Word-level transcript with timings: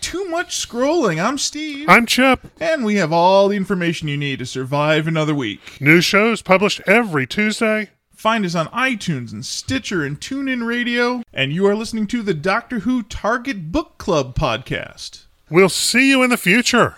Too 0.00 0.24
Much 0.28 0.56
Scrolling. 0.56 1.22
I'm 1.22 1.38
Steve. 1.38 1.88
I'm 1.88 2.06
Chip. 2.06 2.40
And 2.60 2.84
we 2.84 2.96
have 2.96 3.12
all 3.12 3.48
the 3.48 3.56
information 3.56 4.08
you 4.08 4.16
need 4.16 4.38
to 4.40 4.46
survive 4.46 5.06
another 5.06 5.34
week. 5.34 5.80
New 5.80 6.00
shows 6.00 6.42
published 6.42 6.80
every 6.86 7.26
Tuesday. 7.26 7.90
Find 8.14 8.44
us 8.44 8.54
on 8.54 8.66
iTunes 8.68 9.32
and 9.32 9.44
Stitcher 9.44 10.04
and 10.04 10.20
TuneIn 10.20 10.66
Radio. 10.66 11.22
And 11.32 11.52
you 11.52 11.66
are 11.66 11.74
listening 11.74 12.06
to 12.08 12.22
the 12.22 12.34
Doctor 12.34 12.80
Who 12.80 13.02
Target 13.02 13.72
Book 13.72 13.96
Club 13.98 14.34
podcast. 14.34 15.24
We'll 15.48 15.68
see 15.68 16.10
you 16.10 16.22
in 16.22 16.30
the 16.30 16.36
future. 16.36 16.96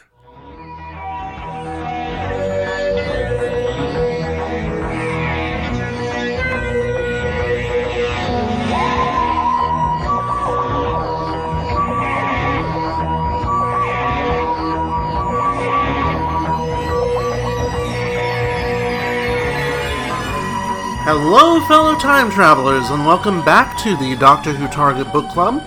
Hello, 21.05 21.61
fellow 21.67 21.99
time 21.99 22.31
travelers, 22.31 22.89
and 22.91 23.05
welcome 23.05 23.45
back 23.45 23.77
to 23.83 23.97
the 23.97 24.15
Doctor 24.15 24.53
Who 24.53 24.69
Target 24.69 25.13
Book 25.13 25.29
Club, 25.31 25.61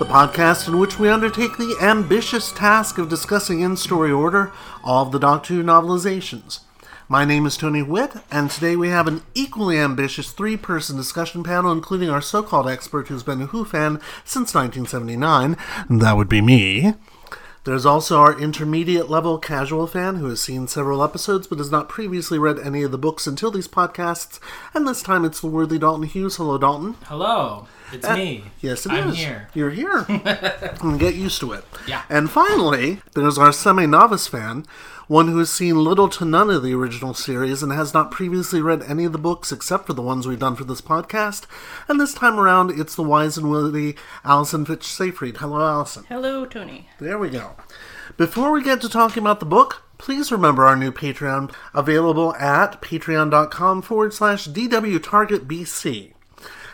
the 0.00 0.04
podcast 0.04 0.66
in 0.66 0.80
which 0.80 0.98
we 0.98 1.08
undertake 1.08 1.56
the 1.56 1.76
ambitious 1.80 2.50
task 2.50 2.98
of 2.98 3.08
discussing 3.08 3.60
in 3.60 3.76
story 3.76 4.10
order 4.10 4.50
all 4.82 5.06
of 5.06 5.12
the 5.12 5.20
Doctor 5.20 5.54
Who 5.54 5.62
novelizations. 5.62 6.62
My 7.08 7.24
name 7.24 7.46
is 7.46 7.56
Tony 7.56 7.82
Witt, 7.82 8.14
and 8.32 8.50
today 8.50 8.74
we 8.74 8.88
have 8.88 9.06
an 9.06 9.22
equally 9.32 9.78
ambitious 9.78 10.32
three 10.32 10.56
person 10.56 10.96
discussion 10.96 11.44
panel, 11.44 11.70
including 11.70 12.10
our 12.10 12.20
so 12.20 12.42
called 12.42 12.68
expert 12.68 13.06
who's 13.06 13.22
been 13.22 13.42
a 13.42 13.46
Who 13.46 13.64
fan 13.64 14.00
since 14.24 14.54
1979. 14.54 15.56
That 15.88 16.16
would 16.16 16.28
be 16.28 16.40
me. 16.40 16.94
There's 17.64 17.84
also 17.84 18.18
our 18.18 18.38
intermediate 18.40 19.10
level 19.10 19.36
casual 19.38 19.86
fan 19.86 20.16
who 20.16 20.26
has 20.30 20.40
seen 20.40 20.66
several 20.66 21.02
episodes 21.04 21.46
but 21.46 21.58
has 21.58 21.70
not 21.70 21.90
previously 21.90 22.38
read 22.38 22.58
any 22.58 22.82
of 22.82 22.90
the 22.90 22.96
books 22.98 23.26
until 23.26 23.50
these 23.50 23.68
podcasts, 23.68 24.40
and 24.72 24.88
this 24.88 25.02
time 25.02 25.24
it's 25.26 25.40
the 25.40 25.46
worthy 25.46 25.78
Dalton 25.78 26.04
Hughes. 26.04 26.36
Hello, 26.36 26.56
Dalton. 26.56 26.94
Hello, 27.04 27.66
it's 27.92 28.06
Uh, 28.06 28.16
me. 28.16 28.44
Yes, 28.60 28.86
it 28.86 28.92
is. 28.92 28.98
I'm 28.98 29.12
here. 29.12 29.48
You're 29.52 29.70
here. 29.70 30.06
and 30.08 30.98
get 31.00 31.14
used 31.16 31.38
to 31.40 31.52
it. 31.52 31.64
Yeah. 31.86 32.02
And 32.08 32.30
finally, 32.30 33.02
there's 33.14 33.36
our 33.36 33.52
semi 33.52 33.84
novice 33.84 34.26
fan, 34.26 34.64
one 35.10 35.26
who 35.26 35.38
has 35.38 35.50
seen 35.50 35.74
little 35.74 36.08
to 36.08 36.24
none 36.24 36.48
of 36.50 36.62
the 36.62 36.72
original 36.72 37.12
series 37.12 37.64
and 37.64 37.72
has 37.72 37.92
not 37.92 38.12
previously 38.12 38.62
read 38.62 38.80
any 38.84 39.04
of 39.04 39.10
the 39.10 39.18
books 39.18 39.50
except 39.50 39.84
for 39.84 39.92
the 39.92 40.00
ones 40.00 40.24
we've 40.24 40.38
done 40.38 40.54
for 40.54 40.62
this 40.62 40.80
podcast. 40.80 41.46
And 41.88 42.00
this 42.00 42.14
time 42.14 42.38
around, 42.38 42.70
it's 42.78 42.94
the 42.94 43.02
wise 43.02 43.36
and 43.36 43.50
witty 43.50 43.96
Alison 44.24 44.64
Fitch 44.64 44.84
Seyfried. 44.84 45.38
Hello, 45.38 45.66
Alison. 45.66 46.04
Hello, 46.04 46.46
Tony. 46.46 46.90
There 47.00 47.18
we 47.18 47.28
go. 47.28 47.56
Before 48.16 48.52
we 48.52 48.62
get 48.62 48.80
to 48.82 48.88
talking 48.88 49.20
about 49.20 49.40
the 49.40 49.46
book, 49.46 49.82
please 49.98 50.30
remember 50.30 50.64
our 50.64 50.76
new 50.76 50.92
Patreon 50.92 51.52
available 51.74 52.32
at 52.36 52.80
patreon.com 52.80 53.82
forward 53.82 54.14
slash 54.14 54.46
DWTargetBC. 54.46 56.12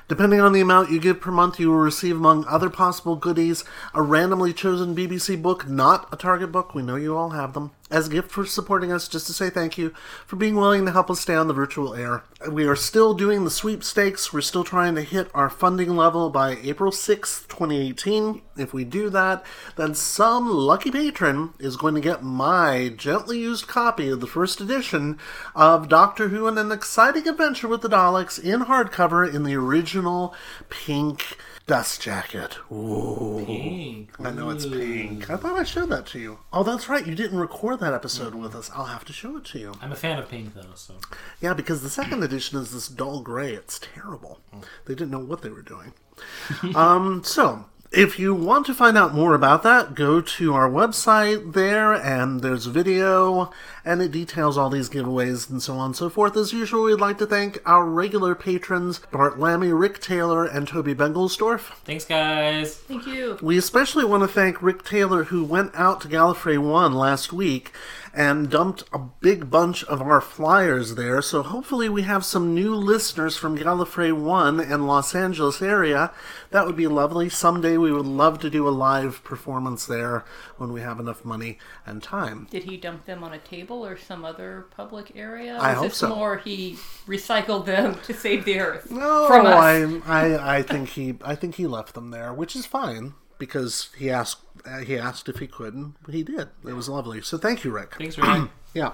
Depending 0.09 0.41
on 0.41 0.53
the 0.53 0.61
amount 0.61 0.93
you 0.93 1.00
give 1.00 1.21
per 1.21 1.33
month, 1.33 1.59
you 1.59 1.69
will 1.71 1.78
receive, 1.78 2.17
among 2.17 2.45
other 2.47 2.71
possible 2.71 3.17
goodies, 3.17 3.65
a 3.93 4.03
randomly 4.03 4.53
chosen 4.53 4.95
BBC 4.95 5.41
book, 5.43 5.69
not 5.69 6.09
a 6.12 6.17
Target 6.17 6.53
book. 6.53 6.75
We 6.75 6.83
know 6.83 6.95
you 6.95 7.17
all 7.17 7.31
have 7.31 7.55
them. 7.55 7.73
As 7.89 8.09
a 8.09 8.11
gift 8.11 8.33
for 8.33 8.45
supporting 8.45 8.91
us, 8.91 9.06
just 9.06 9.29
to 9.29 9.33
say 9.33 9.48
thank 9.48 9.79
you 9.79 9.91
for 10.27 10.34
being 10.34 10.56
willing 10.56 10.84
to 10.87 10.91
help 10.91 11.09
us 11.09 11.20
stay 11.20 11.37
on 11.37 11.47
the 11.47 11.55
virtual 11.55 11.95
air. 11.95 12.25
We 12.51 12.67
are 12.67 12.75
still 12.75 13.15
doing 13.15 13.45
the 13.45 13.51
sweepstakes. 13.51 14.33
We're 14.33 14.41
still 14.41 14.65
trying 14.65 14.97
to 14.97 15.03
hit 15.03 15.31
our 15.33 15.48
funding 15.48 15.95
level 15.97 16.28
by 16.28 16.56
April 16.56 16.91
6th, 16.91 17.47
2018. 17.47 18.43
If 18.56 18.75
we 18.75 18.83
do 18.83 19.09
that, 19.11 19.47
then 19.77 19.95
some 19.95 20.51
lucky 20.51 20.91
patron 20.91 21.55
is 21.61 21.77
going 21.77 21.95
to 21.95 22.01
get 22.01 22.25
my 22.25 22.93
gently 22.97 23.39
used 23.39 23.69
copy 23.69 24.09
of 24.09 24.21
the 24.21 24.27
first 24.27 24.61
edition 24.61 25.21
of 25.55 25.89
Doctor 25.89 26.28
Who 26.28 26.49
and 26.49 26.59
an 26.59 26.72
exciting 26.72 27.28
adventure 27.28 27.69
with 27.69 27.83
the 27.83 27.89
Daleks 27.89 28.43
in 28.43 28.62
hardcover 28.62 29.33
in 29.33 29.44
the 29.44 29.55
original 29.55 30.34
pink 30.71 31.39
dust 31.66 32.00
jacket. 32.00 32.59
Ooh. 32.71 33.43
Pink. 33.44 34.10
I 34.21 34.31
know 34.31 34.50
it's 34.50 34.66
pink. 34.66 35.28
I 35.28 35.37
thought 35.37 35.59
I 35.59 35.65
showed 35.65 35.91
that 35.91 36.06
to 36.06 36.19
you. 36.19 36.38
Oh, 36.53 36.62
that's 36.62 36.88
right. 36.88 37.06
You 37.06 37.15
didn't 37.15 37.38
record 37.38 37.81
that 37.81 37.93
episode 37.93 38.34
with 38.34 38.54
us. 38.54 38.71
I'll 38.75 38.84
have 38.87 39.04
to 39.06 39.12
show 39.12 39.37
it 39.37 39.44
to 39.47 39.59
you. 39.59 39.75
I'm 39.81 39.93
a 39.93 39.97
fan 39.97 40.19
of 40.19 40.28
pink 40.28 40.54
though, 40.54 40.75
so 40.75 40.94
Yeah, 41.41 41.54
because 41.54 41.82
the 41.82 41.91
second 41.91 42.22
edition 42.22 42.59
is 42.59 42.72
this 42.72 42.88
dull 42.88 43.21
gray. 43.21 43.53
It's 43.53 43.81
terrible. 43.81 44.41
They 44.87 44.94
didn't 44.94 45.10
know 45.10 45.19
what 45.19 45.43
they 45.43 45.50
were 45.50 45.62
doing. 45.62 45.93
um, 46.75 47.22
so, 47.25 47.66
if 47.93 48.19
you 48.19 48.34
want 48.34 48.66
to 48.66 48.75
find 48.75 48.97
out 48.97 49.15
more 49.15 49.34
about 49.34 49.62
that, 49.62 49.94
go 49.94 50.21
to 50.21 50.54
our 50.54 50.69
website 50.69 51.53
there, 51.53 51.93
and 51.93 52.41
there's 52.41 52.66
a 52.66 52.71
video, 52.71 53.50
and 53.86 54.02
it 54.02 54.10
details 54.10 54.58
all 54.58 54.69
these 54.69 54.91
giveaways 54.91 55.48
and 55.48 55.62
so 55.62 55.74
on 55.74 55.86
and 55.86 55.97
so 55.97 56.10
forth. 56.10 56.36
As 56.36 56.52
usual, 56.52 56.82
we'd 56.82 57.00
like 57.00 57.19
to 57.19 57.26
thank 57.26 57.60
our 57.64 57.86
regular 57.86 58.34
patrons, 58.34 59.00
Bart 59.12 59.38
Lammy, 59.38 59.72
Rick 59.72 60.00
Taylor, 60.00 60.44
and 60.44 60.66
Toby 60.66 60.94
Bengelsdorf. 60.94 61.72
thanks 61.84 62.04
guys. 62.04 62.74
Thank 62.74 63.06
you. 63.06 63.38
We 63.41 63.56
especially 63.56 64.04
want 64.04 64.24
to 64.24 64.28
thank 64.28 64.60
Rick 64.60 64.84
Taylor, 64.84 65.24
who 65.24 65.44
went 65.44 65.70
out 65.74 66.00
to 66.00 66.08
Gallifrey 66.08 66.58
1 66.58 66.94
last 66.94 67.32
week 67.32 67.72
and 68.16 68.48
dumped 68.48 68.82
a 68.94 68.98
big 68.98 69.50
bunch 69.50 69.84
of 69.84 70.00
our 70.00 70.22
flyers 70.22 70.94
there. 70.94 71.20
So 71.20 71.42
hopefully, 71.42 71.88
we 71.91 72.03
have 72.03 72.24
some 72.24 72.54
new 72.54 72.74
listeners 72.74 73.36
from 73.36 73.58
Gallifrey 73.58 74.10
1 74.10 74.58
and 74.58 74.86
Los 74.86 75.14
Angeles 75.14 75.60
area. 75.60 76.10
That 76.50 76.64
would 76.64 76.76
be 76.76 76.86
lovely. 76.86 77.28
Someday, 77.28 77.76
we 77.76 77.92
would 77.92 78.06
love 78.06 78.41
to 78.41 78.48
do 78.48 78.66
a 78.66 78.70
live 78.70 79.22
performance 79.22 79.84
there 79.84 80.24
when 80.56 80.72
we 80.72 80.80
have 80.80 80.98
enough 80.98 81.26
money 81.26 81.58
and 81.84 82.03
time. 82.03 82.48
Did 82.50 82.64
he 82.64 82.78
dump 82.78 83.04
them 83.04 83.22
on 83.22 83.34
a 83.34 83.38
table 83.38 83.75
or 83.84 83.97
some 83.97 84.25
other 84.25 84.66
public 84.76 85.12
area? 85.16 85.59
I 85.60 85.72
hope 85.72 85.88
this 85.88 85.98
so. 85.98 86.09
more 86.09 86.38
he 86.38 86.76
recycled 87.06 87.66
them 87.66 87.98
to 88.04 88.14
save 88.14 88.44
the 88.44 88.60
earth 88.60 88.91
No, 88.91 89.26
from 89.26 89.47
us? 89.47 89.54
I, 89.54 90.00
I, 90.06 90.56
I 90.59 90.62
think 90.62 90.91
he, 90.91 91.14
I 91.25 91.34
think 91.34 91.56
he 91.56 91.66
left 91.66 91.94
them 91.94 92.10
there, 92.10 92.32
which 92.32 92.54
is 92.56 92.66
fine 92.66 93.15
because 93.38 93.91
he 93.97 94.10
asked, 94.10 94.41
uh, 94.65 94.78
he 94.78 94.98
asked 94.98 95.28
if 95.28 95.38
he 95.38 95.47
could, 95.47 95.75
and 95.75 95.94
he 96.10 96.22
did. 96.22 96.48
It 96.66 96.72
was 96.72 96.88
lovely. 96.88 97.20
So 97.22 97.38
thank 97.38 97.65
you, 97.65 97.70
Rick. 97.70 97.94
Thanks, 97.98 98.19
Rick. 98.19 98.48
Yeah. 98.75 98.92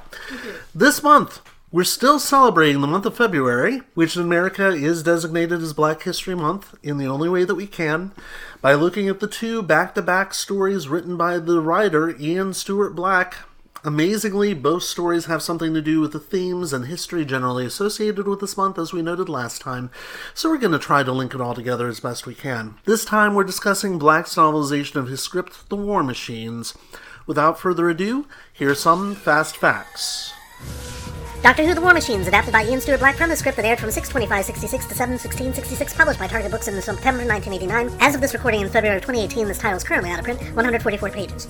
This 0.73 1.03
month, 1.03 1.41
we're 1.73 1.83
still 1.83 2.21
celebrating 2.21 2.83
the 2.83 2.87
month 2.87 3.05
of 3.05 3.17
February, 3.17 3.81
which 3.95 4.15
in 4.15 4.23
America 4.23 4.69
is 4.69 5.03
designated 5.03 5.61
as 5.61 5.73
Black 5.73 6.03
History 6.03 6.37
Month 6.37 6.75
in 6.85 6.99
the 6.99 7.07
only 7.07 7.29
way 7.29 7.45
that 7.45 7.57
we 7.57 7.67
can, 7.67 8.13
by 8.61 8.75
looking 8.75 9.09
at 9.09 9.19
the 9.19 9.27
two 9.27 9.61
back 9.61 9.95
to 9.97 10.03
back 10.03 10.35
stories 10.35 10.87
written 10.87 11.17
by 11.17 11.39
the 11.39 11.61
writer 11.61 12.15
Ian 12.21 12.55
Stuart 12.55 12.91
Black. 12.91 13.39
Amazingly, 13.85 14.55
both 14.55 14.85
stories 14.85 15.25
have 15.25 15.43
something 15.43 15.75
to 15.75 15.83
do 15.83 16.01
with 16.01 16.13
the 16.13 16.21
themes 16.21 16.73
and 16.73 16.87
history 16.87 17.25
generally 17.25 17.67
associated 17.67 18.29
with 18.29 18.39
this 18.39 18.57
month, 18.57 18.79
as 18.79 18.93
we 18.93 19.03
noted 19.03 19.29
last 19.29 19.61
time, 19.61 19.91
so 20.35 20.49
we're 20.49 20.59
going 20.59 20.71
to 20.71 20.79
try 20.79 21.03
to 21.03 21.11
link 21.11 21.35
it 21.35 21.41
all 21.41 21.53
together 21.53 21.89
as 21.89 21.99
best 21.99 22.25
we 22.25 22.33
can. 22.33 22.77
This 22.85 23.05
time, 23.05 23.35
we're 23.35 23.43
discussing 23.43 23.99
Black's 23.99 24.37
novelization 24.37 24.95
of 24.95 25.09
his 25.09 25.21
script, 25.21 25.69
The 25.69 25.75
War 25.75 26.05
Machines. 26.05 26.75
Without 27.27 27.59
further 27.59 27.91
ado, 27.91 28.27
here's 28.53 28.79
some 28.79 29.17
fast 29.17 29.57
facts. 29.57 30.33
Doctor 31.43 31.65
Who 31.65 31.75
The 31.75 31.81
War 31.81 31.93
Machines, 31.93 32.29
adapted 32.29 32.53
by 32.53 32.65
Ian 32.65 32.81
Stuart 32.81 33.01
Black 33.01 33.17
from 33.17 33.31
the 33.31 33.37
script 33.37 33.57
that 33.57 33.67
aired 33.67 33.81
from 33.81 33.91
62566 33.91 34.87
to 34.87 34.95
71666, 34.95 35.95
published 35.95 36.21
by 36.21 36.29
Target 36.29 36.53
Books 36.53 36.69
in 36.69 36.81
September 36.81 37.27
1989. 37.27 37.99
As 38.01 38.15
of 38.15 38.21
this 38.21 38.33
recording 38.33 38.61
in 38.61 38.69
February 38.69 38.99
of 38.99 39.03
2018, 39.03 39.49
this 39.49 39.59
title 39.59 39.77
is 39.77 39.83
currently 39.83 40.13
out 40.13 40.21
of 40.21 40.25
print, 40.25 40.41
144 40.41 41.11
pages. 41.11 41.49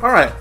All 0.00 0.12
right. 0.12 0.32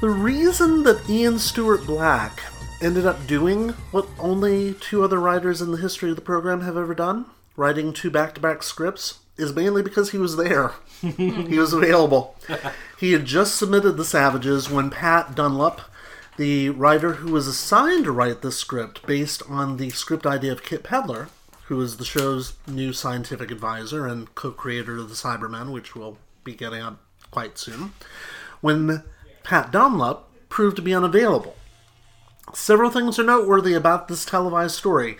The 0.00 0.10
reason 0.10 0.84
that 0.84 1.10
Ian 1.10 1.40
Stuart 1.40 1.84
Black 1.84 2.40
ended 2.80 3.04
up 3.04 3.26
doing 3.26 3.70
what 3.90 4.08
only 4.20 4.74
two 4.74 5.02
other 5.02 5.18
writers 5.18 5.60
in 5.60 5.72
the 5.72 5.78
history 5.78 6.10
of 6.10 6.14
the 6.14 6.22
program 6.22 6.60
have 6.60 6.76
ever 6.76 6.94
done, 6.94 7.24
writing 7.56 7.92
two 7.92 8.08
back 8.08 8.32
to 8.36 8.40
back 8.40 8.62
scripts, 8.62 9.18
is 9.36 9.52
mainly 9.52 9.82
because 9.82 10.12
he 10.12 10.18
was 10.18 10.36
there. 10.36 10.74
he 11.00 11.58
was 11.58 11.72
available. 11.72 12.36
He 12.96 13.10
had 13.10 13.24
just 13.24 13.56
submitted 13.56 13.96
The 13.96 14.04
Savages 14.04 14.70
when 14.70 14.90
Pat 14.90 15.34
Dunlap, 15.34 15.80
the 16.36 16.70
writer 16.70 17.14
who 17.14 17.32
was 17.32 17.48
assigned 17.48 18.04
to 18.04 18.12
write 18.12 18.42
this 18.42 18.56
script 18.56 19.04
based 19.04 19.42
on 19.48 19.78
the 19.78 19.90
script 19.90 20.26
idea 20.26 20.52
of 20.52 20.62
Kit 20.62 20.84
Pedler, 20.84 21.28
who 21.64 21.80
is 21.80 21.96
the 21.96 22.04
show's 22.04 22.52
new 22.68 22.92
scientific 22.92 23.50
advisor 23.50 24.06
and 24.06 24.32
co 24.36 24.52
creator 24.52 24.98
of 24.98 25.08
The 25.08 25.16
Cybermen, 25.16 25.72
which 25.72 25.96
we'll 25.96 26.18
be 26.44 26.54
getting 26.54 26.82
up 26.82 27.00
quite 27.32 27.58
soon, 27.58 27.94
when 28.60 29.02
Pat 29.48 29.70
Dunlap 29.70 30.24
proved 30.50 30.76
to 30.76 30.82
be 30.82 30.94
unavailable. 30.94 31.56
Several 32.52 32.90
things 32.90 33.18
are 33.18 33.24
noteworthy 33.24 33.72
about 33.72 34.06
this 34.06 34.26
televised 34.26 34.74
story. 34.74 35.16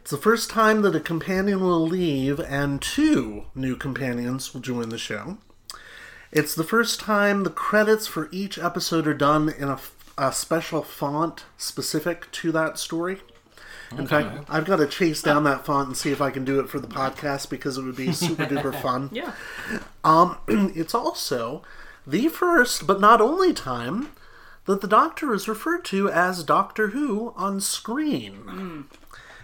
It's 0.00 0.10
the 0.10 0.16
first 0.16 0.50
time 0.50 0.82
that 0.82 0.96
a 0.96 1.00
companion 1.00 1.60
will 1.60 1.86
leave 1.86 2.40
and 2.40 2.82
two 2.82 3.44
new 3.54 3.76
companions 3.76 4.52
will 4.52 4.62
join 4.62 4.88
the 4.88 4.98
show. 4.98 5.38
It's 6.32 6.56
the 6.56 6.64
first 6.64 6.98
time 6.98 7.44
the 7.44 7.50
credits 7.50 8.08
for 8.08 8.28
each 8.32 8.58
episode 8.58 9.06
are 9.06 9.14
done 9.14 9.48
in 9.48 9.68
a, 9.68 9.78
a 10.18 10.32
special 10.32 10.82
font 10.82 11.44
specific 11.56 12.32
to 12.32 12.50
that 12.50 12.80
story. 12.80 13.20
In 13.96 14.08
fact, 14.08 14.44
I've 14.48 14.64
got 14.64 14.76
to 14.76 14.88
chase 14.88 15.22
down 15.22 15.44
that 15.44 15.64
font 15.64 15.86
and 15.86 15.96
see 15.96 16.10
if 16.10 16.20
I 16.20 16.30
can 16.30 16.44
do 16.44 16.58
it 16.58 16.68
for 16.68 16.80
the 16.80 16.88
podcast 16.88 17.48
because 17.48 17.78
it 17.78 17.84
would 17.84 17.96
be 17.96 18.10
super 18.10 18.44
duper 18.44 18.74
fun. 18.82 19.08
Yeah. 19.12 19.34
Um, 20.02 20.36
it's 20.48 20.96
also 20.96 21.62
the 22.08 22.28
first, 22.28 22.86
but 22.86 23.00
not 23.00 23.20
only 23.20 23.52
time, 23.52 24.08
that 24.64 24.80
the 24.80 24.88
Doctor 24.88 25.32
is 25.34 25.48
referred 25.48 25.84
to 25.86 26.08
as 26.10 26.42
Doctor 26.44 26.88
Who 26.88 27.32
on 27.36 27.60
screen. 27.60 28.86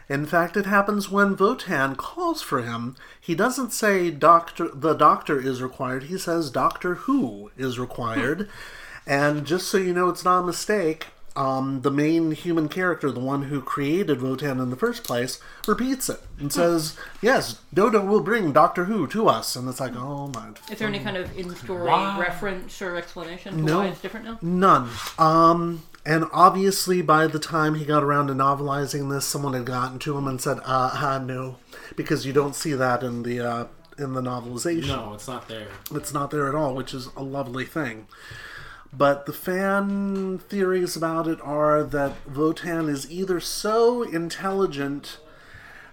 In 0.08 0.26
fact, 0.26 0.56
it 0.56 0.66
happens 0.66 1.11
when 1.11 1.37
Votan 1.37 1.96
calls 1.96 2.43
for 2.43 2.62
him. 2.62 2.94
He 3.20 3.34
doesn't 3.34 3.72
say 3.72 4.11
Doctor 4.11 4.69
the 4.69 4.94
Doctor 4.94 5.40
is 5.40 5.62
required. 5.62 6.05
He 6.05 6.19
says 6.19 6.50
Doctor 6.50 6.94
Who 6.94 7.50
is 7.56 7.78
required. 7.78 8.49
Hmm. 9.06 9.10
and 9.10 9.46
just 9.46 9.69
so 9.69 9.78
you 9.78 9.93
know, 9.94 10.08
it's 10.08 10.25
not 10.25 10.43
a 10.43 10.46
mistake. 10.46 11.06
Um, 11.36 11.81
the 11.82 11.90
main 11.90 12.31
human 12.31 12.69
character, 12.69 13.10
the 13.10 13.19
one 13.19 13.44
who 13.44 13.60
created 13.60 14.20
Votan 14.20 14.62
in 14.62 14.70
the 14.70 14.76
first 14.76 15.02
place, 15.02 15.40
repeats 15.66 16.08
it 16.08 16.20
and 16.38 16.52
says, 16.52 16.96
"Yes, 17.20 17.58
Dodo 17.72 18.04
will 18.04 18.20
bring 18.20 18.52
Doctor 18.52 18.84
Who 18.84 19.08
to 19.08 19.26
us." 19.28 19.56
And 19.56 19.69
it's 19.69 19.81
like, 19.81 19.96
"Oh 19.96 20.28
my!" 20.28 20.50
Is 20.70 20.78
there 20.78 20.86
any 20.86 21.00
kind 21.00 21.16
of 21.16 21.36
in-story 21.36 21.88
Wow. 21.88 22.20
reference 22.20 22.81
or 22.81 22.94
explanation 22.96 23.56
to 23.56 23.62
No. 23.64 23.78
why 23.78 23.86
it's 23.86 24.00
different 24.00 24.26
now? 24.26 24.38
None. 24.42 24.88
Um, 25.19 25.82
and 26.06 26.26
obviously, 26.32 27.02
by 27.02 27.26
the 27.26 27.40
time 27.40 27.75
he 27.75 27.84
got 27.84 28.04
around 28.04 28.28
to 28.28 28.34
novelizing 28.34 29.10
this, 29.10 29.25
someone 29.25 29.54
had 29.54 29.64
gotten 29.64 29.98
to 30.00 30.16
him 30.16 30.28
and 30.28 30.40
said, 30.40 30.60
"Uh, 30.64 30.90
uh 31.02 31.19
no," 31.19 31.56
because 31.96 32.25
you 32.25 32.32
don't 32.32 32.54
see 32.54 32.75
that 32.75 33.02
in 33.02 33.25
the 33.25 33.40
uh, 33.40 33.64
in 33.98 34.12
the 34.12 34.20
novelization. 34.20 34.86
No, 34.86 35.14
it's 35.14 35.26
not 35.26 35.48
there. 35.48 35.66
It's 35.92 36.12
not 36.12 36.31
there 36.31 36.48
at 36.48 36.54
all, 36.54 36.75
which 36.75 36.94
is 36.94 37.08
a 37.16 37.22
lovely 37.25 37.64
thing. 37.64 38.06
But 38.96 39.26
the 39.26 39.32
fan 39.32 40.38
theories 40.38 40.96
about 40.96 41.26
it 41.26 41.41
are 41.41 41.82
that 41.82 42.12
Votan 42.26 42.88
is 42.88 43.11
either 43.11 43.41
so 43.41 44.02
intelligent 44.02 45.19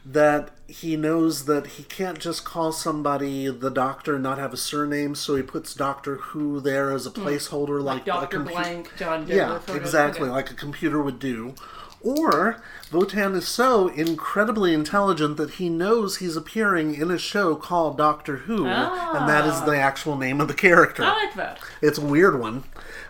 that 0.05 0.49
he 0.67 0.95
knows 0.95 1.45
that 1.45 1.67
he 1.67 1.83
can't 1.83 2.19
just 2.19 2.43
call 2.43 2.71
somebody 2.71 3.49
the 3.49 3.69
doctor 3.69 4.15
and 4.15 4.23
not 4.23 4.37
have 4.39 4.53
a 4.53 4.57
surname, 4.57 5.13
so 5.15 5.35
he 5.35 5.43
puts 5.43 5.75
Doctor 5.75 6.15
Who 6.15 6.59
there 6.59 6.91
as 6.91 7.05
a 7.05 7.11
hmm. 7.11 7.23
placeholder, 7.23 7.81
like, 7.83 8.03
a 8.03 8.05
Doctor 8.05 8.39
compu- 8.39 8.51
Blank, 8.51 8.91
John 8.97 9.25
Doe. 9.25 9.35
yeah, 9.35 9.59
exactly, 9.75 10.29
like 10.29 10.49
a 10.49 10.55
computer 10.55 11.01
would 11.01 11.19
do. 11.19 11.55
Or 12.03 12.61
Votan 12.89 13.35
is 13.35 13.47
so 13.47 13.87
incredibly 13.89 14.73
intelligent 14.73 15.37
that 15.37 15.51
he 15.51 15.69
knows 15.69 16.17
he's 16.17 16.35
appearing 16.35 16.95
in 16.95 17.11
a 17.11 17.17
show 17.17 17.55
called 17.55 17.97
Doctor 17.97 18.37
Who, 18.37 18.65
and 18.65 19.29
that 19.29 19.45
is 19.45 19.61
the 19.61 19.77
actual 19.77 20.15
name 20.17 20.41
of 20.41 20.47
the 20.47 20.53
character. 20.53 21.03
I 21.03 21.25
like 21.25 21.35
that. 21.35 21.59
It's 21.81 21.97
a 21.99 22.05
weird 22.05 22.39
one, 22.39 22.63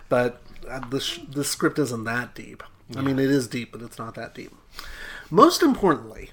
but 0.08 0.42
uh, 0.68 0.80
the, 0.90 1.00
sh- 1.00 1.20
the 1.28 1.44
script 1.44 1.78
isn't 1.78 2.04
that 2.04 2.34
deep. 2.34 2.62
I 2.94 3.00
mean, 3.00 3.18
it 3.18 3.30
is 3.30 3.48
deep, 3.48 3.72
but 3.72 3.80
it's 3.80 3.98
not 3.98 4.14
that 4.16 4.34
deep. 4.34 4.52
Most 5.30 5.62
importantly, 5.62 6.30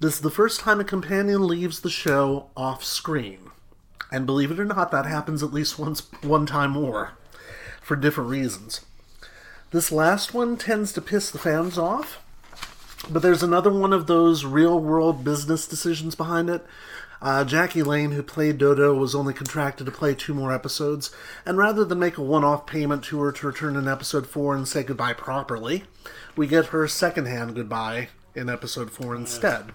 this 0.00 0.14
is 0.14 0.20
the 0.20 0.30
first 0.30 0.60
time 0.60 0.80
a 0.80 0.84
companion 0.84 1.46
leaves 1.46 1.80
the 1.80 1.90
show 1.90 2.48
off 2.56 2.82
screen. 2.82 3.50
And 4.10 4.24
believe 4.24 4.50
it 4.50 4.58
or 4.58 4.64
not, 4.64 4.90
that 4.90 5.04
happens 5.04 5.42
at 5.42 5.52
least 5.52 5.78
once, 5.78 6.08
one 6.22 6.46
time 6.46 6.70
more, 6.70 7.12
for 7.82 7.94
different 7.94 8.30
reasons. 8.30 8.86
This 9.70 9.92
last 9.92 10.32
one 10.32 10.56
tends 10.56 10.94
to 10.94 11.02
piss 11.02 11.30
the 11.30 11.38
fans 11.38 11.76
off, 11.76 12.24
but 13.10 13.20
there's 13.20 13.42
another 13.42 13.70
one 13.70 13.92
of 13.92 14.06
those 14.06 14.46
real 14.46 14.80
world 14.80 15.22
business 15.22 15.68
decisions 15.68 16.14
behind 16.14 16.48
it. 16.48 16.64
Uh, 17.20 17.44
Jackie 17.44 17.82
Lane, 17.82 18.12
who 18.12 18.22
played 18.22 18.56
Dodo, 18.56 18.94
was 18.94 19.14
only 19.14 19.34
contracted 19.34 19.84
to 19.84 19.92
play 19.92 20.14
two 20.14 20.32
more 20.32 20.54
episodes, 20.54 21.14
and 21.44 21.58
rather 21.58 21.84
than 21.84 21.98
make 21.98 22.16
a 22.16 22.22
one 22.22 22.44
off 22.44 22.66
payment 22.66 23.04
to 23.04 23.20
her 23.20 23.30
to 23.30 23.46
return 23.46 23.76
in 23.76 23.86
episode 23.86 24.26
four 24.26 24.56
and 24.56 24.66
say 24.66 24.82
goodbye 24.82 25.12
properly, 25.12 25.84
we 26.34 26.46
get 26.46 26.66
her 26.66 26.88
secondhand 26.88 27.54
goodbye 27.54 28.08
in 28.34 28.48
episode 28.48 28.90
four 28.90 29.14
instead. 29.14 29.72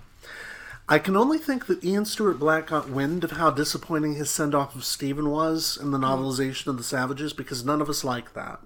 I 0.89 0.97
can 0.97 1.15
only 1.15 1.37
think 1.37 1.67
that 1.67 1.83
Ian 1.83 2.05
Stuart 2.05 2.39
Black 2.39 2.67
got 2.67 2.89
wind 2.89 3.23
of 3.23 3.31
how 3.31 3.51
disappointing 3.51 4.15
his 4.15 4.31
send 4.31 4.55
off 4.55 4.75
of 4.75 4.85
Steven 4.85 5.29
was 5.29 5.77
in 5.79 5.91
the 5.91 5.99
novelization 5.99 6.67
of 6.67 6.77
The 6.77 6.83
Savages 6.83 7.31
because 7.31 7.63
none 7.63 7.79
of 7.79 7.89
us 7.89 8.03
like 8.03 8.33
that. 8.33 8.59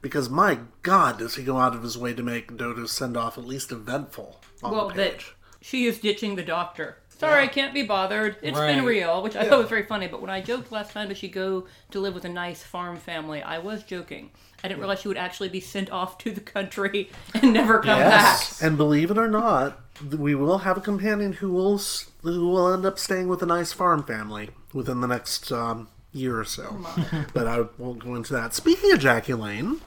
Because 0.00 0.30
my 0.30 0.60
God, 0.82 1.18
does 1.18 1.34
he 1.34 1.42
go 1.44 1.58
out 1.58 1.74
of 1.74 1.82
his 1.82 1.98
way 1.98 2.14
to 2.14 2.22
make 2.22 2.56
Dodo's 2.56 2.92
send 2.92 3.16
off 3.16 3.36
at 3.36 3.44
least 3.44 3.72
eventful 3.72 4.40
on 4.62 4.72
Well, 4.72 4.88
the 4.88 4.94
that 4.94 5.24
she 5.60 5.86
is 5.86 5.98
ditching 5.98 6.36
the 6.36 6.42
doctor. 6.44 6.98
Sorry, 7.08 7.42
I 7.42 7.48
can't 7.48 7.74
be 7.74 7.82
bothered. 7.82 8.36
It's 8.42 8.56
been 8.56 8.84
real, 8.84 9.22
which 9.24 9.34
I 9.34 9.42
thought 9.48 9.58
was 9.58 9.68
very 9.68 9.82
funny. 9.82 10.06
But 10.06 10.20
when 10.20 10.30
I 10.30 10.40
joked 10.40 10.70
last 10.70 10.92
time, 10.92 11.08
does 11.08 11.18
she 11.18 11.26
go 11.28 11.66
to 11.90 11.98
live 11.98 12.14
with 12.14 12.24
a 12.24 12.28
nice 12.28 12.62
farm 12.62 12.96
family? 12.96 13.42
I 13.42 13.58
was 13.58 13.82
joking. 13.82 14.30
I 14.62 14.68
didn't 14.68 14.78
realize 14.78 15.00
she 15.00 15.08
would 15.08 15.16
actually 15.16 15.48
be 15.48 15.58
sent 15.58 15.90
off 15.90 16.16
to 16.18 16.30
the 16.30 16.40
country 16.40 17.10
and 17.34 17.52
never 17.52 17.80
come 17.80 17.98
Yes, 17.98 18.60
back. 18.60 18.66
and 18.68 18.76
believe 18.76 19.10
it 19.10 19.18
or 19.18 19.26
not, 19.28 19.80
we 20.16 20.36
will 20.36 20.58
have 20.58 20.76
a 20.76 20.80
companion 20.80 21.32
who 21.32 21.50
will 21.50 21.78
who 22.22 22.48
will 22.48 22.72
end 22.72 22.86
up 22.86 23.00
staying 23.00 23.26
with 23.26 23.42
a 23.42 23.46
nice 23.46 23.72
farm 23.72 24.04
family 24.04 24.50
within 24.72 25.00
the 25.00 25.08
next 25.08 25.50
um, 25.50 25.88
year 26.12 26.38
or 26.38 26.44
so. 26.44 26.78
but 27.34 27.46
I 27.46 27.64
won't 27.78 28.04
go 28.04 28.14
into 28.14 28.32
that. 28.34 28.54
Speaking 28.54 28.92
of 28.92 29.00
Jackie 29.00 29.34
Lane, 29.34 29.80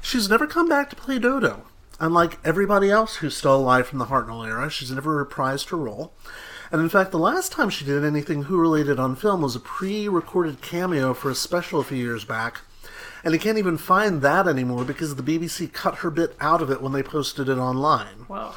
she's 0.00 0.28
never 0.28 0.46
come 0.46 0.68
back 0.68 0.90
to 0.90 0.96
play 0.96 1.18
Dodo. 1.18 1.64
Unlike 2.00 2.38
everybody 2.44 2.90
else 2.90 3.16
who's 3.16 3.36
still 3.36 3.56
alive 3.56 3.86
from 3.86 3.98
the 3.98 4.06
Hartnell 4.06 4.46
era, 4.46 4.68
she's 4.68 4.90
never 4.90 5.24
reprised 5.24 5.70
her 5.70 5.76
role. 5.76 6.12
And 6.72 6.80
in 6.80 6.88
fact, 6.88 7.12
the 7.12 7.18
last 7.18 7.52
time 7.52 7.70
she 7.70 7.84
did 7.84 8.04
anything 8.04 8.44
Who 8.44 8.58
related 8.58 8.98
on 8.98 9.14
film 9.14 9.42
was 9.42 9.54
a 9.54 9.60
pre 9.60 10.08
recorded 10.08 10.60
cameo 10.60 11.14
for 11.14 11.30
a 11.30 11.34
special 11.34 11.80
a 11.80 11.84
few 11.84 11.98
years 11.98 12.24
back. 12.24 12.62
And 13.22 13.32
you 13.32 13.40
can't 13.40 13.58
even 13.58 13.78
find 13.78 14.22
that 14.22 14.48
anymore 14.48 14.84
because 14.84 15.14
the 15.14 15.22
BBC 15.22 15.72
cut 15.72 15.98
her 15.98 16.10
bit 16.10 16.36
out 16.40 16.60
of 16.60 16.70
it 16.70 16.82
when 16.82 16.92
they 16.92 17.02
posted 17.02 17.48
it 17.48 17.58
online. 17.58 18.26
Wow. 18.28 18.54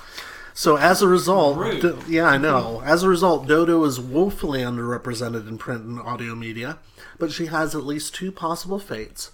So 0.57 0.75
as 0.75 1.03
a 1.03 1.07
result, 1.07 1.55
Rude. 1.55 1.81
Do- 1.81 1.99
yeah, 2.07 2.25
I 2.25 2.39
know. 2.39 2.81
As 2.83 3.03
a 3.03 3.07
result, 3.07 3.45
Dodo 3.45 3.83
is 3.83 3.99
woefully 3.99 4.61
underrepresented 4.61 5.47
in 5.47 5.59
print 5.59 5.83
and 5.83 5.99
audio 5.99 6.33
media, 6.33 6.79
but 7.19 7.31
she 7.31 7.45
has 7.45 7.75
at 7.75 7.85
least 7.85 8.15
two 8.15 8.31
possible 8.31 8.79
fates. 8.79 9.29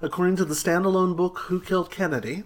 According 0.00 0.36
to 0.36 0.44
the 0.44 0.54
standalone 0.54 1.16
book 1.16 1.40
Who 1.46 1.60
Killed 1.60 1.90
Kennedy, 1.90 2.44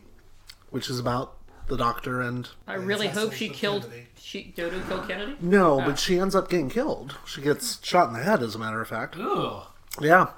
which 0.71 0.89
is 0.89 0.99
about 0.99 1.37
the 1.69 1.77
doctor 1.77 2.23
and 2.23 2.49
I 2.67 2.77
really 2.77 3.09
hope 3.09 3.35
she 3.35 3.51
killed. 3.51 3.83
Kennedy. 3.83 4.07
She 4.19 4.55
Dodo 4.57 4.81
killed 4.89 5.07
Kennedy. 5.07 5.37
no, 5.43 5.77
but 5.81 5.93
ah. 5.93 5.97
she 5.97 6.19
ends 6.19 6.35
up 6.35 6.49
getting 6.49 6.71
killed. 6.71 7.19
She 7.27 7.43
gets 7.43 7.85
shot 7.85 8.09
in 8.09 8.15
the 8.15 8.25
head, 8.25 8.43
as 8.43 8.55
a 8.55 8.59
matter 8.59 8.81
of 8.81 8.89
fact. 8.89 9.15
Ugh. 9.21 9.65
Yeah. 10.01 10.29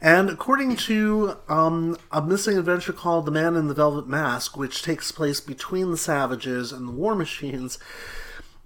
And 0.00 0.30
according 0.30 0.76
to 0.76 1.36
um, 1.48 1.96
a 2.12 2.22
missing 2.22 2.56
adventure 2.56 2.92
called 2.92 3.26
The 3.26 3.32
Man 3.32 3.56
in 3.56 3.66
the 3.66 3.74
Velvet 3.74 4.06
Mask, 4.06 4.56
which 4.56 4.82
takes 4.82 5.10
place 5.10 5.40
between 5.40 5.90
the 5.90 5.96
Savages 5.96 6.72
and 6.72 6.86
the 6.86 6.92
War 6.92 7.16
Machines, 7.16 7.78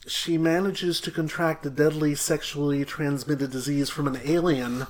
she 0.07 0.37
manages 0.37 1.01
to 1.01 1.11
contract 1.11 1.65
a 1.65 1.71
deadly 1.71 2.15
sexually 2.15 2.85
transmitted 2.85 3.51
disease 3.51 3.89
from 3.89 4.07
an 4.07 4.21
alien, 4.25 4.87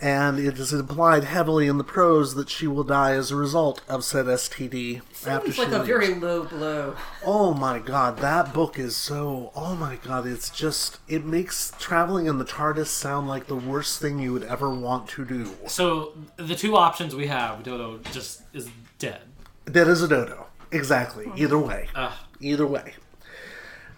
and 0.00 0.38
it 0.38 0.58
is 0.58 0.72
implied 0.72 1.24
heavily 1.24 1.66
in 1.66 1.78
the 1.78 1.84
prose 1.84 2.34
that 2.34 2.48
she 2.48 2.66
will 2.66 2.84
die 2.84 3.12
as 3.12 3.30
a 3.30 3.36
result 3.36 3.82
of 3.88 4.02
said 4.04 4.26
STD 4.26 5.02
after 5.26 5.48
It's 5.48 5.56
she 5.56 5.62
like 5.62 5.72
a 5.72 5.76
leaves. 5.76 5.86
very 5.88 6.14
low 6.14 6.44
blow. 6.44 6.96
Oh 7.24 7.52
my 7.54 7.78
god, 7.78 8.18
that 8.18 8.54
book 8.54 8.78
is 8.78 8.96
so. 8.96 9.52
Oh 9.54 9.74
my 9.76 9.96
god, 9.96 10.26
it's 10.26 10.48
just. 10.50 10.98
It 11.08 11.24
makes 11.24 11.72
traveling 11.78 12.26
in 12.26 12.38
the 12.38 12.44
TARDIS 12.44 12.86
sound 12.86 13.28
like 13.28 13.46
the 13.46 13.56
worst 13.56 14.00
thing 14.00 14.18
you 14.18 14.32
would 14.32 14.44
ever 14.44 14.70
want 14.70 15.08
to 15.10 15.24
do. 15.24 15.50
So 15.66 16.14
the 16.36 16.54
two 16.56 16.76
options 16.76 17.14
we 17.14 17.26
have, 17.26 17.62
Dodo 17.62 17.98
just 18.12 18.42
is 18.54 18.68
dead. 18.98 19.20
Dead 19.70 19.88
as 19.88 20.02
a 20.02 20.08
dodo. 20.08 20.46
Exactly. 20.72 21.24
Hmm. 21.26 21.38
Either 21.38 21.58
way. 21.58 21.88
Ugh. 21.94 22.12
Either 22.40 22.66
way. 22.66 22.94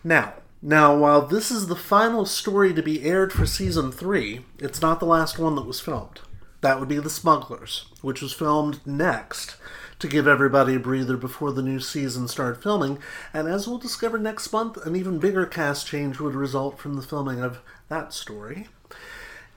Now, 0.05 0.35
now, 0.65 0.97
while 0.97 1.23
this 1.23 1.51
is 1.51 1.67
the 1.67 1.75
final 1.75 2.25
story 2.25 2.73
to 2.73 2.83
be 2.83 3.03
aired 3.03 3.33
for 3.33 3.47
season 3.47 3.91
three, 3.91 4.45
it's 4.61 4.81
not 4.81 5.01
the 5.01 5.07
last 5.07 5.37
one 5.37 5.57
that 5.57 5.67
was 5.67 5.81
filmed. 5.81 6.21
That 6.61 6.79
would 6.79 6.89
be 6.89 6.99
The 7.01 7.11
Smugglers, 7.11 7.87
which 8.01 8.23
was 8.23 8.33
filmed 8.33 8.79
next 8.87 9.57
to 9.99 10.07
give 10.07 10.29
everybody 10.29 10.77
a 10.77 10.81
breather 10.81 11.17
before 11.17 11.51
the 11.51 11.63
new 11.63 11.81
season 11.81 12.29
started 12.29 12.63
filming. 12.63 12.99
And 13.35 13.49
as 13.49 13.67
we'll 13.67 13.79
discover 13.79 14.19
next 14.19 14.53
month, 14.53 14.77
an 14.87 14.95
even 14.95 15.19
bigger 15.19 15.47
cast 15.47 15.89
change 15.89 16.21
would 16.21 16.37
result 16.37 16.79
from 16.79 16.95
the 16.95 17.03
filming 17.03 17.41
of 17.43 17.59
that 17.89 18.13
story. 18.13 18.69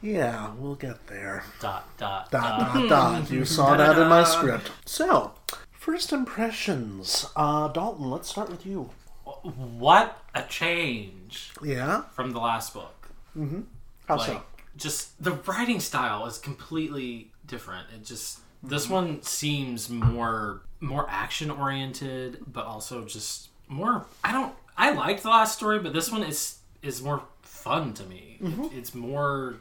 Yeah, 0.02 0.54
we'll 0.58 0.76
get 0.76 1.06
there. 1.06 1.44
Dot 1.60 1.88
dot 1.98 2.32
Dot, 2.32 2.60
dot. 2.60 2.74
dot, 2.74 2.90
dot. 2.90 3.30
You 3.32 3.46
saw 3.46 3.78
that 3.78 4.00
in 4.00 4.08
my 4.08 4.24
script. 4.24 4.72
So, 4.86 5.34
first 5.72 6.12
impressions. 6.12 7.28
Uh, 7.36 7.68
Dalton, 7.68 8.10
let's 8.10 8.30
start 8.30 8.50
with 8.50 8.66
you. 8.66 8.90
What 9.50 10.22
a 10.34 10.42
change 10.44 11.52
Yeah? 11.64 12.02
from 12.14 12.32
the 12.32 12.40
last 12.40 12.74
book. 12.74 13.10
How 14.08 14.18
like 14.18 14.28
so? 14.28 14.44
just 14.78 15.22
the 15.24 15.32
writing 15.32 15.80
style 15.80 16.26
is 16.26 16.38
completely 16.38 17.32
different. 17.46 17.88
It 17.94 18.04
just 18.06 18.40
Mm-hmm. 18.64 18.70
this 18.74 18.90
one 18.90 19.22
seems 19.22 19.90
more 19.90 20.62
more 20.80 21.06
action 21.10 21.52
oriented, 21.52 22.40
but 22.52 22.66
also 22.66 23.06
just 23.06 23.50
more. 23.68 24.06
I 24.24 24.32
don't. 24.32 24.56
I 24.78 24.92
liked 24.92 25.22
the 25.24 25.30
last 25.30 25.56
story, 25.58 25.78
but 25.80 25.94
this 25.94 26.12
one 26.12 26.24
is 26.24 26.60
is 26.82 27.02
more 27.04 27.22
fun 27.44 27.94
to 27.96 28.04
me. 28.06 28.38
Mm-hmm. 28.42 28.68
it's 28.78 28.96
more 28.96 29.56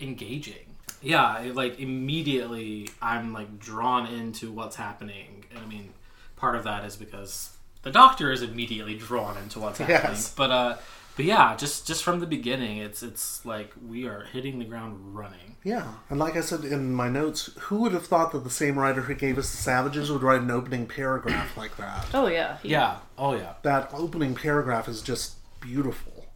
engaging. 0.00 0.74
Yeah, 1.02 1.40
it, 1.40 1.54
like 1.54 1.78
immediately 1.78 2.88
I'm 3.00 3.32
like 3.32 3.58
drawn 3.60 4.06
into 4.06 4.50
what's 4.50 4.74
happening, 4.76 5.44
and 5.50 5.58
I 5.60 5.66
mean, 5.66 5.90
part 6.36 6.56
of 6.56 6.64
that 6.64 6.84
is 6.84 6.96
because 6.96 7.50
the 7.82 7.90
Doctor 7.90 8.30
is 8.32 8.42
immediately 8.42 8.96
drawn 8.96 9.36
into 9.38 9.58
what's 9.60 9.78
happening. 9.78 10.00
Yes. 10.12 10.34
But 10.34 10.50
uh, 10.50 10.76
but 11.16 11.24
yeah, 11.24 11.56
just 11.56 11.86
just 11.86 12.02
from 12.04 12.20
the 12.20 12.26
beginning, 12.26 12.78
it's 12.78 13.02
it's 13.02 13.44
like 13.44 13.72
we 13.86 14.06
are 14.06 14.24
hitting 14.32 14.58
the 14.58 14.64
ground 14.64 15.14
running. 15.16 15.56
Yeah, 15.64 15.94
and 16.08 16.18
like 16.20 16.36
I 16.36 16.40
said 16.40 16.64
in 16.64 16.92
my 16.94 17.08
notes, 17.08 17.50
who 17.62 17.78
would 17.82 17.92
have 17.92 18.06
thought 18.06 18.30
that 18.32 18.44
the 18.44 18.50
same 18.50 18.78
writer 18.78 19.02
who 19.02 19.14
gave 19.14 19.36
us 19.38 19.50
the 19.50 19.56
Savages 19.56 20.10
would 20.10 20.22
write 20.22 20.40
an 20.40 20.50
opening 20.50 20.86
paragraph 20.86 21.56
like 21.56 21.76
that? 21.76 22.06
Oh 22.14 22.28
yeah. 22.28 22.58
he- 22.62 22.68
Yeah. 22.70 22.98
Oh 23.18 23.34
yeah. 23.34 23.54
That 23.62 23.90
opening 23.92 24.34
paragraph 24.36 24.88
is 24.88 25.02
just 25.02 25.34
beautiful. 25.60 26.26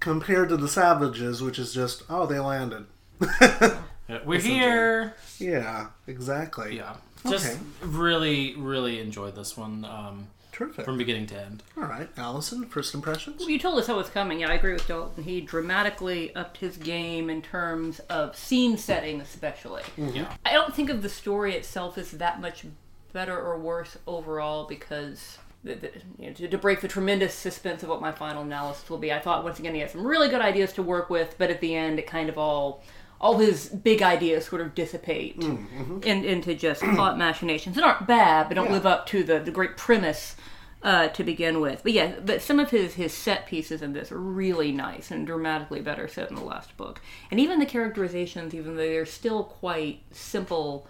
Compared 0.00 0.48
to 0.50 0.56
the 0.56 0.68
Savages, 0.68 1.40
which 1.42 1.58
is 1.58 1.72
just, 1.72 2.02
oh, 2.10 2.26
they 2.26 2.38
landed. 2.40 2.86
Yeah, 4.06 4.18
We're 4.26 4.38
here. 4.38 5.14
Yeah, 5.38 5.86
exactly. 6.06 6.76
Yeah. 6.76 6.96
Just 7.26 7.46
Okay. 7.52 7.58
really, 7.80 8.54
really 8.54 9.00
enjoyed 9.00 9.34
this 9.34 9.56
one 9.56 9.86
um, 9.86 10.26
Terrific. 10.54 10.84
from 10.84 10.96
beginning 10.96 11.26
to 11.26 11.40
end. 11.40 11.64
All 11.76 11.82
right, 11.82 12.08
Allison, 12.16 12.64
first 12.66 12.94
impressions? 12.94 13.44
You 13.46 13.58
told 13.58 13.78
us 13.80 13.88
how 13.88 13.98
it's 13.98 14.08
coming. 14.08 14.40
Yeah, 14.40 14.50
I 14.50 14.54
agree 14.54 14.72
with 14.72 14.86
Dalton. 14.86 15.24
He 15.24 15.40
dramatically 15.40 16.34
upped 16.36 16.58
his 16.58 16.76
game 16.76 17.28
in 17.28 17.42
terms 17.42 17.98
of 18.08 18.36
scene 18.36 18.78
setting, 18.78 19.20
especially. 19.20 19.82
Mm-hmm. 19.98 20.16
Yeah. 20.16 20.32
I 20.46 20.52
don't 20.52 20.72
think 20.72 20.90
of 20.90 21.02
the 21.02 21.08
story 21.08 21.54
itself 21.56 21.98
as 21.98 22.12
that 22.12 22.40
much 22.40 22.64
better 23.12 23.36
or 23.36 23.58
worse 23.58 23.98
overall 24.06 24.66
because. 24.66 25.38
The, 25.64 25.76
the, 25.76 25.90
you 26.18 26.26
know, 26.26 26.34
to, 26.34 26.46
to 26.46 26.58
break 26.58 26.82
the 26.82 26.88
tremendous 26.88 27.32
suspense 27.32 27.82
of 27.82 27.88
what 27.88 28.02
my 28.02 28.12
final 28.12 28.42
analysis 28.42 28.90
will 28.90 28.98
be, 28.98 29.10
I 29.10 29.18
thought 29.18 29.44
once 29.44 29.58
again 29.58 29.74
he 29.74 29.80
had 29.80 29.90
some 29.90 30.06
really 30.06 30.28
good 30.28 30.42
ideas 30.42 30.74
to 30.74 30.82
work 30.82 31.08
with, 31.08 31.36
but 31.38 31.48
at 31.48 31.62
the 31.62 31.74
end 31.74 31.98
it 31.98 32.06
kind 32.06 32.28
of 32.28 32.36
all, 32.36 32.84
all 33.20 33.38
his 33.38 33.68
big 33.68 34.02
ideas 34.02 34.46
sort 34.46 34.60
of 34.60 34.74
dissipate 34.74 35.36
in, 35.36 36.24
into 36.24 36.54
just 36.54 36.82
plot 36.94 37.16
machinations 37.16 37.76
that 37.76 37.84
aren't 37.84 38.06
bad, 38.06 38.48
but 38.48 38.54
don't 38.54 38.70
live 38.70 38.86
up 38.86 39.06
to 39.06 39.22
the, 39.22 39.38
the 39.38 39.50
great 39.50 39.76
premise 39.76 40.36
uh, 40.82 41.08
to 41.08 41.24
begin 41.24 41.60
with. 41.60 41.82
But 41.82 41.92
yeah, 41.92 42.20
but 42.24 42.42
some 42.42 42.60
of 42.60 42.70
his 42.70 42.94
his 42.94 43.12
set 43.12 43.46
pieces 43.46 43.80
in 43.80 43.94
this 43.94 44.12
are 44.12 44.20
really 44.20 44.70
nice 44.70 45.10
and 45.10 45.26
dramatically 45.26 45.80
better 45.80 46.06
set 46.06 46.28
in 46.28 46.36
the 46.36 46.44
last 46.44 46.76
book. 46.76 47.00
And 47.30 47.40
even 47.40 47.58
the 47.58 47.66
characterizations, 47.66 48.54
even 48.54 48.76
though 48.76 48.82
they're 48.82 49.06
still 49.06 49.44
quite 49.44 50.02
simple, 50.12 50.86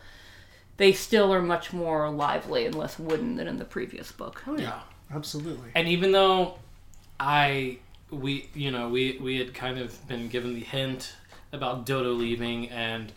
they 0.76 0.92
still 0.92 1.32
are 1.32 1.42
much 1.42 1.72
more 1.72 2.10
lively 2.10 2.66
and 2.66 2.74
less 2.74 2.98
wooden 2.98 3.36
than 3.36 3.46
in 3.46 3.58
the 3.58 3.64
previous 3.64 4.10
book. 4.10 4.42
Oh, 4.48 4.58
yeah, 4.58 4.80
absolutely. 5.14 5.70
And 5.76 5.86
even 5.86 6.10
though 6.10 6.58
I 7.20 7.78
we 8.10 8.48
you 8.54 8.70
know 8.70 8.88
we 8.88 9.18
we 9.20 9.38
had 9.38 9.54
kind 9.54 9.78
of 9.78 10.06
been 10.08 10.28
given 10.28 10.54
the 10.54 10.60
hint 10.60 11.14
about 11.54 11.86
Dodo 11.86 12.12
leaving 12.12 12.68
and 12.70 13.12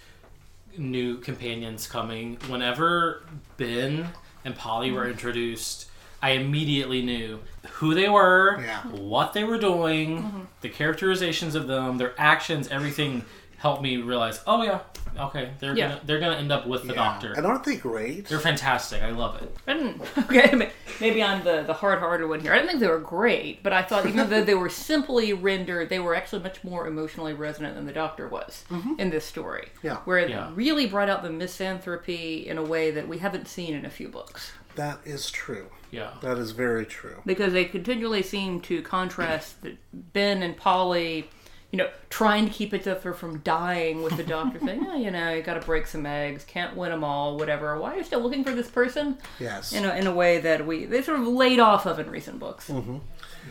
new 0.77 1.17
companions 1.17 1.87
coming, 1.87 2.37
whenever 2.47 3.23
Ben 3.57 4.09
and 4.45 4.55
Polly 4.55 4.91
were 4.91 5.05
mm. 5.05 5.11
introduced, 5.11 5.89
I 6.21 6.31
immediately 6.31 7.01
knew 7.01 7.39
who 7.73 7.93
they 7.93 8.09
were, 8.09 8.61
Yeah. 8.61 8.81
what 8.83 9.33
they 9.33 9.43
were 9.43 9.57
doing, 9.57 10.23
mm-hmm. 10.23 10.41
the 10.61 10.69
characterizations 10.69 11.55
of 11.55 11.67
them, 11.67 11.97
their 11.97 12.13
actions, 12.17 12.67
everything 12.69 13.25
helped 13.57 13.81
me 13.81 13.97
realize, 13.97 14.39
oh 14.47 14.61
yeah, 14.63 14.79
okay, 15.19 15.51
they're 15.59 15.75
Yeah. 15.75 15.87
gonna 15.89 16.01
they're 16.05 16.19
gonna 16.19 16.37
end 16.37 16.51
up 16.51 16.67
with 16.67 16.83
the 16.83 16.89
Yeah. 16.93 17.03
doctor. 17.03 17.33
And 17.33 17.45
aren't 17.45 17.63
they 17.63 17.75
great? 17.75 18.27
They're 18.27 18.39
fantastic. 18.39 19.01
I 19.03 19.11
love 19.11 19.41
it. 19.41 19.55
I 19.67 19.73
didn't. 19.73 20.01
Okay, 20.17 20.69
maybe 20.99 21.23
I'm 21.23 21.43
the 21.43 21.63
the 21.63 21.73
hard-hearted 21.73 22.27
one 22.27 22.39
here. 22.41 22.51
I 22.53 22.57
didn't 22.57 22.69
think 22.69 22.79
they 22.81 22.87
were 22.87 22.99
great, 22.99 23.63
but 23.63 23.73
I 23.73 23.81
thought 23.81 24.05
even 24.05 24.29
though 24.29 24.43
they 24.49 24.53
were 24.55 24.69
simply 24.69 25.33
rendered, 25.33 25.89
they 25.89 25.99
were 25.99 26.13
actually 26.15 26.43
much 26.43 26.63
more 26.63 26.85
emotionally 26.87 27.33
resonant 27.33 27.75
than 27.75 27.85
the 27.85 27.93
Doctor 27.93 28.27
was 28.27 28.65
mm-hmm. 28.69 28.93
in 28.99 29.09
this 29.09 29.25
story. 29.25 29.69
Yeah. 29.81 29.97
where 30.05 30.17
it 30.19 30.29
Yeah. 30.29 30.51
really 30.53 30.85
brought 30.87 31.09
out 31.09 31.23
the 31.23 31.29
misanthropy 31.31 32.45
in 32.47 32.57
a 32.57 32.63
way 32.63 32.91
that 32.91 33.07
we 33.07 33.17
haven't 33.19 33.47
seen 33.47 33.73
in 33.73 33.85
a 33.85 33.89
few 33.89 34.07
books. 34.09 34.51
That 34.75 34.99
is 35.05 35.31
true. 35.31 35.67
Yeah. 35.89 36.11
That 36.21 36.37
is 36.37 36.51
very 36.51 36.85
true. 36.85 37.21
because 37.25 37.53
they 37.53 37.65
continually 37.65 38.21
seem 38.21 38.59
to 38.61 38.81
contrast 38.81 39.55
Ben 39.93 40.43
and 40.43 40.55
Polly, 40.57 41.29
you 41.71 41.77
know, 41.77 41.89
trying 42.09 42.45
to 42.45 42.51
keep 42.51 42.73
each 42.73 42.87
other 42.87 43.13
from 43.13 43.39
dying 43.39 44.01
with 44.01 44.15
the 44.15 44.23
doctor 44.23 44.59
saying, 44.59 44.85
oh, 44.87 44.95
you 44.95 45.11
know, 45.11 45.33
you 45.33 45.41
got 45.41 45.59
to 45.59 45.65
break 45.65 45.85
some 45.85 46.05
eggs, 46.05 46.45
can't 46.45 46.77
win 46.77 46.91
them 46.91 47.03
all, 47.03 47.37
whatever. 47.37 47.77
Why 47.79 47.93
are 47.93 47.97
you 47.97 48.03
still 48.03 48.21
looking 48.21 48.43
for 48.43 48.55
this 48.55 48.69
person? 48.69 49.17
Yes. 49.39 49.73
In 49.73 49.83
a, 49.83 49.93
in 49.95 50.07
a 50.07 50.13
way 50.13 50.39
that 50.39 50.65
we 50.65 50.85
they 50.85 51.01
sort 51.01 51.19
of 51.19 51.27
laid 51.27 51.59
off 51.59 51.85
of 51.85 51.99
in 51.99 52.09
recent 52.09 52.39
books. 52.39 52.69
Mm-hmm. 52.69 52.97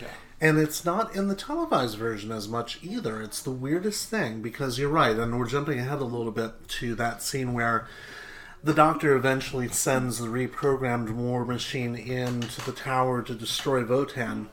Yeah. 0.01 0.09
And 0.41 0.59
it's 0.59 0.85
not 0.85 1.15
in 1.15 1.29
the 1.29 1.35
televised 1.35 1.97
version 1.97 2.31
as 2.31 2.49
much 2.49 2.79
either. 2.83 3.23
It's 3.23 3.43
the 3.43 3.51
weirdest 3.51 4.09
thing 4.09 4.43
because 4.43 4.79
you're 4.79 4.91
right, 4.91 5.17
and 5.17 5.39
we're 5.39 5.47
jumping 5.47 5.79
ahead 5.79 6.01
a 6.01 6.05
little 6.05 6.33
bit 6.33 6.69
to 6.69 6.95
that 6.97 7.23
scene 7.23 7.53
where 7.55 7.87
the 8.63 8.75
doctor 8.75 9.15
eventually 9.15 9.69
sends 9.69 10.19
the 10.19 10.27
reprogrammed 10.27 11.11
war 11.11 11.45
machine 11.45 11.95
into 11.95 12.65
the 12.65 12.73
tower 12.73 13.23
to 13.23 13.35
destroy 13.35 13.83
Votan, 13.85 14.47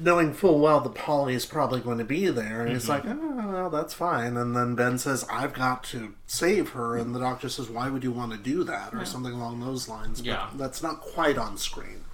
knowing 0.00 0.32
full 0.32 0.58
well 0.58 0.80
the 0.80 0.90
Polly 0.90 1.34
is 1.34 1.46
probably 1.46 1.80
going 1.80 1.98
to 1.98 2.04
be 2.04 2.28
there. 2.28 2.62
And 2.62 2.72
he's 2.72 2.86
mm-hmm. 2.86 3.08
like, 3.08 3.44
oh, 3.46 3.52
well, 3.52 3.70
that's 3.70 3.94
fine. 3.94 4.36
And 4.36 4.56
then 4.56 4.74
Ben 4.74 4.98
says, 4.98 5.24
I've 5.30 5.52
got 5.52 5.84
to 5.84 6.14
save 6.26 6.70
her. 6.70 6.96
And 6.96 7.14
the 7.14 7.20
doctor 7.20 7.48
says, 7.48 7.68
why 7.68 7.88
would 7.88 8.04
you 8.04 8.12
want 8.12 8.32
to 8.32 8.38
do 8.38 8.64
that? 8.64 8.94
Or 8.94 9.04
something 9.04 9.32
along 9.32 9.60
those 9.60 9.88
lines. 9.88 10.20
But 10.20 10.26
Yeah. 10.26 10.50
that's 10.54 10.82
not 10.82 11.00
quite 11.00 11.38
on 11.38 11.56
screen. 11.56 12.04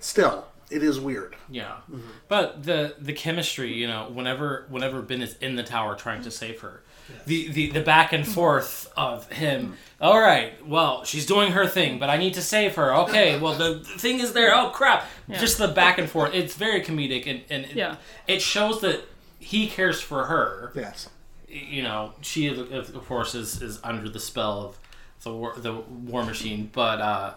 Still, 0.00 0.46
it 0.70 0.82
is 0.82 1.00
weird. 1.00 1.36
Yeah, 1.48 1.78
mm-hmm. 1.90 2.00
but 2.28 2.64
the 2.64 2.94
the 2.98 3.12
chemistry, 3.12 3.72
you 3.72 3.86
know, 3.86 4.08
whenever 4.12 4.66
whenever 4.68 5.02
Ben 5.02 5.22
is 5.22 5.36
in 5.38 5.56
the 5.56 5.62
tower 5.62 5.94
trying 5.96 6.22
to 6.22 6.30
save 6.30 6.60
her, 6.60 6.82
the, 7.26 7.48
the 7.52 7.70
the 7.70 7.80
back 7.80 8.12
and 8.12 8.26
forth 8.26 8.90
of 8.96 9.30
him. 9.32 9.74
All 10.00 10.20
right, 10.20 10.52
well, 10.66 11.04
she's 11.04 11.26
doing 11.26 11.52
her 11.52 11.66
thing, 11.66 11.98
but 11.98 12.08
I 12.08 12.16
need 12.18 12.34
to 12.34 12.42
save 12.42 12.76
her. 12.76 12.94
Okay, 12.94 13.38
well, 13.38 13.54
the, 13.54 13.74
the 13.74 13.98
thing 13.98 14.20
is 14.20 14.32
there. 14.32 14.54
Oh 14.54 14.70
crap! 14.70 15.06
Just 15.28 15.58
the 15.58 15.68
back 15.68 15.98
and 15.98 16.08
forth. 16.08 16.32
It's 16.34 16.54
very 16.54 16.80
comedic, 16.82 17.26
and 17.26 17.42
and 17.50 17.64
it, 17.64 17.74
Yeah. 17.76 17.96
it 18.26 18.40
shows 18.40 18.80
that 18.82 19.02
he 19.40 19.66
cares 19.68 20.00
for 20.00 20.24
her. 20.26 20.72
Yes. 20.74 21.08
You 21.48 21.82
know, 21.82 22.12
she 22.20 22.46
of 22.46 22.70
of 22.72 23.06
course 23.06 23.34
is 23.34 23.60
is 23.62 23.80
under 23.82 24.08
the 24.08 24.20
spell 24.20 24.60
of 24.66 24.78
the 25.22 25.32
war, 25.34 25.54
the 25.56 25.74
war 25.74 26.24
machine, 26.24 26.70
but. 26.72 27.00
uh 27.00 27.34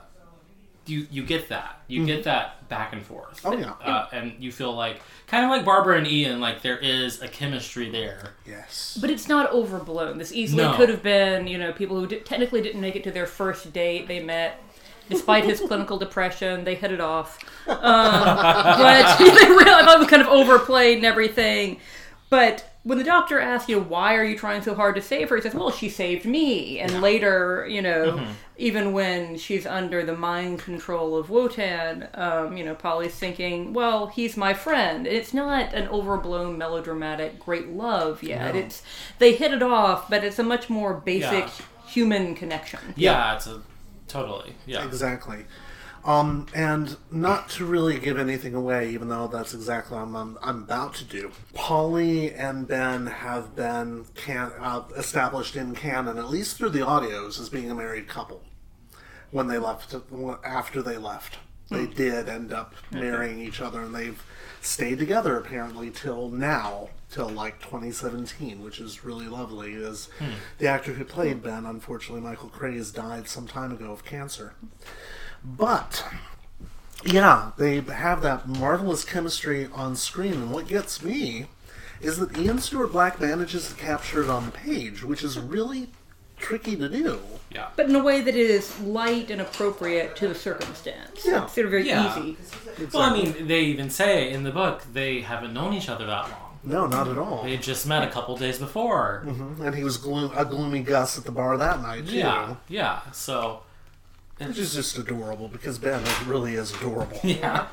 you, 0.88 1.06
you 1.12 1.24
get 1.24 1.50
that 1.50 1.80
you 1.88 2.06
get 2.06 2.24
that 2.24 2.68
back 2.68 2.92
and 2.94 3.04
forth 3.04 3.42
Oh, 3.46 3.52
yeah. 3.56 3.72
uh, 3.84 4.08
and 4.12 4.34
you 4.40 4.52
feel 4.52 4.74
like 4.74 5.02
kind 5.28 5.44
of 5.46 5.52
like 5.52 5.64
Barbara 5.64 5.98
and 5.98 6.08
Ian, 6.08 6.40
like 6.40 6.62
there 6.62 6.78
is 6.78 7.22
a 7.22 7.28
chemistry 7.28 7.90
there. 7.90 8.34
Yes. 8.48 8.98
But 9.00 9.10
it's 9.10 9.28
not 9.28 9.52
overblown. 9.52 10.18
This 10.18 10.32
easily 10.34 10.64
No. 10.64 10.74
could 10.76 10.90
have 10.90 11.04
been, 11.04 11.48
you 11.48 11.58
know, 11.58 11.72
people 11.74 12.00
who 12.00 12.08
di- 12.08 12.20
technically 12.22 12.62
didn't 12.62 12.82
make 12.82 12.96
it 12.96 13.04
to 13.06 13.12
their 13.12 13.26
first 13.28 13.72
date. 13.74 14.08
They 14.08 14.22
met. 14.22 14.62
Despite 15.10 15.44
his 15.44 15.60
clinical 15.68 15.98
depression, 15.98 16.64
they 16.64 16.76
hit 16.76 16.92
it 16.92 17.02
off. 17.02 17.38
Um, 17.68 17.78
but 17.78 19.18
they 19.20 19.26
really, 19.26 19.70
I 19.72 19.84
thought 19.86 19.96
it 19.96 20.00
was 20.00 20.08
kind 20.08 20.22
of 20.22 20.30
overplayed 20.30 20.98
and 20.98 21.06
everything. 21.06 21.80
But 22.30 22.71
when 22.84 22.98
the 22.98 23.04
doctor 23.04 23.40
asks 23.40 23.70
you, 23.70 23.80
why 23.80 24.16
are 24.16 24.24
you 24.24 24.36
trying 24.36 24.62
so 24.64 24.74
hard 24.74 24.96
to 24.96 25.02
save 25.02 25.30
her? 25.30 25.36
He 25.36 25.42
says, 25.44 25.54
well, 25.54 25.70
she 25.72 25.88
saved 25.88 26.26
me. 26.26 26.80
And 26.80 27.00
later, 27.02 27.68
you 27.70 27.82
know, 27.82 28.26
even 28.58 28.92
when 28.92 29.38
she's 29.38 29.68
under 29.68 30.04
the 30.04 30.16
mind 30.16 30.60
control 30.60 31.16
of 31.16 31.30
Wotan, 31.30 32.08
um, 32.16 32.58
you 32.58 32.64
know, 32.64 32.74
Polly's 32.74 33.14
thinking, 33.14 33.74
well, 33.74 34.08
he's 34.08 34.36
my 34.36 34.54
friend. 34.56 35.06
It's 35.06 35.32
not 35.34 35.74
an 35.76 35.88
overblown 35.90 36.58
melodramatic 36.58 37.40
great 37.40 37.68
love 37.70 38.24
yet. 38.24 38.56
It's 38.56 38.82
they 39.20 39.36
hit 39.36 39.54
it 39.54 39.62
off, 39.62 40.10
but 40.10 40.24
it's 40.24 40.40
a 40.40 40.44
much 40.44 40.70
more 40.70 40.96
basic 40.96 41.46
Yeah. 41.46 41.52
human 41.88 42.34
connection. 42.34 42.80
Yeah, 42.96 43.36
it's 43.36 43.46
a 43.46 43.62
totally 44.08 44.56
yeah. 44.66 44.84
Exactly. 44.86 45.46
Um, 46.04 46.48
and 46.56 46.98
not 47.12 47.50
to 47.52 47.66
really 47.66 48.00
give 48.00 48.18
anything 48.18 48.56
away, 48.56 48.90
even 48.90 49.10
though 49.10 49.28
that's 49.28 49.54
exactly 49.54 49.96
what 49.96 50.04
I'm, 50.04 50.16
I'm, 50.16 50.38
I'm 50.42 50.64
about 50.64 50.96
to 50.96 51.04
do. 51.04 51.32
Polly 51.54 52.34
and 52.34 52.68
Ben 52.68 53.06
have 53.06 53.56
been 53.56 54.06
can, 54.16 54.52
uh, 54.60 54.84
established 54.98 55.56
in 55.56 55.76
canon, 55.76 56.18
at 56.18 56.30
least 56.30 56.58
through 56.58 56.70
the 56.70 56.80
audios, 56.80 57.40
as 57.40 57.50
being 57.50 57.70
a 57.70 57.76
married 57.76 58.08
couple. 58.08 58.42
When 59.30 59.48
they 59.48 59.60
left, 59.60 59.96
after 60.44 60.82
they 60.82 60.98
left, 60.98 61.38
they 61.70 61.88
did 61.88 62.28
end 62.28 62.52
up 62.52 62.74
marrying 62.92 63.40
each 63.40 63.62
other, 63.62 63.82
and 63.82 63.96
they've 63.96 64.22
stayed 64.62 65.00
together 65.00 65.38
apparently 65.38 65.90
till 65.90 66.30
now, 66.30 66.90
till 67.10 67.30
like 67.30 67.60
2017, 67.62 68.62
which 68.62 68.80
is 68.80 69.06
really 69.06 69.28
lovely. 69.28 69.76
As 69.76 70.10
the 70.58 70.68
actor 70.68 70.94
who 70.94 71.06
played 71.06 71.42
Ben, 71.42 71.66
unfortunately, 71.66 72.22
Michael 72.22 72.50
Craze, 72.50 72.92
died 72.92 73.28
some 73.30 73.48
time 73.48 73.72
ago 73.72 73.92
of 73.92 74.04
cancer. 74.04 74.54
But 75.44 76.06
yeah, 77.04 77.52
they 77.58 77.82
have 77.82 78.22
that 78.22 78.48
marvelous 78.48 79.04
chemistry 79.04 79.68
on 79.74 79.96
screen, 79.96 80.34
and 80.34 80.52
what 80.52 80.68
gets 80.68 81.04
me 81.04 81.48
is 82.00 82.18
that 82.18 82.38
Ian 82.38 82.60
Stuart 82.60 82.88
Black 82.92 83.20
manages 83.20 83.70
to 83.70 83.76
capture 83.76 84.24
it 84.24 84.30
on 84.30 84.46
the 84.46 84.52
page, 84.52 85.04
which 85.04 85.24
is 85.24 85.38
really 85.38 85.90
tricky 86.38 86.76
to 86.76 86.90
do. 86.90 87.20
Yeah. 87.52 87.68
But 87.76 87.88
in 87.90 87.96
a 87.96 88.04
way 88.04 88.22
that 88.22 88.36
is 88.36 88.80
light 88.80 89.30
and 89.30 89.40
appropriate 89.42 90.16
to 90.18 90.28
the 90.28 90.36
circumstance. 90.36 91.22
Yeah. 91.26 91.44
It's 91.44 91.54
sort 91.54 91.66
of 91.66 91.72
very 91.72 91.88
Yeah. 91.88 92.20
easy. 92.20 92.38
Well, 92.92 93.04
I 93.04 93.14
mean, 93.14 93.48
they 93.48 93.62
even 93.62 93.90
say 93.90 94.32
in 94.32 94.44
the 94.44 94.52
book 94.52 94.82
they 94.92 95.22
haven't 95.22 95.54
known 95.54 95.74
each 95.74 95.90
other 95.90 96.06
that 96.08 96.30
long. 96.30 96.58
No, 96.64 96.86
not 96.88 97.08
at 97.08 97.18
all. 97.18 97.44
They 97.44 97.52
had 97.52 97.64
just 97.64 97.86
met 97.88 98.08
a 98.08 98.12
couple 98.12 98.36
days 98.38 98.58
before. 98.58 99.24
Mm-hmm. 99.26 99.62
And 99.64 99.76
he 99.76 99.84
was 99.84 99.98
gloom, 99.98 100.32
a 100.36 100.46
gloomy 100.46 100.82
Gus 100.82 101.18
at 101.18 101.24
the 101.26 101.32
bar 101.32 101.58
that 101.58 101.82
night 101.82 102.08
too. 102.08 102.16
Yeah, 102.16 102.56
yeah. 102.68 103.00
So 103.12 103.62
Which 104.48 104.58
is 104.58 104.74
just 104.74 104.98
adorable 104.98 105.48
because 105.48 105.78
Ben 105.78 106.04
really 106.28 106.56
is 106.56 106.74
adorable. 106.76 107.20
Yeah. 107.24 107.68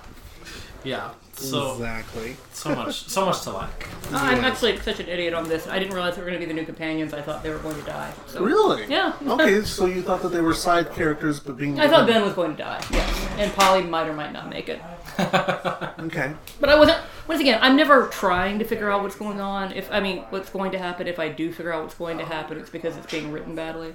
Yeah. 0.85 1.11
So 1.33 1.73
exactly. 1.73 2.37
so 2.53 2.75
much 2.75 3.09
so 3.09 3.27
much 3.27 3.43
to 3.43 3.51
like. 3.51 3.89
Uh, 4.13 4.17
I'm 4.17 4.45
actually 4.45 4.79
such 4.79 5.01
an 5.01 5.09
idiot 5.09 5.35
on 5.35 5.49
this. 5.49 5.67
I 5.67 5.79
didn't 5.79 5.93
realize 5.93 6.15
they 6.17 6.23
were 6.23 6.29
going 6.29 6.41
to 6.41 6.47
be 6.47 6.53
the 6.53 6.59
new 6.59 6.65
companions. 6.65 7.13
I 7.13 7.21
thought 7.21 7.43
they 7.43 7.51
were 7.51 7.59
going 7.59 7.77
to 7.77 7.83
die. 7.83 8.13
So. 8.27 8.43
Really? 8.45 8.87
Yeah. 8.87 9.13
okay, 9.27 9.63
so 9.63 9.87
you 9.87 10.03
thought 10.03 10.23
that 10.23 10.29
they 10.31 10.41
were 10.41 10.55
side 10.55 10.93
characters, 10.95 11.41
but 11.41 11.57
being. 11.57 11.79
I 11.81 11.89
thought 11.89 12.07
Ben 12.07 12.23
was 12.23 12.35
going 12.35 12.53
to 12.53 12.57
die. 12.57 12.83
Yes. 12.93 13.29
And 13.39 13.53
Polly 13.55 13.83
might 13.83 14.09
or 14.09 14.15
might 14.15 14.33
not 14.33 14.49
make 14.49 14.69
it. 14.69 14.81
Okay. 15.99 16.33
But 16.61 16.71
I 16.71 16.79
wasn't. 16.79 16.99
Once 17.27 17.41
again, 17.41 17.59
I'm 17.61 17.75
never 17.77 18.07
trying 18.07 18.61
to 18.61 18.65
figure 18.65 18.89
out 18.91 19.03
what's 19.03 19.17
going 19.17 19.41
on. 19.41 19.73
If 19.73 19.91
I 19.91 19.99
mean, 19.99 20.19
what's 20.31 20.49
going 20.49 20.71
to 20.73 20.79
happen. 20.79 21.09
If 21.09 21.19
I 21.19 21.29
do 21.29 21.53
figure 21.53 21.73
out 21.73 21.83
what's 21.83 21.97
going 21.97 22.19
to 22.19 22.25
happen, 22.25 22.57
it's 22.57 22.71
because 22.71 22.97
it's 22.97 23.11
being 23.11 23.33
written 23.33 23.57
badly. 23.57 23.95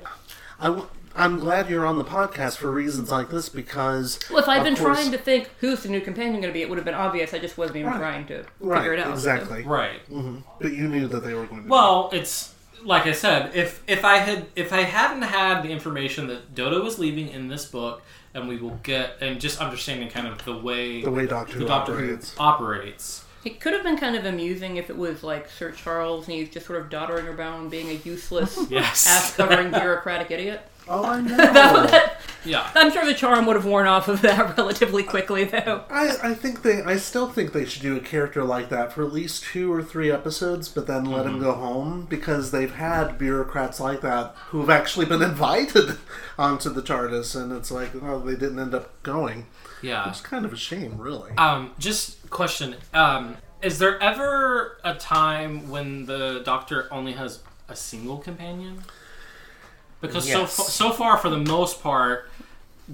I 0.60 0.66
w- 0.68 0.88
I'm 1.16 1.40
glad 1.40 1.70
you're 1.70 1.86
on 1.86 1.98
the 1.98 2.04
podcast 2.04 2.58
for 2.58 2.72
reasons 2.72 3.12
like 3.12 3.30
this 3.30 3.48
because. 3.50 4.20
Well, 4.30 4.40
if 4.42 4.50
I'd 4.50 4.60
of 4.60 4.64
been 4.64 4.76
course- 4.76 4.98
trying 5.00 5.12
to 5.12 5.18
think 5.18 5.50
who's 5.60 5.84
the 5.84 5.90
new 5.90 6.02
companion 6.02 6.42
going 6.42 6.52
to 6.52 6.54
be, 6.54 6.62
it 6.62 6.70
would 6.70 6.78
have 6.78 6.86
been 6.86 6.94
obvious. 6.96 7.34
I 7.34 7.40
just 7.40 7.58
wasn't 7.58 7.78
even 7.78 7.94
trying 7.94 8.26
to 8.28 8.46
Right, 8.60 8.80
figure 8.80 8.94
it 8.94 9.00
out. 9.00 9.12
exactly. 9.14 9.64
Right. 9.64 10.00
Mm-hmm. 10.10 10.38
But 10.60 10.74
you 10.74 10.88
knew 10.88 11.08
that 11.08 11.24
they 11.24 11.34
were 11.34 11.46
going 11.46 11.64
to. 11.64 11.70
Well, 11.70 12.10
it's 12.14 12.54
like 12.84 13.06
I 13.06 13.12
said, 13.12 13.56
if 13.56 13.84
if 13.88 14.04
I 14.04 14.18
had 14.18 14.48
if 14.56 14.74
I 14.74 14.82
hadn't 14.82 15.22
had 15.22 15.62
the 15.64 15.70
information 15.70 16.28
that 16.28 16.56
Dodo 16.56 16.84
was 16.84 16.98
leaving 17.00 17.30
in 17.30 17.48
this 17.48 17.66
book, 17.66 18.02
and 18.34 18.48
we 18.48 18.58
will 18.58 18.80
get 18.84 19.18
and 19.22 19.40
just 19.40 19.60
understanding 19.62 20.10
kind 20.10 20.26
of 20.28 20.44
the 20.46 20.58
way 20.58 21.04
the 21.04 21.12
way 21.12 21.28
Doctor 21.28 21.54
the 21.54 21.60
Who 21.60 21.66
Doctor 21.68 21.94
operates. 21.94 22.34
Who 22.34 22.44
operates. 22.44 23.24
It 23.46 23.60
could 23.60 23.74
have 23.74 23.84
been 23.84 23.98
kind 23.98 24.16
of 24.16 24.24
amusing 24.26 24.78
if 24.78 24.90
it 24.90 24.98
was 24.98 25.22
like 25.22 25.50
Sir 25.50 25.72
Charles 25.72 26.28
and 26.30 26.38
he's 26.38 26.50
just 26.50 26.66
sort 26.66 26.80
of 26.82 26.90
doddering 26.90 27.28
around 27.28 27.70
being 27.70 27.90
a 27.90 27.94
useless, 27.96 28.58
Yes. 28.70 29.06
ass 29.06 29.36
covering 29.36 29.70
bureaucratic 29.70 30.32
idiot. 30.32 30.62
Oh, 30.88 31.04
I 31.06 31.22
know. 31.22 31.38
That- 31.38 32.20
Yeah. 32.46 32.70
I'm 32.76 32.92
sure 32.92 33.06
the 33.06 33.14
charm 33.14 33.46
would 33.46 33.56
have 33.56 33.64
worn 33.64 33.88
off 33.88 34.10
of 34.10 34.22
that 34.24 34.58
relatively 34.58 35.02
quickly, 35.04 35.46
though. 35.46 35.86
I, 35.90 36.18
I 36.22 36.34
think 36.34 36.62
they 36.62 36.82
I 36.82 36.98
still 36.98 37.30
think 37.30 37.54
they 37.54 37.64
should 37.64 37.82
do 37.84 37.96
a 37.96 38.02
character 38.02 38.44
like 38.44 38.68
that 38.68 38.92
for 38.92 39.06
at 39.06 39.14
least 39.14 39.44
two 39.46 39.72
or 39.72 39.82
three 39.82 40.12
episodes, 40.12 40.68
but 40.68 40.86
then 40.86 41.06
let 41.06 41.26
him 41.26 41.40
go 41.40 41.54
home 41.54 42.06
because 42.10 42.52
they've 42.52 42.74
had 42.76 43.18
bureaucrats 43.18 43.80
like 43.80 44.02
that 44.02 44.36
who've 44.50 44.70
actually 44.70 45.06
been 45.06 45.22
invited 45.32 45.98
onto 46.38 46.70
the 46.70 46.82
TARDIS, 46.82 47.34
and 47.42 47.54
it's 47.54 47.72
like 47.72 47.92
oh 48.04 48.20
they 48.20 48.36
didn't 48.36 48.60
end 48.60 48.76
up 48.76 49.02
going. 49.04 49.46
Yeah. 49.82 50.10
It's 50.10 50.20
kind 50.20 50.44
of 50.44 50.52
a 50.52 50.58
shame, 50.58 50.98
really. 50.98 51.32
Um, 51.38 51.72
just 51.80 52.30
question. 52.30 52.76
Um, 52.94 53.38
is 53.62 53.80
there 53.80 53.98
ever 54.04 54.80
a 54.84 54.96
time 54.96 55.70
when 55.70 56.08
the 56.08 56.42
Doctor 56.44 56.90
only 56.92 57.14
has 57.14 57.40
a 57.70 57.76
single 57.78 58.18
companion? 58.18 58.84
Because 60.04 60.28
Yes. 60.28 60.54
so 60.54 60.64
so 60.64 60.92
far, 60.92 61.18
for 61.18 61.30
the 61.30 61.38
most 61.38 61.82
part, 61.82 62.30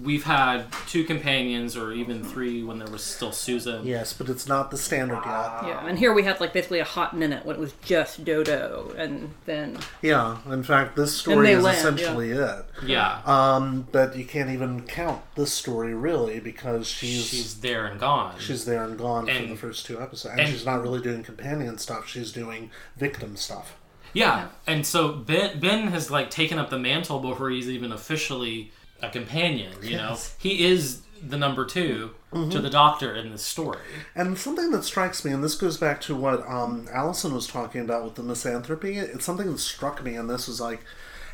we've 0.04 0.24
had 0.26 0.66
two 0.88 1.04
companions, 1.04 1.76
or 1.76 1.92
even 1.92 2.24
three 2.24 2.62
when 2.64 2.78
there 2.78 2.88
was 2.88 3.04
still 3.04 3.32
Susan. 3.32 3.84
yes, 3.88 4.14
but 4.14 4.30
it's 4.30 4.48
not 4.48 4.70
the 4.70 4.78
standard 4.78 5.16
yet. 5.26 5.68
Yeah, 5.68 5.88
and 5.88 5.98
here 5.98 6.14
we 6.14 6.22
had 6.22 6.40
like 6.40 6.54
basically 6.54 6.78
a 6.78 6.84
hot 6.84 7.18
minute 7.18 7.44
when 7.44 7.56
it 7.56 7.60
was 7.60 7.74
just 7.84 8.24
Dodo, 8.24 8.94
and 8.96 9.34
then 9.48 9.80
Yeah, 10.04 10.38
in 10.48 10.62
fact, 10.62 10.96
this 10.96 11.18
story 11.18 11.50
is 11.54 11.64
land, 11.64 11.78
essentially 11.80 12.30
it. 12.30 12.66
Yeah. 12.86 13.22
Um, 13.26 13.88
but 13.92 14.16
you 14.16 14.26
can't 14.26 14.52
even 14.52 14.84
count 14.84 15.24
this 15.34 15.52
story 15.52 15.96
really 15.96 16.40
because 16.40 16.88
she's 16.88 17.26
she's 17.26 17.30
she's, 17.30 17.60
there 17.62 17.88
and 17.88 18.00
gone. 18.00 18.36
She's 18.38 18.66
there 18.66 18.84
and 18.84 18.96
gone 18.96 19.26
for 19.26 19.42
the 19.48 19.56
first 19.56 19.88
two 19.88 20.00
episodes, 20.00 20.34
and, 20.34 20.42
and- 20.42 20.50
she's 20.52 20.68
not 20.68 20.84
really 20.84 21.02
doing 21.02 21.24
companion 21.24 21.80
stuff. 21.80 22.08
She's 22.08 22.32
doing 22.32 22.70
victim 22.96 23.36
stuff. 23.36 23.74
Yeah, 24.14 24.48
and 24.66 24.86
so 24.86 25.14
Ben 25.14 25.60
Ben 25.60 25.88
has 25.88 26.10
like 26.10 26.30
taken 26.30 26.58
up 26.58 26.70
the 26.70 26.80
mantle 26.80 27.20
before 27.20 27.50
he's 27.50 27.70
even 27.70 27.92
officially 27.92 28.72
a 29.02 29.10
companion. 29.10 29.74
You 29.82 29.98
know, 29.98 30.18
he 30.38 30.66
is 30.66 31.02
the 31.22 31.38
number 31.38 31.66
2 31.66 32.12
to 32.32 32.62
the 32.62 32.70
Doctor 32.70 33.14
in 33.16 33.32
this 33.32 33.44
story. 33.44 33.80
And 34.16 34.38
something 34.38 34.72
that 34.72 34.84
strikes 34.84 35.26
me, 35.26 35.32
and 35.32 35.44
this 35.44 35.56
goes 35.56 35.78
back 35.78 36.00
to 36.02 36.16
what 36.16 36.48
um, 36.48 36.88
Allison 36.92 37.34
was 37.34 37.48
talking 37.48 37.82
about 37.82 38.04
with 38.04 38.16
the 38.16 38.24
misanthropy, 38.24 38.98
it's 38.98 39.26
something 39.26 39.52
that 39.52 39.60
struck 39.60 40.04
me, 40.04 40.16
and 40.16 40.30
this 40.30 40.48
was 40.48 40.62
like 40.62 40.82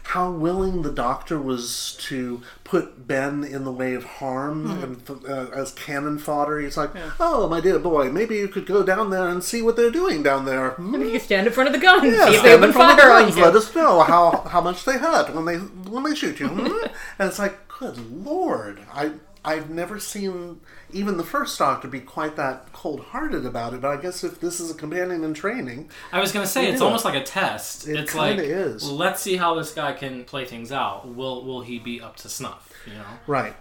how 0.09 0.29
willing 0.29 0.83
the 0.83 0.91
doctor 0.91 1.39
was 1.39 1.97
to 1.99 2.41
put 2.63 3.07
Ben 3.07 3.43
in 3.43 3.63
the 3.63 3.71
way 3.71 3.95
of 3.95 4.03
harm 4.03 4.69
and 4.83 5.01
uh, 5.27 5.47
as 5.53 5.71
cannon 5.71 6.19
fodder. 6.19 6.59
He's 6.59 6.77
like, 6.77 6.91
"Oh, 7.19 7.49
my 7.49 7.59
dear 7.59 7.79
boy, 7.79 8.11
maybe 8.11 8.35
you 8.35 8.47
could 8.47 8.67
go 8.67 8.83
down 8.83 9.09
there 9.09 9.27
and 9.27 9.43
see 9.43 9.63
what 9.63 9.75
they're 9.75 9.89
doing 9.91 10.21
down 10.21 10.45
there." 10.45 10.71
Hmm? 10.71 11.01
you 11.01 11.19
stand 11.19 11.47
in 11.47 11.53
front 11.53 11.67
of 11.67 11.73
the 11.73 11.79
gun, 11.79 12.05
Yeah, 12.05 12.25
see 12.27 12.35
if 12.35 12.39
stand 12.41 12.63
in 12.63 12.71
front 12.71 12.91
of 12.91 12.97
the 12.97 13.03
guns. 13.03 13.37
Let 13.37 13.55
us 13.55 13.73
know 13.73 14.01
how 14.01 14.41
how 14.47 14.61
much 14.61 14.85
they 14.85 14.97
hurt 14.97 15.33
when 15.33 15.45
they 15.45 15.55
when 15.57 16.03
they 16.03 16.15
shoot 16.15 16.39
you. 16.39 16.49
hmm? 16.49 16.85
and 17.19 17.29
it's 17.29 17.39
like, 17.39 17.67
good 17.67 17.97
lord, 18.11 18.81
I 18.93 19.13
I've 19.43 19.69
never 19.71 19.99
seen 19.99 20.61
even 20.91 21.17
the 21.17 21.23
first 21.23 21.57
Doctor 21.57 21.87
be 21.87 21.99
quite 21.99 22.35
that 22.35 22.71
cold 22.73 23.01
hearted 23.01 23.45
about 23.45 23.73
it. 23.73 23.81
But 23.81 23.97
I 23.97 24.01
guess 24.01 24.23
if 24.23 24.39
this 24.39 24.59
is 24.59 24.71
a 24.71 24.73
companion 24.73 25.23
in 25.23 25.33
training, 25.33 25.89
I 26.11 26.19
was 26.19 26.31
gonna 26.31 26.47
say 26.47 26.67
it's 26.67 26.81
almost 26.81 27.05
like 27.05 27.15
a 27.15 27.23
test. 27.23 27.87
It 27.87 27.99
it's 27.99 28.15
like 28.15 28.39
is. 28.39 28.89
let's 28.89 29.21
see 29.21 29.37
how 29.37 29.55
this 29.55 29.73
guy 29.73 29.93
can 29.93 30.23
play 30.25 30.45
things 30.45 30.71
out. 30.71 31.07
Will 31.07 31.43
will 31.43 31.61
he 31.61 31.79
be 31.79 32.01
up 32.01 32.15
to 32.17 32.29
snuff? 32.29 32.71
You 32.85 32.93
know. 32.93 33.05
right. 33.27 33.55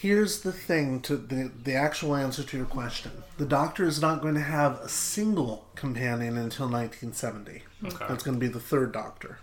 Here's 0.00 0.42
the 0.42 0.52
thing 0.52 1.00
to 1.00 1.16
the, 1.16 1.50
the 1.64 1.74
actual 1.74 2.14
answer 2.14 2.44
to 2.44 2.56
your 2.56 2.66
question. 2.66 3.10
The 3.36 3.44
Doctor 3.44 3.84
is 3.84 4.00
not 4.00 4.22
going 4.22 4.34
to 4.34 4.40
have 4.40 4.78
a 4.78 4.88
single 4.88 5.66
companion 5.74 6.36
until 6.36 6.66
1970. 6.66 7.62
Okay. 7.84 8.04
That's 8.08 8.22
going 8.22 8.36
to 8.36 8.40
be 8.40 8.46
the 8.46 8.60
third 8.60 8.92
Doctor. 8.92 9.40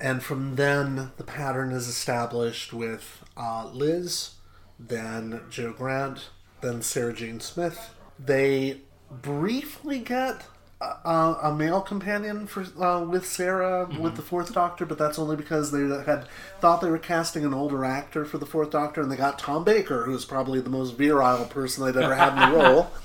And 0.00 0.22
from 0.22 0.56
then, 0.56 1.10
the 1.18 1.24
pattern 1.24 1.72
is 1.72 1.88
established 1.88 2.72
with 2.72 3.22
uh, 3.36 3.68
Liz, 3.70 4.36
then 4.78 5.42
Jo 5.50 5.74
Grant, 5.74 6.30
then 6.66 6.82
Sarah 6.82 7.12
Jane 7.12 7.40
Smith. 7.40 7.94
They 8.18 8.80
briefly 9.10 9.98
get 10.00 10.46
a, 10.80 11.36
a, 11.42 11.54
male 11.54 11.80
companion 11.80 12.46
for 12.46 12.66
uh, 12.82 13.02
with 13.02 13.26
Sarah 13.26 13.88
with 13.98 14.16
the 14.16 14.22
Fourth 14.22 14.52
Doctor, 14.52 14.84
but 14.84 14.98
that's 14.98 15.18
only 15.18 15.36
because 15.36 15.70
they 15.70 15.86
had 16.04 16.26
thought 16.60 16.80
they 16.80 16.90
were 16.90 16.98
casting 16.98 17.44
an 17.44 17.54
older 17.54 17.84
actor 17.84 18.24
for 18.24 18.38
the 18.38 18.46
Fourth 18.46 18.70
Doctor, 18.70 19.00
and 19.00 19.10
they 19.10 19.16
got 19.16 19.38
Tom 19.38 19.64
Baker, 19.64 20.04
who's 20.04 20.24
probably 20.24 20.60
the 20.60 20.70
most 20.70 20.96
virile 20.96 21.46
person 21.46 21.84
they'd 21.84 21.96
ever 21.96 22.14
had 22.14 22.32
in 22.34 22.50
the 22.50 22.58
role. 22.58 22.90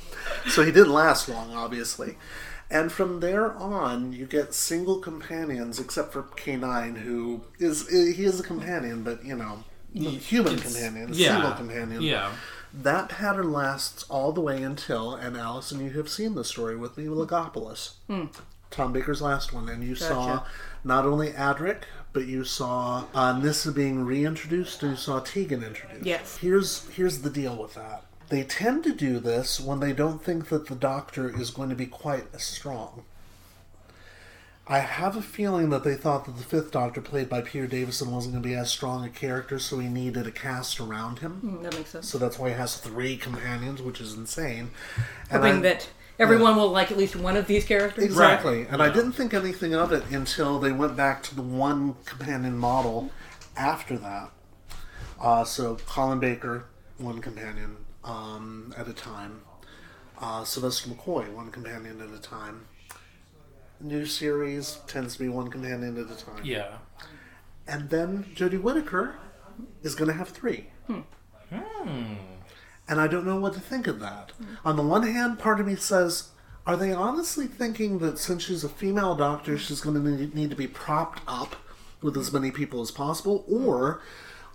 So 0.47 0.63
he 0.63 0.71
didn't 0.71 0.93
last 0.93 1.27
long, 1.27 1.53
obviously. 1.53 2.15
And 2.69 2.91
from 2.91 3.19
there 3.19 3.51
on, 3.53 4.13
you 4.13 4.25
get 4.25 4.53
single 4.53 4.99
companions, 4.99 5.77
except 5.77 6.13
for 6.13 6.23
K9, 6.23 6.97
who 6.99 7.41
is 7.59 7.89
he 7.89 8.23
is 8.23 8.39
a 8.39 8.43
companion, 8.43 9.03
but 9.03 9.25
you 9.25 9.35
know, 9.35 9.63
human 9.93 10.53
It's- 10.53 10.73
companion, 10.73 11.09
yeah, 11.13 11.33
single 11.33 11.51
companion. 11.51 12.01
Yeah. 12.01 12.31
That 12.73 13.09
pattern 13.09 13.51
lasts 13.51 14.03
all 14.09 14.31
the 14.31 14.41
way 14.41 14.63
until, 14.63 15.13
and 15.13 15.35
Allison, 15.35 15.83
you 15.83 15.91
have 15.91 16.09
seen 16.09 16.35
the 16.35 16.43
story 16.45 16.75
with 16.75 16.97
me, 16.97 17.05
Logopolis. 17.05 17.93
Tom 18.69 18.93
Baker's 18.93 19.21
last 19.21 19.51
one, 19.51 19.67
and 19.67 19.83
you 19.83 19.95
saw 19.95 20.45
not 20.83 21.05
only 21.05 21.31
Adric, 21.31 21.83
but 22.13 22.25
you 22.25 22.45
saw 22.45 23.03
uh, 23.13 23.37
Nyssa 23.37 23.73
being 23.73 24.05
reintroduced, 24.05 24.81
and 24.83 24.91
you 24.91 24.97
saw 24.97 25.19
Tegan 25.19 25.63
introduced. 25.63 26.05
Yes. 26.05 26.37
Here's 26.37 26.87
here's 26.89 27.21
the 27.21 27.29
deal 27.29 27.57
with 27.61 27.73
that. 27.75 28.05
They 28.29 28.43
tend 28.43 28.85
to 28.85 28.93
do 28.93 29.19
this 29.19 29.59
when 29.59 29.81
they 29.81 29.91
don't 29.91 30.23
think 30.23 30.47
that 30.47 30.67
the 30.67 30.75
Doctor 30.75 31.29
is 31.29 31.51
going 31.51 31.69
to 31.69 31.75
be 31.75 31.85
quite 31.85 32.33
as 32.33 32.43
strong. 32.43 33.03
I 34.71 34.79
have 34.79 35.17
a 35.17 35.21
feeling 35.21 35.69
that 35.71 35.83
they 35.83 35.95
thought 35.95 36.23
that 36.25 36.37
the 36.37 36.43
fifth 36.43 36.71
Doctor, 36.71 37.01
played 37.01 37.27
by 37.27 37.41
Peter 37.41 37.67
Davison, 37.67 38.09
wasn't 38.09 38.35
going 38.35 38.41
to 38.43 38.47
be 38.47 38.55
as 38.55 38.69
strong 38.71 39.03
a 39.03 39.09
character, 39.09 39.59
so 39.59 39.79
he 39.79 39.89
needed 39.89 40.25
a 40.25 40.31
cast 40.31 40.79
around 40.79 41.19
him. 41.19 41.41
Mm, 41.43 41.63
That 41.63 41.75
makes 41.75 41.89
sense. 41.89 42.07
So 42.09 42.17
that's 42.17 42.39
why 42.39 42.49
he 42.51 42.55
has 42.55 42.77
three 42.77 43.17
companions, 43.17 43.81
which 43.81 43.99
is 43.99 44.13
insane. 44.13 44.71
And 45.29 45.43
Hoping 45.43 45.57
I- 45.57 45.61
that 45.63 45.89
everyone 46.17 46.55
will 46.55 46.69
like 46.69 46.89
at 46.89 46.97
least 46.97 47.17
one 47.17 47.35
of 47.35 47.47
these 47.47 47.65
characters. 47.65 48.05
Exactly. 48.05 48.65
And 48.69 48.81
I 48.81 48.89
didn't 48.89 49.11
think 49.11 49.33
anything 49.33 49.75
of 49.75 49.91
it 49.91 50.05
until 50.09 50.57
they 50.57 50.71
went 50.71 50.95
back 50.95 51.21
to 51.23 51.35
the 51.35 51.41
one 51.41 51.95
companion 52.05 52.57
model 52.57 53.11
after 53.57 53.97
that. 53.97 54.31
Uh, 55.19 55.43
so 55.43 55.75
Colin 55.85 56.19
Baker, 56.19 56.63
one 56.97 57.19
companion 57.19 57.75
um, 58.05 58.73
at 58.77 58.87
a 58.87 58.93
time. 58.93 59.41
Uh, 60.17 60.45
Sylvester 60.45 60.89
McCoy, 60.89 61.29
one 61.33 61.51
companion 61.51 61.99
at 61.99 62.17
a 62.17 62.21
time. 62.21 62.67
New 63.81 64.05
series 64.05 64.79
tends 64.87 65.13
to 65.13 65.19
be 65.19 65.29
one 65.29 65.49
companion 65.49 65.97
at 65.97 66.11
a 66.11 66.23
time. 66.23 66.41
Yeah. 66.43 66.77
And 67.67 67.89
then 67.89 68.25
Jodie 68.35 68.61
Whittaker 68.61 69.15
is 69.81 69.95
going 69.95 70.09
to 70.09 70.17
have 70.17 70.29
three. 70.29 70.67
Hmm. 70.87 71.01
And 72.87 72.99
I 72.99 73.07
don't 73.07 73.25
know 73.25 73.39
what 73.39 73.53
to 73.53 73.59
think 73.59 73.87
of 73.87 73.99
that. 73.99 74.33
On 74.65 74.75
the 74.75 74.83
one 74.83 75.03
hand, 75.03 75.39
part 75.39 75.59
of 75.59 75.67
me 75.67 75.75
says, 75.75 76.29
are 76.65 76.77
they 76.77 76.91
honestly 76.93 77.47
thinking 77.47 77.99
that 77.99 78.19
since 78.19 78.43
she's 78.43 78.63
a 78.63 78.69
female 78.69 79.15
doctor, 79.15 79.57
she's 79.57 79.81
going 79.81 79.95
to 80.03 80.35
need 80.35 80.49
to 80.49 80.55
be 80.55 80.67
propped 80.67 81.21
up 81.27 81.55
with 82.01 82.17
as 82.17 82.31
many 82.31 82.51
people 82.51 82.81
as 82.81 82.91
possible? 82.91 83.45
Or 83.49 84.01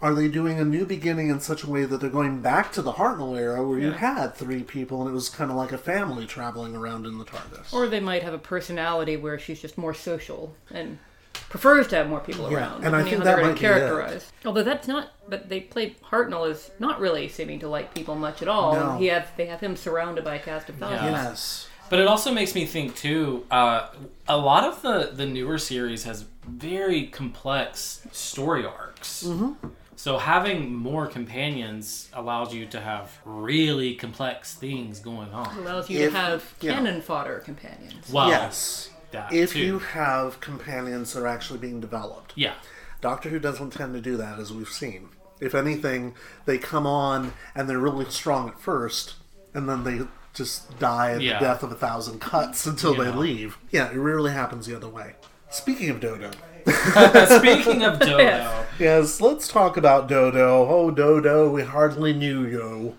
are 0.06 0.14
they 0.14 0.28
doing 0.28 0.60
a 0.60 0.64
new 0.64 0.86
beginning 0.86 1.30
in 1.30 1.40
such 1.40 1.64
a 1.64 1.68
way 1.68 1.84
that 1.84 2.00
they're 2.00 2.08
going 2.08 2.40
back 2.40 2.70
to 2.72 2.80
the 2.82 2.92
Hartnell 2.92 3.36
era 3.36 3.66
where 3.66 3.78
you 3.78 3.90
had 3.90 4.34
three 4.34 4.62
people 4.62 5.00
and 5.00 5.10
it 5.10 5.12
was 5.12 5.28
kind 5.28 5.50
of 5.50 5.56
like 5.56 5.72
a 5.72 5.78
family 5.78 6.26
traveling 6.26 6.76
around 6.76 7.06
in 7.06 7.18
the 7.18 7.24
TARDIS? 7.24 7.72
Or 7.74 7.88
they 7.88 7.98
might 7.98 8.22
have 8.22 8.32
a 8.32 8.38
personality 8.38 9.16
where 9.16 9.36
she's 9.38 9.60
just 9.60 9.76
more 9.76 9.94
social 9.94 10.54
and 10.70 10.98
prefers 11.32 11.88
to 11.88 11.96
have 11.96 12.08
more 12.08 12.20
people 12.20 12.48
Yeah, 12.50 12.58
around. 12.58 12.84
and 12.84 12.94
I 12.94 13.02
depending 13.02 13.04
think 13.04 13.18
how 13.18 13.24
that 13.24 13.24
they're 13.24 13.36
gonna 13.36 13.48
might 13.48 13.60
be 13.60 13.66
it. 13.66 13.68
characterize. 13.68 14.32
Although 14.44 14.62
that's 14.62 14.86
not, 14.86 15.12
but 15.28 15.48
they 15.48 15.60
play 15.60 15.96
Hartnell 16.10 16.48
as 16.48 16.70
not 16.78 17.00
really 17.00 17.28
seeming 17.28 17.58
to 17.60 17.68
like 17.68 17.92
people 17.92 18.14
much 18.14 18.42
at 18.42 18.48
all. 18.48 18.74
No. 18.74 18.96
He 18.98 19.06
have 19.06 19.28
they 19.36 19.46
have 19.46 19.58
him 19.60 19.74
surrounded 19.74 20.22
by 20.24 20.36
a 20.36 20.38
cast 20.38 20.68
of 20.68 20.76
thousands. 20.76 21.10
Yes. 21.10 21.68
But 21.88 22.00
it 22.00 22.06
also 22.08 22.32
makes 22.32 22.54
me 22.54 22.64
think 22.66 22.96
too. 22.96 23.44
Uh, 23.50 23.88
a 24.28 24.36
lot 24.36 24.64
of 24.64 24.82
the 24.82 25.10
the 25.12 25.26
newer 25.26 25.58
series 25.58 26.04
has 26.04 26.24
very 26.46 27.06
complex 27.06 28.06
story 28.12 28.64
arcs. 28.64 29.22
Mm-hmm. 29.24 29.68
So 29.96 30.18
having 30.18 30.74
more 30.74 31.06
companions 31.06 32.08
allows 32.12 32.52
you 32.54 32.66
to 32.66 32.80
have 32.80 33.18
really 33.24 33.94
complex 33.94 34.54
things 34.54 35.00
going 35.00 35.32
on. 35.32 35.56
Allows 35.58 35.88
you 35.90 36.00
If- 36.00 36.12
to 36.12 36.18
have 36.18 36.54
yeah. 36.60 36.74
cannon 36.74 37.00
fodder 37.00 37.40
companions. 37.40 38.10
Well, 38.12 38.28
yes. 38.28 38.90
that 39.12 39.32
If 39.32 39.52
too. 39.52 39.60
you 39.60 39.78
have 39.78 40.40
companions 40.40 41.12
that 41.14 41.20
are 41.22 41.26
actually 41.26 41.58
being 41.60 41.80
developed. 41.80 42.32
yeah, 42.36 42.54
Doctor 43.00 43.28
Who 43.30 43.38
doesn't 43.38 43.70
tend 43.70 43.94
to 43.94 44.00
do 44.00 44.16
that, 44.16 44.38
as 44.38 44.52
we've 44.52 44.68
seen. 44.68 45.08
If 45.40 45.54
anything, 45.54 46.14
they 46.44 46.58
come 46.58 46.86
on 46.86 47.32
and 47.54 47.68
they're 47.68 47.78
really 47.78 48.06
strong 48.10 48.48
at 48.48 48.60
first, 48.60 49.14
and 49.54 49.68
then 49.68 49.84
they 49.84 50.00
just 50.34 50.78
die 50.78 51.12
at 51.12 51.20
Yeah. 51.22 51.38
the 51.38 51.44
death 51.46 51.62
of 51.62 51.72
a 51.72 51.74
thousand 51.74 52.20
cuts 52.20 52.66
until 52.66 52.94
they 52.94 53.06
Yeah. 53.06 53.16
leave. 53.16 53.58
Yeah, 53.70 53.90
it 53.90 53.96
rarely 53.96 54.32
happens 54.32 54.66
the 54.66 54.74
other 54.76 54.88
way. 54.88 55.14
Speaking 55.50 55.88
of 55.90 56.00
Dodo, 56.00 56.30
Speaking 57.38 57.84
of 57.84 57.98
Dodo, 58.00 58.66
yes, 58.78 59.20
let's 59.20 59.46
talk 59.48 59.76
about 59.76 60.08
Dodo. 60.08 60.66
Oh, 60.68 60.90
Dodo, 60.90 61.48
we 61.50 61.62
hardly 61.62 62.12
knew 62.12 62.44
you. 62.44 62.96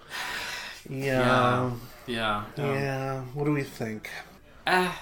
Yeah, 0.90 1.72
yeah, 2.06 2.46
yeah. 2.56 2.74
yeah. 2.74 3.22
What 3.34 3.44
do 3.46 3.52
we 3.52 3.64
think 3.64 4.10
Ah, 4.66 5.02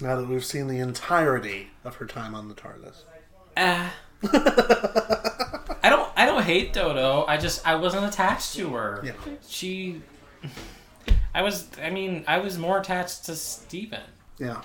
now 0.00 0.16
that 0.16 0.28
we've 0.28 0.44
seen 0.44 0.68
the 0.68 0.78
entirety 0.78 1.70
of 1.84 1.96
her 1.96 2.06
time 2.06 2.34
on 2.34 2.48
the 2.48 2.54
TARDIS? 2.54 3.02
ah. 3.56 3.92
I 5.82 5.88
don't. 5.88 6.12
I 6.14 6.26
don't 6.26 6.42
hate 6.42 6.72
Dodo. 6.74 7.24
I 7.26 7.36
just 7.38 7.66
I 7.66 7.74
wasn't 7.74 8.04
attached 8.04 8.54
to 8.56 8.68
her. 8.74 9.00
Yeah. 9.04 9.12
She. 9.48 10.02
I 11.34 11.42
was. 11.42 11.68
I 11.82 11.90
mean, 11.90 12.24
I 12.28 12.38
was 12.38 12.58
more 12.58 12.78
attached 12.78 13.24
to 13.26 13.34
Steven. 13.34 14.00
Yeah, 14.38 14.60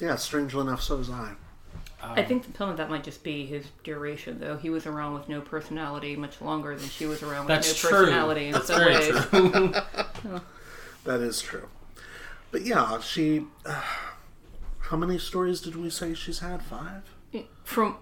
yeah. 0.00 0.16
Strangely 0.16 0.60
enough, 0.62 0.82
so 0.82 0.96
was 0.96 1.08
I. 1.10 1.32
I 2.14 2.22
think 2.24 2.44
some 2.56 2.68
of 2.70 2.76
that 2.76 2.90
might 2.90 3.04
just 3.04 3.22
be 3.24 3.46
his 3.46 3.66
duration, 3.84 4.38
though. 4.40 4.56
He 4.56 4.70
was 4.70 4.86
around 4.86 5.14
with 5.14 5.28
no 5.28 5.40
personality 5.40 6.16
much 6.16 6.40
longer 6.40 6.76
than 6.76 6.88
she 6.88 7.06
was 7.06 7.22
around 7.22 7.46
with 7.46 7.48
That's 7.48 7.82
no 7.84 7.88
true. 7.90 7.98
personality 7.98 8.46
in 8.46 8.52
That's 8.52 8.66
some 8.66 8.78
very 8.78 8.94
ways. 8.94 9.24
true. 9.26 10.40
That 11.04 11.20
is 11.20 11.40
true. 11.40 11.68
But 12.50 12.62
yeah, 12.62 12.98
she. 13.00 13.44
Uh, 13.64 13.80
how 14.80 14.96
many 14.96 15.18
stories 15.18 15.60
did 15.60 15.76
we 15.76 15.88
say 15.90 16.14
she's 16.14 16.40
had? 16.40 16.62
Five? 16.62 17.02
From, 17.64 17.96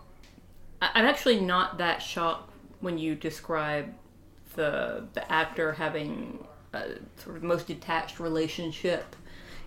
I- 0.81 0.91
I'm 0.95 1.05
actually 1.05 1.41
not 1.41 1.77
that 1.79 2.01
shocked 2.03 2.51
when 2.81 2.97
you 2.99 3.15
describe 3.15 3.93
the 4.57 5.05
the 5.13 5.31
actor 5.31 5.73
having 5.73 6.47
a 6.73 6.93
sort 7.17 7.37
of 7.37 7.43
most 7.43 7.67
detached 7.67 8.19
relationship 8.21 9.17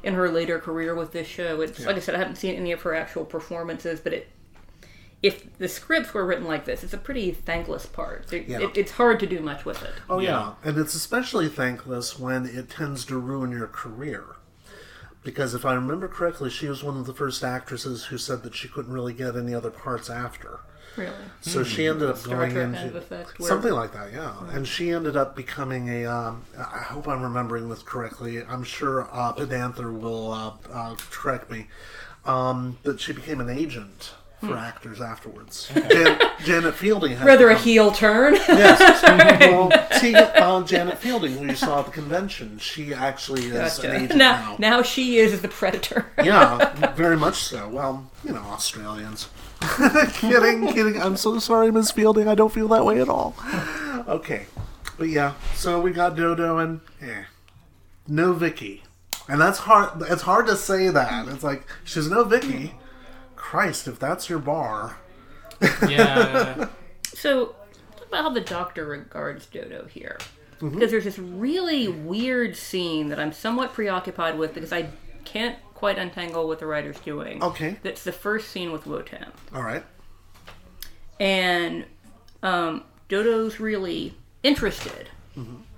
in 0.08 0.14
her 0.14 0.30
later 0.30 0.58
career 0.58 0.96
with 0.96 1.12
this 1.12 1.28
show. 1.28 1.60
It's 1.60 1.86
like 1.86 1.98
I 1.98 2.00
said, 2.00 2.16
I 2.16 2.20
haven't 2.20 2.38
seen 2.38 2.56
any 2.56 2.72
of 2.72 2.82
her 2.84 2.96
actual 2.96 3.26
performances, 3.26 4.00
but 4.00 4.14
it. 4.14 4.30
If 5.22 5.58
the 5.58 5.68
scripts 5.68 6.14
were 6.14 6.26
written 6.26 6.46
like 6.46 6.66
this, 6.66 6.84
it's 6.84 6.94
a 6.94 6.98
pretty 6.98 7.32
thankless 7.32 7.86
part. 7.88 8.32
It, 8.32 8.48
Yeah. 8.48 8.60
it, 8.62 8.78
it's 8.78 8.92
hard 8.92 9.20
to 9.20 9.26
do 9.28 9.40
much 9.42 9.66
with 9.66 9.82
it. 9.84 9.94
Oh, 10.10 10.20
yeah. 10.20 10.30
Yeah. 10.30 10.54
And 10.70 10.78
it's 10.78 10.94
especially 10.94 11.50
thankless 11.50 12.20
when 12.20 12.46
it 12.46 12.70
tends 12.70 13.04
to 13.06 13.18
ruin 13.18 13.52
your 13.52 13.66
career. 13.68 14.36
Because 15.24 15.56
if 15.56 15.66
I 15.66 15.74
remember 15.74 16.08
correctly, 16.08 16.52
she 16.52 16.68
was 16.70 16.84
one 16.84 16.98
of 16.98 17.06
the 17.08 17.16
first 17.16 17.44
actresses 17.44 18.06
who 18.06 18.18
said 18.20 18.44
that 18.44 18.54
she 18.56 18.68
couldn't 18.68 18.94
really 18.94 19.12
get 19.14 19.36
any 19.36 19.54
other 19.56 19.72
parts 19.72 20.08
after. 20.10 20.60
Really. 20.98 21.14
So 21.42 21.64
she 21.64 21.88
ended 21.88 22.10
up 22.10 22.18
Star 22.18 22.38
going 22.38 22.52
Trek 22.52 22.64
into 22.66 22.78
kind 22.78 22.90
of 22.90 22.96
effect, 22.96 23.44
something 23.44 23.72
like 23.72 23.94
that, 23.94 24.12
yeah. 24.12 24.34
And 24.50 24.68
she 24.68 24.92
ended 24.92 25.16
up 25.16 25.36
becoming 25.36 25.90
a. 25.90 26.06
Um, 26.06 26.44
I 26.58 26.80
hope 26.80 27.08
I'm 27.08 27.22
remembering 27.22 27.70
this 27.70 27.84
correctly. 27.84 28.44
I'm 28.44 28.64
sure 28.64 29.08
uh, 29.12 29.34
Pedanther 29.34 29.92
will 29.92 30.32
uh, 30.32 30.52
uh, 30.72 30.96
correct 31.12 31.52
me. 31.52 31.68
Um, 32.26 32.78
that 32.84 33.00
she 33.00 33.14
became 33.14 33.40
an 33.40 33.50
agent 33.50 34.12
for 34.40 34.56
actors 34.56 35.02
afterwards. 35.02 35.70
Jan- 35.74 36.20
Janet 36.44 36.76
Fielding 36.76 37.16
had 37.16 37.26
Rather 37.26 37.50
a 37.50 37.58
heel 37.58 37.92
turn. 37.92 38.36
Yes. 38.36 39.02
well, 39.42 39.72
see, 40.00 40.14
uh, 40.14 40.64
Janet 40.64 40.98
Fielding, 40.98 41.38
who 41.38 41.46
you 41.46 41.56
saw 41.56 41.80
at 41.80 41.88
the 41.88 41.92
convention, 41.92 42.58
she 42.60 42.94
actually 42.94 43.46
is 43.46 43.80
an 43.80 43.96
agent 43.96 44.16
now, 44.16 44.42
now. 44.42 44.56
now 44.60 44.82
she 44.82 45.18
is 45.18 45.42
the 45.42 45.48
predator. 45.48 46.06
Yeah, 46.24 46.94
very 46.96 47.18
much 47.18 47.36
so. 47.36 47.68
Well, 47.70 48.10
you 48.24 48.32
know, 48.32 48.42
Australians. 48.42 49.30
kidding, 50.14 50.68
kidding. 50.68 51.02
I'm 51.02 51.18
so 51.18 51.40
sorry, 51.40 51.72
Miss 51.72 51.92
Fielding. 51.92 52.28
I 52.28 52.36
don't 52.36 52.52
feel 52.52 52.68
that 52.70 52.86
way 52.86 53.02
at 53.02 53.10
all. 53.10 53.36
Okay, 54.08 54.46
but 54.98 55.10
yeah. 55.10 55.34
So 55.56 55.80
we 55.80 55.92
got 55.92 56.16
Dodo 56.16 56.58
and 56.58 56.82
eh, 57.02 57.24
no 58.08 58.34
Vicky, 58.34 58.84
and 59.28 59.42
that's 59.42 59.60
hard. 59.60 60.02
It's 60.04 60.24
hard 60.24 60.48
to 60.48 60.56
say 60.56 60.90
that. 60.90 61.28
It's 61.28 61.44
like 61.44 61.66
she's 61.84 62.10
no 62.10 62.24
Vicky. 62.24 62.74
Christ, 63.36 63.88
if 63.88 63.98
that's 63.98 64.30
your 64.30 64.40
bar. 64.40 64.98
Yeah. 65.88 66.70
So, 67.14 67.56
talk 67.96 68.08
about 68.10 68.24
how 68.26 68.30
the 68.30 68.42
doctor 68.42 68.86
regards 68.86 69.48
Dodo 69.48 69.88
here. 69.88 70.20
Because 70.60 70.92
there's 70.92 71.06
this 71.06 71.18
really 71.18 71.88
weird 71.88 72.56
scene 72.56 73.10
that 73.10 73.20
I'm 73.20 73.32
somewhat 73.32 73.74
preoccupied 73.74 74.38
with 74.38 74.54
because 74.54 74.72
I 74.72 74.90
can't 75.26 75.58
quite 75.78 76.00
untangle 76.00 76.48
what 76.48 76.58
the 76.58 76.66
writer's 76.66 77.00
doing. 77.02 77.42
Okay. 77.44 77.78
That's 77.84 78.04
the 78.04 78.12
first 78.12 78.50
scene 78.50 78.72
with 78.72 78.88
Wotan. 78.88 79.28
All 79.54 79.62
right. 79.62 79.84
And 81.20 81.86
um, 82.42 82.84
Dodo's 83.10 83.60
really 83.60 84.16
interested 84.42 85.10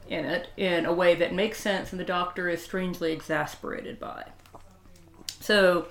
in 0.07 0.25
it 0.25 0.49
in 0.55 0.85
a 0.85 0.93
way 0.93 1.15
that 1.15 1.33
makes 1.33 1.59
sense, 1.59 1.91
and 1.91 1.99
the 1.99 2.05
doctor 2.05 2.47
is 2.47 2.63
strangely 2.63 3.11
exasperated 3.11 3.99
by. 3.99 4.23
So, 5.41 5.87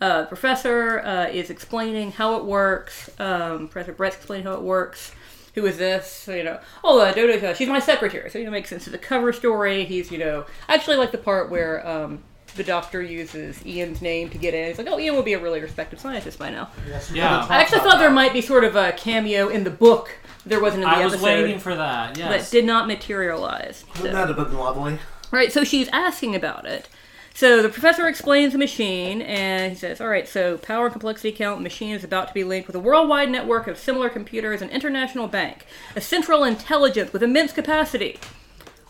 uh, 0.00 0.26
professor 0.26 1.00
uh, 1.00 1.26
is 1.26 1.50
explaining 1.50 2.12
how 2.12 2.36
it 2.36 2.44
works. 2.44 3.10
Um, 3.18 3.66
Professor 3.66 3.92
Brett's 3.92 4.16
explaining 4.16 4.46
how 4.46 4.54
it 4.54 4.62
works. 4.62 5.12
Who 5.54 5.66
is 5.66 5.78
this? 5.78 6.06
So, 6.06 6.32
you 6.34 6.44
know, 6.44 6.60
oh, 6.84 7.00
uh, 7.00 7.12
Dodo's, 7.12 7.42
uh, 7.42 7.54
she's 7.54 7.68
my 7.68 7.80
secretary. 7.80 8.30
So, 8.30 8.38
you 8.38 8.44
know, 8.44 8.52
makes 8.52 8.70
sense 8.70 8.84
to 8.84 8.90
the 8.90 8.98
cover 8.98 9.32
story. 9.32 9.84
He's, 9.84 10.12
you 10.12 10.18
know, 10.18 10.46
I 10.68 10.74
actually 10.74 10.96
like 10.96 11.10
the 11.10 11.18
part 11.18 11.50
where 11.50 11.84
um, 11.86 12.22
the 12.56 12.64
doctor 12.64 13.00
uses 13.02 13.64
Ian's 13.64 14.02
name 14.02 14.30
to 14.30 14.38
get 14.38 14.54
in. 14.54 14.68
He's 14.68 14.78
like, 14.78 14.88
oh, 14.88 14.98
Ian 14.98 15.14
will 15.14 15.22
be 15.22 15.34
a 15.34 15.38
really 15.38 15.60
respected 15.60 16.00
scientist 16.00 16.38
by 16.38 16.50
now. 16.50 16.70
Yeah. 17.12 17.46
I 17.48 17.60
actually 17.60 17.80
thought 17.80 17.98
there 17.98 18.10
might 18.10 18.32
be 18.32 18.40
sort 18.40 18.64
of 18.64 18.74
a 18.76 18.92
cameo 18.92 19.48
in 19.48 19.64
the 19.64 19.70
book. 19.70 20.18
There 20.46 20.60
wasn't 20.60 20.84
in 20.84 20.90
the 20.90 20.96
I 20.96 21.04
was 21.04 21.20
waiting 21.20 21.58
for 21.58 21.74
that. 21.74 22.16
Yes. 22.18 22.44
But 22.46 22.50
did 22.52 22.64
not 22.64 22.86
materialize. 22.86 23.84
So- 23.94 24.02
Wouldn't 24.02 24.14
that 24.14 24.28
have 24.28 24.36
been 24.48 24.56
lovely? 24.58 24.98
Right, 25.30 25.52
so 25.52 25.62
she's 25.62 25.88
asking 25.88 26.34
about 26.34 26.64
it. 26.66 26.88
So 27.34 27.62
the 27.62 27.68
professor 27.68 28.08
explains 28.08 28.52
the 28.52 28.58
machine, 28.58 29.22
and 29.22 29.70
he 29.72 29.78
says, 29.78 30.00
All 30.00 30.08
right, 30.08 30.26
so 30.26 30.58
power 30.58 30.86
and 30.86 30.92
complexity 30.92 31.30
count 31.30 31.60
machine 31.60 31.94
is 31.94 32.02
about 32.02 32.26
to 32.28 32.34
be 32.34 32.42
linked 32.42 32.66
with 32.66 32.74
a 32.74 32.80
worldwide 32.80 33.30
network 33.30 33.68
of 33.68 33.78
similar 33.78 34.08
computers 34.08 34.60
and 34.60 34.70
international 34.72 35.28
bank, 35.28 35.64
a 35.94 36.00
central 36.00 36.42
intelligence 36.42 37.12
with 37.12 37.22
immense 37.22 37.52
capacity. 37.52 38.18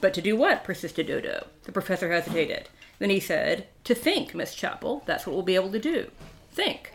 But 0.01 0.15
to 0.15 0.23
do 0.23 0.35
what? 0.37 0.65
persisted 0.65 1.09
Dodo. 1.09 1.49
The 1.65 1.73
professor 1.73 2.11
hesitated. 2.11 2.69
Then 2.99 3.11
he 3.11 3.21
said, 3.21 3.67
To 3.85 3.95
think, 3.95 4.35
Miss 4.35 4.55
Chapel. 4.55 5.03
That's 5.07 5.27
what 5.27 5.35
we'll 5.35 5.43
be 5.43 5.55
able 5.55 5.73
to 5.73 5.79
do. 5.79 6.11
Think. 6.53 6.93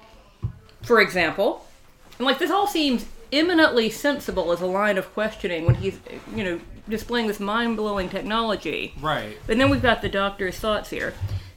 For 0.81 0.99
example, 0.99 1.65
and 2.17 2.25
like 2.25 2.39
this 2.39 2.51
all 2.51 2.67
seems 2.67 3.05
eminently 3.31 3.89
sensible 3.89 4.51
as 4.51 4.61
a 4.61 4.65
line 4.65 4.97
of 4.97 5.11
questioning 5.13 5.65
when 5.65 5.75
he's, 5.75 5.99
you 6.35 6.43
know, 6.43 6.59
displaying 6.87 7.27
this 7.27 7.39
mind 7.39 7.77
blowing 7.77 8.09
technology. 8.09 8.93
right. 9.01 9.37
But 9.47 9.57
then 9.57 9.69
we've 9.69 9.81
got 9.81 10.01
the 10.01 10.09
doctor's 10.09 10.57
thoughts 10.59 10.89
here. 10.89 11.13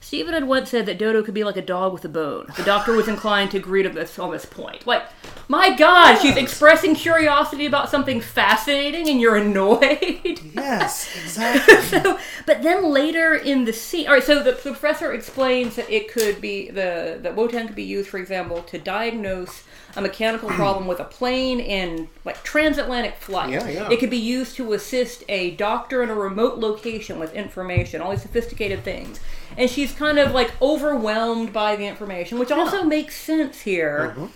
Steven 0.06 0.34
had 0.34 0.46
once 0.46 0.70
said 0.70 0.86
that 0.86 0.98
Dodo 0.98 1.20
could 1.24 1.34
be 1.34 1.42
like 1.42 1.56
a 1.56 1.60
dog 1.60 1.92
with 1.92 2.04
a 2.04 2.08
bone. 2.08 2.46
The 2.56 2.62
doctor 2.62 2.92
was 2.92 3.08
inclined 3.08 3.50
to 3.50 3.56
agree 3.56 3.82
to 3.82 3.88
this 3.88 4.20
on 4.20 4.30
this 4.30 4.44
point. 4.44 4.86
Like, 4.86 5.02
my 5.48 5.74
God, 5.74 6.18
she's 6.18 6.36
expressing 6.36 6.94
curiosity 6.94 7.66
about 7.66 7.90
something 7.90 8.20
fascinating, 8.20 9.08
and 9.08 9.20
you're 9.20 9.34
annoyed. 9.34 10.40
Yes, 10.56 11.10
exactly. 11.16 11.82
so, 11.82 12.18
but 12.46 12.62
then 12.62 12.84
later 12.84 13.34
in 13.34 13.64
the 13.64 13.72
scene, 13.72 14.06
all 14.06 14.14
right. 14.14 14.22
So 14.22 14.36
the, 14.42 14.52
the 14.52 14.56
professor 14.56 15.12
explains 15.12 15.74
that 15.76 15.90
it 15.90 16.10
could 16.10 16.40
be 16.40 16.70
the 16.70 17.18
that 17.20 17.34
Wotan 17.34 17.66
could 17.66 17.76
be 17.76 17.82
used, 17.82 18.08
for 18.08 18.18
example, 18.18 18.62
to 18.62 18.78
diagnose 18.78 19.64
a 19.96 20.00
mechanical 20.00 20.48
problem 20.50 20.86
with 20.86 21.00
a 21.00 21.04
plane 21.04 21.58
in 21.58 22.08
like 22.24 22.42
transatlantic 22.42 23.16
flight. 23.16 23.50
Yeah, 23.50 23.68
yeah. 23.68 23.90
It 23.90 23.98
could 23.98 24.10
be 24.10 24.18
used 24.18 24.56
to 24.56 24.74
assist 24.74 25.24
a 25.28 25.52
doctor 25.52 26.02
in 26.02 26.10
a 26.10 26.14
remote 26.14 26.58
location 26.58 27.18
with 27.18 27.34
information, 27.34 28.00
all 28.00 28.10
these 28.10 28.22
sophisticated 28.22 28.84
things. 28.84 29.20
And 29.56 29.70
she's 29.70 29.92
kind 29.92 30.18
of 30.18 30.32
like 30.32 30.52
overwhelmed 30.60 31.52
by 31.52 31.76
the 31.76 31.86
information, 31.86 32.38
which 32.38 32.50
also 32.50 32.84
makes 32.84 33.16
sense 33.16 33.62
here. 33.62 34.14
Mm-hmm. 34.14 34.26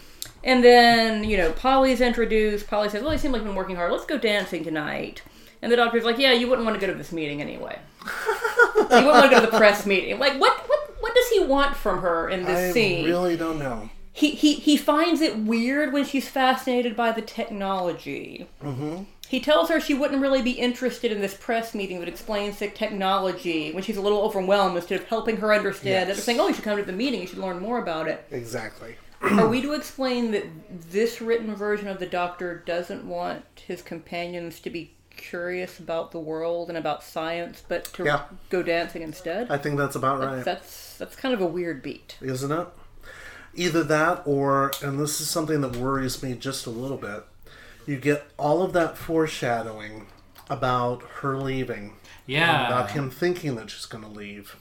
And 0.42 0.64
then, 0.64 1.24
you 1.24 1.36
know, 1.36 1.52
Polly's 1.52 2.00
introduced. 2.00 2.66
Polly 2.66 2.88
says, 2.88 3.02
Well, 3.02 3.12
you 3.12 3.18
seem 3.18 3.32
like 3.32 3.40
you've 3.40 3.48
been 3.48 3.56
working 3.56 3.76
hard. 3.76 3.92
Let's 3.92 4.06
go 4.06 4.16
dancing 4.16 4.64
tonight. 4.64 5.22
And 5.60 5.70
the 5.70 5.76
doctor's 5.76 6.04
like, 6.04 6.18
Yeah, 6.18 6.32
you 6.32 6.48
wouldn't 6.48 6.64
want 6.64 6.80
to 6.80 6.84
go 6.84 6.90
to 6.90 6.96
this 6.96 7.12
meeting 7.12 7.42
anyway. 7.42 7.78
you 8.06 8.82
wouldn't 8.82 9.06
want 9.06 9.24
to 9.24 9.30
go 9.30 9.44
to 9.44 9.50
the 9.50 9.58
press 9.58 9.84
meeting. 9.84 10.18
Like, 10.18 10.40
what 10.40 10.56
what 10.66 10.96
what 11.00 11.14
does 11.14 11.28
he 11.28 11.40
want 11.40 11.76
from 11.76 12.00
her 12.00 12.30
in 12.30 12.44
this 12.44 12.70
I 12.70 12.72
scene? 12.72 13.04
I 13.04 13.08
really 13.08 13.36
don't 13.36 13.58
know. 13.58 13.90
He, 14.12 14.30
he, 14.32 14.54
he 14.54 14.76
finds 14.76 15.20
it 15.20 15.38
weird 15.38 15.92
when 15.92 16.04
she's 16.04 16.28
fascinated 16.28 16.96
by 16.96 17.12
the 17.12 17.22
technology. 17.22 18.48
Mm-hmm. 18.62 19.04
He 19.28 19.38
tells 19.38 19.68
her 19.68 19.78
she 19.78 19.94
wouldn't 19.94 20.20
really 20.20 20.42
be 20.42 20.52
interested 20.52 21.12
in 21.12 21.20
this 21.20 21.34
press 21.34 21.72
meeting 21.74 22.00
that 22.00 22.08
explains 22.08 22.58
the 22.58 22.66
technology 22.68 23.70
when 23.72 23.84
she's 23.84 23.96
a 23.96 24.00
little 24.00 24.22
overwhelmed 24.22 24.76
instead 24.76 25.00
of 25.00 25.06
helping 25.06 25.36
her 25.36 25.54
understand. 25.54 26.08
Yes. 26.08 26.16
They're 26.16 26.24
saying, 26.24 26.40
oh, 26.40 26.48
you 26.48 26.54
should 26.54 26.64
come 26.64 26.76
to 26.78 26.82
the 26.82 26.92
meeting, 26.92 27.20
you 27.20 27.28
should 27.28 27.38
learn 27.38 27.60
more 27.60 27.78
about 27.80 28.08
it. 28.08 28.26
Exactly. 28.32 28.96
Are 29.22 29.46
we 29.48 29.62
to 29.62 29.72
explain 29.74 30.32
that 30.32 30.44
this 30.90 31.20
written 31.20 31.54
version 31.54 31.86
of 31.86 32.00
the 32.00 32.06
Doctor 32.06 32.62
doesn't 32.66 33.04
want 33.04 33.44
his 33.66 33.82
companions 33.82 34.58
to 34.60 34.70
be 34.70 34.94
curious 35.16 35.78
about 35.78 36.10
the 36.10 36.18
world 36.18 36.68
and 36.68 36.76
about 36.78 37.04
science, 37.04 37.62
but 37.68 37.84
to 37.84 38.04
Yeah. 38.04 38.22
go 38.48 38.62
dancing 38.64 39.02
instead? 39.02 39.48
I 39.50 39.58
think 39.58 39.76
that's 39.78 39.94
about 39.94 40.18
right. 40.20 40.44
That's 40.44 40.96
that's 40.96 41.14
kind 41.14 41.34
of 41.34 41.40
a 41.40 41.46
weird 41.46 41.82
beat. 41.82 42.16
isn't 42.20 42.50
it? 42.50 42.66
Either 43.54 43.82
that 43.84 44.22
or, 44.26 44.70
and 44.82 44.98
this 44.98 45.20
is 45.20 45.28
something 45.28 45.60
that 45.60 45.76
worries 45.76 46.22
me 46.22 46.34
just 46.34 46.66
a 46.66 46.70
little 46.70 46.96
bit, 46.96 47.24
you 47.86 47.96
get 47.96 48.30
all 48.38 48.62
of 48.62 48.72
that 48.72 48.96
foreshadowing 48.96 50.06
about 50.48 51.02
her 51.20 51.36
leaving, 51.36 51.94
Yeah. 52.26 52.66
about 52.66 52.92
him 52.92 53.10
thinking 53.10 53.56
that 53.56 53.70
she's 53.70 53.86
going 53.86 54.04
to 54.04 54.10
leave. 54.10 54.56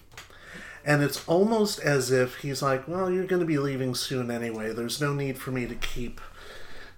And 0.85 1.03
it's 1.03 1.27
almost 1.27 1.79
as 1.79 2.09
if 2.11 2.37
he's 2.37 2.61
like, 2.61 2.87
well, 2.87 3.11
you're 3.11 3.25
going 3.27 3.41
to 3.41 3.45
be 3.45 3.57
leaving 3.59 3.93
soon 3.95 4.31
anyway. 4.31 4.73
There's 4.73 5.01
no 5.01 5.13
need 5.13 5.37
for 5.37 5.51
me 5.51 5.67
to 5.67 5.75
keep, 5.75 6.21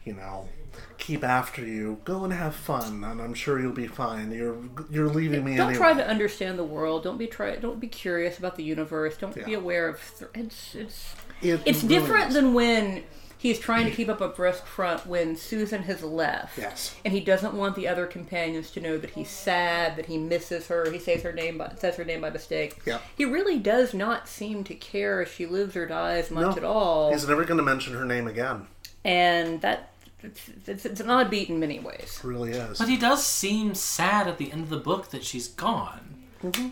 you 0.06 0.14
know, 0.14 0.50
keep 0.98 1.24
after 1.24 1.66
you. 1.66 2.00
Go 2.06 2.24
and 2.24 2.32
have 2.32 2.56
fun, 2.56 3.04
and 3.04 3.20
I'm 3.20 3.34
sure 3.34 3.60
you'll 3.60 3.72
be 3.74 3.88
fine. 3.88 4.32
You're 4.32 4.56
you're 4.92 5.10
leaving 5.10 5.44
me 5.44 5.56
Don't 5.58 5.70
anyway. 5.72 5.78
try 5.78 5.94
to 5.96 6.08
understand 6.08 6.60
the 6.60 6.64
world. 6.64 7.04
Don't 7.04 7.18
be 7.18 7.26
try. 7.28 7.56
Don't 7.56 7.80
be 7.80 7.88
curious 7.88 8.38
about 8.38 8.56
the 8.56 8.64
universe. 8.64 9.18
Don't 9.18 9.34
be 9.46 9.56
aware 9.56 9.88
of. 9.90 10.00
Th- 10.20 10.30
it's 10.36 10.76
it's 10.76 11.14
It 11.14 11.21
it's 11.42 11.84
really 11.84 11.88
different 11.88 12.34
than 12.34 12.54
when 12.54 13.04
he's 13.38 13.58
trying 13.60 13.86
to 13.86 13.92
keep 13.92 14.08
up 14.08 14.22
a 14.22 14.28
brisk 14.28 14.66
front 14.66 15.08
when 15.08 15.36
Susan 15.36 15.84
has 15.84 16.04
left. 16.04 16.58
Yes. 16.58 16.96
And 17.04 17.14
he 17.14 17.20
doesn't 17.20 17.56
want 17.56 17.76
the 17.76 17.88
other 17.88 18.06
companions 18.06 18.70
to 18.72 18.82
know 18.82 18.98
that 19.00 19.12
he's 19.12 19.30
sad, 19.30 19.96
that 19.96 20.06
he 20.06 20.18
misses 20.18 20.68
her. 20.68 20.90
He 20.92 21.00
says 21.00 21.24
her 21.24 21.34
name 21.34 21.58
by 21.58 21.74
says 21.78 21.96
her 21.96 22.06
name 22.06 22.22
by 22.22 22.30
mistake. 22.30 22.80
Yeah. 22.86 23.00
He 23.18 23.26
really 23.26 23.58
does 23.58 23.94
not 23.94 24.28
seem 24.28 24.64
to 24.66 24.76
care 24.76 25.22
if 25.22 25.36
she 25.36 25.46
lives 25.46 25.76
or 25.76 25.88
dies 25.88 26.30
much 26.30 26.56
No. 26.56 26.58
at 26.58 26.64
all. 26.64 27.12
He's 27.12 27.28
never 27.28 27.44
going 27.44 27.58
to 27.58 27.64
mention 27.64 27.96
her 27.96 28.06
name 28.06 28.28
again. 28.28 28.68
And 29.04 29.62
that 29.62 29.92
it's, 30.24 30.50
it's, 30.68 30.86
it's 30.86 31.00
an 31.02 31.10
odd 31.10 31.32
beat 31.32 31.50
in 31.50 31.60
many 31.60 31.80
ways. 31.80 32.20
It 32.20 32.24
really 32.24 32.52
is. 32.52 32.78
But 32.78 32.90
he 32.90 32.98
does 32.98 33.26
seem 33.26 33.74
sad 33.74 34.28
at 34.28 34.38
the 34.38 34.52
end 34.52 34.62
of 34.64 34.70
the 34.70 34.78
book 34.78 35.10
that 35.10 35.24
she's 35.24 35.48
gone. 35.48 36.16
Mm-hmm. 36.44 36.70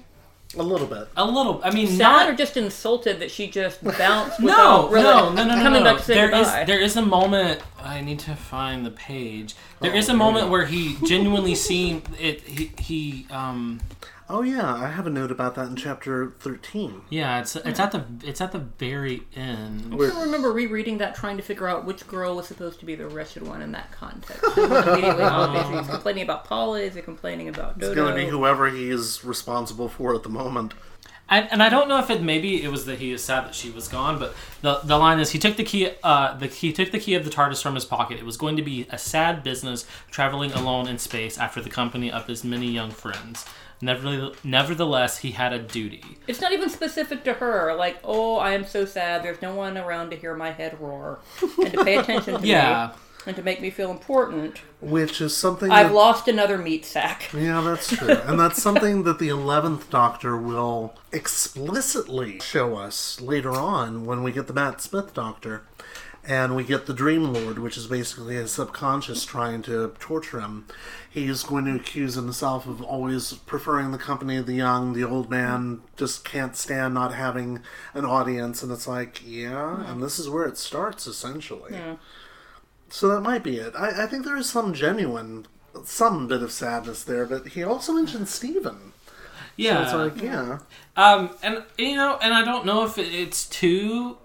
A 0.58 0.64
little 0.64 0.88
bit. 0.88 1.08
A 1.16 1.24
little. 1.26 1.62
I 1.64 1.70
mean, 1.72 1.86
Sad 1.88 2.00
not 2.00 2.30
or 2.30 2.36
just 2.36 2.58
insulted 2.58 3.20
that 3.20 3.30
she 3.30 3.48
just 3.50 3.84
bounced 4.00 4.40
No, 4.40 4.88
without 4.88 4.92
really 4.92 5.04
no, 5.04 5.30
no, 5.34 5.44
no, 5.46 5.56
no, 5.56 5.62
coming 5.62 5.84
no. 5.84 5.92
back 5.92 5.98
to 6.00 6.04
say 6.06 6.14
There 6.16 6.30
is 6.34 6.48
goodbye. 6.48 6.64
there 6.66 6.80
is 6.82 6.98
a 6.98 7.02
moment. 7.04 7.62
I 7.84 8.02
need 8.02 8.18
to 8.20 8.36
find 8.36 8.84
the 8.86 8.90
page. 8.92 9.56
There 9.80 9.94
is 9.96 10.10
Oh, 10.10 10.14
a 10.14 10.16
moment 10.18 10.50
where 10.50 10.66
he 10.66 10.98
genuinely 11.06 11.54
seemed 11.56 12.10
it. 12.20 12.42
He, 12.42 12.72
he 12.80 13.28
um 13.30 13.80
Oh 14.32 14.44
yeah, 14.44 14.76
I 14.76 14.90
have 14.90 15.08
a 15.08 15.10
note 15.10 15.32
about 15.32 15.56
that 15.56 15.68
in 15.68 15.76
chapter 15.76 16.34
thirteen. 16.40 17.02
yeah. 17.10 17.40
It's 17.40 17.56
it's 17.56 17.80
at 17.80 17.92
the 17.92 18.06
it's 18.24 18.42
at 18.42 18.52
the 18.52 18.60
very 18.60 19.24
end. 19.36 19.94
I 19.94 20.10
still 20.10 20.22
remember 20.22 20.52
rereading 20.52 21.00
that, 21.00 21.16
trying 21.16 21.38
to 21.38 21.44
figure 21.44 21.68
out 21.68 21.84
which 21.84 22.08
girl 22.08 22.36
was 22.36 22.48
supposed 22.48 22.80
to 22.82 22.86
be 22.86 22.94
the 22.94 23.08
wretched 23.08 23.42
one 23.42 23.64
in 23.64 23.72
that 23.72 23.92
context. 23.92 24.44
It 24.56 24.70
was 24.70 24.88
immediately 24.88 25.24
oh. 25.24 25.28
obvious. 25.28 25.80
He's 25.80 25.88
complaining 25.90 26.24
about 26.24 26.46
Paula. 26.46 26.80
Is 26.80 26.94
he 26.94 27.02
complaining 27.02 27.50
about 27.50 27.80
Dodo? 27.80 27.92
It's 27.92 27.96
going 27.96 28.16
to 28.16 28.24
be 28.24 28.30
whoever 28.30 28.70
he 28.70 28.90
is 28.92 29.26
responsible 29.26 29.90
for 29.90 30.14
at 30.14 30.22
the 30.22 30.30
moment. 30.30 30.76
I, 31.30 31.42
and 31.42 31.62
I 31.62 31.70
don't 31.70 31.88
know 31.88 32.00
if 32.00 32.10
it 32.10 32.22
maybe 32.22 32.64
it 32.64 32.70
was 32.72 32.86
that 32.86 33.00
he 33.00 33.12
is 33.12 33.24
sad 33.24 33.46
that 33.46 33.54
she 33.56 33.70
was 33.70 33.88
gone, 33.88 34.18
but 34.20 34.34
the 34.62 34.80
the 34.84 34.98
line 34.98 35.20
is 35.20 35.32
he 35.32 35.40
took 35.40 35.58
the 35.58 35.64
key 35.64 35.92
uh 36.04 36.36
the 36.38 36.48
he 36.48 36.74
took 36.74 36.92
the 36.92 37.00
key 37.00 37.14
of 37.16 37.24
the 37.24 37.30
TARDIS 37.32 37.62
from 37.62 37.76
his 37.76 37.86
pocket. 37.86 38.18
It 38.20 38.26
was 38.26 38.38
going 38.38 38.56
to 38.58 38.64
be 38.64 38.88
a 38.90 38.98
sad 38.98 39.44
business 39.44 39.86
traveling 40.10 40.52
alone 40.54 40.88
in 40.88 40.98
space 40.98 41.38
after 41.38 41.62
the 41.62 41.70
company 41.70 42.12
of 42.12 42.26
his 42.28 42.44
many 42.44 42.68
young 42.72 42.92
friends. 42.92 43.46
Nevertheless, 43.82 44.36
nevertheless, 44.44 45.20
he 45.20 45.32
had 45.32 45.54
a 45.54 45.60
duty. 45.60 46.04
It's 46.28 46.42
not 46.42 46.52
even 46.52 46.70
specific 46.70 47.24
to 47.24 47.34
her. 47.36 47.74
Like, 47.76 47.98
oh, 48.04 48.36
I 48.38 48.52
am 48.52 48.66
so 48.66 48.84
sad. 48.84 49.24
There's 49.24 49.42
no 49.42 49.56
one 49.56 49.78
around 49.78 50.10
to 50.10 50.18
hear 50.18 50.36
my 50.36 50.52
head 50.52 50.78
roar 50.82 51.20
and 51.42 51.72
to 51.74 51.86
pay 51.86 51.96
attention 51.98 52.42
to 52.42 52.46
Yeah. 52.48 52.88
me 52.92 53.00
and 53.26 53.36
to 53.36 53.44
make 53.44 53.62
me 53.62 53.70
feel 53.70 53.92
important. 53.92 54.62
Which 54.82 55.20
is 55.22 55.36
something 55.36 55.72
I've 55.72 55.90
that, 55.90 55.96
lost 55.96 56.28
another 56.28 56.58
meat 56.58 56.86
sack. 56.86 57.30
Yeah, 57.34 57.62
that's 57.62 57.96
true. 57.96 58.10
and 58.10 58.40
that's 58.40 58.62
something 58.62 59.04
that 59.04 59.20
the 59.20 59.30
11th 59.30 59.90
Doctor 59.90 60.38
will 60.38 60.94
explicitly 61.12 62.40
show 62.40 62.78
us 62.78 63.20
later 63.22 63.52
on 63.52 64.06
when 64.06 64.24
we 64.24 64.32
get 64.32 64.48
the 64.48 64.54
Matt 64.54 64.82
Smith 64.82 65.14
Doctor. 65.14 65.64
And 66.28 66.56
we 66.56 66.64
get 66.64 66.86
the 66.86 66.94
Dream 66.94 67.34
Lord, 67.34 67.58
which 67.60 67.76
is 67.78 67.88
basically 67.88 68.36
his 68.36 68.52
subconscious 68.52 69.26
trying 69.26 69.62
to 69.64 69.96
torture 70.00 70.42
him. 70.42 70.68
He's 71.10 71.44
going 71.44 71.66
to 71.66 71.76
accuse 71.76 72.14
himself 72.16 72.68
of 72.68 72.84
always 72.84 73.34
preferring 73.34 73.92
the 73.92 73.98
company 73.98 74.36
of 74.36 74.46
the 74.46 74.54
young. 74.54 74.94
The 74.94 75.04
old 75.04 75.32
man 75.32 75.82
just 75.98 76.26
can't 76.26 76.56
stand 76.56 76.94
not 76.94 77.16
having 77.16 77.62
an 77.94 78.06
audience. 78.06 78.62
And 78.62 78.72
it's 78.72 78.88
like, 78.88 79.22
yeah, 79.26 79.90
and 79.90 80.04
this 80.04 80.20
is 80.20 80.30
where 80.30 80.46
it 80.46 80.58
starts, 80.58 81.08
essentially. 81.08 81.74
So 82.90 83.08
that 83.10 83.22
might 83.22 83.44
be 83.44 83.58
it. 83.58 83.74
I, 83.76 84.04
I 84.04 84.08
think 84.08 84.26
there 84.26 84.38
is 84.38 84.50
some 84.50 84.74
genuine, 84.74 85.48
some 85.86 86.28
bit 86.28 86.42
of 86.42 86.52
sadness 86.52 87.04
there, 87.04 87.26
but 87.26 87.50
he 87.50 87.64
also 87.64 87.94
mentioned 87.94 88.28
Steven. 88.28 88.94
Yeah. 89.56 89.84
It's 89.84 89.94
like, 89.94 90.22
yeah. 90.22 90.60
Um, 90.96 91.32
and 91.44 91.64
you 91.78 91.96
know, 91.96 92.18
and 92.22 92.34
I 92.34 92.44
don't 92.44 92.66
know 92.66 92.86
if 92.86 92.98
it's 92.98 93.48
too 93.48 94.18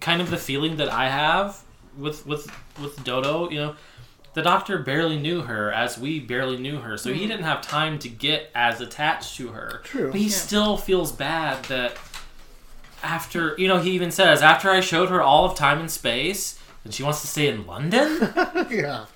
kind 0.00 0.20
of 0.20 0.30
the 0.30 0.36
feeling 0.36 0.76
that 0.76 0.88
I 0.88 1.08
have 1.08 1.62
with 1.96 2.26
with 2.26 2.50
with 2.80 3.02
Dodo. 3.04 3.50
You 3.50 3.58
know, 3.58 3.76
the 4.34 4.42
Doctor 4.42 4.78
barely 4.78 5.18
knew 5.18 5.42
her 5.42 5.72
as 5.72 5.98
we 5.98 6.20
barely 6.20 6.56
knew 6.56 6.78
her, 6.78 6.96
so 6.96 7.12
he 7.12 7.26
didn't 7.26 7.44
have 7.44 7.60
time 7.60 7.98
to 8.00 8.08
get 8.08 8.50
as 8.54 8.80
attached 8.80 9.36
to 9.36 9.48
her. 9.48 9.80
True. 9.84 10.10
But 10.10 10.20
he 10.20 10.28
still 10.28 10.76
feels 10.76 11.12
bad 11.12 11.64
that 11.64 11.96
after 13.02 13.54
you 13.58 13.68
know 13.68 13.78
he 13.78 13.90
even 13.92 14.10
says 14.10 14.42
after 14.42 14.70
I 14.70 14.80
showed 14.80 15.08
her 15.08 15.20
all 15.20 15.44
of 15.44 15.56
time 15.56 15.80
and 15.80 15.90
space, 15.90 16.57
and 16.84 16.92
she 16.94 17.02
wants 17.02 17.20
to 17.22 17.26
stay 17.26 17.48
in 17.48 17.66
London. 17.66 18.32
yeah. 18.70 19.06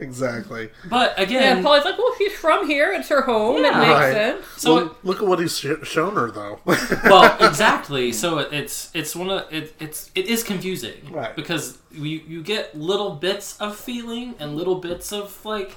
Exactly. 0.00 0.70
But 0.88 1.18
again, 1.18 1.54
again, 1.54 1.62
Polly's 1.64 1.84
like, 1.84 1.98
well, 1.98 2.14
she's 2.16 2.32
from 2.32 2.68
here. 2.68 2.92
It's 2.92 3.08
her 3.08 3.22
home. 3.22 3.56
It 3.56 3.62
makes 3.62 3.74
Right. 3.76 4.12
sense. 4.12 4.46
so 4.56 4.74
well, 4.76 4.96
look 5.02 5.20
at 5.20 5.26
what 5.26 5.40
he's 5.40 5.58
sh- 5.58 5.66
shown 5.82 6.14
her, 6.14 6.30
though. 6.30 6.60
well 7.04 7.36
exactly 7.44 8.12
so 8.12 8.38
it, 8.38 8.52
it's 8.52 8.90
it's 8.94 9.16
one 9.16 9.28
of 9.28 9.52
it, 9.52 9.74
it's 9.80 10.12
it 10.14 10.26
is 10.26 10.44
confusing 10.44 10.94
Right. 11.10 11.34
because 11.34 11.78
you 11.90 12.04
you 12.28 12.42
get 12.44 12.78
little 12.78 13.16
bits 13.16 13.60
of 13.60 13.74
feeling 13.76 14.36
and 14.38 14.56
little 14.56 14.76
bits 14.76 15.12
of 15.12 15.44
like 15.44 15.74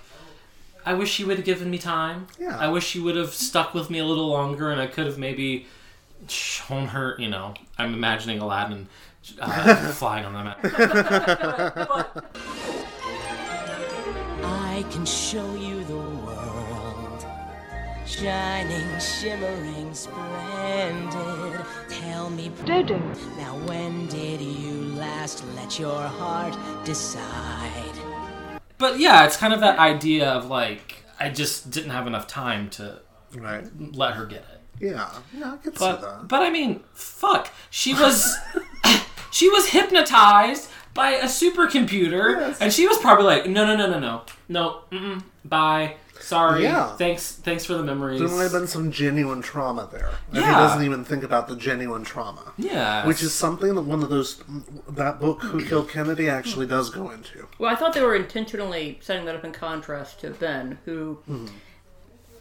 i 0.85 0.93
wish 0.93 1.09
she 1.11 1.23
would 1.23 1.37
have 1.37 1.45
given 1.45 1.69
me 1.71 1.77
time 1.79 2.27
Yeah. 2.39 2.57
i 2.59 2.67
wish 2.67 2.85
she 2.85 2.99
would 2.99 3.15
have 3.15 3.33
stuck 3.33 3.73
with 3.73 3.89
me 3.89 3.97
a 3.99 4.05
little 4.05 4.27
longer 4.27 4.69
and 4.71 4.79
i 4.81 4.87
could 4.87 5.05
have 5.07 5.17
maybe 5.17 5.65
shown 6.27 6.87
her 6.89 7.15
you 7.17 7.29
know 7.29 7.53
i'm 7.77 7.93
imagining 7.93 8.39
aladdin 8.39 8.87
uh, 9.39 9.75
flying 9.93 10.25
on 10.25 10.33
the 10.33 10.43
map 10.43 10.59
I 14.43 14.85
can 14.91 15.05
show 15.05 15.53
you 15.55 15.83
the 15.83 15.95
world. 15.97 17.25
Shining, 18.05 18.99
shimmering, 18.99 19.93
splendid. 19.93 21.61
Tell 21.89 22.29
me, 22.29 22.51
Dodo. 22.65 22.97
now 23.37 23.55
when 23.67 24.07
did 24.07 24.41
you 24.41 24.81
last 24.95 25.43
let 25.55 25.79
your 25.79 26.01
heart 26.01 26.57
decide? 26.85 27.97
but 28.77 28.97
yeah 28.99 29.25
it's 29.25 29.37
kind 29.37 29.53
of 29.53 29.59
that 29.59 29.77
idea 29.77 30.27
of 30.27 30.47
like 30.47 31.03
i 31.19 31.29
just 31.29 31.69
didn't 31.69 31.91
have 31.91 32.07
enough 32.07 32.25
time 32.25 32.67
to 32.67 32.99
right. 33.35 33.63
let 33.95 34.13
her 34.15 34.25
get 34.25 34.39
it 34.39 34.59
Yeah. 34.79 35.07
Yeah, 35.37 35.53
I 35.53 35.57
can 35.57 35.75
see 35.75 35.85
that. 35.85 36.27
but 36.27 36.41
I 36.41 36.49
mean, 36.49 36.81
fuck. 36.93 37.51
She 37.69 37.93
was 37.93 38.35
she 39.31 39.49
was 39.49 39.69
hypnotized 39.69 40.69
by 40.93 41.11
a 41.11 41.25
supercomputer, 41.25 42.55
and 42.59 42.71
she 42.71 42.87
was 42.87 42.97
probably 42.97 43.25
like, 43.25 43.47
no, 43.47 43.65
no, 43.65 43.75
no, 43.75 43.89
no, 43.89 43.99
no, 43.99 44.21
no, 44.49 44.81
mm-mm, 44.91 45.23
bye, 45.45 45.95
sorry, 46.19 46.63
Yeah. 46.63 46.95
thanks, 46.97 47.31
thanks 47.33 47.63
for 47.65 47.73
the 47.75 47.83
memories. 47.83 48.19
There 48.19 48.27
might 48.29 48.43
have 48.43 48.51
been 48.51 48.67
some 48.67 48.91
genuine 48.91 49.41
trauma 49.41 49.87
there. 49.91 50.11
And 50.33 50.37
he 50.43 50.51
doesn't 50.51 50.83
even 50.83 51.05
think 51.05 51.23
about 51.23 51.47
the 51.47 51.55
genuine 51.55 52.03
trauma. 52.03 52.51
yeah, 52.57 53.05
Which 53.07 53.23
is 53.23 53.33
something 53.33 53.73
that 53.75 53.83
one 53.83 54.03
of 54.03 54.09
those, 54.09 54.43
that 54.89 55.19
book, 55.21 55.41
Who 55.43 55.63
Killed 55.65 55.89
Kennedy, 55.89 56.27
actually 56.27 56.67
does 56.67 56.89
go 56.89 57.09
into. 57.11 57.47
Well, 57.57 57.71
I 57.71 57.75
thought 57.75 57.93
they 57.93 58.01
were 58.01 58.15
intentionally 58.15 58.99
setting 59.01 59.25
that 59.25 59.35
up 59.35 59.45
in 59.45 59.53
contrast 59.53 60.19
to 60.21 60.31
Ben, 60.31 60.77
who. 60.85 61.19
Mm-hmm. 61.29 61.47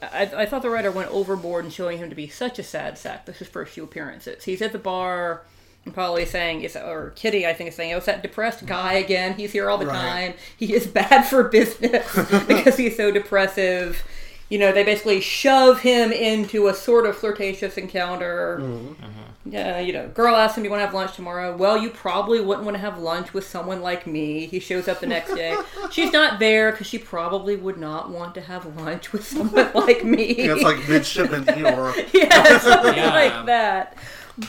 I, 0.03 0.23
I 0.35 0.47
thought 0.47 0.63
the 0.63 0.71
writer 0.71 0.91
went 0.91 1.11
overboard 1.11 1.67
in 1.67 1.71
showing 1.71 1.99
him 1.99 2.09
to 2.09 2.17
be 2.17 2.27
such 2.27 2.59
a 2.59 2.63
sad 2.63 2.97
sack. 2.97 3.27
This 3.27 3.35
is 3.37 3.39
his 3.41 3.49
first 3.49 3.75
few 3.75 3.85
appearances. 3.85 4.45
He's 4.45 4.63
at 4.63 4.73
the 4.73 4.79
bar, 4.79 5.43
and 5.85 5.95
probably 5.95 6.25
saying, 6.27 6.63
"Is 6.63 6.77
or 6.77 7.13
Kitty, 7.17 7.47
I 7.47 7.53
think, 7.55 7.69
is 7.71 7.75
saying, 7.77 7.93
oh, 7.95 7.99
it's 7.99 8.07
that 8.07 8.23
depressed 8.23 8.67
guy 8.67 8.95
again. 8.95 9.35
He's 9.35 9.53
here 9.53 9.71
all 9.71 9.79
the 9.79 9.87
Right. 9.87 9.95
time. 9.97 10.35
He 10.57 10.75
is 10.75 10.87
bad 10.87 11.23
for 11.27 11.45
business 11.45 12.07
because 12.49 12.77
he's 12.77 12.97
so 12.97 13.11
depressive." 13.11 14.03
you 14.51 14.59
know, 14.59 14.73
they 14.73 14.83
basically 14.83 15.21
shove 15.21 15.79
him 15.79 16.11
into 16.11 16.67
a 16.67 16.75
sort 16.75 17.07
of 17.07 17.17
flirtatious 17.17 17.79
encounter. 17.79 18.59
Mm-hmm. 18.61 18.89
Mm-hmm. 19.05 19.51
Yeah, 19.53 19.79
you 19.79 19.93
know, 19.93 20.09
girl 20.09 20.35
asks 20.35 20.57
him, 20.59 20.65
"Do 20.65 20.67
"You 20.67 20.71
want 20.73 20.81
to 20.81 20.87
have 20.87 20.93
lunch 20.95 21.15
tomorrow?" 21.15 21.57
Well, 21.57 21.79
you 21.79 21.89
probably 21.91 22.41
wouldn't 22.41 22.65
want 22.65 22.75
to 22.77 22.81
have 22.81 22.99
lunch 22.99 23.33
with 23.33 23.47
someone 23.47 23.81
like 23.81 24.09
me. 24.09 24.47
He 24.47 24.59
shows 24.59 24.89
up 24.89 24.99
the 24.99 25.07
next 25.07 25.35
day. 25.37 25.57
She's 25.93 26.13
not 26.13 26.41
there 26.41 26.73
because 26.73 26.89
she 26.89 26.99
probably 26.99 27.55
would 27.55 27.79
not 27.79 28.11
want 28.11 28.35
to 28.35 28.41
have 28.41 28.77
lunch 28.77 29.13
with 29.13 29.25
someone 29.25 29.71
like 29.75 30.05
me. 30.05 30.35
Yeah, 30.45 30.55
it's 30.55 30.63
like 30.65 30.87
midshipman 30.89 31.45
Eeyore. 31.45 32.13
yeah, 32.13 32.59
something 32.59 32.95
Yeah. 32.97 33.11
like 33.15 33.47
that. 33.47 33.97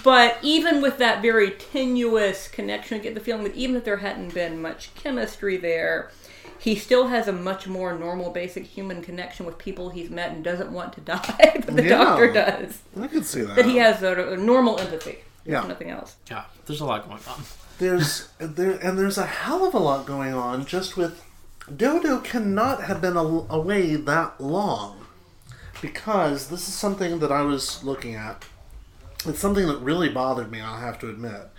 But 0.03 0.37
even 0.41 0.81
with 0.81 0.97
that 0.99 1.21
very 1.21 1.51
tenuous 1.51 2.47
connection, 2.47 2.99
I 2.99 3.01
get 3.03 3.13
the 3.15 3.19
feeling 3.19 3.43
that 3.43 3.55
even 3.55 3.75
if 3.75 3.83
there 3.83 3.97
hadn't 3.97 4.33
been 4.33 4.61
much 4.61 4.93
chemistry 4.95 5.57
there, 5.57 6.11
he 6.57 6.75
still 6.75 7.07
has 7.07 7.27
a 7.27 7.31
much 7.33 7.67
more 7.67 7.97
normal, 7.97 8.29
basic 8.29 8.65
human 8.65 9.01
connection 9.01 9.45
with 9.45 9.57
people 9.57 9.89
he's 9.89 10.09
met 10.09 10.31
and 10.31 10.43
doesn't 10.43 10.71
want 10.71 10.93
to 10.93 11.01
die. 11.13 11.61
But 11.65 11.75
the 11.75 11.83
Yeah. 11.83 11.89
doctor 11.97 12.31
does. 12.31 12.81
I 12.99 13.07
could 13.07 13.25
see 13.25 13.41
that. 13.41 13.55
That 13.55 13.65
he 13.65 13.77
has 13.77 14.01
a, 14.03 14.33
a 14.33 14.37
normal 14.37 14.79
empathy. 14.79 15.19
Yeah. 15.45 15.65
Nothing 15.67 15.89
else. 15.89 16.15
Yeah, 16.29 16.43
there's 16.67 16.81
a 16.81 16.85
lot 16.85 17.07
going 17.07 17.21
on. 17.27 17.43
There's 17.79 18.27
there 18.37 18.73
and 18.73 18.97
there's 18.97 19.17
a 19.17 19.25
hell 19.25 19.65
of 19.65 19.73
a 19.73 19.79
lot 19.79 20.05
going 20.05 20.33
on 20.35 20.65
just 20.67 20.95
with 20.95 21.23
Dodo 21.75 22.19
cannot 22.19 22.83
have 22.83 23.01
been 23.01 23.17
a- 23.17 23.45
away 23.49 23.95
that 23.95 24.39
long 24.39 25.07
because 25.81 26.49
this 26.49 26.67
is 26.67 26.73
something 26.75 27.17
that 27.19 27.31
I 27.31 27.41
was 27.41 27.83
looking 27.83 28.13
at. 28.13 28.45
It's 29.25 29.39
something 29.39 29.67
that 29.67 29.77
really 29.77 30.09
bothered 30.09 30.51
me, 30.51 30.61
I'll 30.61 30.79
have 30.79 30.99
to 30.99 31.09
admit, 31.09 31.49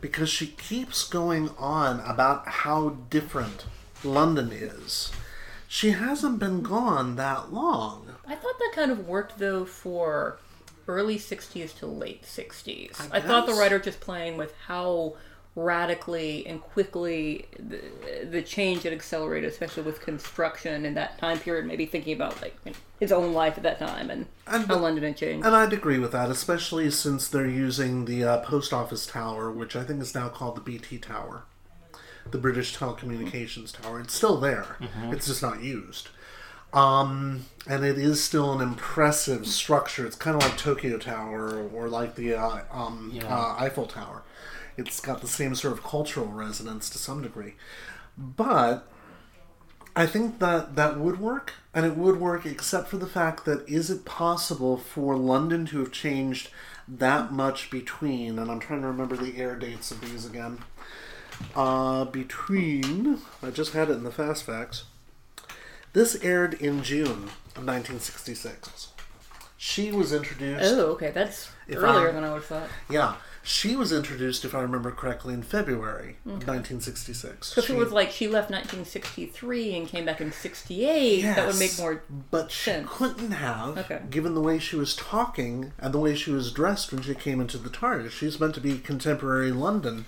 because 0.00 0.28
she 0.30 0.46
keeps 0.46 1.06
going 1.08 1.50
on 1.58 2.00
about 2.00 2.48
how 2.48 2.96
different 3.10 3.64
London 4.02 4.50
is. 4.52 5.12
She 5.68 5.90
hasn't 5.90 6.38
been 6.38 6.62
gone 6.62 7.16
that 7.16 7.52
long. 7.52 8.06
I 8.26 8.34
thought 8.34 8.58
that 8.58 8.72
kind 8.74 8.90
of 8.90 9.06
worked 9.06 9.38
though 9.38 9.64
for 9.64 10.38
early 10.88 11.16
60s 11.18 11.76
to 11.78 11.86
late 11.86 12.24
60s. 12.24 13.00
I 13.12 13.18
I, 13.18 13.20
thought 13.20 13.46
the 13.46 13.54
writer 13.54 13.78
just 13.78 14.00
playing 14.00 14.36
with 14.36 14.54
how 14.66 15.14
radically 15.56 16.46
and 16.46 16.60
quickly 16.60 17.46
the, 17.58 17.80
the 18.24 18.42
change 18.42 18.84
had 18.84 18.92
accelerated, 18.92 19.50
especially 19.50 19.82
with 19.82 20.00
construction 20.00 20.86
in 20.86 20.94
that 20.94 21.18
time 21.18 21.38
period, 21.38 21.66
maybe 21.66 21.86
thinking 21.86 22.14
about 22.14 22.40
like 22.40 22.56
you 22.64 22.70
know, 22.70 22.76
his 23.00 23.10
own 23.12 23.32
life 23.32 23.56
at 23.56 23.64
that 23.64 23.78
time 23.78 24.10
and, 24.10 24.26
And- 24.46 24.66
how 24.66 24.78
London 24.78 25.04
had 25.04 25.16
changed. 25.16 25.44
And 25.44 25.54
I'd 25.54 25.72
agree 25.72 25.98
with 25.98 26.12
that, 26.12 26.30
especially 26.30 26.90
since 26.90 27.28
they're 27.28 27.46
using 27.46 28.04
the 28.04 28.24
uh, 28.24 28.38
post 28.38 28.72
office 28.72 29.06
tower, 29.06 29.50
which 29.50 29.74
I 29.74 29.82
think 29.82 30.00
is 30.00 30.14
now 30.14 30.28
called 30.28 30.56
the 30.56 30.60
BT 30.60 30.98
Tower, 30.98 31.42
the 32.30 32.38
British 32.38 32.76
Telecommunications 32.76 33.80
Tower. 33.80 34.00
It's 34.00 34.14
still 34.14 34.38
there, 34.38 34.76
it's 35.10 35.26
just 35.26 35.42
not 35.42 35.62
used. 35.62 36.08
Um, 36.72 37.46
and 37.66 37.84
it 37.84 37.98
is 37.98 38.22
still 38.22 38.52
an 38.52 38.60
impressive 38.60 39.48
structure. 39.48 40.06
It's 40.06 40.14
kind 40.14 40.36
of 40.36 40.42
like 40.48 40.56
Tokyo 40.56 40.98
Tower 40.98 41.68
or 41.74 41.88
like 41.88 42.14
the 42.14 42.34
uh, 42.36 42.60
um, 42.70 43.18
uh, 43.24 43.56
Eiffel 43.58 43.86
Tower. 43.86 44.22
It's 44.80 45.00
got 45.00 45.20
the 45.20 45.28
same 45.28 45.54
sort 45.54 45.72
of 45.74 45.82
cultural 45.84 46.26
resonance 46.26 46.88
to 46.90 46.98
some 46.98 47.22
degree. 47.22 47.54
But 48.16 48.88
I 49.94 50.06
think 50.06 50.38
that 50.38 50.76
that 50.76 50.98
would 50.98 51.20
work, 51.20 51.52
and 51.74 51.84
it 51.84 51.96
would 51.96 52.18
work 52.18 52.46
except 52.46 52.88
for 52.88 52.96
the 52.96 53.06
fact 53.06 53.44
that 53.44 53.68
is 53.68 53.90
it 53.90 54.04
possible 54.04 54.76
for 54.76 55.16
London 55.16 55.66
to 55.66 55.78
have 55.80 55.92
changed 55.92 56.50
that 56.88 57.32
much 57.32 57.70
between, 57.70 58.38
and 58.38 58.50
I'm 58.50 58.58
trying 58.60 58.80
to 58.80 58.86
remember 58.88 59.16
the 59.16 59.36
air 59.38 59.54
dates 59.56 59.90
of 59.90 60.00
these 60.00 60.24
again. 60.26 60.58
Uh, 61.54 62.04
between, 62.04 63.18
I 63.42 63.50
just 63.50 63.72
had 63.72 63.88
it 63.90 63.94
in 63.94 64.04
the 64.04 64.10
fast 64.10 64.44
facts. 64.44 64.84
This 65.92 66.16
aired 66.22 66.54
in 66.54 66.82
June 66.82 67.30
of 67.56 67.66
1966. 67.66 68.88
She 69.56 69.92
was 69.92 70.12
introduced. 70.12 70.62
oh, 70.64 70.92
okay, 70.92 71.10
that's 71.10 71.50
earlier 71.70 72.06
I'm- 72.06 72.14
than 72.14 72.24
I 72.24 72.28
would 72.28 72.36
have 72.36 72.44
thought. 72.46 72.68
Yeah, 72.88 73.14
she 73.42 73.74
was 73.76 73.92
introduced, 73.92 74.44
if 74.44 74.54
I 74.54 74.60
remember 74.60 74.90
correctly, 74.90 75.32
in 75.34 75.42
February 75.42 76.16
of 76.26 76.46
1966. 76.46 77.50
Because 77.50 77.64
She- 77.64 77.72
it 77.72 77.76
was 77.78 77.90
like 77.92 78.10
she 78.10 78.28
left 78.28 78.50
1963 78.50 79.74
and 79.76 79.88
came 79.88 80.04
back 80.04 80.20
in 80.20 80.30
68. 80.32 81.22
That 81.22 81.46
would 81.46 81.58
make 81.58 81.70
Yes, 81.70 81.78
more. 81.78 82.02
But 82.30 82.50
she 82.50 82.64
sense. 82.70 82.88
couldn't 82.90 83.32
have, 83.32 83.78
Okay. 83.78 84.00
given 84.10 84.34
the 84.34 84.40
way 84.40 84.58
she 84.58 84.76
was 84.76 84.94
talking 84.94 85.72
and 85.78 85.94
the 85.94 85.98
way 85.98 86.14
she 86.14 86.30
was 86.30 86.52
dressed 86.52 86.92
when 86.92 87.02
she 87.02 87.14
came 87.14 87.40
into 87.40 87.58
the 87.58 87.70
TARDIS. 87.70 88.10
She's 88.10 88.38
meant 88.38 88.54
to 88.56 88.60
be 88.60 88.78
contemporary 88.78 89.52
London. 89.52 90.06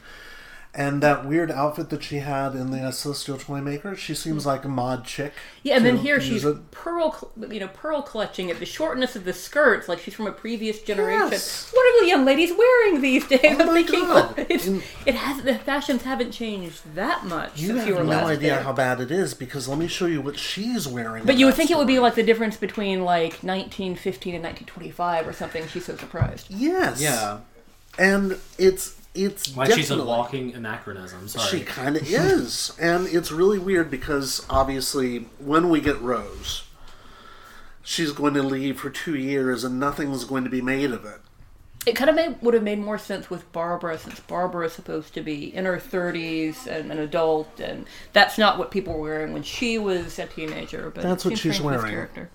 And 0.74 1.02
that 1.02 1.26
weird 1.26 1.50
outfit 1.50 1.90
that 1.90 2.02
she 2.02 2.20
had 2.20 2.54
in 2.54 2.70
the 2.70 2.80
uh, 2.80 2.90
Celestial 2.92 3.36
Toymaker, 3.36 3.94
she 3.94 4.14
seems 4.14 4.46
like 4.46 4.64
a 4.64 4.68
mod 4.68 5.04
chick. 5.04 5.34
Yeah, 5.62 5.76
and 5.76 5.84
then 5.84 5.98
here 5.98 6.18
she's 6.18 6.46
it. 6.46 6.70
pearl, 6.70 7.30
you 7.50 7.60
know, 7.60 7.68
pearl 7.68 8.00
clutching 8.00 8.50
at 8.50 8.58
the 8.58 8.64
shortness 8.64 9.14
of 9.14 9.24
the 9.24 9.34
skirts, 9.34 9.86
like 9.86 9.98
she's 9.98 10.14
from 10.14 10.26
a 10.28 10.32
previous 10.32 10.80
generation. 10.80 11.28
Yes. 11.32 11.70
What 11.74 11.82
are 11.84 12.00
the 12.00 12.08
young 12.08 12.24
ladies 12.24 12.52
wearing 12.56 13.02
these 13.02 13.26
days? 13.28 13.40
Oh 13.44 13.48
I'm 13.60 13.66
my 13.66 13.74
thinking, 13.82 14.00
God. 14.06 14.46
it's, 14.48 14.66
In- 14.66 14.82
it 15.04 15.14
has 15.14 15.42
the 15.42 15.56
fashions 15.58 16.04
haven't 16.04 16.32
changed 16.32 16.94
that 16.94 17.26
much 17.26 17.60
You 17.60 17.66
since 17.66 17.80
have 17.80 17.88
you 17.88 17.94
were 17.96 18.04
no 18.04 18.08
last 18.08 18.24
idea 18.38 18.54
there. 18.54 18.62
how 18.62 18.72
bad 18.72 19.02
it 19.02 19.10
is 19.10 19.34
because 19.34 19.68
let 19.68 19.76
me 19.76 19.88
show 19.88 20.06
you 20.06 20.22
what 20.22 20.38
she's 20.38 20.88
wearing. 20.88 21.24
But 21.26 21.36
you 21.36 21.44
would 21.44 21.52
that 21.52 21.56
think 21.58 21.70
it 21.70 21.76
would 21.76 21.86
be 21.86 21.98
like 21.98 22.14
the 22.14 22.22
difference 22.22 22.56
between 22.56 23.04
like 23.04 23.32
1915 23.42 24.36
and 24.36 24.42
1925 24.42 25.28
or 25.28 25.34
something. 25.34 25.66
She's 25.68 25.84
so 25.84 25.96
surprised. 25.98 26.46
Yes. 26.48 27.02
Yeah. 27.02 27.40
And 27.98 28.38
it's 28.56 28.96
it's 29.14 29.56
Like 29.56 29.72
she's 29.72 29.90
a 29.90 30.02
walking 30.02 30.54
anachronism. 30.54 31.28
Sorry. 31.28 31.58
She 31.58 31.64
kind 31.64 31.96
of 31.96 32.10
is. 32.10 32.76
And 32.80 33.06
it's 33.06 33.30
really 33.30 33.58
weird 33.58 33.90
because 33.90 34.46
obviously, 34.48 35.26
when 35.38 35.68
we 35.68 35.80
get 35.80 36.00
Rose, 36.00 36.64
she's 37.82 38.12
going 38.12 38.34
to 38.34 38.42
leave 38.42 38.80
for 38.80 38.90
two 38.90 39.16
years 39.16 39.64
and 39.64 39.78
nothing's 39.78 40.24
going 40.24 40.44
to 40.44 40.50
be 40.50 40.62
made 40.62 40.92
of 40.92 41.04
it. 41.04 41.20
It 41.84 41.96
kind 41.96 42.08
of 42.08 42.14
made, 42.14 42.40
would 42.42 42.54
have 42.54 42.62
made 42.62 42.78
more 42.78 42.96
sense 42.96 43.28
with 43.28 43.50
Barbara, 43.50 43.98
since 43.98 44.20
Barbara 44.20 44.66
is 44.66 44.72
supposed 44.72 45.14
to 45.14 45.20
be 45.20 45.52
in 45.52 45.64
her 45.64 45.78
30s 45.78 46.68
and 46.68 46.92
an 46.92 46.98
adult, 46.98 47.58
and 47.58 47.86
that's 48.12 48.38
not 48.38 48.56
what 48.56 48.70
people 48.70 48.94
were 48.94 49.00
wearing 49.00 49.32
when 49.32 49.42
she 49.42 49.78
was 49.78 50.16
a 50.20 50.26
teenager. 50.26 50.92
But 50.94 51.02
That's 51.02 51.24
what 51.24 51.36
she's 51.36 51.56
strange 51.56 51.60
wearing. 51.60 51.92
Character. 51.92 52.30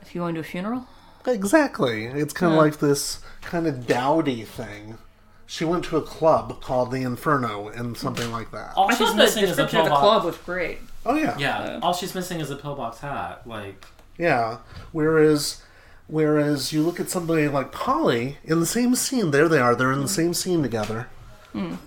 Is 0.00 0.08
he 0.08 0.18
going 0.18 0.34
to 0.34 0.40
a 0.40 0.44
funeral? 0.44 0.86
Exactly. 1.26 2.06
It's 2.06 2.32
kind 2.32 2.54
of 2.54 2.58
like 2.58 2.78
this 2.78 3.20
kind 3.42 3.66
of 3.66 3.86
dowdy 3.86 4.44
thing. 4.44 4.96
She 5.50 5.64
went 5.64 5.82
to 5.86 5.96
a 5.96 6.02
club 6.02 6.60
called 6.60 6.90
the 6.90 7.02
Inferno 7.02 7.68
and 7.68 7.96
something 7.96 8.30
like 8.30 8.50
that. 8.50 8.74
All 8.76 8.86
I 8.86 8.90
she's 8.90 8.98
thought 8.98 9.16
the 9.16 9.22
missing 9.22 9.44
is 9.44 9.52
a 9.52 9.56
description 9.56 9.78
of 9.78 9.84
the 9.86 9.90
pillbox. 9.90 10.00
club 10.02 10.24
was 10.24 10.36
great. 10.36 10.78
Oh, 11.06 11.14
yeah. 11.14 11.38
Yeah. 11.38 11.58
Uh, 11.58 11.80
all 11.82 11.94
she's 11.94 12.14
missing 12.14 12.40
is 12.40 12.50
a 12.50 12.56
pillbox 12.56 12.98
hat. 12.98 13.46
Like. 13.46 13.86
Yeah. 14.18 14.58
Whereas, 14.92 15.62
whereas 16.06 16.70
you 16.74 16.82
look 16.82 17.00
at 17.00 17.08
somebody 17.08 17.48
like 17.48 17.72
Polly 17.72 18.36
in 18.44 18.60
the 18.60 18.66
same 18.66 18.94
scene. 18.94 19.30
There 19.30 19.48
they 19.48 19.58
are. 19.58 19.74
They're 19.74 19.90
in 19.90 20.00
the 20.00 20.04
mm. 20.04 20.10
same 20.10 20.34
scene 20.34 20.62
together. 20.62 21.08
Mm. 21.54 21.78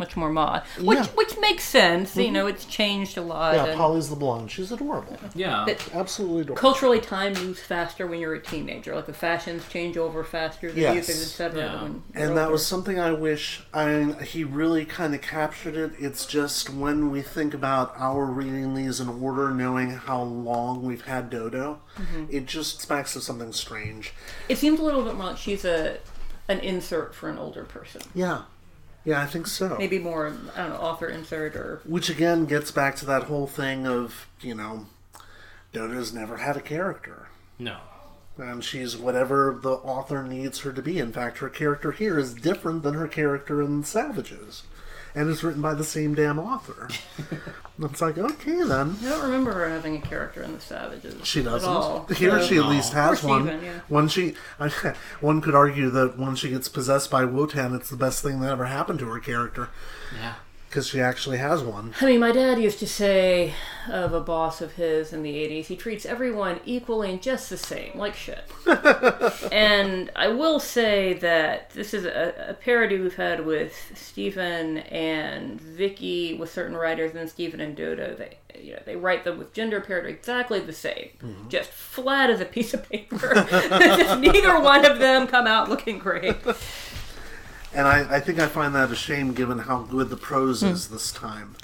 Much 0.00 0.16
more 0.16 0.30
mod, 0.30 0.62
which 0.80 0.96
Yeah. 0.96 1.04
Mm-hmm. 1.04 1.16
which 1.16 1.38
makes 1.40 1.62
sense. 1.64 2.16
You 2.16 2.30
know, 2.30 2.46
it's 2.46 2.64
changed 2.64 3.18
a 3.18 3.20
lot. 3.22 3.54
Yeah. 3.54 3.66
and 3.66 3.76
Polly's 3.78 4.08
the 4.08 4.16
blonde. 4.16 4.50
She's 4.50 4.72
adorable. 4.72 5.16
Yeah. 5.34 5.64
that- 5.66 5.94
Absolutely 5.94 6.40
adorable. 6.40 6.60
culturally, 6.60 7.00
time 7.00 7.34
moves 7.34 7.60
faster 7.60 8.06
when 8.06 8.18
you're 8.18 8.32
a 8.34 8.40
teenager. 8.42 8.94
Like 8.96 9.04
the 9.06 9.12
fashions 9.12 9.68
change 9.68 9.98
over 9.98 10.24
faster, 10.24 10.72
the 10.72 10.80
Yes. 10.80 10.94
music, 10.94 11.16
etc. 11.16 11.58
Yeah. 11.60 11.82
when 11.82 12.02
you're 12.14 12.24
And 12.28 12.36
that 12.36 12.40
older. 12.44 12.52
was 12.52 12.66
something 12.66 12.98
I 12.98 13.12
wish 13.12 13.62
I 13.74 14.16
he 14.24 14.42
really 14.42 14.86
kind 14.86 15.14
of 15.14 15.20
captured 15.20 15.76
it. 15.76 15.92
It's 15.98 16.24
just 16.24 16.70
when 16.70 17.10
we 17.10 17.20
think 17.20 17.52
about 17.52 17.92
our 17.98 18.24
reading 18.24 18.74
these 18.74 19.00
in 19.00 19.08
order, 19.08 19.50
knowing 19.50 19.90
how 19.90 20.22
long 20.22 20.82
we've 20.82 21.04
had 21.04 21.28
Dodo, 21.30 21.80
Mm-hmm. 21.98 22.24
it 22.30 22.46
just 22.46 22.80
smacks 22.80 23.14
of 23.16 23.22
something 23.22 23.52
strange. 23.52 24.14
It 24.48 24.56
seems 24.56 24.80
a 24.80 24.82
little 24.82 25.02
bit 25.04 25.14
more 25.14 25.26
like 25.26 25.36
she's 25.36 25.64
a 25.66 25.98
an 26.48 26.58
insert 26.60 27.14
for 27.14 27.28
an 27.28 27.38
older 27.38 27.62
person. 27.64 28.00
Yeah, 28.14 28.42
yeah, 29.04 29.20
I 29.22 29.26
think 29.26 29.46
so. 29.46 29.76
Maybe 29.78 29.98
more, 29.98 30.28
I 30.54 30.62
don't 30.62 30.70
know, 30.70 30.76
author 30.76 31.08
insert 31.08 31.56
or 31.56 31.80
Which 31.84 32.08
again 32.10 32.46
gets 32.46 32.70
back 32.70 32.96
to 32.96 33.06
that 33.06 33.24
whole 33.24 33.46
thing 33.46 33.86
of 33.86 34.28
you 34.40 34.54
know, 34.54 34.86
Dodo's 35.72 36.12
never 36.12 36.38
had 36.38 36.56
a 36.56 36.60
character. 36.60 37.28
no. 37.58 37.78
And 38.38 38.64
she's 38.64 38.96
whatever 38.96 39.58
the 39.62 39.72
author 39.72 40.22
needs 40.22 40.60
her 40.60 40.72
to 40.72 40.80
be. 40.80 40.98
In 40.98 41.12
fact, 41.12 41.38
her 41.38 41.50
character 41.50 41.92
here 41.92 42.18
is 42.18 42.32
different 42.32 42.82
than 42.82 42.94
her 42.94 43.08
character 43.08 43.60
in 43.60 43.84
Savages. 43.84 44.62
And 45.14 45.28
it's 45.28 45.42
written 45.42 45.60
by 45.62 45.74
the 45.74 45.84
same 45.84 46.14
damn 46.14 46.38
author. 46.38 46.88
it's 47.82 48.00
like, 48.00 48.16
okay 48.18 48.62
then. 48.62 48.96
I 49.02 49.08
don't 49.08 49.22
remember 49.24 49.52
her 49.54 49.68
having 49.68 49.96
a 49.96 50.00
character 50.00 50.42
in 50.42 50.54
the 50.54 50.60
Savages. 50.60 51.26
She 51.26 51.40
At 51.40 51.48
all. 51.64 52.04
doesn't. 52.04 52.16
Here 52.18 52.40
So- 52.40 52.46
she 52.46 52.58
at 52.58 52.66
least 52.66 52.92
has 52.92 53.24
Or 53.24 53.28
one. 53.28 53.46
Steven, 53.46 53.64
yeah. 53.64 53.80
When 53.88 54.08
she, 54.08 54.34
one 55.20 55.40
could 55.40 55.54
argue 55.54 55.90
that 55.90 56.18
when 56.18 56.36
she 56.36 56.50
gets 56.50 56.68
possessed 56.68 57.10
by 57.10 57.24
Wotan, 57.24 57.74
it's 57.74 57.90
the 57.90 57.96
best 57.96 58.22
thing 58.22 58.40
that 58.40 58.50
ever 58.50 58.66
happened 58.66 58.98
to 59.00 59.06
her 59.08 59.18
character. 59.20 59.68
Yeah. 60.16 60.34
Because 60.70 60.86
she 60.86 61.00
actually 61.00 61.38
has 61.38 61.64
one. 61.64 61.94
I 62.00 62.06
mean, 62.06 62.20
my 62.20 62.30
dad 62.30 62.60
used 62.60 62.78
to 62.78 62.86
say 62.86 63.54
of 63.88 64.12
a 64.12 64.20
boss 64.20 64.60
of 64.60 64.74
his 64.74 65.12
in 65.12 65.24
the 65.24 65.34
80s, 65.34 65.66
he 65.66 65.74
treats 65.74 66.06
everyone 66.06 66.60
equally 66.64 67.10
and 67.10 67.20
just 67.20 67.50
the 67.50 67.56
same, 67.56 67.98
like 67.98 68.14
shit. 68.14 68.44
and 69.52 70.12
I 70.14 70.28
will 70.28 70.60
say 70.60 71.14
that 71.14 71.70
this 71.70 71.92
is 71.92 72.04
a, 72.04 72.50
a 72.50 72.54
parody 72.54 73.00
we've 73.00 73.16
had 73.16 73.44
with 73.44 73.74
Steven 73.96 74.78
and 74.78 75.60
Vicki 75.60 76.34
with 76.34 76.52
certain 76.52 76.76
writers, 76.76 77.10
and 77.10 77.18
then 77.18 77.28
Steven 77.28 77.60
and 77.60 77.74
Dodo. 77.74 78.14
They, 78.14 78.36
you 78.56 78.74
know, 78.74 78.82
they 78.86 78.94
write 78.94 79.24
them 79.24 79.38
with 79.38 79.52
gender 79.52 79.80
parody 79.80 80.10
exactly 80.10 80.60
the 80.60 80.72
same, 80.72 81.10
mm-hmm. 81.20 81.48
just 81.48 81.70
flat 81.70 82.30
as 82.30 82.40
a 82.40 82.44
piece 82.44 82.74
of 82.74 82.88
paper. 82.88 83.34
Neither 84.20 84.60
one 84.60 84.84
of 84.84 85.00
them 85.00 85.26
come 85.26 85.48
out 85.48 85.68
looking 85.68 85.98
great. 85.98 86.36
And 87.72 87.86
I, 87.86 88.16
I 88.16 88.20
think 88.20 88.38
I 88.38 88.46
find 88.46 88.74
that 88.74 88.90
a 88.90 88.96
shame 88.96 89.32
given 89.32 89.58
how 89.60 89.82
good 89.82 90.10
the 90.10 90.16
prose 90.16 90.60
hmm. 90.62 90.68
is 90.68 90.88
this 90.88 91.12
time. 91.12 91.56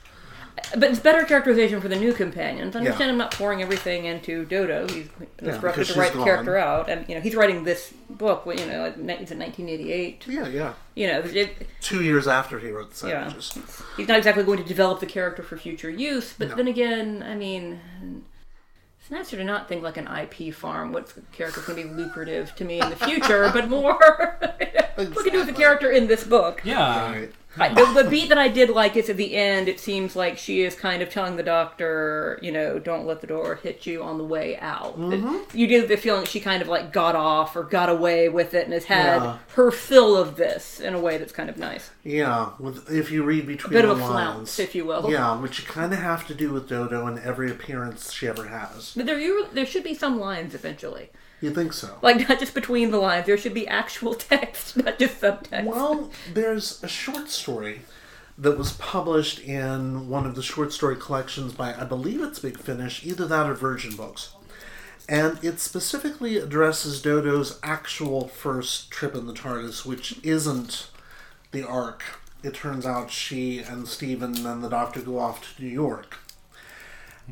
But 0.73 0.91
it's 0.91 0.99
better 0.99 1.25
characterization 1.25 1.81
for 1.81 1.89
the 1.89 1.97
new 1.97 2.13
companions. 2.13 2.75
I 2.75 2.81
understand. 2.81 3.11
I'm 3.11 3.19
not 3.19 3.33
pouring 3.33 3.63
everything 3.63 4.07
into 4.07 4.45
Dodo. 4.45 4.89
He's 4.89 5.07
Yeah, 5.41 5.51
instructed 5.51 5.81
because 5.81 5.95
to 5.95 6.01
write 6.01 6.09
she's 6.09 6.19
the 6.19 6.25
character 6.25 6.57
out, 6.57 6.89
and 6.89 7.09
you 7.09 7.15
know 7.15 7.21
he's 7.21 7.37
writing 7.37 7.65
this 7.65 7.93
book. 8.09 8.45
You 8.47 8.67
know, 8.67 8.85
it's 8.87 8.97
in 8.99 9.39
1988. 9.39 10.25
Yeah, 10.27 10.49
yeah. 10.49 10.73
You 10.95 11.07
know, 11.09 11.21
it, 11.21 11.69
Two 11.81 12.03
years 12.03 12.27
after 12.27 12.59
he 12.59 12.71
wrote 12.71 12.93
The 12.95 13.09
Yeah. 13.09 13.33
He's 13.97 14.09
not 14.09 14.17
exactly 14.17 14.45
going 14.45 14.59
to 14.59 14.65
develop 14.65 15.01
the 15.01 15.07
character 15.07 15.43
for 15.43 15.57
future 15.57 15.91
use. 15.91 16.35
But 16.37 16.49
No. 16.49 16.55
then 16.57 16.69
again, 16.69 17.23
I 17.23 17.35
mean, 17.35 17.81
it's 19.01 19.11
nicer 19.11 19.37
to 19.37 19.45
not 19.45 19.69
think 19.69 19.83
like 19.83 19.99
an 19.99 20.09
IP 20.09 20.53
farm. 20.53 20.93
What 20.93 21.15
character's 21.33 21.65
going 21.65 21.81
to 21.81 21.89
be 21.89 21.95
lucrative 21.95 22.57
to 22.57 22.65
me 22.65 22.81
in 22.81 22.91
the 22.91 22.97
future, 22.97 23.51
but 23.53 23.69
more 23.69 24.39
what 24.97 25.25
can 25.25 25.33
do 25.33 25.39
with 25.39 25.47
the 25.49 25.53
character 25.53 25.91
in 25.91 26.07
this 26.07 26.25
book. 26.25 26.63
Yeah. 26.65 27.13
Right. 27.13 27.33
I, 27.59 27.73
the, 27.73 28.03
the 28.03 28.11
beat 28.11 28.29
that 28.29 28.37
I 28.37 28.49
did 28.49 28.69
like 28.69 28.97
is 28.97 29.09
at 29.09 29.17
the 29.17 29.35
end. 29.35 29.67
It 29.67 29.81
seems 29.81 30.15
like 30.15 30.37
she 30.37 30.61
is 30.61 30.75
kind 30.75 31.01
of 31.01 31.09
telling 31.09 31.37
the 31.37 31.43
doctor, 31.43 32.39
you 32.43 32.53
know, 32.53 32.79
don't 32.79 33.07
let 33.07 33.23
the 33.23 33.27
door 33.27 33.55
hit 33.63 33.87
you 33.87 34.03
on 34.03 34.19
the 34.19 34.25
way 34.25 34.59
out. 34.59 35.01
Mm-hmm. 35.01 35.57
You 35.57 35.67
get 35.67 35.89
the 35.89 35.97
feeling 35.97 36.27
she 36.27 36.39
kind 36.39 36.61
of 36.61 36.69
like 36.69 36.93
got 36.93 37.15
off 37.17 37.57
or 37.57 37.63
got 37.63 37.89
away 37.89 38.29
with 38.29 38.53
it 38.53 38.65
and 38.65 38.75
has 38.75 38.85
had 38.85 39.23
Yeah. 39.23 39.39
her 39.55 39.71
fill 39.71 40.17
of 40.17 40.37
this 40.37 40.81
in 40.81 40.93
a 40.93 41.01
way 41.01 41.17
that's 41.17 41.33
kind 41.33 41.49
of 41.49 41.57
nice. 41.57 41.89
Yeah, 42.05 42.51
with, 42.59 42.91
if 42.91 43.11
you 43.11 43.23
read 43.23 43.47
between 43.47 43.73
a 43.73 43.81
bit 43.81 43.87
the 43.87 43.93
of 43.93 44.01
a 44.01 44.03
lines. 44.03 44.13
flounce, 44.13 44.59
if 44.59 44.75
you 44.75 44.85
will. 44.85 45.11
Yeah, 45.11 45.41
which 45.41 45.59
you 45.59 45.65
kind 45.67 45.95
of 45.95 45.99
have 45.99 46.27
to 46.27 46.35
do 46.35 46.53
with 46.53 46.69
Dodo 46.69 47.07
in 47.07 47.19
every 47.21 47.51
appearance 47.51 48.13
she 48.13 48.29
ever 48.29 48.49
has. 48.49 48.93
But 48.95 49.07
there, 49.07 49.19
you, 49.19 49.47
there 49.55 49.65
should 49.65 49.83
be 49.85 49.95
some 49.95 50.21
lines 50.21 50.55
eventually, 50.55 51.09
You 51.41 51.53
think 51.53 51.73
so? 51.73 51.99
like 52.03 52.29
not 52.29 52.39
just 52.41 52.55
between 52.55 52.91
the 52.91 52.99
lines. 52.99 53.27
There 53.27 53.37
should 53.37 53.55
be 53.55 53.69
actual 53.69 54.15
text, 54.33 54.77
not 54.77 54.99
just 54.99 55.21
subtext. 55.21 55.65
Well, 55.65 56.11
there's 56.33 56.83
a 56.83 56.89
short 56.89 57.29
story 57.29 57.83
that 58.39 58.59
was 58.59 58.73
published 58.75 59.41
in 59.41 60.09
one 60.09 60.27
of 60.27 60.35
the 60.35 60.43
short 60.43 60.73
story 60.73 60.97
collections 60.97 61.53
by, 61.53 61.75
I 61.75 61.85
believe 61.85 62.21
it's 62.23 62.39
Big 62.39 62.59
Finish, 62.59 63.05
either 63.05 63.27
that 63.27 63.49
or 63.49 63.55
Virgin 63.55 63.97
Books. 63.97 64.35
And 65.09 65.43
it 65.43 65.61
specifically 65.61 66.37
addresses 66.37 67.01
Dodo's 67.01 67.59
actual 67.63 68.29
first 68.29 68.91
trip 68.91 69.15
in 69.15 69.27
the 69.27 69.33
TARDIS, 69.33 69.87
which 69.87 70.19
isn't 70.25 70.91
the 71.53 71.67
Ark. 71.67 72.03
It 72.43 72.55
turns 72.55 72.85
out 72.85 73.11
she 73.11 73.61
and 73.61 73.87
Steven 73.89 74.45
and 74.45 74.63
the 74.63 74.69
Doctor 74.69 75.01
go 75.01 75.19
off 75.19 75.57
to 75.57 75.63
New 75.63 75.71
York. 75.71 76.19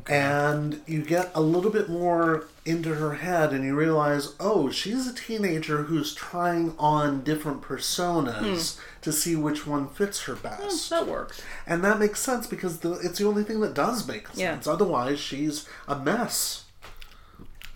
And 0.07 0.81
you 0.87 1.03
get 1.03 1.31
a 1.35 1.41
little 1.41 1.71
bit 1.71 1.89
more 1.89 2.45
into 2.65 2.95
her 2.95 3.15
head, 3.15 3.53
and 3.53 3.63
you 3.63 3.75
realize, 3.75 4.33
oh, 4.39 4.71
she's 4.71 5.07
a 5.07 5.13
teenager 5.13 5.83
who's 5.83 6.15
trying 6.15 6.73
on 6.79 7.23
different 7.23 7.61
personas 7.61 8.75
hmm. 8.75 8.81
to 9.01 9.11
see 9.11 9.35
which 9.35 9.67
one 9.67 9.87
fits 9.87 10.23
her 10.23 10.35
best. 10.35 10.89
Hmm, 10.89 10.95
that 10.95 11.07
works. 11.07 11.41
And 11.67 11.83
that 11.83 11.99
makes 11.99 12.19
sense 12.19 12.47
because 12.47 12.79
the, 12.79 12.93
it's 12.93 13.19
the 13.19 13.27
only 13.27 13.43
thing 13.43 13.59
that 13.61 13.75
does 13.75 14.07
make 14.07 14.27
Yeah. 14.33 14.53
sense. 14.53 14.67
Otherwise, 14.67 15.19
she's 15.19 15.67
a 15.87 15.97
mess. 15.97 16.65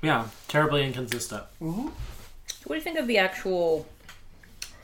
Yeah. 0.02 0.28
Terribly 0.48 0.84
inconsistent. 0.86 1.44
Mm-hmm. 1.62 1.90
What 2.66 2.70
do 2.70 2.76
you 2.76 2.82
think 2.82 2.98
of 2.98 3.08
the 3.08 3.18
actual 3.18 3.88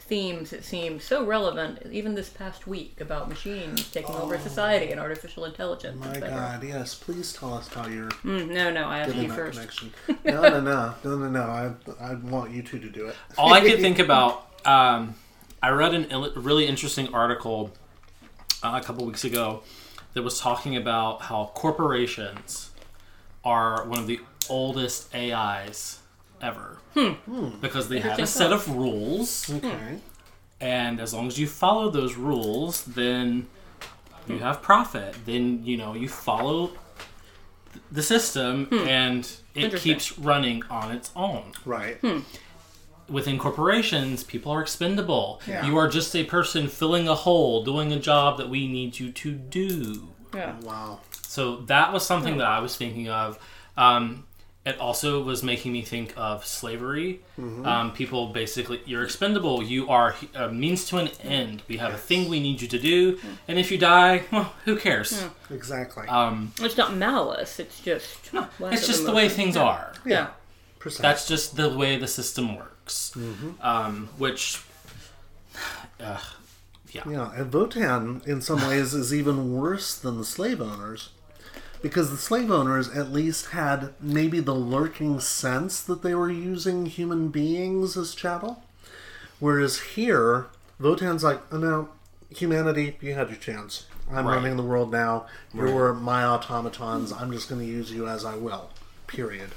themes 0.08 0.52
that 0.52 0.64
seem 0.64 1.00
so 1.00 1.26
relevant, 1.26 1.80
even 1.92 2.14
this 2.16 2.30
past 2.30 2.68
week, 2.68 3.02
about 3.02 3.28
machines 3.28 3.90
taking 3.92 4.16
over 4.16 4.38
society 4.38 4.92
and 4.92 5.00
artificial 5.00 5.46
intelligence? 5.46 6.00
My? 6.04 6.20
God, 6.20 6.64
yes. 6.64 6.94
Please 6.94 7.34
tell 7.34 7.54
us 7.54 7.68
how 7.68 7.88
you're 7.88 8.10
Mm, 8.24 8.50
no, 8.50 8.72
no, 8.72 8.84
I 8.88 9.00
asked 9.00 9.14
getting 9.14 9.30
you 9.30 9.34
first. 9.36 9.58
connection. 9.58 9.94
No, 10.26 10.42
no, 10.44 10.60
no, 10.62 10.94
no, 11.04 11.18
no, 11.18 11.30
no. 11.30 11.42
I, 11.42 11.72
I 12.00 12.14
want 12.16 12.52
you 12.52 12.62
two 12.62 12.80
to 12.80 12.90
do 12.90 13.08
it. 13.08 13.16
All 13.38 13.54
I 13.54 13.62
could 13.62 13.80
think 13.80 14.00
about, 14.08 14.48
um, 14.66 15.16
I 15.62 15.70
read 15.70 15.94
an 15.94 16.06
il- 16.12 16.34
really 16.36 16.68
interesting 16.68 17.14
article 17.14 17.72
uh, 18.64 18.80
a 18.82 18.86
couple 18.86 19.06
weeks 19.06 19.24
ago 19.24 19.64
that 20.14 20.22
was 20.24 20.40
talking 20.40 20.76
about 20.76 21.24
how 21.24 21.52
corporations 21.56 22.70
are 23.44 23.86
one 23.86 24.00
of 24.00 24.08
the 24.08 24.20
oldest 24.50 25.14
AIs 25.16 26.00
ever. 26.42 26.78
Hmm. 26.96 27.12
Hmm. 27.30 27.50
Because 27.62 27.90
they 27.90 28.00
have 28.00 28.18
a 28.20 28.26
set 28.26 28.52
of 28.54 28.68
rules, 28.70 29.50
Okay. 29.54 30.00
and 30.62 31.00
as 31.00 31.14
long 31.14 31.28
as 31.28 31.38
you 31.38 31.46
follow 31.46 31.90
those 31.90 32.16
rules, 32.16 32.84
then 32.86 33.48
you 34.28 34.40
have 34.40 34.62
profit. 34.62 35.16
Then, 35.26 35.64
you 35.66 35.78
know, 35.78 35.94
you 35.94 36.08
follow 36.10 36.68
th- 37.74 37.84
the 37.92 38.02
system 38.02 38.66
hmm. 38.68 38.88
and 38.88 39.24
it 39.54 39.66
Interesting. 39.66 39.94
keeps 39.94 40.18
running 40.18 40.64
on 40.70 40.92
its 40.92 41.12
own 41.16 41.52
Right. 41.66 41.98
within 43.10 43.38
corporations, 43.38 44.24
people 44.24 44.52
are 44.52 44.62
expendable. 44.62 45.42
Yeah. 45.46 45.66
You 45.66 45.78
are 45.78 45.88
just 45.90 46.16
a 46.16 46.24
person 46.24 46.68
filling 46.70 47.08
a 47.08 47.16
hole, 47.16 47.64
doing 47.64 47.92
a 47.92 48.00
job 48.00 48.38
that 48.38 48.50
we 48.50 48.68
need 48.68 49.00
you 49.00 49.12
to 49.12 49.32
do. 49.34 50.08
Yeah. 50.34 50.56
Wow. 50.62 51.00
So 51.22 51.58
that 51.68 51.92
was 51.94 52.06
something 52.06 52.38
that 52.38 52.48
I 52.48 52.60
was 52.60 52.76
thinking 52.76 53.10
of. 53.10 53.38
Um, 53.78 54.26
it 54.66 54.80
also 54.80 55.22
was 55.24 55.44
making 55.44 55.72
me 55.74 55.82
think 55.84 56.14
of 56.18 56.46
slavery. 56.46 57.22
Um, 57.38 57.92
people 57.94 58.28
basically, 58.30 58.82
you're 58.86 59.04
expendable. 59.04 59.62
You 59.62 59.88
are 59.90 60.16
a 60.34 60.52
means 60.52 60.86
to 60.86 60.98
an 60.98 61.10
end. 61.24 61.62
We 61.68 61.78
have 61.78 61.94
a 61.94 61.98
thing 61.98 62.30
we 62.30 62.40
need 62.40 62.62
you 62.62 62.68
to 62.70 62.80
do, 62.80 63.20
and 63.48 63.60
if 63.60 63.72
you 63.72 63.78
die, 63.78 64.24
well, 64.32 64.54
who 64.66 64.76
cares? 64.78 65.26
Exactly. 65.52 66.08
Um, 66.08 66.52
It's 66.62 66.78
not 66.78 66.96
malice, 66.96 67.60
it's 67.60 67.80
just. 67.80 68.34
lack 68.34 68.50
it's 68.74 68.88
just 68.88 69.06
the 69.06 69.12
way 69.14 69.26
emotion. 69.26 69.36
things 69.38 69.58
are. 69.58 69.94
Yeah. 70.06 70.28
Precisely. 70.80 71.02
That's 71.04 71.28
just 71.28 71.56
the 71.56 71.70
way 71.76 71.98
the 71.98 72.08
system 72.08 72.56
works. 72.56 73.12
Um, 73.62 74.10
which, 74.18 74.62
uh, 76.00 76.20
Yeah, 76.94 77.32
and 77.36 77.52
Votan, 77.52 78.26
in 78.28 78.40
some 78.42 78.62
ways, 78.68 78.94
is 78.94 79.14
even 79.14 79.54
worse 79.54 79.96
than 79.96 80.18
the 80.18 80.24
slave 80.26 80.62
owners. 80.62 81.10
Because 81.86 82.10
the 82.10 82.18
slave 82.18 82.50
owners 82.50 82.90
at 82.90 83.12
least 83.12 83.52
had 83.52 83.94
maybe 84.02 84.40
the 84.40 84.56
lurking 84.56 85.20
sense 85.20 85.82
that 85.84 86.02
they 86.02 86.16
were 86.16 86.32
using 86.32 86.88
human 86.88 87.28
beings 87.30 87.96
as 87.96 88.16
chattel. 88.16 88.64
Whereas 89.40 89.80
here, 89.94 90.48
Votan's 90.82 91.24
like, 91.24 91.42
oh, 91.52 91.58
no, 91.58 91.90
humanity, 92.36 92.98
you 93.02 93.14
had 93.14 93.30
your 93.30 93.38
chance. 93.38 93.86
I'm 94.12 94.26
Right. 94.26 94.36
running 94.36 94.58
the 94.58 94.64
world 94.64 94.92
now. 94.92 95.28
You're 95.54 95.94
my 95.94 96.24
automatons. 96.26 97.12
I'm 97.14 97.32
just 97.32 97.50
going 97.50 97.62
to 97.62 97.68
use 97.68 97.92
you 97.92 98.08
as 98.08 98.26
I 98.26 98.36
will. 98.36 98.72
Period. 99.06 99.50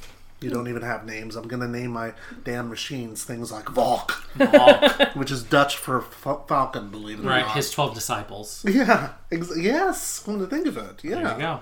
You 0.42 0.50
don't 0.50 0.68
even 0.68 0.82
have 0.82 1.06
names. 1.06 1.34
I'm 1.34 1.48
going 1.48 1.62
to 1.62 1.68
name 1.68 1.92
my 1.92 2.12
damn 2.44 2.68
machines 2.68 3.24
things 3.24 3.50
like 3.50 3.70
Valk, 3.70 4.10
which 5.16 5.30
is 5.30 5.42
Dutch 5.42 5.76
for 5.78 6.02
fa- 6.02 6.40
falcon, 6.46 6.90
believe 6.90 7.18
it 7.20 7.22
or 7.22 7.24
not. 7.24 7.30
right, 7.30 7.46
his 7.56 7.70
12 7.70 7.94
disciples. 7.94 8.64
Yeah, 8.68 9.12
ex- 9.32 9.56
yes, 9.58 10.20
come 10.24 10.38
to 10.40 10.46
think 10.46 10.66
of 10.66 10.76
it. 10.76 11.02
Yeah. 11.02 11.14
There 11.22 11.32
you 11.32 11.38
go. 11.38 11.60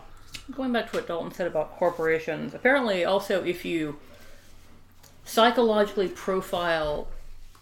Going 0.55 0.73
back 0.73 0.91
to 0.91 0.97
what 0.97 1.09
Dalton 1.09 1.33
said 1.33 1.47
about 1.47 1.77
corporations, 1.77 2.55
apparently, 2.55 3.05
also, 3.05 3.45
if 3.45 3.65
you 3.65 3.99
psychologically 5.25 6.09
profile 6.09 7.09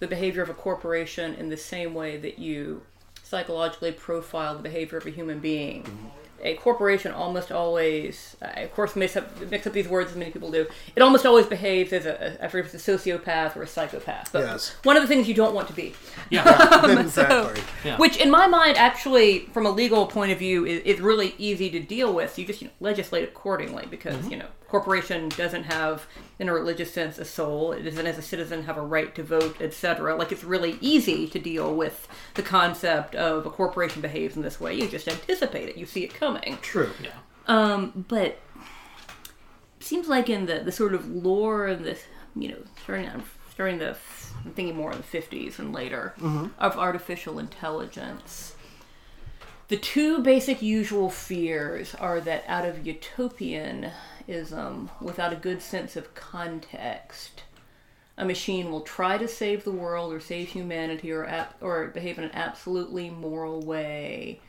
the 0.00 0.06
behavior 0.06 0.42
of 0.42 0.50
a 0.50 0.54
corporation 0.54 1.34
in 1.34 1.48
the 1.48 1.56
same 1.56 1.94
way 1.94 2.18
that 2.18 2.38
you 2.38 2.82
psychologically 3.22 3.90
profile 3.90 4.54
the 4.54 4.62
behavior 4.62 4.98
of 4.98 5.06
a 5.06 5.10
human 5.10 5.40
being, 5.40 5.84
mm-hmm. 5.84 6.08
A 6.42 6.54
corporation 6.54 7.12
almost 7.12 7.50
always, 7.50 8.36
I 8.42 8.60
of 8.60 8.72
course, 8.74 8.94
mix 8.96 9.16
up, 9.16 9.40
mix 9.50 9.66
up 9.66 9.72
these 9.72 9.88
words 9.88 10.10
as 10.10 10.16
many 10.16 10.30
people 10.30 10.50
do. 10.50 10.66
It 10.94 11.02
almost 11.02 11.24
always 11.24 11.46
behaves 11.46 11.92
as 11.92 12.06
a, 12.06 12.36
a, 12.40 12.46
a 12.46 12.48
sociopath 12.48 13.56
or 13.56 13.62
a 13.62 13.66
psychopath. 13.66 14.30
But 14.32 14.44
Yes. 14.44 14.76
one 14.82 14.96
of 14.96 15.02
the 15.02 15.08
things 15.08 15.28
you 15.28 15.34
don't 15.34 15.54
want 15.54 15.68
to 15.68 15.74
be. 15.74 15.94
Yeah. 16.30 16.44
Um, 16.84 16.98
exactly. 16.98 17.62
Yeah. 17.84 17.96
Which, 17.98 18.16
in 18.16 18.30
my 18.30 18.46
mind, 18.46 18.76
actually, 18.76 19.40
from 19.52 19.64
a 19.64 19.70
legal 19.70 20.06
point 20.06 20.32
of 20.32 20.38
view, 20.38 20.66
is, 20.66 20.82
is 20.82 21.00
really 21.00 21.34
easy 21.38 21.70
to 21.70 21.80
deal 21.80 22.12
with. 22.12 22.38
You 22.38 22.46
just 22.46 22.60
you 22.60 22.68
know, 22.68 22.74
legislate 22.80 23.24
accordingly 23.24 23.86
because 23.86 24.16
mm-hmm. 24.16 24.30
you 24.30 24.36
know 24.38 24.46
corporation 24.68 25.28
doesn't 25.30 25.64
have, 25.64 26.06
in 26.38 26.48
a 26.48 26.52
religious 26.52 26.92
sense, 26.92 27.18
a 27.18 27.24
soul. 27.24 27.72
It 27.72 27.82
doesn't, 27.82 28.06
as 28.06 28.18
a 28.18 28.22
citizen, 28.22 28.64
have 28.64 28.76
a 28.76 28.82
right 28.82 29.14
to 29.14 29.22
vote, 29.22 29.60
etc. 29.60 30.16
Like 30.16 30.32
it's 30.32 30.44
really 30.44 30.78
easy 30.80 31.26
to 31.28 31.38
deal 31.38 31.74
with 31.74 32.08
the 32.34 32.42
concept 32.42 33.14
of 33.14 33.46
a 33.46 33.50
corporation 33.50 34.02
behaves 34.02 34.36
in 34.36 34.42
this 34.42 34.60
way. 34.60 34.74
You 34.74 34.88
just 34.88 35.08
anticipate 35.08 35.68
it. 35.68 35.76
You 35.76 35.86
see 35.86 36.04
it 36.04 36.14
coming. 36.14 36.58
True. 36.62 36.90
Um, 37.46 38.06
but 38.08 38.26
it 38.26 38.38
seems 39.80 40.08
like 40.08 40.28
in 40.28 40.46
the, 40.46 40.60
the 40.60 40.72
sort 40.72 40.94
of 40.94 41.08
lore 41.08 41.66
of 41.66 41.82
this, 41.84 42.04
you 42.34 42.48
know, 42.48 42.58
starting 42.82 43.08
starting 43.54 43.78
the 43.78 43.96
I'm 44.44 44.52
thinking 44.52 44.76
more 44.76 44.92
in 44.92 44.98
the 44.98 45.04
50s 45.04 45.58
and 45.58 45.72
later 45.72 46.14
of 46.58 46.76
artificial 46.76 47.38
intelligence. 47.38 48.56
The 49.68 49.76
two 49.78 50.18
basic 50.18 50.60
usual 50.60 51.08
fears 51.08 51.94
are 51.94 52.20
that 52.20 52.44
out 52.46 52.66
of 52.66 52.84
utopianism, 54.26 54.58
um, 54.58 54.90
without 55.00 55.32
a 55.32 55.36
good 55.36 55.62
sense 55.62 55.96
of 55.96 56.14
context, 56.14 57.42
a 58.16 58.24
machine 58.24 58.70
will 58.70 58.80
try 58.80 59.18
to 59.18 59.28
save 59.28 59.64
the 59.64 59.72
world 59.72 60.12
or 60.12 60.20
save 60.20 60.48
humanity 60.48 61.10
or 61.10 61.24
ap- 61.24 61.56
or 61.60 61.88
behave 61.88 62.18
in 62.18 62.24
an 62.24 62.30
absolutely 62.34 63.10
moral 63.10 63.60
way 63.62 64.40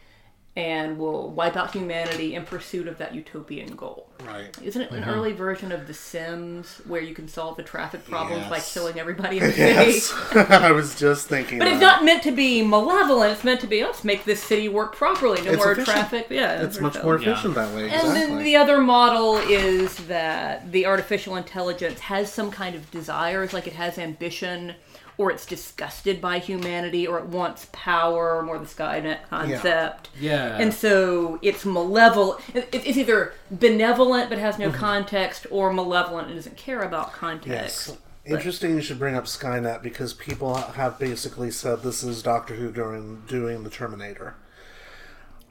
and 0.55 0.97
will 0.97 1.31
wipe 1.31 1.57
out 1.57 1.71
humanity 1.71 2.33
in 2.33 2.45
pursuit 2.45 2.87
of 2.87 2.97
that 2.97 3.13
utopian 3.13 3.75
goal. 3.75 4.07
Right. 4.25 4.57
Isn't 4.63 4.83
it 4.83 4.91
an 4.91 5.01
mm-hmm. 5.01 5.09
early 5.09 5.33
version 5.33 5.73
of 5.73 5.85
The 5.85 5.93
Sims 5.93 6.81
where 6.87 7.01
you 7.01 7.13
can 7.13 7.27
solve 7.27 7.57
the 7.57 7.63
traffic 7.63 8.05
problems 8.05 8.47
by 8.47 8.61
killing 8.61 8.97
everybody 8.97 9.39
in 9.39 9.43
the 9.47 9.51
city? 9.51 9.91
Yes. 9.91 10.13
I 10.35 10.71
was 10.71 10.97
just 10.97 11.27
thinking. 11.27 11.59
But 11.59 11.67
it's 11.67 11.81
not 11.81 12.05
meant 12.05 12.23
to 12.23 12.31
be 12.31 12.63
malevolent. 12.63 13.33
It's 13.33 13.43
meant 13.43 13.59
to 13.61 13.67
be 13.67 13.83
let's 13.83 14.05
make 14.05 14.23
this 14.23 14.41
city 14.41 14.69
work 14.69 14.95
properly. 14.95 15.41
No 15.41 15.51
It's 15.51 15.57
more 15.57 15.73
efficient. 15.73 15.97
traffic. 15.97 16.27
Yeah, 16.29 16.61
It's 16.61 16.79
much 16.79 16.93
so. 16.93 17.03
more 17.03 17.19
Yeah. 17.19 17.31
efficient 17.31 17.55
that 17.55 17.75
way. 17.75 17.89
And 17.89 18.15
then 18.15 18.37
the 18.41 18.55
other 18.55 18.79
model 18.79 19.35
is 19.35 19.97
that 20.07 20.71
the 20.71 20.85
artificial 20.85 21.35
intelligence 21.35 21.99
has 21.99 22.31
some 22.31 22.49
kind 22.49 22.75
of 22.75 22.89
desires, 22.91 23.51
like 23.51 23.67
it 23.67 23.73
has 23.73 23.97
ambition, 23.97 24.75
or 25.17 25.31
it's 25.31 25.45
disgusted 25.45 26.19
by 26.19 26.39
humanity, 26.39 27.07
or 27.07 27.17
it 27.19 27.25
wants 27.25 27.67
power, 27.71 28.41
more 28.41 28.57
the 28.57 28.65
Skynet 28.65 29.19
concept. 29.29 30.09
Yeah. 30.19 30.57
And 30.57 30.73
so 30.73 31.39
it's 31.41 31.63
malevolent. 31.65 32.41
It's 32.53 32.97
either 32.97 33.33
benevolent 33.49 34.29
but 34.29 34.37
has 34.37 34.59
no 34.59 34.69
Mm-hmm. 34.69 34.79
context, 34.79 35.47
or 35.51 35.71
malevolent 35.71 36.27
and 36.27 36.35
doesn't 36.35 36.57
care 36.57 36.81
about 36.81 37.13
context. 37.13 37.87
Yes. 37.87 37.97
Interesting 38.25 38.73
you 38.75 38.81
should 38.81 38.97
bring 38.97 39.15
up 39.15 39.25
Skynet 39.25 39.83
because 39.83 40.13
people 40.13 40.55
have 40.55 40.97
basically 40.97 41.51
said 41.51 41.83
this 41.83 42.03
is 42.03 42.23
Doctor 42.23 42.55
Who 42.55 42.71
during 42.71 43.21
doing 43.27 43.63
the 43.63 43.69
Terminator. 43.69 44.35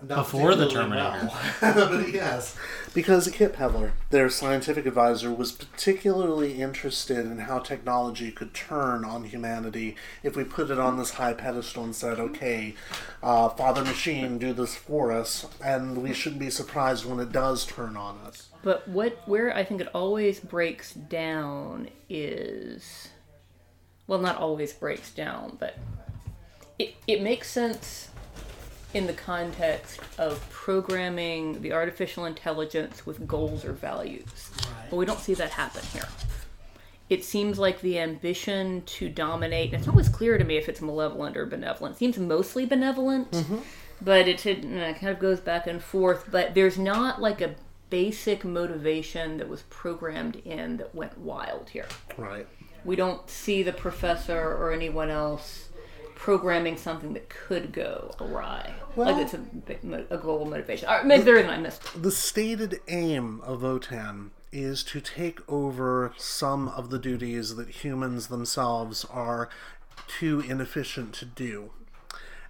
Not 0.09 0.17
Before 0.17 0.55
the 0.55 0.69
particularly 0.69 0.91
well. 0.91 1.35
but 1.61 2.09
yes. 2.13 2.57
Because 2.93 3.29
Kit 3.29 3.55
Pedler, 3.55 3.93
their 4.11 4.29
scientific 4.29 4.87
advisor, 4.87 5.33
was 5.33 5.53
particularly 5.53 6.61
interested 6.61 7.25
in 7.27 7.39
how 7.39 7.59
technology 7.59 8.31
could 8.31 8.53
turn 8.53 9.05
on 9.05 9.25
humanity 9.25 9.97
if 10.23 10.37
we 10.37 10.45
put 10.45 10.71
it 10.71 10.79
on 10.79 10.99
this 10.99 11.13
high 11.13 11.33
pedestal 11.33 11.85
and 11.85 11.95
said, 11.95 12.21
okay, 12.21 12.75
uh, 13.23 13.49
Father 13.49 13.83
Machine, 13.83 14.39
do 14.39 14.53
this 14.53 14.75
for 14.75 15.11
us, 15.11 15.47
and 15.65 16.03
we 16.03 16.13
shouldn't 16.13 16.41
be 16.41 16.51
surprised 16.51 17.05
when 17.07 17.19
it 17.19 17.33
does 17.33 17.65
turn 17.65 17.97
on 17.97 18.19
us. 18.19 18.49
But 18.63 18.87
what 18.89 19.27
where 19.27 19.55
I 19.55 19.65
think 19.65 19.81
it 19.81 19.89
always 19.95 20.41
breaks 20.41 20.95
down 20.95 21.89
is 22.09 23.09
well 24.07 24.19
not 24.19 24.37
always 24.37 24.73
breaks 24.73 25.11
down, 25.11 25.57
but 25.59 25.79
it, 26.79 26.95
it 27.07 27.23
makes 27.23 27.51
sense 27.51 28.09
in 28.95 29.07
the 29.07 29.13
context 29.13 30.01
of 30.19 30.49
programming 30.51 31.61
the 31.61 31.73
artificial 31.73 32.25
intelligence 32.25 33.05
with 33.05 33.27
goals 33.27 33.65
or 33.65 33.73
values. 33.73 34.51
But 34.89 34.97
we 34.97 35.05
don't 35.05 35.19
see 35.19 35.35
that 35.35 35.51
happen 35.51 35.83
here. 35.93 36.09
It 37.11 37.25
seems 37.25 37.59
like 37.59 37.81
the 37.81 37.99
ambition 37.99 38.83
to 38.87 39.09
dominate, 39.11 39.67
and 39.67 39.75
it's 39.75 39.87
not 39.87 39.93
always 39.93 40.09
clear 40.09 40.39
to 40.39 40.45
me 40.45 40.57
if 40.57 40.69
it's 40.69 40.81
malevolent 40.81 41.37
or 41.37 41.45
benevolent. 41.45 41.97
It 41.97 41.99
seems 41.99 42.19
mostly 42.19 42.65
benevolent, 42.65 43.45
but 44.01 44.27
it, 44.27 44.47
it 44.47 44.65
uh, 44.65 44.99
kind 44.99 45.09
of 45.09 45.19
goes 45.19 45.41
back 45.41 45.67
and 45.67 45.83
forth. 45.83 46.29
But 46.31 46.55
there's 46.55 46.79
not 46.79 47.21
like 47.21 47.41
a 47.43 47.57
basic 47.91 48.45
motivation 48.45 49.37
that 49.39 49.49
was 49.49 49.63
programmed 49.63 50.37
in 50.45 50.79
that 50.79 50.95
went 50.95 51.19
wild 51.19 51.69
here. 51.71 51.87
Right. 52.17 52.47
We 52.85 52.97
don't 52.97 53.29
see 53.29 53.63
the 53.63 53.73
professor 53.73 54.41
or 54.41 54.73
anyone 54.73 55.11
else 55.11 55.69
programming 56.15 56.77
something 56.77 57.13
that 57.13 57.29
could 57.29 57.71
go 57.73 58.15
awry. 58.21 58.73
Well- 58.97 59.13
like 59.13 59.23
it's 59.25 59.35
a, 59.35 60.15
a 60.15 60.19
global 60.19 60.45
motivation. 60.47 60.89
Or 60.89 61.03
maybe 61.05 61.23
there 61.25 61.37
isn't. 61.37 61.51
I 61.51 61.59
missed. 61.59 62.03
The 62.03 62.11
stated 62.11 62.81
aim 62.89 63.41
of 63.43 63.61
OTAN 63.63 64.31
is 64.53 64.85
to 64.85 65.01
take 65.01 65.41
over 65.51 66.13
some 66.17 66.69
of 66.69 66.91
the 66.91 66.99
duties 66.99 67.57
that 67.57 67.69
humans 67.69 68.29
themselves 68.29 69.05
are 69.07 69.49
too 70.07 70.41
inefficient 70.41 71.13
to 71.15 71.25
do. 71.25 71.71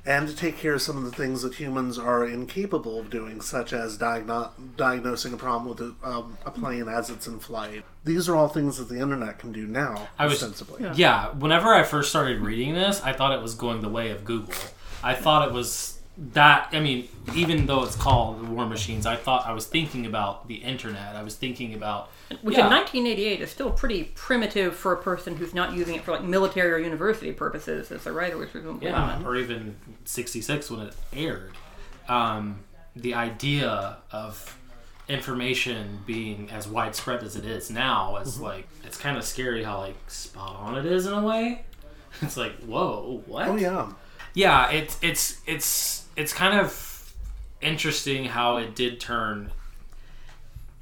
And 0.07 0.28
to 0.28 0.36
take 0.36 0.59
care 0.59 0.74
of 0.74 0.82
some 0.82 0.99
of 0.99 1.05
the 1.05 1.11
things 1.12 1.40
that 1.40 1.55
humans 1.55 1.99
are 1.99 2.26
incapable 2.26 3.01
of 3.01 3.09
doing, 3.09 3.40
such 3.40 3.72
as 3.72 3.97
diagno- 3.97 4.51
diagnosing 4.76 5.32
a 5.32 5.38
problem 5.38 5.66
with 5.66 5.80
a, 5.80 5.95
um, 6.07 6.36
a 6.45 6.51
plane 6.51 6.88
as 6.88 7.09
it's 7.09 7.26
in 7.26 7.38
flight. 7.38 7.84
These 8.05 8.28
are 8.28 8.36
all 8.36 8.49
things 8.49 8.76
that 8.76 8.90
the 8.90 9.01
internet 9.01 9.38
can 9.38 9.51
do 9.51 9.66
now, 9.66 10.09
I 10.18 10.26
was- 10.26 10.34
ostensibly. 10.34 10.86
Yeah, 10.95 11.30
whenever 11.30 11.72
I 11.72 11.84
first 11.84 12.11
started 12.11 12.40
reading 12.42 12.74
this, 12.74 13.01
I 13.03 13.14
thought 13.14 13.32
it 13.32 13.40
was 13.40 13.55
going 13.55 13.80
the 13.80 13.88
way 13.88 14.11
of 14.11 14.26
Google. 14.26 14.53
I 15.03 15.14
thought 15.14 15.49
it 15.49 15.55
was 15.55 15.93
that. 16.17 16.69
I 16.73 16.81
mean, 16.81 17.09
even 17.35 17.67
though 17.67 17.83
it's 17.85 17.97
called 17.97 18.49
War 18.49 18.67
Machines, 18.67 19.07
I 19.07 19.17
thought 19.17 19.47
I 19.47 19.53
was 19.53 19.67
thinking 19.67 20.07
about 20.07 20.49
the 20.49 20.57
internet. 20.57 21.17
I 21.17 21.23
was 21.23 21.35
thinking 21.35 21.75
about 21.75 22.11
Which 22.43 22.57
yeah, 22.57 22.67
in 22.67 22.73
1988 22.73 23.41
is 23.41 23.51
still 23.51 23.71
pretty 23.71 24.05
primitive 24.15 24.77
for 24.77 24.93
a 24.93 24.97
person 24.97 25.37
who's 25.37 25.55
not 25.55 25.75
using 25.75 25.95
it 25.97 26.03
for 26.03 26.12
like 26.12 26.25
military 26.25 26.73
or 26.73 26.79
university 26.79 27.33
purposes, 27.33 27.91
as 27.91 28.05
the 28.05 28.12
writer 28.12 28.37
was 28.37 28.51
presumably 28.51 28.89
yeah, 28.89 29.03
on. 29.03 29.27
or 29.27 29.37
even 29.37 29.77
'66 30.05 30.71
when 30.71 30.81
it 30.81 30.95
aired. 31.12 31.53
Um, 32.09 32.61
the 32.95 33.15
idea 33.15 33.97
of 34.12 34.59
information 35.09 36.01
being 36.07 36.51
as 36.51 36.67
widespread 36.67 37.23
as 37.23 37.37
it 37.37 37.45
is 37.45 37.71
now 37.71 38.17
is 38.17 38.41
like 38.41 38.67
it's 38.85 38.97
kind 38.97 39.19
of 39.19 39.25
scary 39.25 39.62
how 39.62 39.79
like 39.79 39.97
spot 40.09 40.57
on 40.57 40.79
it 40.79 40.87
is 40.87 41.07
in 41.07 41.12
a 41.12 41.23
way. 41.23 41.65
It's 42.23 42.37
like 42.37 42.57
whoa, 42.61 43.25
what? 43.27 43.49
Oh, 43.49 43.57
yeah. 43.57 43.91
yeah 44.35 44.71
it's 44.71 44.97
it's 45.03 45.41
it's 45.47 46.03
it's 46.17 46.33
kind 46.33 46.59
of 46.59 47.12
interesting 47.61 48.27
how 48.27 48.59
it 48.59 48.75
did 48.75 49.01
turn 49.01 49.51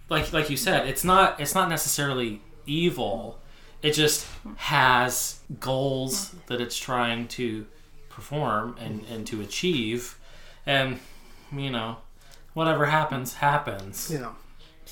like 0.09 0.33
like 0.33 0.51
you 0.51 0.57
said 0.57 0.89
it's 0.89 1.05
not 1.05 1.41
it's 1.41 1.55
not 1.55 1.69
necessarily 1.69 2.41
evil. 2.67 3.39
It 3.83 3.93
just 3.93 4.27
has 4.57 5.41
goals 5.59 6.35
that 6.47 6.61
it's 6.61 6.77
trying 6.77 7.29
to 7.29 7.67
perform 8.09 8.77
and 8.79 9.05
and 9.11 9.27
to 9.29 9.41
achieve. 9.41 10.19
And 10.67 11.01
you 11.53 11.71
know 11.71 11.99
whatever 12.55 12.87
happens 12.87 13.35
happens. 13.35 14.11
Yeah. 14.13 14.33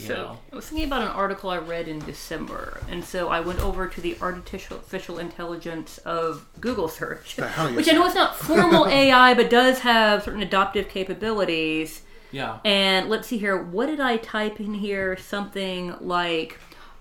You 0.01 0.09
So 0.09 0.15
know 0.15 0.39
I 0.53 0.57
was 0.57 0.67
thinking 0.69 0.87
about 0.87 1.03
an 1.03 1.09
article 1.09 1.51
I 1.51 1.59
read 1.59 1.89
in 1.89 1.99
December, 2.01 2.81
and 2.89 3.05
so 3.05 3.29
I 3.29 3.41
went 3.41 3.61
over 3.61 3.87
to 3.89 4.01
the 4.01 4.17
artificial 4.21 5.19
intelligence 5.19 5.99
of 5.99 6.47
Google 6.61 6.89
search, 6.89 7.37
which 7.75 7.89
I 7.89 7.93
know 7.93 8.07
is 8.07 8.15
not 8.15 8.37
formal 8.37 8.87
AI, 9.01 9.35
but 9.35 9.51
does 9.51 9.81
have 9.81 10.25
certain 10.25 10.43
adoptive 10.43 10.89
capabilities. 10.89 12.03
yeah 12.33 12.59
And 12.65 13.09
let's 13.09 13.29
see 13.29 13.39
here, 13.39 13.61
what 13.63 13.87
did 13.87 14.01
I 14.01 14.17
type 14.19 14.61
in 14.61 14.75
here? 14.75 15.17
Something 15.17 15.95
like 16.01 16.59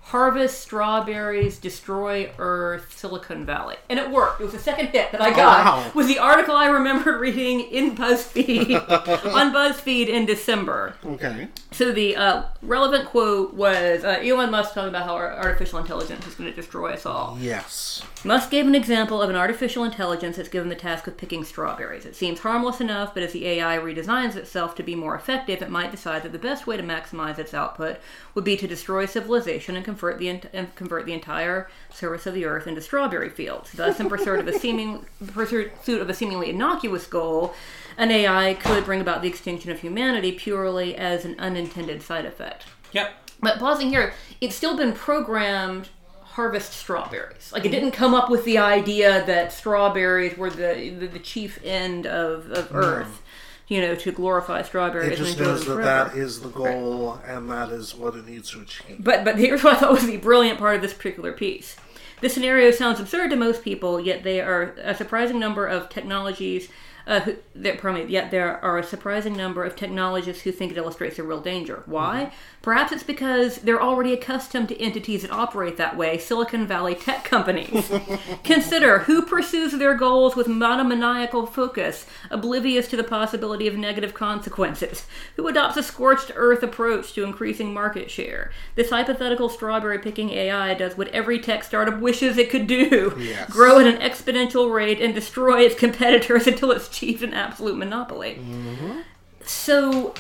harvest 0.10 0.62
strawberries, 0.62 1.60
destroy 1.60 2.32
Earth, 2.40 2.98
Silicon 2.98 3.46
Valley, 3.46 3.76
and 3.90 4.00
it 4.00 4.10
worked. 4.10 4.42
It 4.42 4.46
was 4.46 4.54
the 4.54 4.60
second 4.60 4.88
hit 4.88 5.12
that 5.12 5.22
I 5.22 5.30
got. 5.30 5.66
wow. 5.66 5.92
Was 5.94 6.08
the 6.08 6.18
article 6.18 6.56
I 6.56 6.68
remembered 6.68 7.22
reading 7.22 7.60
in 7.60 7.96
BuzzFeed 7.96 8.72
on 9.34 9.54
BuzzFeed 9.54 10.08
in 10.08 10.26
December. 10.26 10.96
Okay. 11.06 11.48
So 11.72 11.92
the 11.92 12.16
uh, 12.16 12.44
relevant 12.64 13.06
quote 13.06 13.54
was 13.54 14.04
uh, 14.04 14.20
Elon 14.24 14.50
Musk 14.50 14.74
talking 14.74 14.90
about 14.90 15.06
how 15.06 15.16
artificial 15.16 15.78
intelligence 15.78 16.26
is 16.26 16.34
going 16.34 16.50
to 16.50 16.56
destroy 16.56 16.94
us 16.94 17.06
all. 17.06 17.38
Yes. 17.40 18.02
Musk 18.24 18.50
gave 18.50 18.66
an 18.66 18.76
example 18.76 19.22
of 19.22 19.30
an 19.30 19.36
artificial 19.36 19.84
intelligence 19.84 20.38
that's 20.38 20.50
given 20.50 20.70
the 20.70 20.76
task 20.76 21.06
of 21.06 21.18
picking 21.18 21.44
strawberries. 21.44 22.06
It 22.08 22.16
seems 22.16 22.40
harmless 22.40 22.82
enough, 22.82 23.14
but 23.14 23.22
as 23.22 23.32
the 23.32 23.46
AI 23.46 23.78
redesigns 23.78 24.36
itself 24.36 24.74
to 24.76 24.84
be 24.84 24.96
more 24.96 25.16
effective, 25.16 25.62
it 25.62 25.70
might 25.70 25.92
decide 25.92 26.24
that 26.24 26.32
the 26.32 26.40
best 26.40 26.66
way 26.66 26.78
to 26.78 26.84
maximize 26.84 27.38
its 27.38 27.54
output 27.54 27.98
would 28.34 28.44
be 28.44 28.58
to 28.58 28.68
destroy 28.68 29.06
civilization 29.06 29.76
and 29.76 29.86
convert 30.00 30.20
the 30.20 30.30
and 30.54 30.74
convert 30.76 31.06
the 31.06 31.14
entire 31.14 31.70
surface 31.92 32.26
of 32.26 32.34
the 32.34 32.46
earth 32.46 32.68
into 32.68 32.82
strawberry 32.82 33.30
fields. 33.30 33.72
Thus, 33.74 34.00
in 34.00 34.10
pursuit 34.10 34.40
of 34.40 34.48
a 34.48 34.58
seeming 34.58 35.06
pursuit 35.34 35.72
of 35.88 36.10
a 36.10 36.14
seemingly 36.14 36.50
innocuous 36.50 37.06
goal, 37.06 37.54
an 37.98 38.12
AI 38.12 38.54
could 38.56 38.86
bring 38.86 39.02
about 39.02 39.22
the 39.22 39.28
extinction 39.28 39.72
of 39.72 39.80
humanity 39.80 40.32
purely 40.32 40.96
as 40.96 41.26
an 41.26 41.36
unintended 41.40 42.02
side 42.02 42.26
effect. 42.26 42.66
yep 42.92 43.12
But 43.42 43.60
pausing 43.60 43.90
here, 43.90 44.14
it's 44.42 44.56
still 44.56 44.78
been 44.78 44.94
programmed 44.94 45.90
harvest 46.22 46.74
strawberries. 46.74 47.52
Like 47.52 47.66
it 47.66 47.72
didn't 47.72 47.92
come 47.92 48.14
up 48.14 48.30
with 48.30 48.46
the 48.46 48.58
idea 48.58 49.26
that 49.26 49.52
strawberries 49.52 50.38
were 50.38 50.50
the 50.50 50.96
the, 50.98 51.08
the 51.08 51.20
chief 51.20 51.60
end 51.64 52.08
of, 52.08 52.50
of 52.52 52.74
Earth. 52.74 53.22
You 53.70 53.82
know, 53.82 53.96
to 53.96 54.12
glorify 54.12 54.64
strawberries 54.64 55.12
It 55.12 55.24
just 55.24 55.40
knows 55.40 55.60
that 55.66 55.74
forever. 55.76 55.84
that 55.84 56.18
is 56.18 56.42
the 56.42 56.50
goal 56.50 57.20
and 57.26 57.50
that 57.52 57.70
is 57.70 57.96
what 57.96 58.16
it 58.16 58.28
needs 58.28 58.50
to 58.52 58.62
achieve. 58.62 58.98
But 59.00 59.24
but 59.24 59.38
here's 59.38 59.64
what 59.64 59.78
I 59.78 59.80
thought 59.80 59.94
was 59.94 60.06
the 60.06 60.18
brilliant 60.18 60.58
part 60.60 60.76
of 60.76 60.82
this 60.82 60.94
particular 60.94 61.32
piece. 61.32 61.76
This 62.20 62.34
scenario 62.34 62.72
sounds 62.72 63.00
absurd 63.00 63.30
to 63.30 63.38
most 63.38 63.64
people, 63.64 64.00
yet 64.00 64.24
they 64.24 64.42
are 64.42 64.76
a 64.84 64.94
surprising 64.94 65.40
number 65.40 65.66
of 65.66 65.88
technologies 65.88 66.68
Uh, 67.10 67.22
who, 67.22 67.36
there, 67.56 67.76
pardon 67.76 68.06
me, 68.06 68.12
yet 68.14 68.30
there 68.30 68.64
are 68.64 68.78
a 68.78 68.84
surprising 68.84 69.36
number 69.36 69.64
of 69.64 69.76
technologists 69.76 70.44
who 70.44 70.52
think 70.52 70.72
it 70.72 70.78
illustrates 70.78 71.18
a 71.18 71.24
real 71.24 71.42
danger. 71.42 71.82
Why? 71.88 72.32
Perhaps 72.62 72.92
it's 72.92 73.02
because 73.04 73.58
they're 73.58 73.82
already 73.82 74.14
accustomed 74.14 74.68
to 74.70 74.80
entities 74.80 75.24
that 75.24 75.32
operate 75.32 75.78
that 75.78 75.98
way 75.98 76.20
Silicon 76.20 76.68
Valley 76.68 76.94
tech 76.94 77.24
companies. 77.24 77.92
Consider 78.44 79.00
who 79.00 79.24
pursues 79.24 79.72
their 79.72 79.96
goals 79.96 80.36
with 80.36 80.48
monomaniacal 80.48 81.48
focus, 81.48 82.06
oblivious 82.30 82.88
to 82.90 82.96
the 82.98 83.04
possibility 83.04 83.66
of 83.68 83.76
negative 83.76 84.14
consequences, 84.14 85.08
who 85.36 85.48
adopts 85.48 85.78
a 85.78 85.84
scorched 85.84 86.32
earth 86.36 86.62
approach 86.62 87.14
to 87.14 87.24
increasing 87.24 87.74
market 87.74 88.12
share. 88.12 88.52
This 88.76 88.92
hypothetical 88.92 89.50
strawberry 89.50 89.98
picking 89.98 90.30
AI 90.30 90.76
does 90.76 90.96
what 90.96 91.08
every 91.08 91.40
tech 91.40 91.64
startup 91.64 92.00
wishes 92.00 92.38
it 92.38 92.52
could 92.52 92.68
do 92.68 93.16
Yes. 93.18 93.50
grow 93.50 93.80
at 93.80 93.88
an 93.88 94.00
exponential 94.00 94.72
rate 94.72 95.02
and 95.02 95.16
destroy 95.16 95.62
its 95.62 95.74
competitors 95.76 96.46
until 96.48 96.72
it's 96.72 96.99
achieved 97.00 97.24
an 97.24 97.34
absolute 97.34 97.78
monopoly. 97.78 98.40
Mm-hmm. 98.40 99.00
So, 99.44 100.14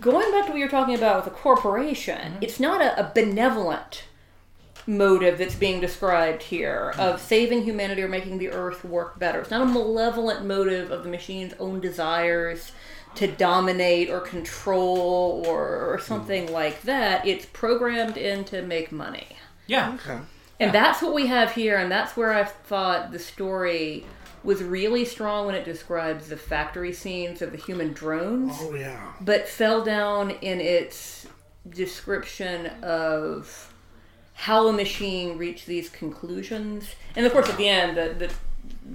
going 0.00 0.30
back 0.32 0.46
to 0.46 0.52
what 0.52 0.58
you're 0.58 0.68
talking 0.68 0.94
about 0.94 1.24
with 1.24 1.32
a 1.32 1.36
corporation, 1.36 2.32
mm-hmm. 2.32 2.42
it's 2.42 2.58
not 2.58 2.80
a, 2.80 2.98
a 2.98 3.12
benevolent 3.14 4.04
motive 4.86 5.38
that's 5.38 5.54
being 5.54 5.80
described 5.80 6.44
here 6.44 6.92
mm-hmm. 6.92 7.00
of 7.00 7.20
saving 7.20 7.64
humanity 7.64 8.02
or 8.02 8.08
making 8.08 8.38
the 8.38 8.50
earth 8.50 8.84
work 8.84 9.18
better. 9.18 9.40
It's 9.40 9.50
not 9.50 9.62
a 9.62 9.66
malevolent 9.66 10.44
motive 10.44 10.90
of 10.90 11.04
the 11.04 11.10
machine's 11.10 11.54
own 11.58 11.80
desires 11.80 12.72
to 13.16 13.26
dominate 13.26 14.10
or 14.10 14.20
control 14.20 15.42
or, 15.46 15.92
or 15.92 15.98
something 15.98 16.52
like 16.52 16.82
that. 16.82 17.26
It's 17.26 17.46
programmed 17.46 18.16
in 18.16 18.44
to 18.46 18.62
make 18.62 18.92
money. 18.92 19.26
Yeah. 19.66 19.94
Okay. 19.94 20.18
And 20.58 20.72
that's 20.72 21.02
what 21.02 21.12
we 21.12 21.26
have 21.26 21.52
here, 21.52 21.76
and 21.76 21.92
that's 21.92 22.16
where 22.16 22.32
I 22.32 22.44
thought 22.44 23.12
the 23.12 23.18
story 23.18 24.06
was 24.46 24.62
really 24.62 25.04
strong 25.04 25.44
when 25.46 25.54
it 25.54 25.64
describes 25.64 26.28
the 26.28 26.36
factory 26.36 26.92
scenes 26.92 27.42
of 27.42 27.50
the 27.52 27.58
human 27.58 27.92
drones, 27.92 28.52
Oh 28.60 28.74
yeah. 28.74 29.12
but 29.20 29.48
fell 29.48 29.84
down 29.84 30.30
in 30.30 30.60
its 30.60 31.26
description 31.68 32.66
of 32.82 33.72
how 34.34 34.68
a 34.68 34.72
machine 34.72 35.36
reached 35.38 35.66
these 35.66 35.88
conclusions. 35.88 36.94
And 37.16 37.26
of 37.26 37.32
course, 37.32 37.48
at 37.48 37.56
the 37.58 37.68
end, 37.68 37.96
the 37.96 38.14
the, 38.18 38.32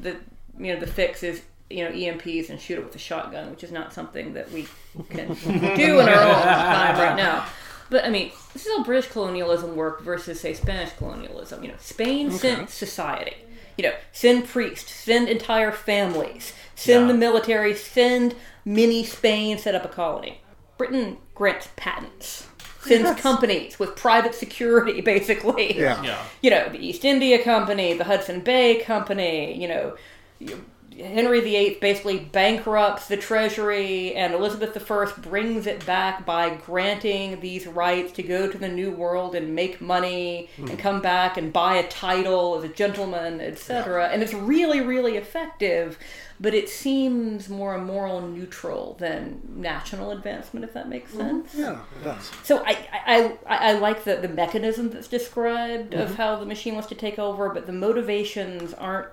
the 0.01 0.15
you 0.63 0.73
know 0.73 0.79
the 0.79 0.87
fix 0.87 1.21
is 1.23 1.41
you 1.69 1.83
know 1.83 1.91
EMPs 1.91 2.49
and 2.49 2.59
shoot 2.59 2.77
it 2.79 2.83
with 2.85 2.95
a 2.95 2.99
shotgun, 2.99 3.49
which 3.51 3.63
is 3.63 3.71
not 3.71 3.93
something 3.93 4.33
that 4.33 4.51
we 4.51 4.67
can 5.09 5.33
do 5.75 5.99
in 5.99 6.07
our 6.09 6.23
own 6.23 6.41
time 6.43 6.97
right 6.97 7.15
now. 7.17 7.45
But 7.89 8.05
I 8.05 8.09
mean, 8.09 8.31
this 8.53 8.65
is 8.65 8.71
how 8.77 8.83
British 8.85 9.11
colonialism 9.11 9.75
worked 9.75 10.03
versus 10.03 10.39
say 10.39 10.53
Spanish 10.53 10.93
colonialism. 10.93 11.61
You 11.63 11.69
know, 11.71 11.77
Spain 11.79 12.31
sent 12.31 12.69
society. 12.69 13.35
You 13.81 13.87
know, 13.89 13.95
send 14.11 14.47
priests, 14.47 14.93
send 14.93 15.27
entire 15.27 15.71
families, 15.71 16.53
send 16.75 17.07
Yeah. 17.07 17.13
the 17.13 17.17
military, 17.17 17.73
send 17.73 18.35
mini 18.63 19.03
Spain, 19.03 19.57
set 19.57 19.73
up 19.73 19.83
a 19.83 19.87
colony. 19.87 20.39
Britain 20.77 21.17
grants 21.33 21.69
patents, 21.77 22.45
sends 22.85 23.19
companies 23.19 23.79
with 23.79 23.95
private 23.95 24.35
security, 24.35 25.01
basically. 25.13 25.75
Yeah. 25.79 25.99
Yeah. 26.03 26.21
You 26.43 26.51
know, 26.51 26.69
the 26.69 26.77
East 26.77 27.03
India 27.03 27.43
Company, 27.43 27.93
the 27.93 28.03
Hudson 28.03 28.41
Bay 28.41 28.75
Company, 28.83 29.59
you 29.59 29.67
know, 29.67 29.95
you- 30.37 30.63
Henry 30.97 31.39
VIII 31.39 31.77
basically 31.79 32.19
bankrupts 32.19 33.07
the 33.07 33.17
treasury, 33.17 34.13
and 34.13 34.33
Elizabeth 34.33 34.75
I 34.91 35.05
brings 35.21 35.65
it 35.65 35.85
back 35.85 36.25
by 36.25 36.49
granting 36.49 37.39
these 37.39 37.65
rights 37.65 38.11
to 38.13 38.23
go 38.23 38.51
to 38.51 38.57
the 38.57 38.67
New 38.67 38.91
World 38.91 39.33
and 39.35 39.55
make 39.55 39.79
money 39.79 40.49
and 40.57 40.69
hmm. 40.69 40.75
come 40.75 41.01
back 41.01 41.37
and 41.37 41.53
buy 41.53 41.75
a 41.75 41.87
title 41.87 42.57
as 42.57 42.63
a 42.63 42.73
gentleman, 42.73 43.39
etc. 43.39 44.09
And 44.09 44.21
it's 44.21 44.33
really, 44.33 44.81
really 44.81 45.17
effective, 45.17 45.97
but 46.39 46.53
it 46.53 46.67
seems 46.67 47.47
more 47.47 47.75
a 47.75 47.81
moral 47.81 48.27
neutral 48.27 48.95
than 48.99 49.41
national 49.47 50.11
advancement, 50.11 50.65
if 50.65 50.73
that 50.73 50.89
makes 50.89 51.11
mm-hmm. 51.11 51.47
sense. 51.47 51.55
Yeah, 51.55 51.79
it 51.99 52.03
does. 52.03 52.31
So 52.43 52.63
I, 52.65 52.89
I, 52.91 53.37
I, 53.47 53.57
I 53.69 53.71
like 53.73 54.03
the, 54.03 54.15
the 54.15 54.29
mechanism 54.29 54.89
that's 54.89 55.07
described 55.07 55.93
of 55.93 56.09
mm-hmm. 56.09 56.17
how 56.17 56.35
the 56.37 56.45
machine 56.45 56.73
wants 56.73 56.89
to 56.89 56.95
take 56.95 57.17
over, 57.17 57.49
but 57.49 57.65
the 57.65 57.73
motivations 57.73 58.73
aren't 58.73 59.07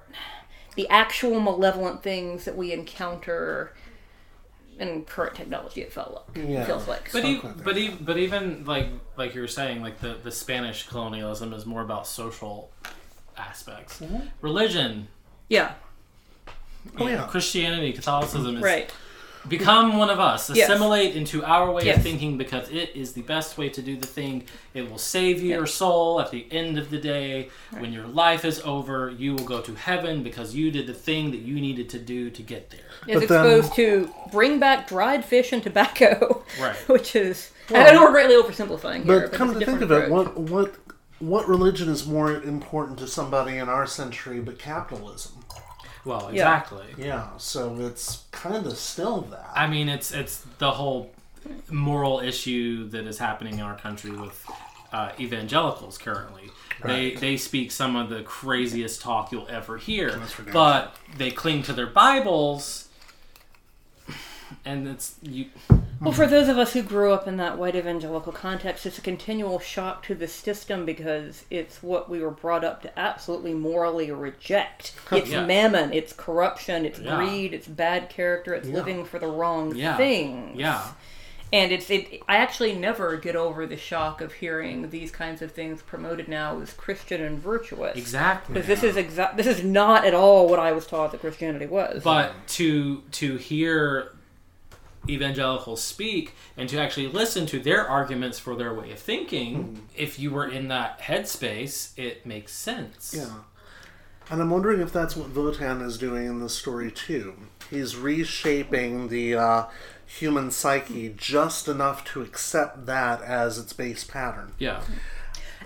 the 0.78 0.88
actual 0.90 1.40
malevolent 1.40 2.04
things 2.04 2.44
that 2.44 2.56
we 2.56 2.72
encounter 2.72 3.74
in 4.78 5.04
current 5.04 5.34
technology. 5.34 5.80
It 5.80 5.92
felt 5.92 6.24
like 6.36 6.46
Yeah. 6.48 6.64
feels 6.64 6.86
like. 6.86 7.10
But 7.10 7.18
Stuck 7.22 7.24
even, 7.24 7.60
but 7.64 7.76
even, 7.76 8.04
but 8.04 8.16
even 8.16 8.64
like 8.64 8.86
like 9.16 9.34
you 9.34 9.40
were 9.40 9.48
saying, 9.48 9.82
like 9.82 9.98
the 10.00 10.14
the 10.22 10.30
Spanish 10.30 10.86
colonialism 10.86 11.52
is 11.52 11.66
more 11.66 11.82
about 11.82 12.06
social 12.06 12.70
aspects. 13.36 13.98
Mm-hmm. 14.00 14.28
Religion, 14.40 15.08
yeah, 15.48 15.72
Oh 16.96 17.06
you 17.08 17.16
know, 17.16 17.22
yeah. 17.22 17.26
Christianity, 17.26 17.92
Catholicism 17.92 18.58
is 18.58 18.62
right. 18.62 18.94
Become 19.48 19.96
one 19.96 20.10
of 20.10 20.20
us. 20.20 20.50
Yes. 20.50 20.68
Assimilate 20.68 21.14
into 21.16 21.44
our 21.44 21.70
way 21.72 21.84
Yes. 21.84 21.96
of 21.98 22.02
thinking 22.02 22.36
because 22.38 22.68
it 22.70 22.90
is 22.94 23.12
the 23.12 23.22
best 23.22 23.56
way 23.58 23.68
to 23.70 23.82
do 23.82 23.96
the 23.96 24.06
thing. 24.06 24.44
It 24.74 24.90
will 24.90 24.98
save 24.98 25.42
your 25.42 25.60
Yeah. 25.60 25.66
soul 25.66 26.20
at 26.20 26.30
the 26.30 26.46
end 26.50 26.78
of 26.78 26.90
the 26.90 26.98
day. 26.98 27.48
When 27.78 27.92
your 27.92 28.06
life 28.06 28.44
is 28.44 28.60
over, 28.64 29.10
you 29.10 29.34
will 29.34 29.44
go 29.44 29.60
to 29.60 29.74
heaven 29.74 30.22
because 30.22 30.54
you 30.54 30.70
did 30.70 30.86
the 30.86 30.94
thing 30.94 31.30
that 31.30 31.40
you 31.40 31.60
needed 31.60 31.88
to 31.90 31.98
do 31.98 32.30
to 32.30 32.42
get 32.42 32.70
there. 32.70 32.80
Is 33.06 33.20
But 33.26 33.28
then- 33.28 33.70
to 33.72 34.10
bring 34.32 34.58
back 34.58 34.88
dried 34.88 35.24
fish 35.24 35.52
and 35.52 35.62
tobacco, 35.62 36.44
Right. 36.60 36.76
which 36.88 37.14
is 37.16 37.50
I 37.70 37.92
know 37.92 38.02
we're 38.04 38.12
greatly 38.12 38.34
oversimplifying 38.34 39.04
here, 39.04 39.20
But 39.20 39.30
but, 39.30 39.32
come 39.32 39.58
to 39.58 39.64
think 39.66 39.82
of 39.82 39.90
it, 39.92 40.04
approach. 40.04 40.10
what 40.34 40.38
what 40.38 40.74
what 41.20 41.48
religion 41.48 41.88
is 41.88 42.06
more 42.06 42.32
important 42.32 42.96
to 43.00 43.06
somebody 43.08 43.56
in 43.58 43.68
our 43.68 43.86
century 43.86 44.40
but 44.40 44.58
capitalism? 44.58 45.37
Well, 46.08 46.28
exactly. 46.28 46.86
Yeah, 46.96 47.28
so 47.36 47.76
it's 47.80 48.24
kind 48.30 48.66
of 48.66 48.78
still 48.78 49.20
that. 49.30 49.50
I 49.54 49.66
mean, 49.66 49.90
it's 49.90 50.10
it's 50.10 50.42
the 50.56 50.70
whole 50.70 51.10
moral 51.70 52.20
issue 52.20 52.88
that 52.88 53.06
is 53.06 53.18
happening 53.18 53.54
in 53.54 53.60
our 53.60 53.76
country 53.76 54.12
with 54.12 54.42
uh, 54.90 55.12
evangelicals 55.20 55.98
currently. 55.98 56.50
They 56.82 57.10
they 57.10 57.36
speak 57.36 57.70
some 57.72 57.94
of 57.94 58.08
the 58.08 58.22
craziest 58.22 59.02
talk 59.02 59.32
you'll 59.32 59.48
ever 59.50 59.76
hear, 59.76 60.18
but 60.50 60.96
they 61.18 61.30
cling 61.30 61.62
to 61.64 61.74
their 61.74 61.86
Bibles, 61.86 62.88
and 64.64 64.88
it's 64.88 65.16
you. 65.20 65.46
Well, 66.00 66.12
for 66.12 66.26
those 66.28 66.48
of 66.48 66.58
us 66.58 66.74
who 66.74 66.82
grew 66.82 67.12
up 67.12 67.26
in 67.26 67.38
that 67.38 67.58
white 67.58 67.74
evangelical 67.74 68.32
context, 68.32 68.86
it's 68.86 68.98
a 68.98 69.02
continual 69.02 69.58
shock 69.58 70.04
to 70.04 70.14
the 70.14 70.28
system 70.28 70.84
because 70.84 71.44
it's 71.50 71.82
what 71.82 72.08
we 72.08 72.20
were 72.20 72.30
brought 72.30 72.62
up 72.64 72.82
to 72.82 72.98
absolutely 72.98 73.52
morally 73.52 74.12
reject. 74.12 74.94
It's 75.10 75.30
Yeah. 75.30 75.44
mammon, 75.44 75.92
it's 75.92 76.12
corruption, 76.12 76.84
it's 76.84 77.00
Yeah. 77.00 77.16
greed, 77.16 77.52
it's 77.52 77.66
bad 77.66 78.10
character, 78.10 78.54
it's 78.54 78.68
living 78.68 79.04
for 79.04 79.18
the 79.18 79.26
wrong 79.26 79.74
Yeah. 79.74 79.96
things. 79.96 80.56
Yeah. 80.58 80.82
And 81.52 81.72
it's 81.72 81.88
it. 81.90 82.20
I 82.28 82.36
actually 82.36 82.74
never 82.74 83.16
get 83.16 83.34
over 83.34 83.64
the 83.66 83.78
shock 83.78 84.20
of 84.20 84.34
hearing 84.34 84.90
these 84.90 85.10
kinds 85.10 85.40
of 85.40 85.50
things 85.52 85.80
promoted 85.80 86.28
now 86.28 86.60
as 86.60 86.74
Christian 86.74 87.22
and 87.22 87.38
virtuous. 87.38 87.96
Exactly. 87.96 88.52
Because 88.52 88.68
this 88.68 88.82
is 88.82 88.96
exact. 88.98 89.38
This 89.38 89.46
is 89.46 89.64
not 89.64 90.04
at 90.04 90.12
all 90.12 90.46
what 90.46 90.58
I 90.58 90.72
was 90.72 90.86
taught 90.86 91.10
that 91.12 91.22
Christianity 91.22 91.64
was. 91.66 92.02
But 92.04 92.32
to 92.48 93.02
to 93.12 93.36
hear 93.38 94.12
evangelicals 95.08 95.82
speak 95.82 96.34
and 96.56 96.68
to 96.68 96.78
actually 96.80 97.08
listen 97.08 97.46
to 97.46 97.58
their 97.58 97.86
arguments 97.88 98.38
for 98.38 98.54
their 98.54 98.74
way 98.74 98.92
of 98.92 98.98
thinking, 98.98 99.86
if 99.96 100.18
you 100.18 100.30
were 100.30 100.46
in 100.48 100.68
that 100.68 101.00
headspace, 101.00 101.98
it 101.98 102.26
makes 102.26 102.52
sense. 102.52 103.14
yeah. 103.16 103.30
And 104.30 104.42
I'm 104.42 104.50
wondering 104.50 104.80
if 104.80 104.92
that's 104.92 105.16
what 105.16 105.32
Votan 105.32 105.82
is 105.82 105.96
doing 105.96 106.26
in 106.26 106.40
the 106.40 106.50
story 106.50 106.90
too. 106.90 107.34
He's 107.70 107.96
reshaping 107.96 109.08
the 109.08 109.34
uh, 109.34 109.64
human 110.04 110.50
psyche 110.50 111.14
just 111.16 111.66
enough 111.66 112.04
to 112.12 112.20
accept 112.20 112.84
that 112.86 113.22
as 113.22 113.58
its 113.58 113.72
base 113.72 114.04
pattern. 114.04 114.52
Yeah. 114.58 114.82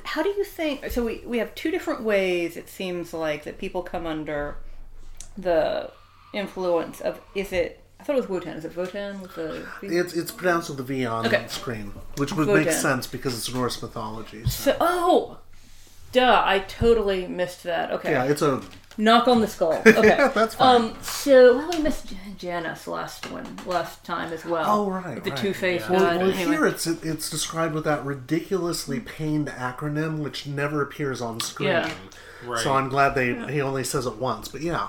How 0.05 0.23
do 0.23 0.29
you 0.29 0.45
think? 0.45 0.91
So 0.91 1.05
we 1.05 1.23
we 1.25 1.39
have 1.39 1.55
two 1.55 1.71
different 1.71 2.03
ways. 2.03 2.57
It 2.57 2.69
seems 2.69 3.13
like 3.13 3.45
that 3.45 3.59
people 3.59 3.83
come 3.83 4.07
under 4.07 4.57
the 5.37 5.91
influence 6.33 7.01
of. 7.01 7.21
Is 7.35 7.53
it? 7.53 7.82
I 8.03 8.05
thought 8.05 8.15
it 8.15 8.21
was 8.23 8.29
Wotan. 8.29 8.55
Is 8.57 8.65
it 8.65 8.75
Votan 8.75 9.21
with 9.21 9.37
the? 9.37 9.65
It's 9.81 10.13
it's 10.13 10.33
pronounced 10.33 10.69
with 10.71 10.79
the 10.79 10.83
V 10.83 11.07
on 11.07 11.25
Okay. 11.25 11.45
the 11.45 11.49
screen, 11.49 11.93
which 12.17 12.33
would 12.33 12.49
make 12.49 12.73
sense 12.73 13.07
because 13.07 13.39
it's 13.39 13.55
Norse 13.55 13.81
mythology. 13.81 14.43
So. 14.47 14.73
So, 14.73 14.77
oh, 14.81 15.39
duh! 16.11 16.43
I 16.45 16.59
totally 16.59 17.29
missed 17.29 17.63
that. 17.63 17.93
Okay, 17.93 18.11
Yeah, 18.11 18.25
it's 18.25 18.43
a 18.43 18.61
knock 18.99 19.29
on 19.29 19.41
the 19.41 19.47
skull. 19.47 19.81
Okay, 19.87 20.17
that's 20.35 20.57
fine. 20.57 20.81
Um, 20.83 20.97
so 21.01 21.59
well, 21.59 21.71
we 21.71 21.79
missed 21.79 22.09
Jan- 22.09 22.37
Janus 22.39 22.89
last 22.89 23.31
one, 23.31 23.57
last 23.67 24.03
time 24.05 24.33
as 24.33 24.45
well. 24.45 24.65
Oh, 24.67 24.91
right, 24.91 25.15
With 25.15 25.23
the 25.23 25.31
right. 25.31 25.39
two 25.39 25.55
faced 25.55 25.85
Yeah. 25.89 25.93
Well, 25.93 26.01
god. 26.01 26.17
well 26.23 26.31
Anyway. 26.33 26.45
here 26.57 26.67
it's 26.67 26.89
it's 26.89 27.31
described 27.31 27.73
with 27.73 27.85
that 27.85 28.05
ridiculously 28.05 28.99
pained 28.99 29.47
acronym 29.47 30.19
which 30.19 30.45
never 30.49 30.83
appears 30.83 31.23
on 31.23 31.39
screen. 31.39 31.69
Yeah. 31.69 31.93
Right. 32.45 32.61
So 32.65 32.75
I'm 32.75 32.89
glad 32.89 33.15
they 33.15 33.33
he 33.53 33.61
only 33.61 33.85
says 33.85 34.07
it 34.07 34.17
once. 34.17 34.49
But 34.49 34.63
yeah, 34.63 34.89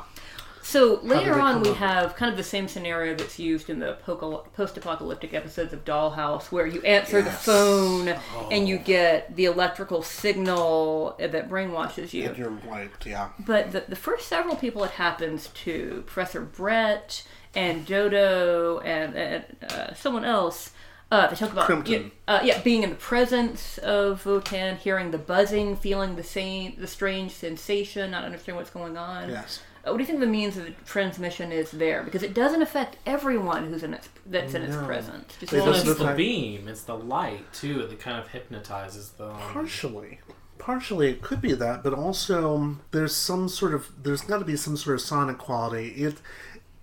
So 0.66 1.02
later 1.04 1.40
on, 1.40 1.62
we 1.62 1.70
up 1.72 1.76
have 1.78 2.16
kind 2.16 2.32
of 2.32 2.38
the 2.38 2.44
same 2.44 2.68
scenario 2.70 3.16
that's 3.16 3.38
used 3.38 3.70
in 3.70 3.80
the 3.80 3.98
post-apocalyptic 4.06 5.34
episodes 5.34 5.74
of 5.74 5.84
Dollhouse, 5.84 6.52
where 6.54 6.66
you 6.66 6.82
answer 6.84 7.22
the 7.22 7.30
Yes. 7.30 7.44
phone 7.46 8.08
and 8.50 8.68
you 8.68 8.78
get 8.78 9.36
the 9.36 9.46
electrical 9.46 10.02
signal 10.02 11.16
that 11.20 11.50
brainwashes 11.50 12.14
you. 12.14 12.34
you're 12.38 12.50
right. 12.50 12.90
Yeah, 13.06 13.30
But 13.40 13.72
the, 13.74 13.84
the 13.90 13.96
first 13.98 14.28
several 14.30 14.56
people 14.56 14.84
it 14.86 14.92
happens 14.92 15.48
to, 15.66 16.04
Professor 16.06 16.42
Brett 16.42 17.24
and 17.54 17.86
Dodo 17.86 18.80
and, 18.80 19.16
and 19.16 19.44
uh, 19.70 19.94
someone 19.94 20.24
else. 20.26 20.72
Uh, 21.12 21.28
they 21.28 21.36
talk 21.36 21.52
about 21.52 21.88
you- 21.88 22.10
uh, 22.28 22.40
yeah, 22.44 22.60
being 22.62 22.82
in 22.84 22.90
the 22.90 22.96
presence 22.96 23.78
of 23.80 24.24
Votan, 24.24 24.78
hearing 24.78 25.12
the 25.12 25.18
buzzing, 25.20 25.76
feeling 25.76 26.16
the 26.16 26.24
same, 26.24 26.74
the 26.80 26.88
strange 26.88 27.32
sensation, 27.34 28.10
not 28.12 28.24
understanding 28.24 28.56
what's 28.56 28.72
going 28.72 28.98
on. 28.98 29.30
Yes. 29.30 29.60
What 29.84 29.98
do 29.98 30.00
you 30.00 30.06
think 30.06 30.22
the 30.22 30.26
means 30.28 30.56
of 30.58 30.66
the 30.66 30.72
transmission 30.86 31.52
is 31.52 31.72
there? 31.72 32.04
Because 32.04 32.24
it 32.24 32.34
doesn't 32.34 32.62
affect 32.62 32.98
everyone 33.06 33.66
who's 33.68 33.84
in 33.84 33.94
its 33.94 34.08
that's 34.26 34.54
in 34.54 34.62
its 34.64 34.76
No. 34.76 34.86
presence. 34.86 35.34
Just 35.40 35.52
It 35.52 35.58
Well, 35.58 35.66
one- 35.66 35.74
doesn't 35.74 35.90
it's 35.90 35.98
the 36.00 36.04
affect- 36.06 36.18
beam. 36.18 36.68
It's 36.70 36.84
the 36.84 36.96
light 36.96 37.52
too 37.54 37.86
that 37.88 38.00
kind 38.00 38.18
of 38.18 38.30
hypnotizes 38.30 39.10
them. 39.12 39.36
Partially. 39.36 40.22
Partially, 40.58 41.10
it 41.10 41.22
could 41.22 41.42
be 41.42 41.52
that, 41.54 41.84
but 41.84 41.94
also 41.94 42.56
um, 42.56 42.82
there's 42.92 43.14
some 43.16 43.50
sort 43.50 43.74
of 43.74 43.90
there's 44.02 44.22
got 44.22 44.38
to 44.40 44.46
be 44.46 44.56
some 44.56 44.78
sort 44.78 44.96
of 44.96 45.02
sonic 45.02 45.38
quality. 45.38 45.90
It 45.90 46.16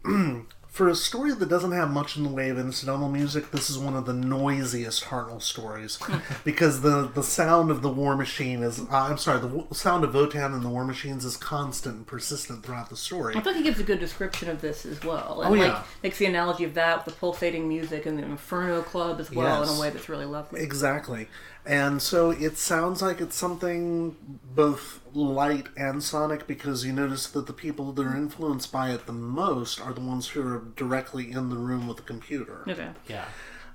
for 0.70 0.88
a 0.88 0.94
story 0.94 1.32
that 1.34 1.48
doesn't 1.48 1.72
have 1.72 1.90
much 1.90 2.16
in 2.16 2.22
the 2.22 2.28
way 2.30 2.48
of 2.48 2.58
incidental 2.58 3.08
music, 3.08 3.50
this 3.50 3.68
is 3.68 3.76
one 3.76 3.94
of 3.96 4.06
the 4.06 4.12
noisiest 4.12 5.04
Hartnell 5.06 5.42
stories 5.42 5.98
because 6.44 6.80
the 6.82 7.10
the 7.12 7.22
sound 7.24 7.70
of 7.72 7.82
the 7.82 7.88
War 7.88 8.16
Machine 8.16 8.62
is 8.62 8.78
uh, 8.80 8.86
I'm 8.90 9.18
sorry, 9.18 9.40
the 9.40 9.48
w- 9.48 9.66
sound 9.72 10.04
of 10.04 10.12
Votan 10.12 10.54
and 10.54 10.62
the 10.64 10.68
War 10.68 10.84
Machines 10.84 11.24
is 11.24 11.36
constant 11.36 11.96
and 11.96 12.06
persistent 12.06 12.64
throughout 12.64 12.88
the 12.88 12.96
story. 12.96 13.34
I 13.36 13.40
thought 13.40 13.56
he 13.56 13.62
gives 13.64 13.80
a 13.80 13.82
good 13.84 13.98
description 14.00 14.48
of 14.48 14.60
this 14.60 14.86
as 14.86 15.02
well. 15.02 15.42
And 15.42 15.54
Oh, 15.54 15.58
like 15.66 15.84
makes 16.02 16.18
the 16.18 16.26
analogy 16.26 16.64
of 16.64 16.74
that 16.74 17.04
with 17.04 17.14
the 17.14 17.18
pulsating 17.20 17.68
music 17.68 18.06
and 18.06 18.16
the 18.18 18.22
Inferno 18.22 18.82
Club 18.82 19.18
as 19.20 19.30
well 19.30 19.62
in 19.62 19.68
a 19.68 19.80
way 19.80 19.90
that's 19.90 20.08
really 20.08 20.24
lovely. 20.26 20.60
Exactly. 20.60 21.26
And 21.66 22.00
so 22.00 22.30
it 22.30 22.56
sounds 22.56 23.02
like 23.02 23.20
it's 23.20 23.36
something 23.36 24.16
both 24.54 25.00
light 25.12 25.66
and 25.76 26.02
sonic 26.02 26.46
because 26.46 26.84
you 26.84 26.92
notice 26.92 27.26
that 27.28 27.46
the 27.46 27.52
people 27.52 27.92
that 27.92 28.06
are 28.06 28.16
influenced 28.16 28.72
by 28.72 28.90
it 28.90 29.06
the 29.06 29.12
most 29.12 29.80
are 29.80 29.92
the 29.92 30.00
ones 30.00 30.28
who 30.28 30.40
are 30.46 30.62
directly 30.76 31.30
in 31.30 31.50
the 31.50 31.56
room 31.56 31.86
with 31.86 31.98
the 31.98 32.02
computer. 32.02 32.64
Okay. 32.66 32.88
Yeah. 33.08 33.26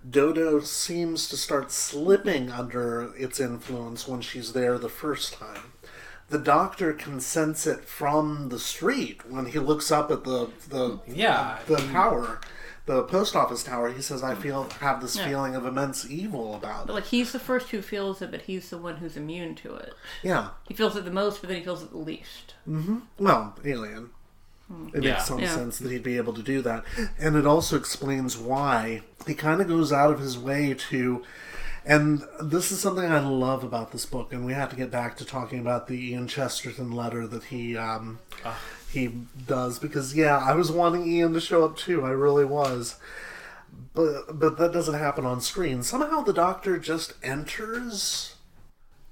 Dodo 0.07 0.59
seems 0.59 1.27
to 1.29 1.37
start 1.37 1.71
slipping 1.71 2.51
under 2.51 3.13
its 3.15 3.39
influence 3.39 4.07
when 4.07 4.21
she's 4.21 4.53
there 4.53 4.77
the 4.77 4.89
first 4.89 5.33
time. 5.33 5.73
The 6.29 6.39
doctor 6.39 6.91
can 6.93 7.19
sense 7.19 7.67
it 7.67 7.85
from 7.85 8.49
the 8.49 8.59
street 8.59 9.29
when 9.29 9.45
he 9.47 9.59
looks 9.59 9.91
up 9.91 10.09
at 10.09 10.23
the 10.23 10.49
the 10.69 10.99
Yeah. 11.07 11.59
the 11.67 11.77
tower, 11.77 12.41
the 12.85 13.03
post 13.03 13.35
office 13.35 13.63
tower. 13.63 13.91
He 13.91 14.01
says, 14.01 14.23
"I 14.23 14.35
mm. 14.35 14.41
feel 14.41 14.63
have 14.79 15.01
this 15.01 15.15
Yeah. 15.15 15.27
feeling 15.27 15.55
of 15.55 15.65
immense 15.65 16.05
evil 16.09 16.55
about 16.55 16.87
But 16.87 16.93
it." 16.93 16.95
like 16.95 17.05
he's 17.05 17.31
the 17.31 17.39
first 17.39 17.69
who 17.69 17.81
feels 17.81 18.21
it, 18.21 18.31
but 18.31 18.43
he's 18.43 18.69
the 18.69 18.77
one 18.77 18.97
who's 18.97 19.17
immune 19.17 19.55
to 19.55 19.75
it. 19.75 19.93
Yeah. 20.23 20.49
He 20.67 20.73
feels 20.73 20.95
it 20.95 21.05
the 21.05 21.11
most, 21.11 21.41
but 21.41 21.47
then 21.47 21.57
he 21.57 21.63
feels 21.63 21.83
it 21.83 21.91
the 21.91 21.97
least. 21.97 22.53
Mm-hmm. 22.69 22.97
Well, 23.19 23.55
alien. 23.65 24.09
Hmm. 24.67 24.87
It 24.93 25.03
Yeah. 25.03 25.13
makes 25.13 25.25
some 25.25 25.39
Yeah. 25.39 25.53
sense 25.53 25.77
that 25.79 25.91
he'd 25.91 26.03
be 26.03 26.17
able 26.17 26.33
to 26.33 26.41
do 26.41 26.61
that. 26.63 26.83
And 27.19 27.35
it 27.35 27.45
also 27.45 27.75
explains 27.77 28.37
why 28.37 29.01
he 29.27 29.33
kind 29.35 29.61
of 29.61 29.67
goes 29.67 29.91
out 29.91 30.11
of 30.11 30.19
his 30.19 30.37
way 30.37 30.73
to. 30.89 31.23
And 31.87 32.23
this 32.41 32.71
is 32.71 32.79
something 32.79 33.05
I 33.05 33.19
love 33.19 33.63
about 33.63 33.91
this 33.91 34.07
book, 34.07 34.33
and 34.33 34.43
we 34.43 34.53
have 34.53 34.71
to 34.71 34.75
get 34.75 34.89
back 34.89 35.15
to 35.17 35.25
talking 35.25 35.59
about 35.59 35.87
the 35.87 36.11
Ian 36.11 36.27
Chesterton 36.27 36.91
letter 36.91 37.27
that 37.27 37.43
he 37.45 37.77
um, 37.77 38.17
ah. 38.43 38.57
He 38.95 39.11
does 39.45 39.77
because 39.77 40.15
yeah, 40.15 40.37
I 40.37 40.53
was 40.53 40.71
wanting 40.71 41.05
Ian 41.05 41.33
to 41.33 41.39
show 41.39 41.63
up 41.63 41.77
too. 41.77 42.03
I 42.03 42.09
really 42.09 42.45
was, 42.45 42.95
but 43.93 44.39
but 44.39 44.57
that 44.57 44.73
doesn't 44.73 44.95
happen 44.95 45.25
on 45.25 45.41
screen. 45.41 45.83
Somehow 45.83 46.21
the 46.21 46.33
Doctor 46.33 46.79
just 46.79 47.13
enters 47.21 48.35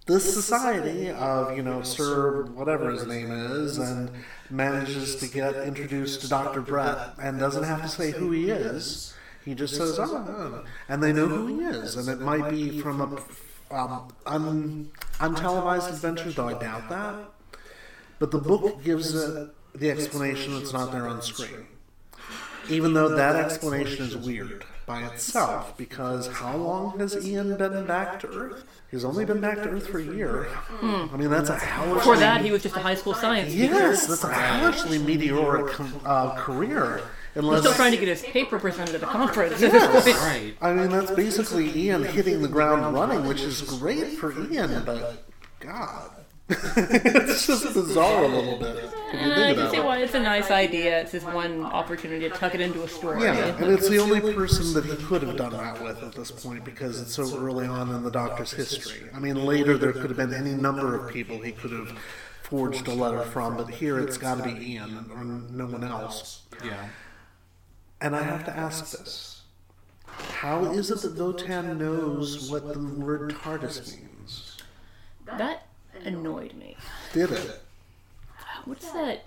this 0.06 0.34
society 0.34 1.10
of 1.12 1.56
you 1.56 1.62
know 1.62 1.84
Sir 1.84 2.44
whatever 2.46 2.90
his 2.92 3.06
name 3.06 3.32
is 3.32 3.78
and 3.78 4.10
manages 4.50 5.18
to 5.18 5.28
get 5.28 5.56
introduced 5.56 6.22
to 6.22 6.30
Dr. 6.30 6.62
Brett 6.62 7.14
and 7.22 7.40
doesn't 7.40 7.64
have 7.64 7.82
to 7.84 7.90
say 7.90 8.12
who 8.12 8.32
he 8.32 8.50
is. 8.50 9.14
He 9.46 9.54
just 9.54 9.76
says, 9.76 10.00
"Oh," 10.00 10.26
oh," 10.28 10.64
and 10.88 11.04
they 11.04 11.12
know 11.12 11.28
who 11.28 11.48
he 11.48 11.66
is, 11.66 11.98
and 11.98 12.08
it 12.08 12.24
might 12.24 12.50
be 12.50 12.80
from 12.80 13.02
a 13.02 13.76
um, 13.76 14.08
un, 14.26 14.92
untelevised 15.20 15.90
adventure, 15.90 16.32
though 16.32 16.48
I 16.48 16.54
doubt 16.54 16.90
that. 16.90 17.16
But 18.20 18.32
the 18.32 18.38
book 18.38 18.84
gives 18.84 19.14
it 19.14 19.50
the 19.76 19.90
explanation 19.90 20.54
that's 20.54 20.74
not 20.74 20.92
there 20.92 21.08
on 21.08 21.22
screen. 21.22 21.68
Even 22.70 22.94
though 22.94 23.10
that 23.10 23.36
explanation 23.36 24.06
is 24.06 24.16
weird 24.16 24.64
by 24.86 25.04
itself, 25.04 25.78
because 25.78 26.28
how 26.28 26.56
long 26.56 27.00
has 27.00 27.26
Ian 27.26 27.58
been 27.58 27.86
back 27.86 28.20
to 28.22 28.28
Earth? 28.28 28.64
He's 28.90 29.04
only 29.04 29.26
been 29.26 29.42
back 29.42 29.58
to 29.58 29.70
Earth 29.70 29.88
for 29.88 30.00
a 30.00 30.04
year. 30.04 30.48
I 30.82 31.18
mean, 31.18 31.30
that's 31.30 31.50
a 31.50 31.58
hellishly... 31.58 31.96
Before 31.96 32.18
that, 32.18 32.42
he 32.42 32.52
was 32.52 32.64
just 32.64 32.76
a 32.76 32.80
high 32.80 32.96
school 32.96 33.14
science 33.14 33.52
teacher. 33.52 33.74
Yes, 33.74 34.08
that's 34.08 34.24
a 34.24 34.32
hellishly 34.32 35.00
meteoric 35.00 35.76
uh, 36.06 36.36
career. 36.36 37.02
He's 37.34 37.42
Unless, 37.44 37.62
still 37.62 37.74
trying 37.74 37.92
to 37.94 37.98
get 37.98 38.08
his 38.08 38.22
paper 38.22 38.60
presented 38.60 38.96
at 38.96 39.04
a 39.04 39.08
conference. 39.08 39.60
Right. 39.64 40.54
I 40.62 40.74
mean, 40.74 40.90
that's 40.90 41.12
basically 41.12 41.76
Ian 41.76 42.04
hitting 42.04 42.42
the 42.44 42.48
ground 42.48 42.94
running, 42.94 43.26
which 43.26 43.42
is 43.42 43.62
great 43.62 44.10
for 44.18 44.32
Ian, 44.52 44.84
but 44.86 45.26
God. 45.60 46.12
it's 46.78 47.48
just 47.48 47.74
bizarre 47.74 48.24
a 48.24 48.28
little 48.28 48.58
bit. 48.58 48.90
You 49.14 49.20
Uh, 49.20 49.50
I 49.50 49.54
can 49.54 49.70
see 49.70 49.80
why 49.80 50.00
it's 50.00 50.14
a 50.16 50.20
nice 50.20 50.50
idea. 50.50 51.02
It's 51.02 51.12
his 51.12 51.24
one 51.24 51.64
opportunity 51.64 52.28
to 52.28 52.36
tuck 52.36 52.56
it 52.56 52.62
into 52.62 52.84
a 52.84 52.88
story. 52.88 53.24
Yeah, 53.24 53.56
and 53.58 53.72
it's 53.72 53.88
the 53.88 54.00
only 54.00 54.22
person 54.34 54.74
that 54.74 54.86
he 54.86 54.96
could 55.06 55.22
have 55.22 55.38
done 55.38 55.54
that 55.54 55.82
with 55.84 56.02
at 56.02 56.14
this 56.16 56.32
point 56.32 56.66
because 56.66 57.00
it's 57.00 57.14
so 57.14 57.38
early 57.38 57.68
on 57.68 57.90
in 57.90 58.04
the 58.04 58.10
Doctor's 58.12 58.52
history. 58.52 59.10
I 59.14 59.20
mean, 59.20 59.46
later 59.46 59.78
there 59.78 59.94
could 59.94 60.10
have 60.10 60.18
been 60.18 60.34
any 60.34 60.54
number 60.54 60.96
of 60.96 61.12
people 61.14 61.40
he 61.40 61.52
could 61.52 61.72
have 61.72 61.96
forged 62.42 62.88
a 62.88 62.94
letter 62.94 63.22
from, 63.22 63.58
but 63.58 63.70
here 63.70 64.00
it's 64.00 64.18
got 64.18 64.38
to 64.38 64.44
be 64.44 64.74
Ian 64.74 65.10
or 65.14 65.24
no 65.24 65.66
one 65.68 65.84
else. 65.84 66.42
Yeah. 66.64 66.88
And 68.02 68.16
I 68.16 68.24
have 68.24 68.46
to 68.46 68.56
ask 68.56 68.98
this. 68.98 69.42
How 70.06 70.66
is 70.66 70.92
it 70.92 71.02
that 71.02 71.16
Votan 71.16 71.78
knows 71.78 72.52
what 72.52 72.74
the 72.74 72.80
word 72.80 73.32
TARDIS 73.32 73.96
means? 73.98 74.58
That 75.26 75.68
annoyed 76.06 76.54
me. 76.54 76.76
Did 77.14 77.32
it? 77.32 77.62
What's 78.66 78.92
that 78.92 79.26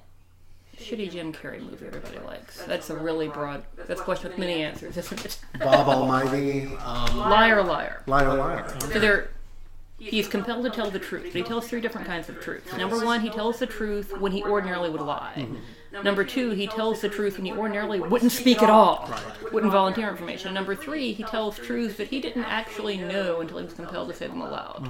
shitty 0.78 1.10
Jim 1.10 1.32
Carrey 1.32 1.60
movie 1.60 1.86
everybody 1.86 2.18
likes? 2.20 2.62
That's 2.64 2.90
a 2.90 2.96
really 2.96 3.28
broad. 3.28 3.64
That's 3.86 4.00
a 4.00 4.04
question 4.04 4.30
with 4.30 4.38
many 4.38 4.62
answers, 4.62 4.96
isn't 4.96 5.24
it? 5.24 5.38
Bob 5.58 5.88
Almighty, 5.88 6.66
um, 6.84 7.16
Liar, 7.18 7.62
liar. 7.62 8.02
liar, 8.06 8.34
liar. 8.34 8.74
So 8.80 8.98
there, 8.98 9.30
he's 9.98 10.28
compelled 10.28 10.64
to 10.64 10.70
tell 10.70 10.90
the 10.90 10.98
truth. 10.98 11.24
But 11.24 11.32
he 11.34 11.42
tells 11.42 11.68
three 11.68 11.80
different 11.80 12.06
kinds 12.06 12.28
of 12.28 12.40
truth. 12.40 12.76
Number 12.76 13.04
one, 13.04 13.20
he 13.20 13.30
tells 13.30 13.58
the 13.58 13.66
truth 13.66 14.18
when 14.18 14.32
he 14.32 14.42
ordinarily 14.42 14.90
would 14.90 15.00
lie. 15.02 15.46
Number 16.02 16.24
two, 16.24 16.50
he 16.50 16.66
tells 16.66 17.00
the 17.00 17.08
truth 17.08 17.36
when 17.36 17.46
he 17.46 17.52
ordinarily 17.52 18.00
wouldn't 18.00 18.32
speak 18.32 18.62
at 18.62 18.70
all, 18.70 19.10
wouldn't 19.52 19.72
volunteer 19.72 20.08
information. 20.10 20.52
Number 20.54 20.74
three, 20.74 21.12
he 21.12 21.22
tells 21.22 21.56
truths 21.58 21.96
that 21.96 22.08
he 22.08 22.20
didn't 22.20 22.44
actually 22.44 22.96
know 22.98 23.40
until 23.40 23.58
he 23.58 23.64
was 23.64 23.74
compelled 23.74 24.08
to 24.08 24.14
say 24.14 24.26
them 24.26 24.40
aloud. 24.40 24.88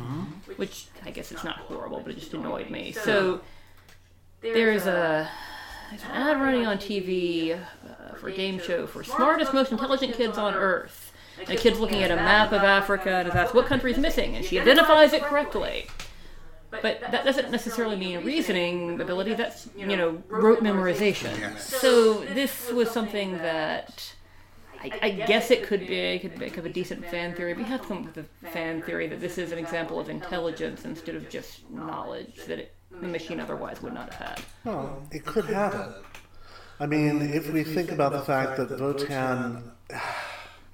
Which 0.57 0.87
I 1.05 1.11
guess 1.11 1.33
it's 1.33 1.45
not 1.45 1.57
horrible, 1.57 2.01
but 2.01 2.13
it 2.13 2.19
just 2.19 2.35
annoyed 2.35 2.71
me. 2.71 2.93
So 2.93 3.41
there's 4.41 4.87
a 4.87 5.29
there's 5.91 6.03
an 6.05 6.11
ad 6.11 6.41
running 6.41 6.67
on 6.67 6.79
TV 6.79 7.57
uh, 7.59 8.15
for 8.17 8.29
a 8.29 8.33
game 8.33 8.59
show 8.59 8.87
for 8.87 9.05
smartest, 9.05 9.55
most 9.55 9.71
intelligent 9.71 10.15
kids 10.15 10.37
on 10.39 10.55
Earth. 10.55 11.13
And 11.39 11.51
a 11.51 11.57
kid's 11.57 11.79
looking 11.79 12.03
at 12.03 12.11
a 12.11 12.17
map 12.17 12.51
of 12.53 12.63
Africa 12.63 13.11
and 13.11 13.29
is 13.29 13.35
asked 13.35 13.55
what 13.55 13.67
country's 13.67 13.99
missing, 13.99 14.35
and 14.37 14.45
she 14.45 14.59
identifies 14.59 15.13
it 15.13 15.23
correctly. 15.23 15.87
But 16.83 17.01
that 17.01 17.25
doesn't 17.25 17.51
necessarily 17.51 17.97
mean 17.97 18.25
reasoning 18.25 19.01
ability. 19.01 19.35
That's 19.35 19.69
you 19.77 19.97
know 19.97 20.23
rote 20.29 20.63
memorization. 20.63 21.59
So 21.59 22.25
this 22.25 22.71
was 22.73 22.91
something 22.91 23.39
that 23.39 24.15
I, 24.81 24.91
I 25.03 25.11
guess 25.11 25.51
it 25.51 25.63
could 25.65 25.81
be 25.81 25.99
it 25.99 26.21
could 26.21 26.39
make 26.39 26.57
of 26.57 26.67
a 26.67 26.69
decent 26.69 27.05
fan 27.07 27.35
theory. 27.35 27.55
We 27.55 27.65
have 27.65 27.83
come 27.83 27.99
up 27.99 28.17
with 28.17 28.27
a 28.45 28.51
fan 28.51 28.83
theory 28.83 29.07
that 29.09 29.21
this 29.21 29.39
is 29.39 29.53
an 29.53 29.59
example 29.59 29.99
of 29.99 30.09
intelligence 30.09 30.85
instead 30.85 31.15
of 31.15 31.29
just 31.29 31.69
knowledge 31.71 32.37
that 32.47 32.59
it, 32.59 32.75
the 33.01 33.09
machine 33.09 33.41
otherwise 33.41 33.83
would 33.83 33.95
not 33.95 34.13
have 34.13 34.29
had. 34.29 34.41
Well, 34.65 35.03
it 35.11 35.25
could 35.25 35.47
have 35.47 35.75
it. 35.75 36.05
I 36.79 36.87
mean, 36.87 37.23
if 37.23 37.51
we 37.51 37.65
think 37.65 37.91
about 37.91 38.13
the 38.13 38.21
fact 38.21 38.59
that 38.59 38.69
Votan. 38.69 39.73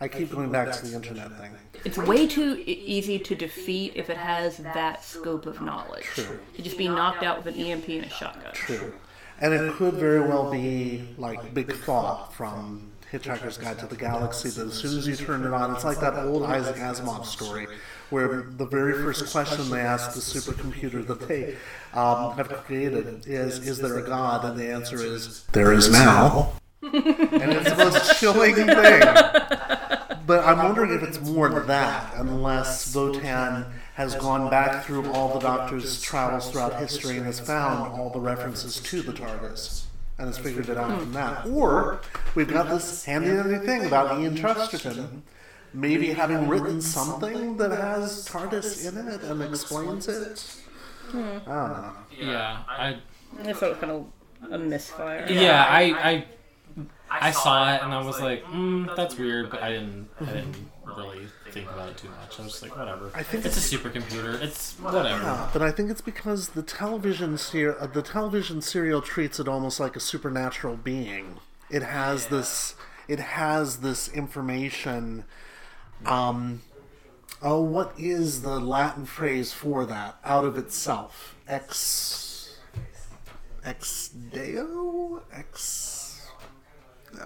I 0.02 0.08
keep 0.08 0.32
going 0.32 0.50
back 0.50 0.72
to 0.72 0.84
the 0.84 0.96
internet 0.96 1.30
thing. 1.38 1.52
It's 1.84 1.96
way 1.96 2.26
too 2.26 2.60
easy 2.66 3.20
to 3.20 3.36
defeat 3.36 3.92
if 3.94 4.10
it 4.10 4.16
has 4.16 4.56
that 4.58 5.04
scope 5.04 5.46
of 5.46 5.60
knowledge. 5.60 6.02
True. 6.02 6.40
To 6.56 6.62
just 6.62 6.76
be 6.76 6.88
knocked 6.88 7.22
out 7.22 7.36
with 7.36 7.54
an 7.54 7.60
EMP 7.60 7.88
and 7.88 8.06
a 8.06 8.08
shotgun. 8.08 8.52
True. 8.52 8.94
And 9.40 9.54
it 9.54 9.72
could 9.74 9.94
very 9.94 10.20
well 10.20 10.50
be 10.50 11.08
like 11.18 11.54
Big 11.54 11.72
Thought 11.72 12.34
from 12.34 12.90
Hitchhiker's 13.12 13.58
Guide 13.58 13.78
to 13.78 13.86
the 13.86 13.94
Galaxy 13.94 14.48
that 14.48 14.66
as 14.66 14.74
soon 14.74 14.98
as 14.98 15.06
you 15.06 15.14
turn 15.14 15.44
it 15.44 15.52
on, 15.52 15.72
it's 15.72 15.84
like 15.84 16.00
that 16.00 16.18
old 16.18 16.42
Isaac 16.42 16.76
Asimov 16.76 17.24
story 17.24 17.68
where 18.10 18.42
the 18.42 18.66
very 18.66 18.94
first 18.94 19.30
question 19.30 19.70
they 19.70 19.80
ask 19.80 20.14
the 20.14 20.20
supercomputer 20.20 21.06
that 21.06 21.28
they 21.28 21.54
um, 21.94 22.36
have 22.36 22.48
created 22.64 23.24
is, 23.28 23.60
Is 23.60 23.78
there 23.78 23.98
a 23.98 24.02
God? 24.02 24.44
And 24.44 24.58
the 24.58 24.66
answer 24.66 25.00
is, 25.00 25.44
There 25.52 25.72
is 25.72 25.92
now. 25.92 26.54
and 26.82 27.52
it's 27.52 27.70
the 27.70 27.76
most 27.76 28.18
chilling 28.18 28.56
thing. 28.56 28.66
But 30.32 30.46
I'm 30.46 30.64
wondering 30.64 30.94
if 30.94 31.02
it's 31.02 31.20
more 31.20 31.50
than 31.50 31.66
that, 31.66 32.14
unless 32.16 32.94
Votan 32.94 33.70
has 33.96 34.14
gone 34.14 34.48
back 34.48 34.82
through 34.82 35.12
all 35.12 35.34
the 35.34 35.40
Doctor's 35.40 36.00
travels 36.00 36.50
throughout 36.50 36.80
history 36.80 37.18
and 37.18 37.26
has 37.26 37.38
found 37.38 37.92
all 37.92 38.08
the 38.08 38.18
references 38.18 38.80
to 38.80 39.02
the 39.02 39.12
TARDIS. 39.12 39.84
and 40.16 40.28
has 40.28 40.38
figured 40.38 40.70
it 40.70 40.78
out 40.78 41.00
from 41.00 41.12
that. 41.12 41.44
Or 41.48 42.00
we've 42.34 42.48
got 42.48 42.70
this 42.70 43.04
handy 43.04 43.28
dandy 43.28 43.58
thing 43.66 43.84
about 43.84 44.18
Ian 44.18 44.34
Chesterton 44.34 45.22
maybe 45.74 46.14
having 46.14 46.48
written 46.48 46.80
something 46.80 47.58
that 47.58 47.70
has 47.70 48.26
TARDIS 48.26 48.88
in 48.88 49.08
it 49.08 49.22
and 49.24 49.42
explains 49.42 50.08
it. 50.08 50.42
I 51.12 51.12
don't 51.12 51.44
know. 51.44 51.92
Yeah, 52.18 52.62
I 52.66 52.96
I 53.44 53.52
thought 53.52 53.64
it 53.64 53.68
was 53.68 53.78
kind 53.78 53.92
of 53.92 54.06
a 54.50 54.56
misfire. 54.56 55.26
yeah 55.28 55.66
I 55.68 55.82
I 56.10 56.24
I 57.20 57.30
saw 57.30 57.74
it 57.74 57.82
and 57.82 57.92
I 57.92 58.02
was 58.04 58.20
like, 58.20 58.44
mm, 58.44 58.94
that's 58.96 59.16
weird, 59.18 59.50
but 59.50 59.62
I 59.62 59.70
didn't 59.72 60.08
I 60.20 60.24
didn't 60.26 60.56
really 60.84 61.26
think 61.50 61.70
about 61.70 61.90
it 61.90 61.96
too 61.98 62.08
much. 62.08 62.38
I 62.38 62.42
was 62.42 62.52
just 62.52 62.62
like, 62.62 62.76
whatever. 62.76 63.10
I 63.14 63.22
think 63.22 63.44
it's 63.44 63.56
a 63.56 63.76
supercomputer. 63.76 64.40
It's 64.40 64.74
whatever. 64.74 65.08
Yeah, 65.22 65.50
but 65.52 65.62
I 65.62 65.70
think 65.70 65.90
it's 65.90 66.00
because 66.00 66.50
the 66.50 66.62
television 66.62 67.36
ser- 67.38 67.76
uh, 67.78 67.86
the 67.86 68.02
television 68.02 68.62
serial 68.62 69.02
treats 69.02 69.38
it 69.38 69.48
almost 69.48 69.78
like 69.80 69.96
a 69.96 70.00
supernatural 70.00 70.76
being. 70.76 71.38
It 71.70 71.82
has 71.82 72.26
this 72.26 72.74
it 73.08 73.18
has 73.18 73.78
this 73.78 74.08
information 74.08 75.24
um 76.06 76.62
oh 77.42 77.60
what 77.60 77.92
is 77.98 78.42
the 78.42 78.58
Latin 78.60 79.06
phrase 79.06 79.52
for 79.52 79.84
that? 79.86 80.16
Out 80.24 80.44
of 80.44 80.56
itself. 80.56 81.34
Ex 81.48 82.56
ex 83.64 84.08
deo? 84.08 85.22
Ex 85.32 85.91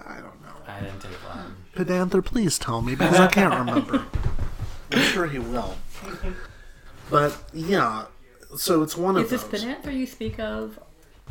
I 0.05 0.15
don't 0.15 0.41
know. 0.41 0.53
I 0.67 0.79
didn't 0.81 0.99
take 1.01 1.23
Latin. 1.27 1.55
Pedanther, 1.75 2.21
please 2.21 2.57
tell 2.59 2.81
me 2.81 2.95
because 2.95 3.19
I 3.19 3.27
can't 3.27 3.53
remember. 3.53 4.05
I'm 4.91 4.99
sure 4.99 5.27
he 5.27 5.39
will. 5.39 5.75
But 7.09 7.37
yeah, 7.53 8.05
so 8.57 8.83
it's 8.83 8.97
one 8.97 9.15
of 9.17 9.25
Is 9.25 9.31
of 9.31 9.41
this 9.49 9.61
those. 9.61 9.63
Panther 9.63 9.91
you 9.91 10.05
speak 10.05 10.39
of 10.39 10.79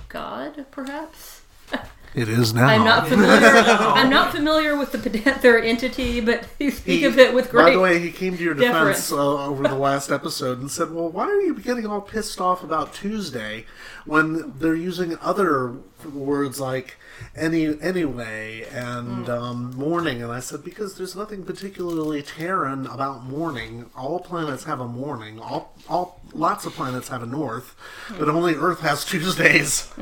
God, 0.08 0.66
perhaps? 0.70 1.42
It 2.16 2.30
is 2.30 2.54
now. 2.54 2.66
I'm 2.66 2.82
not 2.82 3.06
familiar. 3.08 3.46
I'm 3.46 4.08
not 4.08 4.32
familiar 4.32 4.74
with 4.74 4.90
the 4.90 5.10
Panther 5.10 5.58
entity, 5.72 6.20
but 6.22 6.48
you 6.58 6.70
speak 6.70 7.00
He- 7.00 7.04
of 7.04 7.18
it 7.18 7.34
with 7.34 7.50
great. 7.50 7.64
By 7.64 7.70
the 7.72 7.78
way, 7.80 7.98
he 7.98 8.10
came 8.10 8.36
to 8.38 8.42
your 8.42 8.54
defense 8.54 9.12
uh, 9.12 9.46
over 9.46 9.62
the 9.68 9.74
last 9.74 10.10
episode 10.10 10.58
and 10.58 10.70
said, 10.70 10.92
"Well, 10.94 11.10
why 11.10 11.26
are 11.26 11.40
you 11.42 11.54
getting 11.60 11.84
all 11.86 12.00
pissed 12.00 12.40
off 12.40 12.64
about 12.64 12.94
Tuesday 12.94 13.66
when 14.06 14.54
they're 14.58 14.74
using 14.74 15.18
other 15.20 15.74
words 16.10 16.58
like 16.58 16.96
any 17.36 17.78
anyway 17.82 18.64
and 18.72 19.28
um, 19.28 19.76
morning?" 19.76 20.22
And 20.22 20.32
I 20.32 20.40
said, 20.40 20.64
"Because 20.64 20.96
there's 20.96 21.14
nothing 21.14 21.44
particularly 21.44 22.22
Terran 22.22 22.86
about 22.86 23.24
morning. 23.24 23.90
All 23.94 24.20
planets 24.20 24.64
have 24.64 24.80
a 24.80 24.88
morning. 24.88 25.38
All, 25.38 25.74
all 25.86 26.22
lots 26.32 26.64
of 26.64 26.72
planets 26.72 27.08
have 27.08 27.22
a 27.22 27.26
north, 27.26 27.76
but 28.18 28.30
only 28.30 28.54
Earth 28.54 28.80
has 28.80 29.04
Tuesdays. 29.04 29.92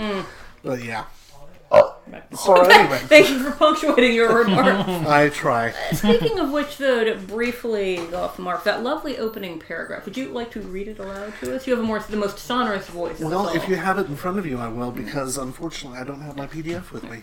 But 0.62 0.84
yeah." 0.84 1.06
Oh. 1.74 1.96
So 2.36 2.54
anyway, 2.62 2.98
Thank 3.04 3.30
you 3.30 3.38
for 3.38 3.52
punctuating 3.52 4.14
your 4.14 4.44
remark. 4.44 4.66
I 5.06 5.28
try. 5.28 5.72
Speaking 5.92 6.38
of 6.38 6.50
which, 6.50 6.78
though, 6.78 7.04
to 7.04 7.14
briefly 7.14 7.96
go 8.10 8.22
off 8.22 8.36
the 8.36 8.42
mark, 8.42 8.64
that 8.64 8.82
lovely 8.82 9.18
opening 9.18 9.58
paragraph. 9.58 10.04
Would 10.04 10.16
you 10.16 10.28
like 10.28 10.50
to 10.52 10.60
read 10.60 10.88
it 10.88 10.98
aloud 10.98 11.32
to 11.40 11.54
us? 11.54 11.66
You 11.66 11.74
have 11.74 11.82
a 11.82 11.86
more 11.86 11.98
the 12.00 12.16
most 12.16 12.38
sonorous 12.38 12.88
voice. 12.88 13.20
Well, 13.20 13.48
if 13.48 13.68
you 13.68 13.76
have 13.76 13.98
it 13.98 14.06
in 14.06 14.16
front 14.16 14.38
of 14.38 14.46
you, 14.46 14.58
I 14.58 14.68
will, 14.68 14.90
because 14.90 15.38
unfortunately 15.38 15.98
I 15.98 16.04
don't 16.04 16.20
have 16.20 16.36
my 16.36 16.46
PDF 16.46 16.90
with 16.90 17.08
me. 17.08 17.22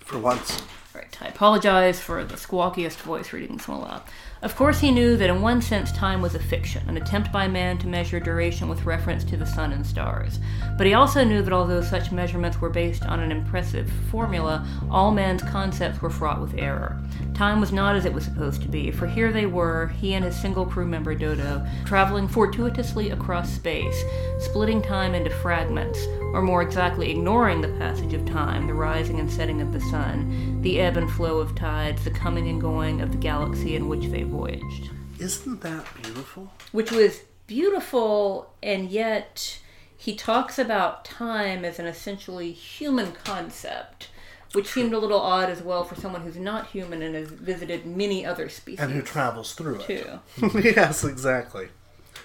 For 0.00 0.18
once. 0.18 0.62
Right, 0.94 1.16
I 1.20 1.26
apologize 1.28 1.98
for 1.98 2.22
the 2.24 2.36
squawkiest 2.36 2.98
voice 2.98 3.32
reading 3.32 3.56
this 3.56 3.66
one 3.66 3.80
aloud. 3.80 4.02
Of 4.44 4.56
course, 4.56 4.78
he 4.78 4.90
knew 4.90 5.16
that 5.16 5.30
in 5.30 5.40
one 5.40 5.62
sense 5.62 5.90
time 5.90 6.20
was 6.20 6.34
a 6.34 6.38
fiction, 6.38 6.86
an 6.86 6.98
attempt 6.98 7.32
by 7.32 7.48
man 7.48 7.78
to 7.78 7.86
measure 7.86 8.20
duration 8.20 8.68
with 8.68 8.84
reference 8.84 9.24
to 9.24 9.38
the 9.38 9.46
sun 9.46 9.72
and 9.72 9.86
stars. 9.86 10.38
But 10.76 10.86
he 10.86 10.92
also 10.92 11.24
knew 11.24 11.40
that 11.40 11.52
although 11.54 11.80
such 11.80 12.12
measurements 12.12 12.60
were 12.60 12.68
based 12.68 13.06
on 13.06 13.20
an 13.20 13.32
impressive 13.32 13.90
formula, 14.10 14.68
all 14.90 15.12
man's 15.12 15.42
concepts 15.42 16.02
were 16.02 16.10
fraught 16.10 16.42
with 16.42 16.58
error. 16.58 17.00
Time 17.32 17.58
was 17.58 17.72
not 17.72 17.96
as 17.96 18.04
it 18.04 18.12
was 18.12 18.24
supposed 18.24 18.60
to 18.60 18.68
be, 18.68 18.90
for 18.90 19.06
here 19.06 19.32
they 19.32 19.46
were, 19.46 19.86
he 19.98 20.12
and 20.12 20.26
his 20.26 20.36
single 20.36 20.66
crew 20.66 20.86
member 20.86 21.14
Dodo, 21.14 21.66
traveling 21.86 22.28
fortuitously 22.28 23.10
across 23.10 23.50
space, 23.50 24.04
splitting 24.40 24.82
time 24.82 25.14
into 25.14 25.30
fragments, 25.30 26.06
or 26.34 26.42
more 26.42 26.60
exactly, 26.60 27.10
ignoring 27.10 27.62
the 27.62 27.68
passage 27.78 28.12
of 28.12 28.26
time, 28.26 28.66
the 28.66 28.74
rising 28.74 29.20
and 29.20 29.30
setting 29.30 29.62
of 29.62 29.72
the 29.72 29.80
sun, 29.80 30.60
the 30.60 30.80
ebb 30.80 30.96
and 30.98 31.10
flow 31.10 31.38
of 31.38 31.54
tides, 31.54 32.04
the 32.04 32.10
coming 32.10 32.48
and 32.48 32.60
going 32.60 33.00
of 33.00 33.10
the 33.10 33.18
galaxy 33.18 33.74
in 33.74 33.88
which 33.88 34.06
they 34.06 34.24
voyaged. 34.38 34.90
Isn't 35.18 35.60
that 35.60 35.86
beautiful? 36.02 36.50
Which 36.72 36.90
was 36.90 37.20
beautiful, 37.46 38.52
and 38.62 38.90
yet 38.90 39.60
he 39.96 40.14
talks 40.16 40.58
about 40.58 41.04
time 41.04 41.64
as 41.64 41.78
an 41.78 41.86
essentially 41.86 42.50
human 42.52 43.12
concept, 43.12 44.08
which 44.52 44.66
seemed 44.66 44.92
a 44.92 44.98
little 44.98 45.20
odd 45.20 45.50
as 45.50 45.62
well 45.62 45.84
for 45.84 45.94
someone 45.94 46.22
who's 46.22 46.36
not 46.36 46.66
human 46.68 47.00
and 47.02 47.14
has 47.14 47.28
visited 47.28 47.86
many 47.86 48.26
other 48.26 48.48
species. 48.48 48.80
And 48.80 48.92
who 48.92 49.02
travels 49.02 49.54
through 49.54 49.80
it. 49.80 49.86
too. 49.86 50.58
yes, 50.60 51.04
exactly. 51.04 51.68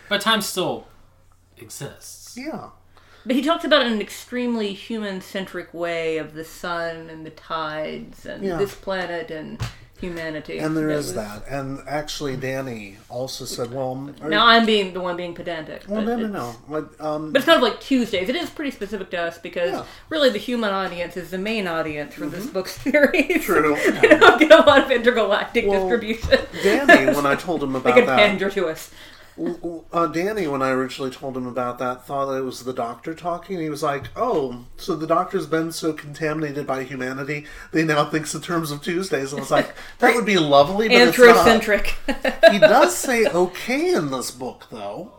But 0.09 0.21
time 0.21 0.41
still 0.41 0.87
exists. 1.57 2.35
Yeah. 2.35 2.69
But 3.25 3.35
he 3.35 3.43
talks 3.43 3.65
about 3.65 3.81
it 3.81 3.87
in 3.87 3.93
an 3.93 4.01
extremely 4.01 4.73
human 4.73 5.21
centric 5.21 5.73
way 5.73 6.17
of 6.17 6.33
the 6.33 6.45
sun 6.45 7.09
and 7.09 7.25
the 7.25 7.29
tides 7.29 8.25
and 8.25 8.43
Yeah. 8.43 8.57
this 8.57 8.73
planet 8.73 9.29
and 9.29 9.61
humanity. 9.99 10.57
And 10.59 10.75
there 10.75 10.89
is 10.89 11.13
that. 11.13 11.43
And 11.47 11.79
actually, 11.87 12.35
Danny 12.37 12.97
also 13.09 13.45
said, 13.45 13.71
well, 13.73 14.09
are 14.21 14.29
Now 14.29 14.45
I'm 14.47 14.65
being 14.65 14.93
the 14.93 14.99
one 15.01 15.17
being 15.17 15.33
pedantic. 15.33 15.83
well, 15.87 16.01
no, 16.01 16.15
no, 16.17 16.27
no. 16.27 16.55
But, 16.69 16.99
um, 16.99 17.31
But 17.31 17.39
it's 17.39 17.45
kind 17.45 17.57
of 17.57 17.63
like 17.63 17.79
Tuesdays. 17.81 18.29
It 18.29 18.35
is 18.35 18.49
pretty 18.49 18.71
specific 18.71 19.09
to 19.11 19.17
us 19.21 19.37
because 19.37 19.71
Yeah. 19.71 19.85
really 20.09 20.29
the 20.29 20.37
human 20.39 20.71
audience 20.71 21.17
is 21.17 21.31
the 21.31 21.37
main 21.37 21.67
audience 21.67 22.13
for 22.15 22.25
this 22.27 22.45
book 22.47 22.67
series. 22.67 23.25
Mm-hmm. 23.25 23.41
True. 23.41 23.77
you 24.03 24.17
don't 24.19 24.39
get 24.39 24.51
a 24.51 24.63
lot 24.63 24.83
of 24.83 24.91
intergalactic 24.91 25.67
Well, 25.67 25.81
distribution. 25.87 26.39
Danny, 26.63 27.13
when 27.15 27.25
I 27.25 27.35
told 27.47 27.63
him 27.63 27.73
They 27.73 27.79
about 27.79 27.93
can 27.95 28.05
that, 28.05 28.17
pander 28.17 28.49
to 28.51 28.67
us. 28.67 28.91
Uh, 29.91 30.07
Danny, 30.07 30.47
when 30.47 30.61
I 30.61 30.69
originally 30.71 31.11
told 31.11 31.37
him 31.37 31.47
about 31.47 31.79
that, 31.79 32.05
thought 32.05 32.33
it 32.33 32.41
was 32.41 32.63
the 32.63 32.73
doctor 32.73 33.13
talking. 33.13 33.59
He 33.59 33.69
was 33.69 33.83
like, 33.83 34.05
"Oh, 34.15 34.65
so 34.77 34.95
the 34.95 35.07
doctor's 35.07 35.47
been 35.47 35.71
so 35.71 35.93
contaminated 35.93 36.67
by 36.67 36.83
humanity, 36.83 37.45
they 37.71 37.83
now 37.83 38.05
thinks 38.05 38.33
in 38.35 38.41
terms 38.41 38.71
of 38.71 38.81
Tuesdays." 38.81 39.31
And 39.31 39.39
I 39.39 39.43
was 39.43 39.51
like, 39.51 39.73
"That 39.99 40.15
would 40.15 40.25
be 40.25 40.37
lovely, 40.37 40.87
but 40.89 40.97
it's 40.97 41.17
not." 41.17 41.47
Anthrocentric. 41.47 42.51
He 42.51 42.59
does 42.59 42.95
say 42.97 43.25
"okay" 43.27 43.93
in 43.93 44.11
this 44.11 44.31
book, 44.31 44.67
though. 44.71 45.13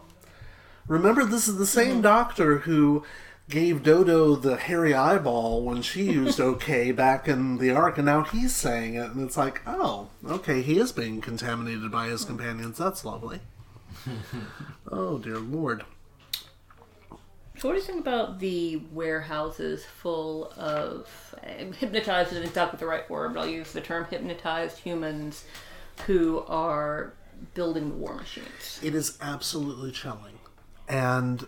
Remember, 0.87 1.25
this 1.25 1.49
is 1.49 1.57
the 1.57 1.67
same 1.67 2.03
doctor 2.03 2.59
who 2.59 3.05
gave 3.49 3.83
Dodo 3.83 4.37
the 4.37 4.57
hairy 4.57 4.95
eyeball 4.95 5.65
when 5.65 5.83
she 5.83 6.03
used 6.11 6.41
"okay" 6.41 6.93
back 6.93 7.27
in 7.27 7.59
the 7.59 7.71
Ark, 7.71 7.97
and 7.97 8.07
now 8.07 8.25
he's 8.25 8.55
saying 8.55 8.95
it, 8.95 9.13
and 9.13 9.23
it's 9.23 9.37
like, 9.37 9.63
"Oh, 9.67 10.09
okay, 10.27 10.61
he 10.61 10.79
is 10.79 10.93
being 10.93 11.21
contaminated 11.21 11.91
by 11.91 12.09
his 12.09 12.25
companions. 12.25 12.77
That's 12.77 13.05
lovely." 13.05 13.41
oh 14.91 15.19
dear 15.19 15.39
lord. 15.39 15.85
So 17.61 17.69
what 17.69 17.75
do 17.75 17.81
you 17.81 17.85
think 17.85 18.01
about 18.01 18.39
the 18.39 18.77
warehouses 18.91 19.85
full 19.85 20.51
of 20.57 21.35
uh, 21.43 21.71
hypnotized 21.73 22.33
isn't 22.33 22.45
exactly 22.45 22.79
the 22.79 22.87
right 22.87 23.09
word, 23.11 23.35
but 23.35 23.41
I'll 23.41 23.47
use 23.47 23.73
the 23.73 23.83
term 23.83 24.07
hypnotized 24.07 24.79
humans 24.79 25.45
who 26.07 26.43
are 26.49 27.13
building 27.53 27.91
the 27.91 27.97
war 27.97 28.15
machines? 28.15 28.81
It 28.83 28.95
is 28.95 29.19
absolutely 29.21 29.93
chilling. 29.93 30.39
And 30.89 31.47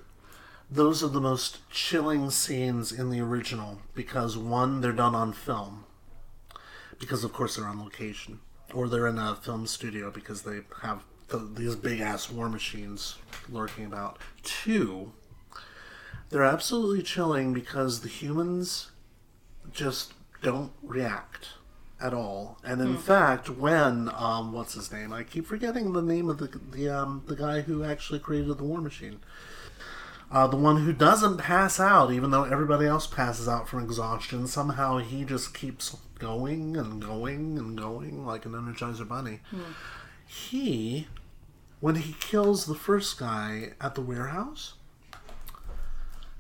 those 0.71 1.03
are 1.03 1.09
the 1.09 1.21
most 1.21 1.69
chilling 1.71 2.31
scenes 2.31 2.93
in 2.93 3.09
the 3.09 3.21
original 3.21 3.81
because 3.95 4.37
one, 4.37 4.83
they're 4.83 4.93
done 4.93 5.15
on 5.15 5.33
film. 5.33 5.85
Because 6.99 7.25
of 7.25 7.33
course 7.33 7.57
they're 7.57 7.67
on 7.67 7.83
location. 7.83 8.41
Or 8.75 8.87
they're 8.87 9.07
in 9.07 9.19
a 9.19 9.35
film 9.35 9.67
studio 9.67 10.11
because 10.11 10.43
they 10.43 10.61
have 10.83 11.05
the, 11.33 11.39
these 11.39 11.75
big 11.75 12.01
ass 12.01 12.31
war 12.31 12.49
machines 12.49 13.17
lurking 13.49 13.85
about. 13.85 14.19
Two, 14.43 15.13
they're 16.31 16.45
absolutely 16.45 17.03
chilling 17.03 17.53
because 17.53 18.01
the 18.01 18.09
humans 18.09 18.93
just 19.73 20.15
don't 20.43 20.73
react 20.83 21.49
at 22.01 22.15
all. 22.15 22.59
And 22.65 22.81
in 22.81 22.97
fact, 22.99 23.49
when 23.49 24.11
um, 24.15 24.53
what's 24.53 24.75
his 24.75 24.93
name? 24.93 25.13
I 25.13 25.23
keep 25.25 25.47
forgetting 25.47 25.93
the 25.93 26.03
name 26.03 26.29
of 26.29 26.39
the 26.39 26.61
the 26.71 26.89
um, 26.89 27.23
the 27.27 27.37
guy 27.37 27.63
who 27.63 27.85
actually 27.85 28.19
created 28.19 28.59
the 28.59 28.65
war 28.65 28.81
machine. 28.81 29.21
Uh, 30.31 30.47
the 30.47 30.57
one 30.57 30.79
who 30.79 30.95
doesn't 30.95 31.37
pass 31.37 31.79
out, 31.79 32.11
even 32.11 32.31
though 32.31 32.45
everybody 32.45 32.87
else 32.87 33.07
passes 33.07 33.47
out 33.47 33.69
from 33.69 33.85
exhaustion, 33.85 34.47
somehow 34.47 34.97
he 34.97 35.25
just 35.25 35.53
keeps 35.53 35.95
going 36.19 36.75
and 36.75 37.03
going 37.03 37.59
and 37.59 37.77
going 37.77 38.25
like 38.25 38.47
an 38.47 38.53
Energizer 38.53 39.07
Bunny. 39.07 39.41
He, 40.27 41.09
when 41.83 41.97
he 41.97 42.15
kills 42.21 42.67
the 42.67 42.77
first 42.77 43.19
guy 43.19 43.73
at 43.81 43.97
the 43.97 44.01
warehouse, 44.01 44.75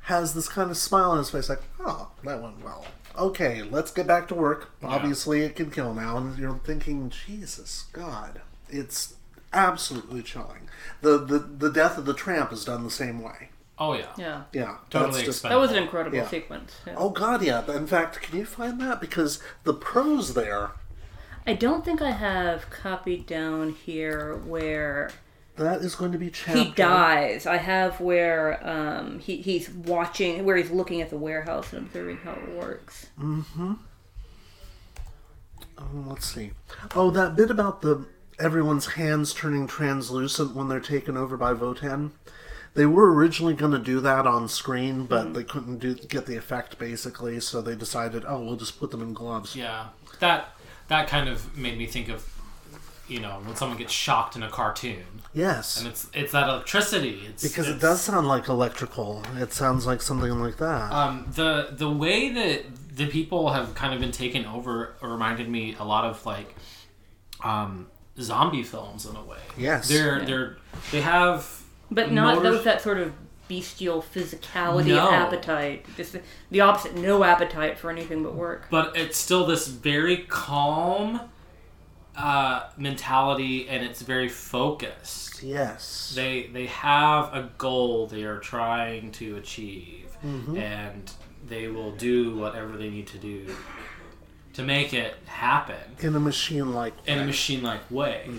has 0.03 0.35
this 0.35 0.49
kind 0.49 0.71
of 0.71 0.77
smile 0.77 1.11
on 1.11 1.19
his 1.19 1.31
face, 1.31 1.49
like, 1.49 1.63
"Oh, 1.81 2.11
that 2.25 2.41
went 2.41 2.65
well. 2.65 2.87
Okay, 3.19 3.63
let's 3.63 3.91
get 3.91 4.07
back 4.07 4.29
to 4.29 4.35
work. 4.37 4.71
Obviously, 4.83 5.43
it 5.43 5.57
can 5.57 5.71
kill 5.71 5.95
now." 5.95 6.17
And 6.17 6.39
you're 6.39 6.61
thinking, 6.65 7.11
"Jesus 7.11 7.87
God, 7.93 8.41
it's 8.69 9.15
absolutely 9.53 10.23
chilling." 10.23 10.69
The 11.01 11.19
the 11.19 11.39
the 11.41 11.71
death 11.73 11.99
of 11.99 12.05
the 12.05 12.15
tramp 12.15 12.53
is 12.53 12.65
done 12.65 12.85
the 12.85 12.91
same 12.91 13.21
way. 13.21 13.51
Oh 13.79 13.95
yeah. 13.95 14.13
Yeah. 14.17 14.43
Yeah, 14.53 14.77
Totally 14.91 15.13
that's 15.13 15.25
just 15.25 15.43
That 15.43 15.59
was 15.59 15.73
an 15.73 15.79
incredible 15.83 16.17
Yeah. 16.19 16.29
sequence. 16.29 16.73
yeah. 16.87 16.95
Oh 16.97 17.11
god, 17.11 17.43
yeah. 17.43 17.69
In 17.75 17.89
fact, 17.89 18.21
can 18.23 18.39
you 18.39 18.45
find 18.45 18.81
that 18.81 19.01
because 19.01 19.41
the 19.65 19.75
prose 19.75 20.35
there 20.35 20.71
I 21.45 21.55
don't 21.55 21.85
think 21.85 22.01
I 22.01 22.13
have 22.13 22.71
copied 22.71 23.27
down 23.27 23.71
here 23.71 24.37
where 24.37 25.11
that 25.63 25.81
is 25.81 25.95
going 25.95 26.13
to 26.13 26.19
be 26.19 26.31
chapter. 26.31 26.63
he 26.63 26.71
dies. 26.71 27.47
I 27.47 27.57
have 27.57 28.01
where 28.01 28.67
um, 28.67 29.19
he, 29.19 29.37
he's 29.39 29.71
watching, 29.71 30.45
where 30.45 30.57
he's 30.57 30.71
looking 30.71 31.01
at 31.01 31.11
the 31.11 31.17
warehouse 31.17 31.73
and 31.73 31.87
observing 31.87 32.19
how 32.19 32.33
it 32.33 32.49
works. 32.51 33.07
Oh, 35.79 36.05
let's 36.07 36.27
see. 36.27 36.53
Oh, 36.95 37.11
that 37.11 37.37
bit 37.37 37.51
about 37.51 37.83
the 37.83 38.07
everyone's 38.39 38.87
hands 38.87 39.35
turning 39.35 39.67
translucent 39.67 40.55
when 40.55 40.69
they're 40.69 40.81
taken 40.81 41.17
over 41.17 41.37
by 41.37 41.55
Votan. 41.55 42.11
They 42.75 42.87
were 42.87 43.13
originally 43.13 43.55
going 43.55 43.73
to 43.73 43.79
do 43.79 44.01
that 44.01 44.27
on 44.27 44.49
screen, 44.49 45.05
but 45.05 45.29
mm. 45.29 45.35
they 45.35 45.45
couldn't 45.45 45.79
do 45.79 45.95
get 45.95 46.27
the 46.27 46.37
effect 46.37 46.79
basically, 46.79 47.39
so 47.41 47.61
they 47.61 47.75
decided, 47.75 48.25
oh, 48.27 48.43
we'll 48.43 48.57
just 48.57 48.81
put 48.81 48.91
them 48.91 49.03
in 49.03 49.13
gloves. 49.13 49.55
Yeah. 49.55 49.89
That 50.21 50.55
that 50.89 51.09
kind 51.09 51.29
of 51.29 51.57
made 51.57 51.77
me 51.79 51.87
think 51.87 52.09
of 52.09 52.32
you 53.09 53.21
know 53.21 53.41
when 53.45 53.57
someone 53.57 53.77
gets 53.79 53.93
shocked 53.93 54.37
in 54.37 54.43
a 54.43 54.49
cartoon 54.51 55.05
Yes, 55.35 55.79
and 55.79 55.89
it's 55.89 56.09
it's 56.13 56.33
that 56.33 56.47
electricity. 56.49 57.23
It's 57.27 57.43
because 57.43 57.67
it 57.67 57.81
does 57.81 58.03
sound 58.03 58.29
like 58.29 58.49
electrical. 58.49 59.23
It 59.39 59.55
sounds 59.55 59.87
like 59.87 60.03
something 60.03 60.31
like 60.41 60.59
that. 60.59 60.93
Um, 60.93 61.27
the 61.35 61.69
the 61.73 61.89
way 61.89 62.29
that 62.29 62.65
the 62.97 63.07
people 63.07 63.51
have 63.55 63.75
kind 63.75 63.95
of 63.95 64.01
been 64.01 64.13
taken 64.13 64.45
over 64.45 64.95
reminded 65.01 65.49
me 65.49 65.75
a 65.79 65.85
lot 65.85 66.05
of 66.05 66.25
like 66.27 66.55
um, 67.43 67.87
zombie 68.21 68.63
films 68.63 69.07
in 69.07 69.17
a 69.17 69.25
way. 69.25 69.39
Yes. 69.57 69.89
they're 69.89 70.21
they're 70.25 70.57
they 70.91 71.01
have 71.01 71.63
But 71.91 72.13
not 72.13 72.37
motors- 72.37 72.53
with 72.57 72.65
that 72.65 72.83
sort 72.83 72.99
of 72.99 73.13
bestial 73.49 74.03
physicality 74.03 74.89
No. 74.89 75.11
appetite. 75.11 75.87
Just 75.97 76.13
the, 76.13 76.21
the 76.51 76.61
opposite, 76.61 76.95
no 76.95 77.25
appetite 77.25 77.79
for 77.79 77.91
anything 77.91 78.23
but 78.23 78.35
work. 78.35 78.67
but 78.71 78.95
it's 78.97 79.17
still 79.17 79.47
this 79.47 79.67
very 79.69 80.19
calm 80.29 81.21
uh, 82.17 82.69
mentality, 82.77 83.69
and 83.69 83.85
it's 83.85 84.03
very 84.03 84.29
focused. 84.29 85.43
yes. 85.43 86.13
They 86.15 86.49
they 86.53 86.67
have 86.67 87.33
a 87.35 87.51
goal 87.59 88.07
they 88.07 88.25
are 88.25 88.39
trying 88.39 89.13
to 89.13 89.37
achieve, 89.37 89.99
Mm-hmm. 90.25 90.57
and 90.57 91.11
they 91.49 91.67
will 91.69 91.91
do 91.93 92.37
whatever 92.37 92.77
they 92.77 92.89
need 92.91 93.09
to 93.09 93.19
do 93.19 93.47
to 94.55 94.63
make 94.63 94.93
it 94.95 95.15
happen. 95.27 95.75
in 96.01 96.15
a 96.15 96.21
machine-like 96.21 96.93
in 97.07 97.19
a 97.19 97.25
machine-like 97.25 97.91
way. 97.91 98.31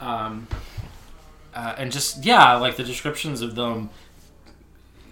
Um, 0.00 0.46
uh, 1.54 1.74
and 1.78 1.90
just 1.90 2.24
yeah, 2.24 2.54
like 2.56 2.76
the 2.76 2.84
descriptions 2.84 3.40
of 3.40 3.54
them, 3.54 3.90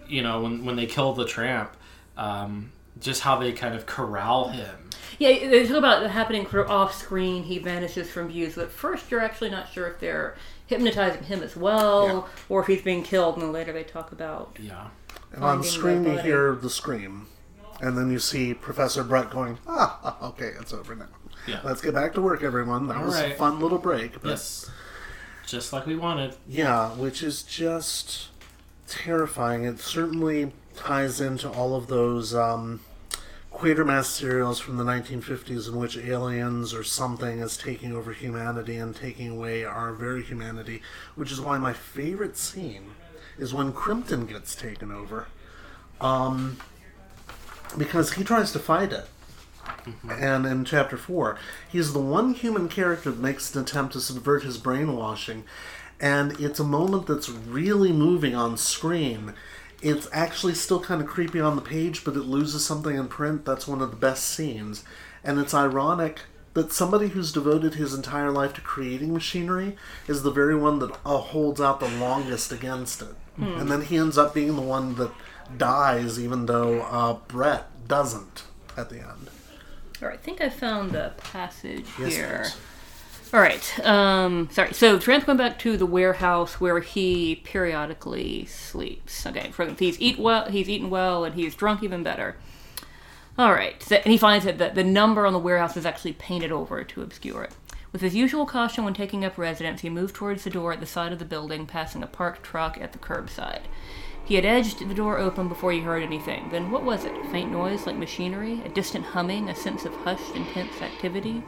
you 0.07 0.23
know, 0.23 0.43
when 0.43 0.65
when 0.65 0.77
they 0.77 0.87
kill 0.87 1.13
the 1.15 1.25
tramp, 1.25 1.73
um, 2.17 2.71
just 3.01 3.23
how 3.23 3.39
they 3.39 3.53
kind 3.53 3.75
of 3.75 3.87
corral 3.87 4.49
him. 4.51 4.82
Yeah, 5.23 5.49
they 5.49 5.65
talk 5.69 5.77
about 5.77 6.03
it 6.03 6.11
happening 6.11 6.49
sort 6.49 6.65
of 6.65 6.71
off 6.73 6.93
screen. 6.95 7.45
He 7.45 7.59
vanishes 7.59 8.11
from 8.11 8.27
view. 8.27 8.51
So 8.51 8.63
at 8.63 8.73
first, 8.73 9.09
you're 9.09 9.21
actually 9.21 9.51
not 9.51 9.73
sure 9.73 9.87
if 9.87 10.01
they're 10.01 10.35
hypnotizing 10.67 11.23
him 11.23 11.45
as 11.45 11.57
well, 11.57 12.29
or 12.49 12.61
if 12.63 12.67
he's 12.67 12.83
being 12.83 13.05
killed. 13.05 13.37
And 13.37 13.45
then 13.45 13.53
later, 13.53 13.73
they 13.73 13.85
talk 13.85 14.11
about 14.11 14.57
Yeah, 14.61 14.89
And 15.33 15.45
on 15.45 15.63
screen, 15.63 16.03
you 16.03 16.19
hear 16.19 16.57
the 16.57 16.69
scream, 16.69 17.29
and 17.81 17.97
then 17.97 18.11
you 18.11 18.19
see 18.19 18.53
Professor 18.53 19.05
Brett 19.05 19.31
going, 19.31 19.59
"Ah, 19.69 20.17
okay, 20.31 20.51
it's 20.59 20.73
over 20.73 20.97
now. 20.97 21.07
Yeah. 21.47 21.61
Let's 21.63 21.81
get 21.81 21.95
back 21.95 22.15
to 22.15 22.21
work, 22.21 22.43
everyone. 22.43 22.89
That 22.89 22.97
All 22.97 23.05
was 23.05 23.17
a 23.17 23.31
fun 23.35 23.61
little 23.61 23.79
break." 23.79 24.21
But 24.23 24.31
yes, 24.31 24.69
just 25.47 25.73
like 25.73 25.87
we 25.87 25.95
wanted. 25.95 26.35
Yeah, 26.49 26.89
which 26.97 27.23
is 27.23 27.45
just 27.45 28.27
terrifying. 28.89 29.63
It 29.67 29.79
certainly 29.79 30.53
ties 30.75 31.21
into 31.21 31.49
all 31.49 31.77
of 31.77 31.87
those 31.87 32.35
um, 32.35 32.81
Quatermass 33.53 34.07
serials 34.07 34.59
from 34.59 34.77
the 34.77 34.85
1950s 34.85 35.69
in 35.69 35.77
which 35.77 35.97
aliens 35.97 36.75
or 36.75 36.83
something 36.83 37.41
is 37.41 37.57
taking 37.57 37.93
over 37.93 38.13
humanity 38.13 38.77
and 38.77 38.97
taking 38.97 39.31
away 39.31 39.65
our 39.65 39.93
very 39.93 40.23
humanity, 40.23 40.83
which 41.15 41.31
is 41.31 41.41
why 41.41 41.59
my 41.59 41.73
favorite 41.73 42.37
scene 42.37 42.93
is 43.39 43.55
when 43.55 43.73
Krimpton 43.73 44.29
gets 44.29 44.55
taken 44.55 44.91
over. 44.91 45.29
Um, 46.01 46.59
because 47.77 48.15
he 48.15 48.25
tries 48.25 48.53
to 48.53 48.59
fight 48.59 48.93
it. 48.93 49.07
And 50.09 50.45
in 50.47 50.65
chapter 50.65 50.97
four, 50.97 51.39
he's 51.71 51.93
the 51.93 52.01
one 52.01 52.35
human 52.35 52.69
character 52.69 53.11
that 53.11 53.21
makes 53.21 53.55
an 53.55 53.63
attempt 53.63 53.93
to 53.93 54.01
subvert 54.01 54.43
his 54.43 54.59
brainwashing. 54.59 55.45
And 56.01 56.33
it's 56.41 56.59
a 56.59 56.65
moment 56.65 57.07
that's 57.07 57.29
really 57.29 57.93
moving 57.93 58.35
on 58.35 58.57
screen. 58.57 59.35
It's 59.83 60.09
actually 60.13 60.55
still 60.55 60.81
kind 60.81 61.01
of 61.01 61.09
creepy 61.09 61.41
on 61.41 61.57
the 61.57 61.63
page, 61.63 62.05
but 62.05 62.15
it 62.17 62.21
loses 62.23 62.65
something 62.65 62.97
in 62.97 63.09
print. 63.09 63.45
That's 63.45 63.67
one 63.67 63.81
of 63.83 63.91
the 63.91 63.97
best 63.97 64.25
scenes. 64.25 64.85
And 65.25 65.39
it's 65.39 65.55
ironic 65.55 66.21
that 66.55 66.73
somebody 66.73 67.09
who's 67.09 67.33
devoted 67.33 67.75
his 67.75 67.93
entire 67.95 68.31
life 68.31 68.53
to 68.55 68.61
creating 68.61 69.13
machinery 69.13 69.77
is 70.07 70.23
the 70.23 70.31
very 70.31 70.55
one 70.55 70.79
that 70.81 70.93
uh, 71.05 71.17
holds 71.19 71.61
out 71.61 71.81
the 71.81 71.89
longest 71.89 72.53
against 72.53 73.03
it. 73.03 73.15
And 73.39 73.71
then 73.71 73.81
he 73.83 73.97
ends 73.97 74.19
up 74.19 74.35
being 74.35 74.55
the 74.57 74.63
one 74.63 74.95
that 74.97 75.11
dies, 75.57 76.21
even 76.21 76.45
though 76.47 76.83
uh, 76.83 77.15
Brett 77.29 77.89
doesn't 77.89 78.45
at 78.77 78.91
the 78.91 78.97
end. 78.99 79.31
All 80.03 80.09
right, 80.09 80.19
I 80.19 80.23
think 80.23 80.41
I 80.43 80.51
found 80.51 80.93
the 80.93 81.13
passage 81.17 81.87
Yes, 81.99 82.15
here. 82.15 82.41
please. 82.43 82.57
All 83.33 83.41
right. 83.41 83.81
Um, 83.87 84.51
sorry. 84.51 84.75
So 84.75 84.99
Trent's 84.99 85.25
going 85.25 85.39
back 85.39 85.59
to 85.61 85.79
the 85.79 85.87
warehouse 85.87 86.61
where 86.61 86.81
he 86.81 87.37
periodically 87.37 88.45
sleeps. 88.45 89.27
Okay. 89.27 89.51
He's 89.79 89.99
eat 90.01 90.19
well. 90.19 90.51
He's 90.51 90.69
eaten 90.69 90.91
well, 90.91 91.25
and 91.25 91.35
he's 91.35 91.55
drunk 91.55 91.83
even 91.83 92.03
better. 92.03 92.37
All 93.39 93.53
right. 93.53 93.83
So, 93.83 93.97
and 93.97 94.13
he 94.13 94.19
finds 94.19 94.45
that 94.45 94.59
the, 94.59 94.69
the 94.69 94.85
number 94.85 95.25
on 95.25 95.33
the 95.33 95.39
warehouse 95.39 95.79
is 95.79 95.87
actually 95.87 96.13
painted 96.13 96.53
over 96.53 96.85
to 96.85 97.03
obscure 97.03 97.45
it. 97.45 97.53
With 97.91 98.03
his 98.03 98.15
usual 98.15 98.45
caution 98.45 98.85
when 98.85 98.95
taking 98.95 99.25
up 99.25 99.39
residence, 99.39 99.81
he 99.81 99.89
moved 99.89 100.15
towards 100.15 100.45
the 100.45 100.51
door 100.51 100.73
at 100.73 100.81
the 100.81 100.87
side 100.87 101.13
of 101.13 101.19
the 101.19 101.25
building, 101.25 101.67
passing 101.67 102.03
a 102.03 102.07
parked 102.07 102.43
truck 102.43 102.79
at 102.79 102.93
the 102.93 102.99
curbside. 102.99 103.63
He 104.25 104.37
had 104.37 104.45
edged 104.45 104.87
the 104.87 104.95
door 104.95 105.19
open 105.19 105.49
before 105.49 105.73
he 105.73 105.81
heard 105.81 106.03
anything. 106.03 106.49
Then 106.51 106.71
what 106.71 106.85
was 106.85 107.05
it? 107.05 107.13
A 107.13 107.25
faint 107.31 107.51
noise 107.51 107.87
like 107.87 107.97
machinery? 107.97 108.63
A 108.65 108.69
distant 108.69 109.05
humming? 109.05 109.49
A 109.49 109.55
sense 109.55 109.85
of 109.85 109.95
hushed, 109.95 110.35
intense 110.35 110.81
activity? 110.81 111.43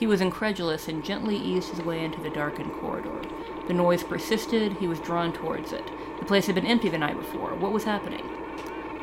He 0.00 0.06
was 0.06 0.22
incredulous 0.22 0.88
and 0.88 1.04
gently 1.04 1.36
eased 1.36 1.68
his 1.68 1.84
way 1.84 2.02
into 2.02 2.22
the 2.22 2.30
darkened 2.30 2.72
corridor. 2.72 3.20
The 3.68 3.74
noise 3.74 4.02
persisted. 4.02 4.78
He 4.78 4.88
was 4.88 4.98
drawn 4.98 5.30
towards 5.30 5.72
it. 5.72 5.84
The 6.18 6.24
place 6.24 6.46
had 6.46 6.54
been 6.54 6.64
empty 6.64 6.88
the 6.88 6.96
night 6.96 7.18
before. 7.18 7.54
What 7.54 7.72
was 7.72 7.84
happening? 7.84 8.26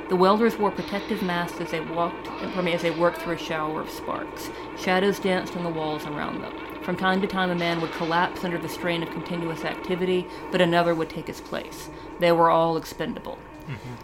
The 0.09 0.15
welders 0.15 0.57
wore 0.57 0.71
protective 0.71 1.21
masks 1.21 1.61
as 1.61 1.69
they 1.69 1.81
walked, 1.81 2.27
as 2.27 2.81
they 2.81 2.89
worked 2.89 3.21
through 3.21 3.35
a 3.35 3.37
shower 3.37 3.79
of 3.79 3.91
sparks. 3.91 4.49
Shadows 4.75 5.19
danced 5.19 5.55
on 5.55 5.63
the 5.63 5.69
walls 5.69 6.07
around 6.07 6.41
them. 6.41 6.81
From 6.81 6.95
time 6.95 7.21
to 7.21 7.27
time, 7.27 7.51
a 7.51 7.55
man 7.55 7.79
would 7.79 7.91
collapse 7.91 8.43
under 8.43 8.57
the 8.57 8.67
strain 8.67 9.03
of 9.03 9.11
continuous 9.11 9.65
activity, 9.65 10.25
but 10.51 10.61
another 10.61 10.95
would 10.95 11.11
take 11.11 11.27
his 11.27 11.41
place. 11.41 11.91
They 12.19 12.31
were 12.31 12.49
all 12.49 12.75
expendable. 12.75 13.37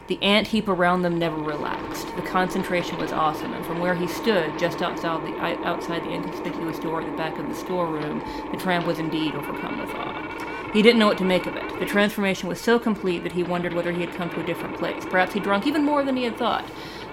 The 0.08 0.22
ant 0.22 0.48
heap 0.48 0.68
around 0.68 1.02
them 1.02 1.18
never 1.18 1.38
relaxed. 1.38 2.14
The 2.16 2.22
concentration 2.22 2.98
was 2.98 3.12
awesome, 3.12 3.54
and 3.54 3.66
from 3.66 3.80
where 3.80 3.96
he 3.96 4.08
stood, 4.08 4.58
just 4.60 4.82
outside 4.82 5.26
the 5.26 5.38
outside 5.66 6.04
the 6.04 6.12
inconspicuous 6.12 6.80
door 6.80 7.02
at 7.02 7.10
the 7.10 7.18
back 7.18 7.40
of 7.40 7.48
the 7.48 7.56
storeroom, 7.56 8.20
the 8.52 8.58
tramp 8.58 8.86
was 8.86 9.00
indeed 9.00 9.36
overcome 9.36 9.80
with 9.80 9.90
awe. 9.96 10.70
He 10.74 10.82
didn't 10.82 11.00
know 11.00 11.08
what 11.08 11.20
to 11.20 11.24
make 11.24 11.46
of 11.46 11.56
it. 11.56 11.80
The 11.80 11.86
transformation 11.86 12.50
was 12.50 12.60
so 12.60 12.80
complete 12.80 13.24
that 13.24 13.34
he 13.34 13.44
wondered 13.44 13.74
whether 13.74 13.92
he 13.92 14.02
had 14.02 14.16
come 14.16 14.32
to 14.32 14.40
a 14.40 14.46
different 14.46 14.76
place. 14.78 15.06
Perhaps 15.06 15.34
he'd 15.34 15.44
drunk 15.44 15.68
even 15.68 15.86
more 15.86 16.04
than 16.04 16.18
he 16.18 16.24
had 16.24 16.36
thought. 16.36 16.66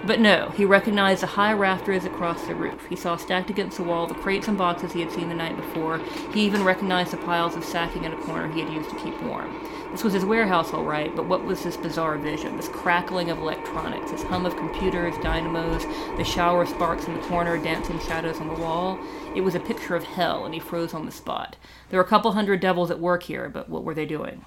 But 0.03 0.19
no, 0.19 0.49
he 0.57 0.65
recognized 0.65 1.23
the 1.23 1.27
high 1.27 1.53
rafters 1.53 2.07
across 2.07 2.47
the 2.47 2.55
roof. 2.55 2.87
He 2.89 2.97
saw 2.97 3.17
stacked 3.17 3.51
against 3.51 3.77
the 3.77 3.83
wall 3.83 4.07
the 4.07 4.15
crates 4.15 4.49
and 4.49 4.57
boxes 4.57 4.93
he 4.93 5.01
had 5.01 5.13
seen 5.13 5.29
the 5.29 5.35
night 5.35 5.57
before. 5.57 5.99
He 6.33 6.41
even 6.41 6.65
recognized 6.65 7.11
the 7.13 7.19
piles 7.19 7.55
of 7.55 7.65
sacking 7.65 8.05
in 8.05 8.15
a 8.15 8.23
corner 8.23 8.51
he 8.51 8.61
had 8.61 8.73
used 8.73 8.89
to 8.91 8.97
keep 8.97 9.21
warm. 9.23 9.55
This 9.93 10.03
was 10.03 10.15
his 10.15 10.25
warehouse, 10.25 10.73
all 10.73 10.85
right, 10.85 11.15
but 11.15 11.27
what 11.27 11.45
was 11.45 11.63
this 11.63 11.77
bizarre 11.77 12.17
vision? 12.17 12.57
This 12.57 12.69
crackling 12.69 13.29
of 13.29 13.39
electronics, 13.39 14.13
this 14.13 14.23
hum 14.23 14.47
of 14.47 14.57
computers, 14.57 15.17
dynamos, 15.21 15.85
the 16.17 16.25
shower 16.25 16.65
sparks 16.65 17.07
in 17.07 17.15
the 17.15 17.27
corner, 17.27 17.59
dancing 17.59 17.99
shadows 17.99 18.41
on 18.41 18.49
the 18.49 18.55
wall? 18.55 18.99
It 19.35 19.43
was 19.43 19.55
a 19.55 19.61
picture 19.61 19.97
of 19.97 20.05
hell, 20.05 20.47
and 20.47 20.55
he 20.55 20.61
froze 20.61 20.95
on 20.95 21.07
the 21.07 21.13
spot. 21.13 21.57
There 21.91 21.99
were 21.99 22.05
a 22.05 22.09
couple 22.09 22.33
hundred 22.33 22.61
devils 22.61 22.91
at 22.91 23.01
work 23.01 23.25
here, 23.25 23.49
but 23.49 23.69
what 23.69 23.85
were 23.85 23.95
they 23.95 24.07
doing? 24.07 24.45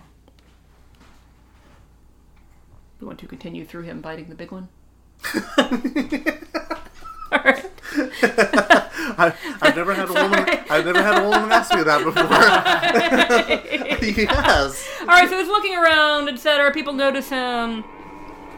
We 2.99 3.05
want 3.05 3.19
to 3.19 3.27
continue 3.27 3.65
through 3.65 3.83
him 3.83 4.01
biting 4.01 4.29
the 4.29 4.35
big 4.35 4.51
one? 4.51 4.69
All 7.31 7.39
right. 7.43 7.65
I, 9.15 9.33
I've 9.61 9.75
never 9.75 9.93
had 9.93 10.09
a 10.09 10.13
woman. 10.13 10.45
I've 10.69 10.85
never 10.85 11.03
had 11.03 11.21
a 11.21 11.29
woman 11.29 11.51
ask 11.51 11.73
me 11.73 11.83
that 11.83 12.03
before. 12.03 12.23
yes. 14.23 14.89
All 15.01 15.07
right, 15.07 15.29
so 15.29 15.37
he's 15.37 15.47
looking 15.47 15.75
around, 15.75 16.29
etc. 16.29 16.71
People 16.71 16.93
notice 16.93 17.29
him. 17.29 17.83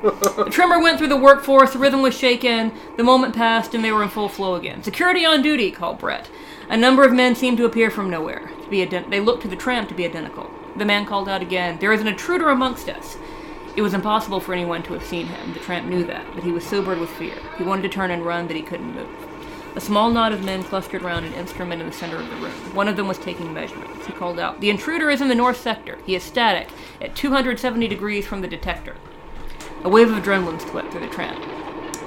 The 0.02 0.48
tremor 0.52 0.82
went 0.82 0.98
through 0.98 1.08
the 1.08 1.18
workforce. 1.18 1.74
The 1.74 1.80
rhythm 1.80 2.02
was 2.02 2.18
shaken. 2.18 2.72
The 2.98 3.04
moment 3.04 3.36
passed, 3.36 3.74
and 3.74 3.84
they 3.84 3.92
were 3.92 4.04
in 4.04 4.10
full 4.10 4.30
flow 4.30 4.56
again. 4.56 4.84
Security 4.84 5.26
on 5.26 5.42
duty, 5.42 5.72
called 5.72 6.00
Brett. 6.00 6.30
A 6.70 6.78
number 6.78 7.04
of 7.04 7.14
men 7.14 7.36
seemed 7.36 7.58
to 7.58 7.66
appear 7.66 7.90
from 7.90 8.10
nowhere. 8.10 8.52
To 8.64 8.70
be 8.70 8.86
ident- 8.86 9.10
they 9.10 9.20
looked 9.20 9.44
to 9.44 9.48
the 9.48 9.56
tramp 9.56 9.90
to 9.90 9.96
be 9.96 10.06
identical. 10.06 10.50
The 10.76 10.86
man 10.86 11.06
called 11.06 11.30
out 11.30 11.42
again, 11.42 11.78
"There 11.80 11.94
is 11.94 12.02
an 12.02 12.08
intruder 12.08 12.50
amongst 12.50 12.90
us." 12.90 13.18
It 13.76 13.82
was 13.82 13.94
impossible 13.94 14.40
for 14.40 14.54
anyone 14.54 14.84
to 14.84 14.94
have 14.94 15.06
seen 15.06 15.28
him. 15.28 15.54
The 15.54 15.60
tramp 15.60 15.88
knew 15.88 16.06
that, 16.06 16.26
but 16.34 16.44
he 16.44 16.52
was 16.52 16.66
sobered 16.66 16.98
with 16.98 17.10
fear. 17.10 17.36
He 17.58 17.64
wanted 17.64 17.82
to 17.82 17.90
turn 17.90 18.10
and 18.10 18.26
run, 18.26 18.48
but 18.48 18.56
he 18.56 18.62
couldn't 18.62 18.96
move. 18.96 19.10
A 19.76 19.82
small 19.82 20.10
knot 20.10 20.32
of 20.32 20.46
men 20.46 20.64
clustered 20.64 21.04
around 21.04 21.26
an 21.26 21.34
instrument 21.34 21.82
in 21.82 21.88
the 21.88 21.94
center 21.94 22.16
of 22.16 22.30
the 22.30 22.36
room. 22.38 22.54
One 22.74 22.88
of 22.88 22.96
them 22.96 23.10
was 23.10 23.18
taking 23.18 23.54
measurements. 23.54 24.08
He 24.08 24.14
called 24.14 24.40
out, 24.40 24.62
The 24.62 24.70
intruder 24.70 25.10
is 25.10 25.20
in 25.20 25.28
the 25.28 25.36
north 25.36 25.60
sector. 25.60 26.00
He 26.06 26.16
is 26.16 26.24
static, 26.24 26.70
at 27.02 27.18
270 27.18 27.86
degrees 27.90 28.26
from 28.26 28.40
the 28.40 28.48
detector. 28.48 28.96
A 29.84 29.90
wave 29.90 30.10
of 30.10 30.24
adrenaline 30.24 30.62
swept 30.62 30.92
through 30.94 31.02
the 31.02 31.14
tramp. 31.14 31.44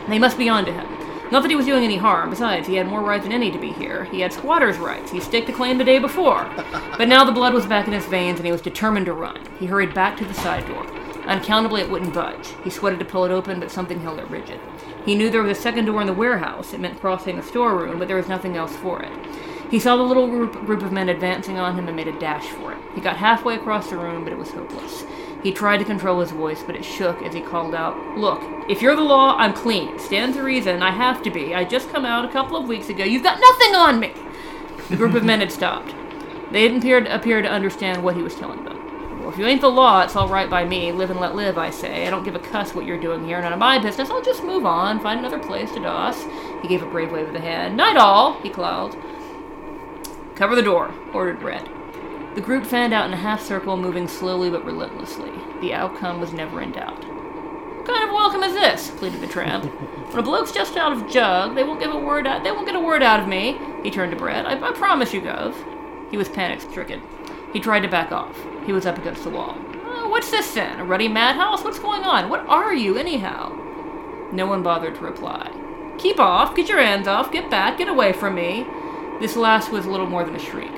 They 0.08 0.18
must 0.18 0.38
be 0.38 0.48
on 0.48 0.64
to 0.64 0.72
him. 0.72 0.86
Not 1.30 1.42
that 1.42 1.50
he 1.50 1.56
was 1.56 1.66
doing 1.66 1.84
any 1.84 1.98
harm. 1.98 2.30
Besides, 2.30 2.66
he 2.66 2.76
had 2.76 2.86
more 2.86 3.02
right 3.02 3.22
than 3.22 3.32
any 3.32 3.50
to 3.50 3.58
be 3.58 3.72
here. 3.72 4.04
He 4.04 4.20
had 4.20 4.32
squatter's 4.32 4.78
rights. 4.78 5.12
He 5.12 5.20
staked 5.20 5.50
a 5.50 5.52
claim 5.52 5.76
the 5.76 5.84
day 5.84 5.98
before. 5.98 6.50
But 6.96 7.08
now 7.08 7.24
the 7.24 7.32
blood 7.32 7.52
was 7.52 7.66
back 7.66 7.86
in 7.86 7.92
his 7.92 8.06
veins, 8.06 8.38
and 8.38 8.46
he 8.46 8.52
was 8.52 8.62
determined 8.62 9.04
to 9.06 9.12
run. 9.12 9.38
He 9.60 9.66
hurried 9.66 9.92
back 9.92 10.16
to 10.16 10.24
the 10.24 10.32
side 10.32 10.66
door. 10.66 10.86
Unaccountably, 11.28 11.82
it 11.82 11.90
wouldn't 11.90 12.14
budge. 12.14 12.54
He 12.64 12.70
sweated 12.70 12.98
to 13.00 13.04
pull 13.04 13.26
it 13.26 13.30
open, 13.30 13.60
but 13.60 13.70
something 13.70 14.00
held 14.00 14.18
it 14.18 14.30
rigid. 14.30 14.58
He 15.04 15.14
knew 15.14 15.28
there 15.28 15.42
was 15.42 15.58
a 15.58 15.60
second 15.60 15.84
door 15.84 16.00
in 16.00 16.06
the 16.06 16.12
warehouse. 16.14 16.72
It 16.72 16.80
meant 16.80 17.00
crossing 17.00 17.38
a 17.38 17.42
storeroom, 17.42 17.98
but 17.98 18.08
there 18.08 18.16
was 18.16 18.28
nothing 18.28 18.56
else 18.56 18.74
for 18.76 19.02
it. 19.02 19.12
He 19.70 19.78
saw 19.78 19.96
the 19.96 20.02
little 20.02 20.26
group, 20.26 20.82
of 20.82 20.92
men 20.92 21.10
advancing 21.10 21.58
on 21.58 21.78
him 21.78 21.86
and 21.86 21.94
made 21.94 22.08
a 22.08 22.18
dash 22.18 22.46
for 22.46 22.72
it. 22.72 22.78
He 22.94 23.02
got 23.02 23.18
halfway 23.18 23.56
across 23.56 23.90
the 23.90 23.98
room, 23.98 24.24
but 24.24 24.32
it 24.32 24.38
was 24.38 24.50
hopeless. 24.50 25.04
He 25.42 25.52
tried 25.52 25.76
to 25.78 25.84
control 25.84 26.20
his 26.20 26.30
voice, 26.30 26.62
but 26.62 26.74
it 26.74 26.84
shook 26.84 27.20
as 27.22 27.34
he 27.34 27.42
called 27.42 27.74
out, 27.74 27.94
Look, 28.16 28.42
if 28.70 28.80
you're 28.80 28.96
the 28.96 29.02
law, 29.02 29.36
I'm 29.36 29.52
clean. 29.52 29.98
Stand 29.98 30.32
to 30.34 30.42
reason. 30.42 30.82
I 30.82 30.90
have 30.90 31.22
to 31.24 31.30
be. 31.30 31.54
I 31.54 31.64
just 31.64 31.90
come 31.90 32.06
out 32.06 32.24
a 32.24 32.32
couple 32.32 32.56
of 32.56 32.66
weeks 32.66 32.88
ago. 32.88 33.04
You've 33.04 33.22
got 33.22 33.38
nothing 33.38 33.74
on 33.74 34.00
me. 34.00 34.14
The 34.88 34.96
group 34.96 35.14
of 35.14 35.24
men 35.24 35.40
had 35.40 35.52
stopped. 35.52 35.94
They 36.50 36.66
didn't 36.66 37.06
appear 37.06 37.42
to 37.42 37.48
understand 37.48 38.02
what 38.02 38.16
he 38.16 38.22
was 38.22 38.34
telling 38.34 38.64
them. 38.64 38.77
If 39.28 39.36
you 39.36 39.46
ain't 39.46 39.60
the 39.60 39.68
law, 39.68 40.02
it's 40.02 40.16
all 40.16 40.28
right 40.28 40.48
by 40.48 40.64
me. 40.64 40.90
Live 40.90 41.10
and 41.10 41.20
let 41.20 41.34
live, 41.34 41.58
I 41.58 41.68
say. 41.68 42.06
I 42.06 42.10
don't 42.10 42.24
give 42.24 42.34
a 42.34 42.38
cuss 42.38 42.74
what 42.74 42.86
you're 42.86 42.98
doing 42.98 43.24
here. 43.24 43.40
None 43.40 43.52
of 43.52 43.58
my 43.58 43.78
business. 43.78 44.08
I'll 44.08 44.22
just 44.22 44.42
move 44.42 44.64
on, 44.64 45.00
find 45.00 45.18
another 45.18 45.38
place 45.38 45.70
to 45.72 45.80
doss. 45.80 46.24
He 46.62 46.68
gave 46.68 46.82
a 46.82 46.86
brave 46.86 47.12
wave 47.12 47.28
of 47.28 47.34
the 47.34 47.40
hand. 47.40 47.76
Night 47.76 47.96
all, 47.96 48.40
he 48.40 48.48
called. 48.48 48.96
Cover 50.34 50.56
the 50.56 50.62
door, 50.62 50.94
ordered 51.12 51.40
Brett. 51.40 51.68
The 52.34 52.40
group 52.40 52.64
fanned 52.64 52.94
out 52.94 53.06
in 53.06 53.12
a 53.12 53.16
half 53.16 53.42
circle, 53.42 53.76
moving 53.76 54.08
slowly 54.08 54.48
but 54.48 54.64
relentlessly. 54.64 55.32
The 55.60 55.74
outcome 55.74 56.20
was 56.20 56.32
never 56.32 56.62
in 56.62 56.72
doubt. 56.72 57.04
What 57.04 57.86
kind 57.86 58.04
of 58.04 58.14
welcome 58.14 58.42
is 58.42 58.54
this? 58.54 58.90
pleaded 58.92 59.20
the 59.20 59.26
tramp. 59.26 59.64
When 60.08 60.20
a 60.20 60.22
bloke's 60.22 60.52
just 60.52 60.76
out 60.76 60.92
of 60.92 61.10
jug, 61.10 61.54
they 61.54 61.64
won't 61.64 61.80
give 61.80 61.92
a 61.92 61.98
word 61.98 62.26
out. 62.26 62.42
They 62.42 62.50
won't 62.50 62.66
get 62.66 62.74
a 62.74 62.80
word 62.80 63.02
out 63.02 63.20
of 63.20 63.28
me. 63.28 63.60
He 63.82 63.90
turned 63.90 64.10
to 64.12 64.16
Brett. 64.16 64.46
I, 64.46 64.52
I 64.58 64.72
promise 64.72 65.12
you, 65.12 65.20
Gov. 65.20 65.54
He 66.10 66.16
was 66.16 66.30
panic-stricken. 66.30 67.02
He 67.52 67.60
tried 67.60 67.80
to 67.80 67.88
back 67.88 68.12
off. 68.12 68.36
He 68.66 68.72
was 68.72 68.86
up 68.86 68.98
against 68.98 69.24
the 69.24 69.30
wall. 69.30 69.52
Uh, 69.52 70.08
what's 70.08 70.30
this 70.30 70.52
then? 70.54 70.80
A 70.80 70.84
ruddy 70.84 71.08
madhouse? 71.08 71.64
What's 71.64 71.78
going 71.78 72.02
on? 72.02 72.28
What 72.28 72.46
are 72.46 72.74
you, 72.74 72.96
anyhow? 72.96 73.50
No 74.32 74.46
one 74.46 74.62
bothered 74.62 74.96
to 74.96 75.00
reply. 75.00 75.50
Keep 75.98 76.20
off. 76.20 76.54
Get 76.54 76.68
your 76.68 76.82
hands 76.82 77.08
off. 77.08 77.32
Get 77.32 77.50
back. 77.50 77.78
Get 77.78 77.88
away 77.88 78.12
from 78.12 78.34
me. 78.34 78.66
This 79.20 79.36
last 79.36 79.72
was 79.72 79.86
little 79.86 80.06
more 80.06 80.24
than 80.24 80.36
a 80.36 80.38
shriek. 80.38 80.72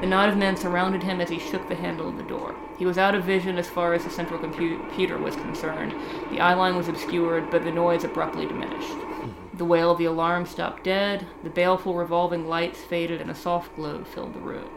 The 0.00 0.06
knot 0.06 0.28
of 0.28 0.36
men 0.36 0.56
surrounded 0.56 1.02
him 1.02 1.20
as 1.20 1.28
he 1.28 1.38
shook 1.38 1.68
the 1.68 1.74
handle 1.74 2.08
of 2.08 2.16
the 2.16 2.22
door. 2.22 2.54
He 2.78 2.86
was 2.86 2.98
out 2.98 3.14
of 3.14 3.24
vision 3.24 3.58
as 3.58 3.68
far 3.68 3.94
as 3.94 4.02
the 4.02 4.10
central 4.10 4.40
computer 4.40 5.18
was 5.18 5.36
concerned. 5.36 5.94
The 6.30 6.40
eye 6.40 6.54
line 6.54 6.76
was 6.76 6.88
obscured, 6.88 7.50
but 7.50 7.62
the 7.62 7.70
noise 7.70 8.02
abruptly 8.02 8.46
diminished. 8.46 8.96
The 9.54 9.64
wail 9.64 9.90
of 9.90 9.98
the 9.98 10.06
alarm 10.06 10.46
stopped 10.46 10.82
dead, 10.82 11.26
the 11.44 11.50
baleful 11.50 11.94
revolving 11.94 12.48
lights 12.48 12.80
faded, 12.80 13.20
and 13.20 13.30
a 13.30 13.34
soft 13.34 13.76
glow 13.76 14.02
filled 14.02 14.34
the 14.34 14.40
room. 14.40 14.68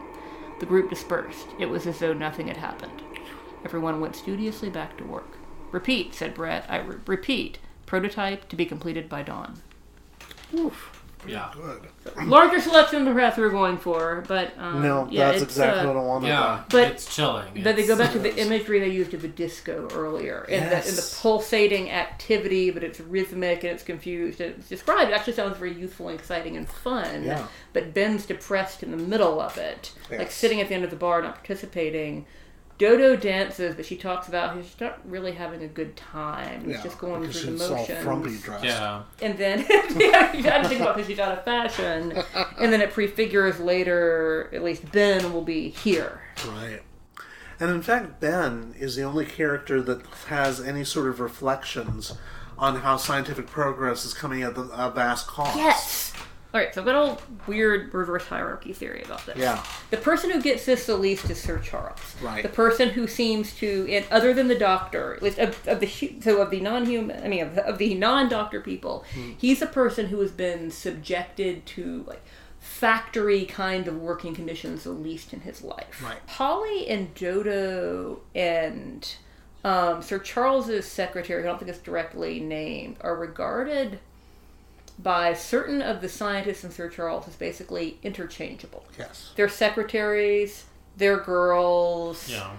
The 0.58 0.66
group 0.66 0.88
dispersed. 0.90 1.48
It 1.58 1.66
was 1.66 1.86
as 1.86 1.98
though 1.98 2.12
nothing 2.12 2.48
had 2.48 2.56
happened. 2.56 3.02
Everyone 3.64 4.00
went 4.00 4.16
studiously 4.16 4.70
back 4.70 4.96
to 4.96 5.04
work. 5.04 5.38
Repeat, 5.70 6.14
said 6.14 6.34
Brett. 6.34 6.64
I 6.68 6.78
re- 6.78 6.96
repeat. 7.06 7.58
Prototype 7.84 8.48
to 8.48 8.56
be 8.56 8.66
completed 8.66 9.08
by 9.08 9.22
dawn. 9.22 9.60
Yeah. 11.28 11.52
Larger 12.24 12.60
selection 12.60 13.04
than 13.04 13.14
perhaps 13.14 13.36
we're 13.36 13.50
going 13.50 13.78
for, 13.78 14.24
but 14.28 14.52
um, 14.58 14.82
No, 14.82 15.08
yeah, 15.10 15.30
that's 15.32 15.42
exactly 15.42 15.82
uh, 15.82 15.88
what 15.88 15.96
I 15.96 16.02
wanted. 16.04 16.28
Yeah. 16.28 16.64
But- 16.70 16.92
it's 16.92 17.14
chilling. 17.14 17.62
But 17.62 17.76
they 17.76 17.86
go 17.86 17.96
back 17.96 18.12
to 18.12 18.18
the 18.18 18.36
imagery 18.36 18.80
they 18.80 18.88
used 18.88 19.12
of 19.14 19.22
the 19.22 19.28
disco 19.28 19.88
earlier, 19.92 20.46
and, 20.48 20.70
the, 20.70 20.76
and 20.76 20.84
the 20.96 21.16
pulsating 21.20 21.90
activity, 21.90 22.70
but 22.70 22.82
it's 22.82 23.00
rhythmic 23.00 23.64
and 23.64 23.72
it's 23.72 23.82
confused. 23.82 24.40
And 24.40 24.54
it's 24.58 24.68
described. 24.68 25.10
It 25.10 25.14
actually 25.14 25.34
sounds 25.34 25.56
very 25.58 25.72
youthful 25.72 26.08
and 26.08 26.18
exciting 26.18 26.56
and 26.56 26.68
fun. 26.68 27.24
Yeah. 27.24 27.46
But 27.72 27.92
Ben's 27.94 28.26
depressed 28.26 28.82
in 28.82 28.90
the 28.90 28.96
middle 28.96 29.40
of 29.40 29.58
it, 29.58 29.92
like 30.10 30.30
sitting 30.30 30.60
at 30.60 30.68
the 30.68 30.74
end 30.74 30.84
of 30.84 30.90
the 30.90 30.96
bar, 30.96 31.22
not 31.22 31.36
participating. 31.36 32.26
Dodo 32.78 33.16
dances, 33.16 33.74
but 33.74 33.86
she 33.86 33.96
talks 33.96 34.28
about 34.28 34.56
he's 34.56 34.74
not 34.80 34.98
really 35.08 35.32
having 35.32 35.62
a 35.62 35.66
good 35.68 35.96
time. 35.96 36.64
He's 36.64 36.76
Yeah, 36.76 36.82
just 36.82 36.98
going 36.98 37.22
through 37.22 37.32
the 37.56 37.58
she's 37.58 37.70
motions. 37.70 38.02
frumpy 38.04 38.36
dressed. 38.38 38.64
Yeah. 38.64 39.02
And 39.22 39.38
then, 39.38 39.64
yeah, 39.96 40.32
you 40.36 40.42
got 40.42 40.62
to 40.62 40.68
think 40.68 40.80
about 40.82 40.96
because 40.96 41.08
she's 41.08 41.18
out 41.18 41.36
of 41.38 41.44
fashion. 41.44 42.12
And 42.58 42.72
then 42.72 42.80
it 42.82 42.92
prefigures 42.92 43.58
later, 43.60 44.50
at 44.52 44.62
least 44.62 44.90
Ben 44.92 45.32
will 45.32 45.42
be 45.44 45.70
here. 45.70 46.20
Right. 46.48 46.80
And 47.58 47.70
in 47.70 47.80
fact, 47.80 48.20
Ben 48.20 48.74
is 48.78 48.96
the 48.96 49.02
only 49.04 49.24
character 49.24 49.80
that 49.80 50.04
has 50.28 50.60
any 50.60 50.84
sort 50.84 51.08
of 51.08 51.18
reflections 51.20 52.12
on 52.58 52.76
how 52.80 52.96
scientific 52.98 53.46
progress 53.46 54.04
is 54.04 54.12
coming 54.12 54.42
at 54.42 54.54
the, 54.54 54.62
a 54.74 54.90
vast 54.90 55.26
cost. 55.26 55.56
Yes. 55.56 56.12
All 56.56 56.62
right, 56.62 56.74
so 56.74 56.80
I've 56.80 56.86
got 56.86 56.94
a 56.96 57.50
weird 57.50 57.92
reverse 57.92 58.24
hierarchy 58.24 58.72
theory 58.72 59.02
about 59.04 59.26
this. 59.26 59.36
Yeah. 59.36 59.62
The 59.90 59.98
person 59.98 60.30
who 60.30 60.40
gets 60.40 60.64
this 60.64 60.86
the 60.86 60.96
least 60.96 61.28
is 61.28 61.38
Sir 61.38 61.58
Charles. 61.58 62.00
Right. 62.22 62.42
The 62.42 62.48
person 62.48 62.88
who 62.88 63.06
seems 63.06 63.54
to, 63.56 63.86
and 63.90 64.06
other 64.10 64.32
than 64.32 64.48
the 64.48 64.58
doctor, 64.58 65.16
at 65.16 65.22
least 65.22 65.38
of, 65.38 65.68
of 65.68 65.80
the 65.80 66.20
so 66.22 66.40
of 66.40 66.48
the 66.50 66.60
non-human, 66.60 67.22
I 67.22 67.28
mean 67.28 67.42
of 67.42 67.56
the, 67.56 67.66
of 67.66 67.76
the 67.76 67.94
non-doctor 67.94 68.62
people, 68.62 69.04
Hmm. 69.12 69.32
he's 69.36 69.60
the 69.60 69.66
person 69.66 70.06
who 70.06 70.18
has 70.20 70.30
been 70.30 70.70
subjected 70.70 71.66
to 71.66 72.04
like 72.06 72.22
factory 72.58 73.44
kind 73.44 73.86
of 73.86 74.00
working 74.00 74.34
conditions 74.34 74.84
the 74.84 74.92
least 74.92 75.34
in 75.34 75.40
his 75.40 75.60
life. 75.60 76.02
Right. 76.02 76.26
Polly 76.26 76.88
and 76.88 77.14
Dodo 77.14 78.20
and 78.34 79.06
um, 79.62 80.00
Sir 80.00 80.18
Charles's 80.18 80.86
secretary, 80.86 81.42
I 81.42 81.46
don't 81.46 81.58
think 81.58 81.68
it's 81.70 81.80
directly 81.80 82.40
named, 82.40 82.96
are 83.02 83.14
regarded 83.14 83.98
by 84.98 85.34
certain 85.34 85.82
of 85.82 86.00
the 86.00 86.08
scientists 86.08 86.64
in 86.64 86.70
Sir 86.70 86.88
Charles 86.88 87.28
is 87.28 87.36
basically 87.36 87.98
interchangeable. 88.02 88.84
Yes. 88.98 89.32
They're 89.36 89.48
secretaries, 89.48 90.64
they're 90.96 91.18
girls. 91.18 92.28
Yeah. 92.28 92.50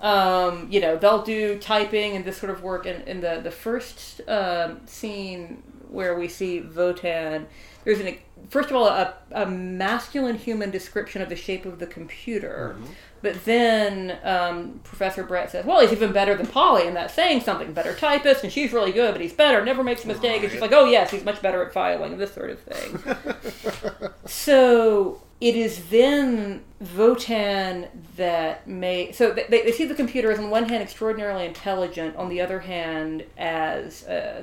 Um, 0.00 0.68
you 0.70 0.80
know, 0.80 0.96
they'll 0.96 1.24
do 1.24 1.58
typing 1.58 2.14
and 2.14 2.24
this 2.24 2.36
sort 2.38 2.50
of 2.50 2.62
work. 2.62 2.86
And 2.86 3.06
in 3.08 3.20
the 3.20 3.40
the 3.42 3.50
first 3.50 4.20
um, 4.28 4.86
scene 4.86 5.62
where 5.88 6.16
we 6.16 6.28
see 6.28 6.60
WOTAN, 6.60 7.46
there's 7.84 8.00
an 8.00 8.16
first 8.48 8.70
of 8.70 8.76
all 8.76 8.86
a, 8.86 9.14
a 9.32 9.46
masculine 9.46 10.36
human 10.36 10.70
description 10.70 11.20
of 11.20 11.28
the 11.28 11.36
shape 11.36 11.66
of 11.66 11.78
the 11.80 11.86
computer. 11.86 12.76
But 13.22 13.44
then 13.44 14.18
um, 14.22 14.80
Professor 14.84 15.24
Brett 15.24 15.50
says, 15.50 15.64
"Well, 15.64 15.80
he's 15.80 15.92
even 15.92 16.12
better 16.12 16.34
than 16.34 16.46
Polly, 16.46 16.86
and 16.86 16.94
that's 16.96 17.14
saying 17.14 17.40
something. 17.40 17.72
Better 17.72 17.94
typist, 17.94 18.44
and 18.44 18.52
she's 18.52 18.72
really 18.72 18.92
good, 18.92 19.12
but 19.12 19.20
he's 19.20 19.32
better. 19.32 19.64
Never 19.64 19.82
makes 19.82 20.04
a 20.04 20.08
mistake." 20.08 20.42
And 20.42 20.52
she's 20.52 20.60
like, 20.60 20.72
"Oh 20.72 20.84
yes, 20.84 21.10
he's 21.10 21.24
much 21.24 21.40
better 21.42 21.62
at 21.64 21.72
filing, 21.72 22.18
this 22.18 22.32
sort 22.32 22.50
of 22.50 22.60
thing." 22.60 24.10
so 24.26 25.22
it 25.40 25.54
is 25.56 25.88
then 25.90 26.62
WOTAN 26.82 27.88
that 28.16 28.66
may. 28.66 29.12
So 29.12 29.32
they, 29.32 29.46
they 29.48 29.72
see 29.72 29.84
the 29.84 29.94
computer 29.94 30.30
as, 30.30 30.38
on 30.38 30.50
one 30.50 30.68
hand, 30.68 30.82
extraordinarily 30.82 31.46
intelligent, 31.46 32.16
on 32.16 32.28
the 32.28 32.40
other 32.40 32.60
hand, 32.60 33.24
as 33.36 34.04
uh, 34.06 34.42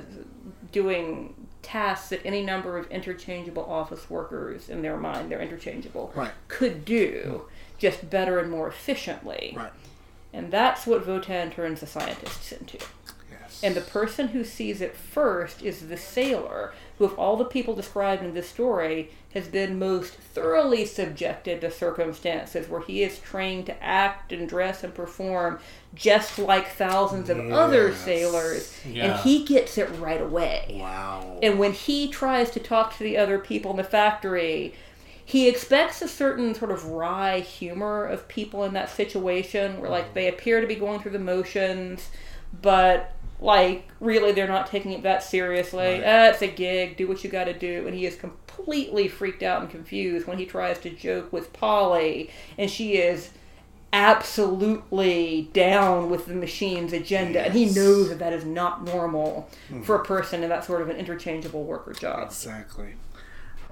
doing 0.72 1.34
tasks 1.62 2.10
that 2.10 2.20
any 2.26 2.42
number 2.44 2.76
of 2.76 2.88
interchangeable 2.90 3.64
office 3.64 4.10
workers 4.10 4.68
in 4.68 4.82
their 4.82 4.98
mind, 4.98 5.30
they're 5.30 5.40
interchangeable, 5.40 6.12
Right. 6.14 6.30
could 6.46 6.84
do, 6.84 7.46
just 7.78 8.08
better 8.10 8.38
and 8.38 8.50
more 8.50 8.68
efficiently. 8.68 9.54
Right. 9.56 9.72
And 10.32 10.50
that's 10.50 10.86
what 10.86 11.06
WOTAN 11.06 11.52
turns 11.52 11.80
the 11.80 11.86
scientists 11.86 12.50
into. 12.52 12.78
Yes. 13.30 13.60
And 13.62 13.74
the 13.74 13.80
person 13.80 14.28
who 14.28 14.42
sees 14.44 14.80
it 14.80 14.96
first 14.96 15.62
is 15.62 15.88
the 15.88 15.96
sailor, 15.96 16.74
who, 16.98 17.04
of 17.04 17.16
all 17.18 17.36
the 17.36 17.44
people 17.44 17.74
described 17.74 18.22
in 18.24 18.34
this 18.34 18.48
story, 18.48 19.10
has 19.32 19.48
been 19.48 19.78
most 19.78 20.14
thoroughly 20.14 20.84
subjected 20.86 21.60
to 21.60 21.70
circumstances 21.70 22.68
where 22.68 22.80
he 22.80 23.02
is 23.02 23.18
trained 23.18 23.66
to 23.66 23.82
act 23.82 24.32
and 24.32 24.48
dress 24.48 24.82
and 24.84 24.94
perform 24.94 25.58
just 25.94 26.38
like 26.38 26.68
thousands 26.68 27.30
of 27.30 27.38
other 27.52 27.94
sailors. 27.94 28.76
Yeah. 28.88 29.04
And 29.04 29.20
he 29.20 29.44
gets 29.44 29.78
it 29.78 29.88
right 29.98 30.20
away. 30.20 30.78
wow. 30.80 31.38
And 31.42 31.58
when 31.58 31.72
he 31.72 32.08
tries 32.08 32.50
to 32.52 32.60
talk 32.60 32.96
to 32.96 33.04
the 33.04 33.16
other 33.16 33.38
people 33.38 33.72
in 33.72 33.76
the 33.76 33.84
factory, 33.84 34.74
he 35.24 35.48
expects 35.48 36.02
a 36.02 36.08
certain 36.08 36.54
sort 36.54 36.70
of 36.70 36.86
wry 36.86 37.40
humor 37.40 38.04
of 38.04 38.28
people 38.28 38.64
in 38.64 38.74
that 38.74 38.90
situation 38.90 39.80
where 39.80 39.90
like 39.90 40.14
they 40.14 40.28
appear 40.28 40.60
to 40.60 40.66
be 40.66 40.74
going 40.74 41.00
through 41.00 41.12
the 41.12 41.18
motions, 41.18 42.10
but 42.60 43.12
like 43.40 43.88
really 44.00 44.32
they're 44.32 44.46
not 44.48 44.66
taking 44.66 44.92
it 44.92 45.02
that 45.02 45.22
seriously. 45.22 46.02
Ah, 46.04 46.28
it's 46.28 46.42
a 46.42 46.46
gig, 46.46 46.96
do 46.96 47.08
what 47.08 47.24
you 47.24 47.30
gotta 47.30 47.54
do. 47.54 47.86
And 47.86 47.96
he 47.96 48.06
is 48.06 48.16
completely 48.16 49.08
freaked 49.08 49.42
out 49.42 49.62
and 49.62 49.70
confused 49.70 50.26
when 50.26 50.38
he 50.38 50.46
tries 50.46 50.78
to 50.80 50.90
joke 50.90 51.32
with 51.32 51.52
Polly 51.52 52.30
and 52.58 52.70
she 52.70 52.96
is 52.96 53.30
absolutely 53.94 55.48
down 55.52 56.10
with 56.10 56.26
the 56.26 56.34
machine's 56.34 56.92
agenda, 56.92 57.40
and 57.42 57.54
he 57.54 57.66
knows 57.66 58.08
that 58.08 58.18
that 58.18 58.32
is 58.32 58.44
not 58.44 58.82
normal 58.82 59.48
for 59.84 59.94
a 59.94 60.04
person 60.04 60.42
in 60.42 60.48
that 60.48 60.64
sort 60.64 60.82
of 60.82 60.88
an 60.88 60.96
interchangeable 60.96 61.62
worker 61.62 61.92
job. 61.92 62.26
Exactly. 62.26 62.94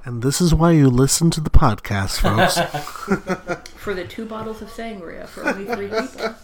And 0.04 0.20
this 0.20 0.40
is 0.40 0.52
why 0.52 0.72
you 0.72 0.88
listen 0.88 1.30
to 1.30 1.40
the 1.40 1.50
podcast, 1.50 2.18
folks. 2.18 2.58
For 3.76 3.94
the 3.94 4.04
two 4.04 4.24
bottles 4.24 4.60
of 4.60 4.68
sangria 4.68 5.28
for 5.28 5.44
only 5.44 5.64
three 5.64 5.88
people. 5.88 6.34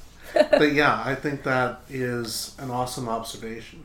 but 0.58 0.72
yeah, 0.72 1.02
I 1.04 1.14
think 1.14 1.42
that 1.42 1.80
is 1.88 2.54
an 2.58 2.70
awesome 2.70 3.08
observation. 3.08 3.84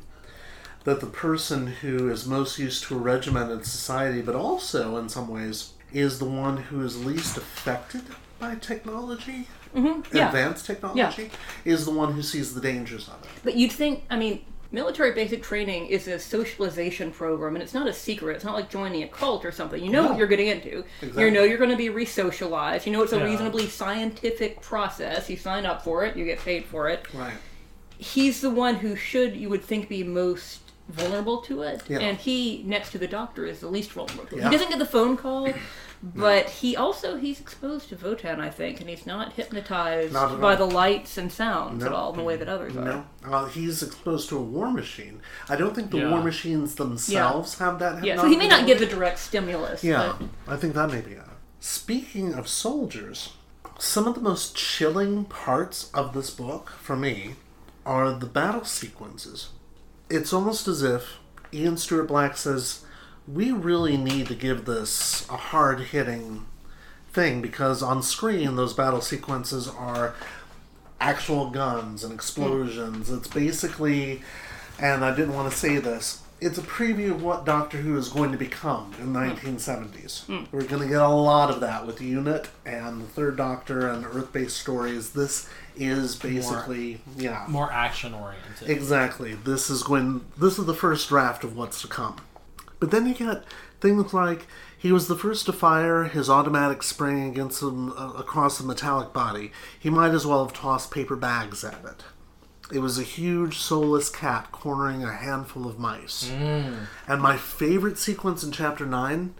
That 0.84 1.00
the 1.00 1.08
person 1.08 1.68
who 1.68 2.10
is 2.10 2.28
most 2.28 2.60
used 2.60 2.84
to 2.84 2.96
a 2.96 3.00
regimented 3.00 3.66
society, 3.66 4.22
but 4.22 4.36
also 4.36 4.98
in 4.98 5.10
some 5.10 5.28
ways, 5.28 5.74
is 5.92 6.20
the 6.20 6.26
one 6.26 6.58
who 6.58 6.84
is 6.84 7.04
least 7.04 7.38
affected 7.38 8.04
by 8.40 8.56
technology, 8.56 9.48
mm-hmm. 9.74 10.16
yeah. 10.16 10.28
advanced 10.28 10.66
technology, 10.66 11.32
is 11.66 11.86
the 11.86 11.92
one 11.92 12.14
who 12.14 12.22
sees 12.22 12.54
the 12.54 12.62
dangers 12.62 13.08
of 13.08 13.24
it. 13.24 13.30
But 13.44 13.56
you'd 13.56 13.72
think, 13.72 14.04
I 14.10 14.18
mean, 14.18 14.44
military 14.74 15.12
basic 15.12 15.42
training 15.44 15.86
is 15.86 16.08
a 16.08 16.20
socialization 16.20 17.12
program, 17.12 17.56
and 17.56 17.64
it's 17.64 17.74
not 17.74 17.88
a 17.88 17.94
secret. 17.94 18.36
It's 18.36 18.44
not 18.44 18.56
like 18.56 18.70
joining 18.70 19.04
a 19.04 19.08
cult 19.08 19.46
or 19.46 19.52
something. 19.52 19.82
You 19.82 19.92
know 19.92 20.04
No. 20.04 20.10
what 20.10 20.18
you're 20.18 20.28
getting 20.28 20.48
into. 20.48 20.84
You 21.16 21.32
know 21.32 21.44
you're 21.44 21.60
going 21.60 21.70
to 21.70 21.78
be 21.78 21.90
re-socialized. 21.90 22.86
You 22.86 22.92
know 22.92 23.04
it's 23.04 23.14
a 23.14 23.18
Yeah. 23.20 23.24
reasonably 23.26 23.68
scientific 23.68 24.60
process. 24.62 25.30
You 25.30 25.38
sign 25.38 25.66
up 25.66 25.84
for 25.84 26.04
it. 26.04 26.18
You 26.18 26.26
get 26.26 26.40
paid 26.40 26.66
for 26.66 26.90
it. 26.90 27.06
Right. 27.14 27.36
He's 27.98 28.42
the 28.42 28.50
one 28.50 28.76
who 28.76 28.96
should, 28.96 29.36
you 29.38 29.48
would 29.50 29.64
think, 29.64 29.88
be 29.88 30.04
most 30.04 30.60
vulnerable 30.90 31.38
to 31.44 31.62
it. 31.62 31.84
Yeah. 31.88 32.00
And 32.00 32.18
he, 32.18 32.64
next 32.66 32.92
to 32.92 32.98
the 32.98 33.08
doctor, 33.08 33.46
is 33.46 33.60
the 33.62 33.68
least 33.70 33.92
vulnerable 33.92 34.26
to 34.26 34.36
it. 34.36 34.40
Yeah. 34.40 34.50
He 34.50 34.56
doesn't 34.58 34.70
get 34.70 34.80
the 34.80 34.86
phone 34.86 35.16
call. 35.16 35.48
But 36.06 36.50
he 36.50 36.76
also 36.76 37.16
he's 37.18 37.40
exposed 37.40 37.88
to 37.90 37.96
WOTAN, 37.96 38.40
I 38.42 38.50
think, 38.50 38.82
and 38.82 38.90
he's 38.90 39.06
not 39.06 39.34
hypnotized 39.34 40.12
Not 40.12 40.42
by 40.42 40.52
all. 40.58 40.68
the 40.68 40.74
lights 40.76 41.18
and 41.18 41.32
sounds 41.32 41.82
at 41.82 41.94
all 41.94 42.12
in 42.12 42.18
the 42.18 42.24
way 42.26 42.36
that 42.36 42.50
others 42.50 42.76
are. 42.76 42.84
No, 42.84 43.06
uh, 43.26 43.46
he's 43.46 43.82
exposed 43.82 44.28
to 44.30 44.38
a 44.38 44.42
war 44.42 44.70
machine. 44.70 45.22
I 45.48 45.56
don't 45.56 45.74
think 45.74 45.92
the 45.92 46.00
Yeah. 46.00 46.10
war 46.12 46.22
machines 46.22 46.76
themselves 46.76 47.58
have 47.60 47.80
that. 47.80 48.04
Yeah, 48.04 48.18
so 48.18 48.28
he 48.28 48.36
may 48.36 48.50
not 48.50 48.66
give 48.68 48.80
hypnotic 48.80 48.90
the 48.90 48.96
direct 48.96 49.20
stimulus. 49.20 49.82
Yeah, 49.82 50.16
but 50.46 50.54
I 50.54 50.58
think 50.58 50.74
that 50.74 50.92
may 50.92 51.00
be 51.00 51.14
it. 51.14 51.24
Speaking 51.62 52.34
of 52.34 52.50
soldiers, 52.50 53.30
some 53.80 54.06
of 54.06 54.16
the 54.16 54.22
most 54.22 54.56
chilling 54.58 55.24
parts 55.24 55.90
of 55.94 56.14
this 56.14 56.30
book, 56.30 56.70
for 56.82 56.98
me, 56.98 57.36
are 57.86 58.12
the 58.12 58.26
battle 58.26 58.66
sequences. 58.66 59.50
It's 60.10 60.34
almost 60.34 60.68
as 60.68 60.84
if 60.84 61.18
Ian 61.54 61.78
Stuart 61.78 62.08
Black 62.08 62.36
says, 62.36 62.83
We 63.28 63.52
really 63.52 63.98
need 63.98 64.28
to 64.28 64.36
give 64.36 64.66
this 64.66 65.28
a 65.30 65.38
hard 65.38 65.80
hitting 65.80 66.46
thing 67.12 67.42
because 67.42 67.82
on 67.82 68.04
screen, 68.04 68.56
those 68.56 68.74
battle 68.74 69.02
sequences 69.02 69.68
are 69.68 70.16
actual 71.00 71.50
guns 71.50 72.04
and 72.04 72.14
explosions. 72.14 73.10
It's 73.10 73.28
basically, 73.28 74.22
and 74.80 75.06
I 75.06 75.16
didn't 75.16 75.34
want 75.34 75.52
to 75.52 75.58
say 75.58 75.78
this, 75.78 76.22
it's 76.42 76.58
a 76.58 76.62
preview 76.62 77.12
of 77.12 77.24
what 77.24 77.46
Doctor 77.46 77.78
Who 77.78 77.98
is 77.98 78.10
going 78.10 78.32
to 78.34 78.38
become 78.38 78.94
in 79.00 79.08
hmm. 79.08 79.14
the 79.14 79.20
1970s. 79.20 80.26
Hmm. 80.26 80.44
We're 80.52 80.64
going 80.64 80.82
to 80.82 80.90
get 80.90 81.02
a 81.02 81.08
lot 81.08 81.50
of 81.50 81.62
that 81.62 81.88
with 81.88 82.02
Unit 82.02 82.50
and 82.66 83.02
the 83.02 83.08
Third 83.08 83.38
Doctor 83.38 83.88
and 83.88 84.06
Earth 84.06 84.34
based 84.34 84.58
stories. 84.58 85.12
This 85.12 85.48
is 85.76 86.16
basically, 86.16 87.00
yeah. 87.18 87.46
More 87.48 87.72
action 87.72 88.14
oriented. 88.14 88.70
Exactly. 88.70 89.34
This 89.36 89.70
is 89.70 89.88
when 89.88 90.26
this 90.38 90.60
is 90.60 90.66
the 90.66 90.74
first 90.74 91.08
draft 91.10 91.44
of 91.44 91.56
what's 91.56 91.82
to 91.82 91.88
come. 91.88 92.18
But 92.84 92.92
then 92.92 93.08
you 93.08 93.14
get 93.14 93.46
things 93.80 94.14
like 94.14 94.46
he 94.78 94.92
was 94.92 95.08
the 95.08 95.16
first 95.16 95.46
to 95.46 95.54
fire 95.54 96.04
his 96.04 96.30
automatic 96.30 96.84
spraying 96.84 97.30
against 97.30 97.64
him 97.64 97.94
uh, 97.94 98.12
across 98.18 98.58
the 98.58 98.66
metallic 98.68 99.14
body. 99.14 99.54
He 99.80 99.90
might 99.90 100.14
as 100.14 100.28
well 100.28 100.44
have 100.44 100.54
tossed 100.54 100.92
paper 100.92 101.16
bags 101.16 101.64
at 101.64 101.80
it. 101.86 102.04
It 102.76 102.80
was 102.80 103.00
a 103.00 103.04
huge 103.04 103.58
soulless 103.58 104.10
cat 104.10 104.52
cornering 104.52 105.02
a 105.02 105.14
handful 105.14 105.66
of 105.66 105.80
mice. 105.80 106.30
And 107.08 107.22
my 107.22 107.38
favorite 107.38 107.98
sequence 107.98 108.44
in 108.44 108.52
chapter 108.52 108.86
9, 108.86 109.34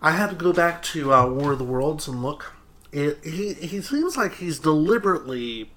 I 0.00 0.12
had 0.12 0.30
to 0.30 0.36
go 0.36 0.54
back 0.54 0.82
to 0.84 1.12
uh, 1.12 1.26
War 1.28 1.52
of 1.52 1.58
the 1.58 1.64
Worlds 1.64 2.08
and 2.08 2.22
look. 2.22 2.54
It, 2.92 3.18
he, 3.22 3.52
he 3.52 3.82
seems 3.82 4.16
like 4.16 4.36
he's 4.36 4.58
deliberately 4.58 5.70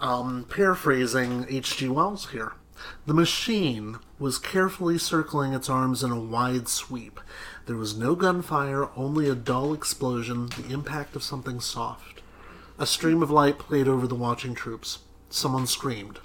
um, 0.00 0.46
paraphrasing 0.50 1.46
H.G. 1.48 1.90
Wells 1.90 2.30
here. 2.30 2.54
The 3.06 3.14
machine 3.14 3.98
was 4.24 4.38
carefully 4.38 4.96
circling 4.96 5.52
its 5.52 5.68
arms 5.68 6.02
in 6.02 6.10
a 6.10 6.18
wide 6.18 6.66
sweep. 6.66 7.20
There 7.66 7.76
was 7.76 7.94
no 7.94 8.14
gunfire, 8.14 8.88
only 8.96 9.28
a 9.28 9.34
dull 9.34 9.74
explosion, 9.74 10.46
the 10.46 10.72
impact 10.72 11.14
of 11.14 11.22
something 11.22 11.60
soft. 11.60 12.22
A 12.78 12.86
stream 12.86 13.22
of 13.22 13.30
light 13.30 13.58
played 13.58 13.86
over 13.86 14.06
the 14.06 14.14
watching 14.14 14.54
troops. 14.54 15.00
Someone 15.28 15.66
screamed. 15.66 16.20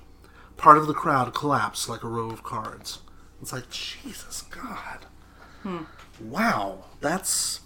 Part 0.55 0.77
of 0.77 0.87
the 0.87 0.93
crowd 0.93 1.35
collapsed 1.35 1.89
like 1.89 2.01
a 2.01 2.07
row 2.07 2.29
of 2.29 2.41
cards. 2.41 2.99
It's 3.41 3.51
like, 3.51 3.69
Jesus 3.69 4.43
God. 4.43 5.05
Hmm. 5.63 5.79
Wow, 6.21 6.85
that's 7.01 7.59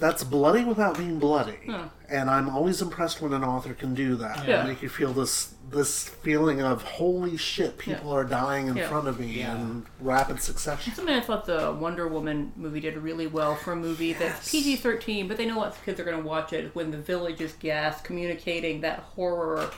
that's 0.00 0.24
bloody 0.24 0.64
without 0.64 0.96
being 0.98 1.18
bloody. 1.18 1.58
Hmm. 1.66 1.84
And 2.08 2.28
I'm 2.28 2.48
always 2.48 2.82
impressed 2.82 3.20
when 3.20 3.32
an 3.32 3.44
author 3.44 3.74
can 3.74 3.94
do 3.94 4.16
that. 4.16 4.48
Yeah. 4.48 4.64
Make 4.64 4.82
you 4.82 4.88
feel 4.88 5.12
this 5.12 5.54
this 5.70 6.08
feeling 6.08 6.60
of 6.60 6.82
holy 6.82 7.36
shit, 7.36 7.78
people 7.78 8.10
are 8.12 8.24
dying 8.24 8.66
in 8.66 8.76
Yeah. 8.76 8.88
front 8.88 9.06
of 9.06 9.20
me 9.20 9.40
in 9.42 9.86
rapid 10.00 10.42
succession. 10.42 10.92
Something 10.94 11.14
I 11.14 11.20
thought 11.20 11.44
the 11.46 11.70
Wonder 11.78 12.08
Woman 12.08 12.52
movie 12.56 12.80
did 12.80 12.96
really 12.96 13.28
well 13.28 13.54
for 13.54 13.72
a 13.72 13.76
movie 13.76 14.12
that's 14.12 14.50
PG 14.50 14.76
13, 14.76 15.28
but 15.28 15.36
they 15.36 15.46
know 15.46 15.58
lots 15.58 15.76
of 15.78 15.84
kids 15.84 16.00
are 16.00 16.04
going 16.04 16.20
to 16.20 16.26
watch 16.26 16.52
it 16.52 16.74
when 16.74 16.90
the 16.90 16.96
village 16.98 17.40
is 17.40 17.52
gas 17.52 18.00
communicating 18.00 18.80
that 18.80 18.98
horror 19.14 19.70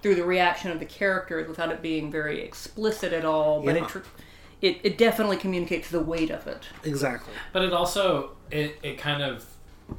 through 0.00 0.14
the 0.14 0.24
reaction 0.24 0.70
of 0.70 0.78
the 0.78 0.86
characters 0.86 1.46
without 1.48 1.70
it 1.70 1.82
being 1.82 2.10
very 2.10 2.40
explicit 2.40 3.12
at 3.12 3.24
all. 3.26 3.60
But 3.62 3.74
Yeah. 3.76 3.82
it, 3.84 3.88
tr- 3.88 3.98
it, 4.62 4.80
it 4.84 4.96
definitely 4.96 5.36
communicates 5.36 5.90
the 5.90 6.00
weight 6.00 6.30
of 6.30 6.46
it. 6.46 6.62
Exactly. 6.84 7.34
But 7.52 7.62
it 7.62 7.74
also 7.74 8.30
it, 8.50 8.78
it 8.82 8.96
kind 8.96 9.22
of 9.22 9.44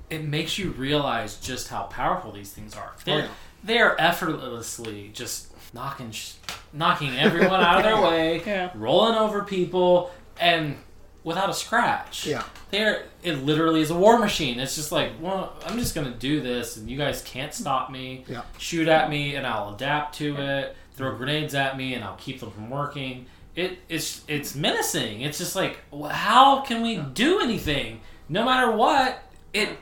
it 0.10 0.24
makes 0.24 0.58
you 0.58 0.72
realize 0.72 1.38
just 1.38 1.68
how 1.70 1.84
powerful 1.84 2.32
these 2.32 2.52
things 2.52 2.76
are. 2.76 2.92
Oh, 2.96 3.02
they're 3.06 3.20
yeah. 3.20 3.28
they're 3.64 4.02
effortlessly 4.02 5.12
just 5.14 5.54
knocking 5.74 6.12
sh- 6.12 6.34
knocking 6.74 7.16
everyone 7.18 7.62
out 7.62 7.78
of 7.78 7.84
their 7.84 8.02
way, 8.10 8.42
Yeah. 8.46 8.72
rolling 8.76 9.16
over 9.16 9.44
people, 9.44 10.12
and 10.40 10.76
without 11.24 11.50
a 11.50 11.54
scratch. 11.54 12.26
Yeah. 12.26 12.44
They're 12.72 13.06
it 13.24 13.44
literally 13.44 13.82
is 13.82 13.90
a 13.92 13.96
war 13.98 14.20
machine. 14.20 14.60
It's 14.60 14.76
just 14.76 14.92
like, 14.92 15.12
well, 15.22 15.54
I'm 15.66 15.78
just 15.78 15.96
gonna 15.96 16.12
do 16.12 16.42
this, 16.42 16.78
and 16.78 16.90
you 16.90 16.98
guys 16.98 17.22
can't 17.24 17.54
stop 17.54 17.90
me. 17.92 18.26
Yeah. 18.28 18.42
Shoot 18.58 18.88
at 18.88 19.10
me, 19.10 19.36
and 19.36 19.46
I'll 19.48 19.74
adapt 19.76 20.16
to 20.18 20.36
it. 20.38 20.76
Throw 20.96 21.16
grenades 21.16 21.54
at 21.54 21.78
me, 21.78 21.94
and 21.94 22.04
I'll 22.04 22.16
keep 22.18 22.40
them 22.40 22.52
from 22.52 22.70
working. 22.70 23.28
It, 23.56 23.80
it's 23.90 24.22
it's 24.28 24.54
menacing. 24.56 25.22
It's 25.22 25.38
just 25.38 25.56
like, 25.56 25.80
wh- 25.94 26.10
how 26.12 26.62
can 26.62 26.82
we 26.82 26.98
do 26.98 27.40
anything? 27.40 28.02
No 28.30 28.44
matter 28.46 28.72
what, 28.72 29.24
it 29.58 29.78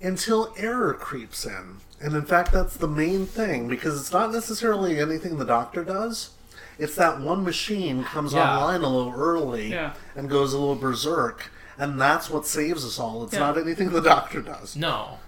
Until 0.00 0.52
error 0.56 0.94
creeps 0.94 1.44
in. 1.46 1.76
And 2.00 2.14
in 2.16 2.24
fact, 2.24 2.50
that's 2.52 2.76
the 2.76 2.88
main 2.88 3.26
thing 3.26 3.68
because 3.68 4.00
it's 4.00 4.12
not 4.12 4.32
necessarily 4.32 4.98
anything 4.98 5.38
the 5.38 5.44
doctor 5.44 5.84
does. 5.84 6.30
It's 6.78 6.96
that 6.96 7.20
one 7.20 7.44
machine 7.44 8.02
comes 8.02 8.32
Yeah. 8.32 8.50
online 8.58 8.80
a 8.82 8.88
little 8.88 9.12
early 9.16 9.70
Yeah. 9.70 9.92
and 10.16 10.28
goes 10.28 10.52
a 10.52 10.58
little 10.58 10.74
berserk, 10.74 11.52
and 11.78 12.00
that's 12.00 12.28
what 12.28 12.46
saves 12.46 12.84
us 12.84 12.98
all. 12.98 13.22
It's 13.24 13.34
Yeah. 13.34 13.40
not 13.40 13.58
anything 13.58 13.90
the 13.90 14.00
doctor 14.00 14.40
does. 14.40 14.74
No. 14.74 15.18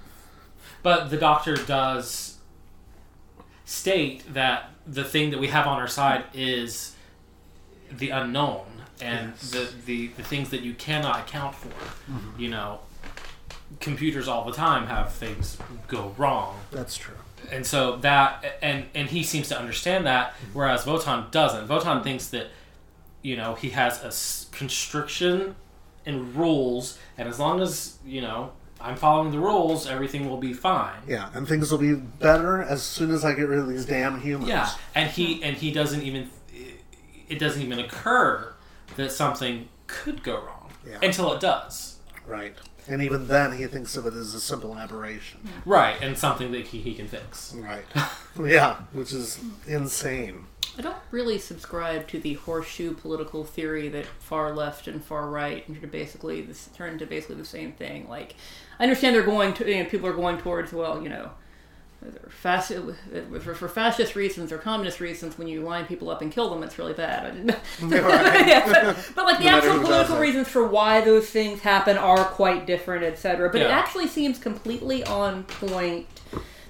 But 0.83 1.11
the 1.11 1.17
doctor 1.19 1.55
does 1.55 2.39
state 3.65 4.35
that 4.35 4.71
the 4.87 5.05
thing 5.05 5.31
that 5.31 5.39
we 5.39 5.49
have 5.49 5.67
on 5.67 5.79
our 5.79 5.89
side 5.89 6.25
is 6.35 6.93
the 7.91 8.11
unknown 8.11 8.67
and 9.01 9.33
Yes. 9.41 9.51
the, 9.51 9.69
the, 9.87 10.07
the 10.09 10.23
things 10.23 10.51
that 10.51 10.63
you 10.63 10.75
cannot 10.75 11.21
account 11.21 11.55
for. 11.55 11.69
Mm-hmm. 12.11 12.41
You 12.41 12.49
know, 12.51 12.81
computers 13.81 14.29
all 14.29 14.45
the 14.45 14.53
time 14.53 14.87
have 14.87 15.13
things 15.13 15.57
go 15.89 16.15
wrong. 16.17 16.61
That's 16.71 16.97
true. 16.97 17.15
And 17.53 17.67
so 17.67 17.97
that 17.97 18.59
and 18.63 18.87
and 18.95 19.09
he 19.09 19.23
seems 19.23 19.49
to 19.49 19.59
understand 19.59 20.07
that 20.07 20.35
whereas 20.53 20.85
WOTAN 20.85 21.31
doesn't. 21.31 21.69
WOTAN 21.69 22.03
thinks 22.03 22.29
that 22.29 22.49
you 23.23 23.37
know, 23.37 23.55
he 23.55 23.71
has 23.71 24.03
a 24.03 24.09
s- 24.09 24.47
constriction 24.53 25.55
and 26.07 26.35
rules 26.37 26.99
and 27.17 27.27
as 27.29 27.39
long 27.39 27.61
as, 27.63 27.97
you 28.05 28.21
know, 28.21 28.53
I'm 28.81 28.97
following 28.97 29.31
the 29.31 29.39
rules, 29.39 29.87
everything 29.87 30.29
will 30.29 30.37
be 30.37 30.53
fine. 30.53 30.99
Yeah, 31.09 31.31
and 31.33 31.49
things 31.49 31.71
will 31.71 31.79
be 31.79 31.95
better 31.95 32.61
as 32.63 32.83
soon 32.83 33.11
as 33.13 33.25
I 33.25 33.33
get 33.33 33.49
rid 33.49 33.59
of 33.59 33.67
these 33.69 33.87
damn 33.87 34.21
humans. 34.21 34.49
Yeah, 34.51 34.69
and 34.95 35.11
he 35.11 35.43
and 35.43 35.57
he 35.57 35.71
doesn't 35.73 36.03
even 36.03 36.31
it 37.29 37.39
doesn't 37.39 37.63
even 37.63 37.79
occur 37.79 38.53
that 38.97 39.11
something 39.11 39.69
could 39.87 40.23
go 40.23 40.37
wrong 40.45 40.71
Yeah. 40.87 40.99
until 41.03 41.33
it 41.33 41.41
does. 41.41 41.97
Right. 42.27 42.55
And 42.89 43.03
even 43.03 43.29
then, 43.29 43.53
he 43.57 43.67
thinks 43.67 43.97
of 43.97 44.07
it 44.07 44.15
as 44.15 44.35
a 44.35 44.41
simple 44.41 44.77
aberration. 44.77 45.41
Right, 45.65 45.97
and 46.03 46.17
something 46.19 46.53
that 46.53 46.67
he, 46.67 46.81
he 46.81 46.95
can 46.95 47.09
fix. 47.09 47.55
Right. 47.55 47.85
yeah, 48.41 48.77
which 48.93 49.13
is 49.13 49.41
insane. 49.67 50.47
I 50.77 50.83
don't 50.83 50.97
really 51.11 51.39
subscribe 51.39 52.09
to 52.09 52.19
the 52.19 52.35
horseshoe 52.35 52.95
political 52.95 53.45
theory 53.45 53.89
that 53.91 54.07
far 54.07 54.53
left 54.53 54.89
and 54.89 55.03
far 55.05 55.31
right 55.31 55.65
are 55.83 55.87
basically 55.87 56.43
this 56.43 56.69
turn 56.75 56.99
to 56.99 57.07
basically 57.07 57.37
the 57.37 57.45
same 57.45 57.73
thing. 57.73 58.09
Like, 58.09 58.35
I 58.79 58.83
understand 58.83 59.15
they're 59.15 59.23
going 59.23 59.55
to, 59.55 59.69
you 59.69 59.85
know, 59.85 59.89
people 59.89 60.09
are 60.09 60.15
going 60.15 60.39
towards, 60.39 60.73
well, 60.73 61.01
you 61.01 61.09
know, 61.09 61.31
Fasc- 61.31 61.44
for, 62.43 63.55
for 63.55 63.69
fascist 63.69 64.15
reasons 64.15 64.53
or 64.53 64.59
communist 64.59 65.01
reasons, 65.01 65.39
when 65.39 65.49
you 65.49 65.63
line 65.63 65.87
people 65.87 66.11
up 66.11 66.21
and 66.23 66.31
kill 66.31 66.51
them, 66.51 66.63
it's 66.63 66.79
really 66.79 66.93
bad. 66.93 67.59
Yeah, 67.81 68.67
but, 68.67 69.13
but, 69.15 69.25
like 69.25 69.39
the 69.39 69.45
No 69.45 69.57
actual 69.57 69.81
political 69.81 70.19
reasons 70.19 70.49
for 70.49 70.67
why 70.67 71.01
those 71.01 71.29
things 71.29 71.61
happen 71.61 71.97
are 71.97 72.25
quite 72.25 72.67
different, 72.67 73.05
etc. 73.05 73.51
But 73.51 73.63
it 73.63 73.71
actually 73.71 74.07
seems 74.09 74.39
completely 74.39 75.05
on 75.05 75.45
point. 75.45 76.07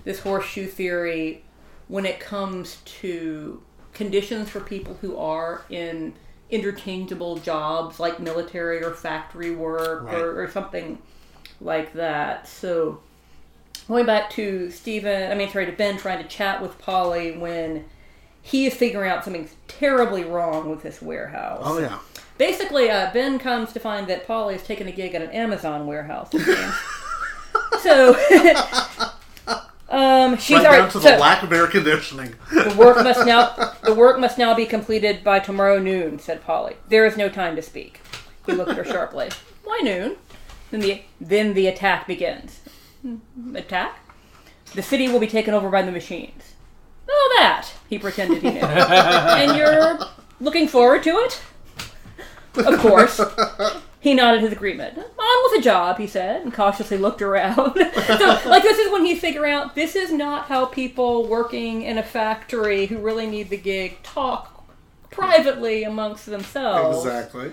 This 0.05 0.20
horseshoe 0.20 0.66
theory, 0.66 1.43
when 1.89 2.05
it 2.05 2.20
comes 2.20 2.77
to 3.01 3.62
conditions 3.94 4.51
for 4.51 4.61
people 4.61 4.98
who 5.01 5.16
are 5.16 5.65
in 5.70 6.12
interchangeable 6.51 7.39
jobs 7.39 7.98
like 7.98 8.20
military 8.20 8.85
or 8.85 8.93
factory 8.93 9.51
work 9.51 10.05
Right. 10.05 10.15
or, 10.15 10.43
or 10.43 10.51
something 10.51 10.98
like 11.61 11.94
that. 11.94 12.47
So 12.47 13.01
going 13.89 14.06
back 14.06 14.31
to 14.31 14.70
Steven, 14.70 15.31
I 15.31 15.35
mean, 15.35 15.51
sorry, 15.51 15.66
to 15.66 15.73
Ben 15.73 15.97
trying 15.98 16.23
to 16.23 16.28
chat 16.28 16.62
with 16.62 16.78
Polly 16.78 17.32
when 17.36 17.85
he 18.43 18.66
is 18.66 18.74
figuring 18.74 19.11
out 19.11 19.24
something 19.24 19.48
terribly 19.69 20.24
wrong 20.24 20.70
with 20.70 20.82
this 20.82 21.01
warehouse. 21.02 21.62
Oh 21.65 21.78
yeah. 21.78 21.98
Basically, 22.36 22.90
uh, 22.90 23.11
Ben 23.12 23.39
comes 23.39 23.73
to 23.73 23.81
find 23.81 24.06
that 24.09 24.27
Polly 24.27 24.55
has 24.55 24.62
taken 24.65 24.89
a 24.89 24.93
gig 24.93 25.15
at 25.15 25.23
an 25.23 25.31
Amazon 25.31 25.86
warehouse. 25.86 26.31
so, 27.81 28.15
um, 29.89 30.36
she's 30.39 30.56
Right 30.56 30.66
all 30.66 30.73
down 30.73 30.81
right. 30.82 30.90
to 30.90 31.01
So 31.01 31.11
the 31.12 31.19
lack 31.19 31.43
of 31.43 31.52
air 31.52 31.66
conditioning. 31.69 32.35
the 32.51 32.74
work 32.77 32.97
must 33.05 33.24
now 33.27 33.55
the 33.85 33.94
work 33.94 34.19
must 34.19 34.36
now 34.39 34.55
be 34.55 34.66
completed 34.66 35.23
by 35.23 35.39
tomorrow 35.39 35.78
noon," 35.78 36.19
said 36.19 36.43
Polly. 36.44 36.77
"There 36.89 37.06
is 37.06 37.16
no 37.16 37.28
time 37.28 37.55
to 37.56 37.62
speak." 37.62 38.01
He 38.47 38.52
looked 38.52 38.70
at 38.73 38.77
her 38.78 38.85
sharply. 38.85 39.31
"Why 39.62 39.81
noon?" 39.85 40.16
Then 40.70 40.81
the 40.81 41.02
then 41.20 41.55
the 41.55 41.66
attack 41.69 42.06
begins. 42.09 42.61
"Hmm, 43.05 43.55
Attack? 43.55 43.98
The 44.74 44.82
city 44.82 45.09
will 45.09 45.20
be 45.20 45.26
taken 45.26 45.55
over 45.55 45.68
by 45.70 45.82
the 45.82 45.93
machines. 45.93 46.55
Oh, 47.09 47.36
that 47.39 47.68
he 47.89 47.98
pretended 47.98 48.43
he 48.43 48.51
knew. 48.51 48.59
and 48.60 49.56
you're 49.56 49.98
looking 50.40 50.66
forward 50.66 51.02
to 51.05 51.10
it? 51.10 51.43
Of 52.56 52.78
course. 52.78 53.20
He 54.01 54.14
nodded 54.14 54.43
his 54.43 54.52
agreement. 54.52 54.98
On 54.98 55.05
with 55.44 55.56
the 55.56 55.62
job, 55.62 55.98
he 55.98 56.06
said, 56.06 56.43
and 56.43 56.52
cautiously 56.52 56.98
looked 56.98 57.22
around. 57.22 57.74
so, 58.06 58.40
like, 58.47 58.62
this 58.62 58.78
is 58.78 58.93
when 58.93 59.05
he's 59.05 59.20
figuring 59.20 59.52
out 59.52 59.74
this 59.74 59.97
is 59.97 60.12
not 60.12 60.47
how 60.47 60.66
people 60.66 61.26
working 61.26 61.82
in 61.82 61.98
a 61.98 62.02
factory 62.02 62.86
who 62.86 62.98
really 62.98 63.26
need 63.26 63.51
the 63.51 63.56
gig 63.56 64.02
talk 64.02 64.64
privately 65.10 65.85
amongst 65.85 66.26
themselves. 66.26 66.98
Exactly. 67.05 67.52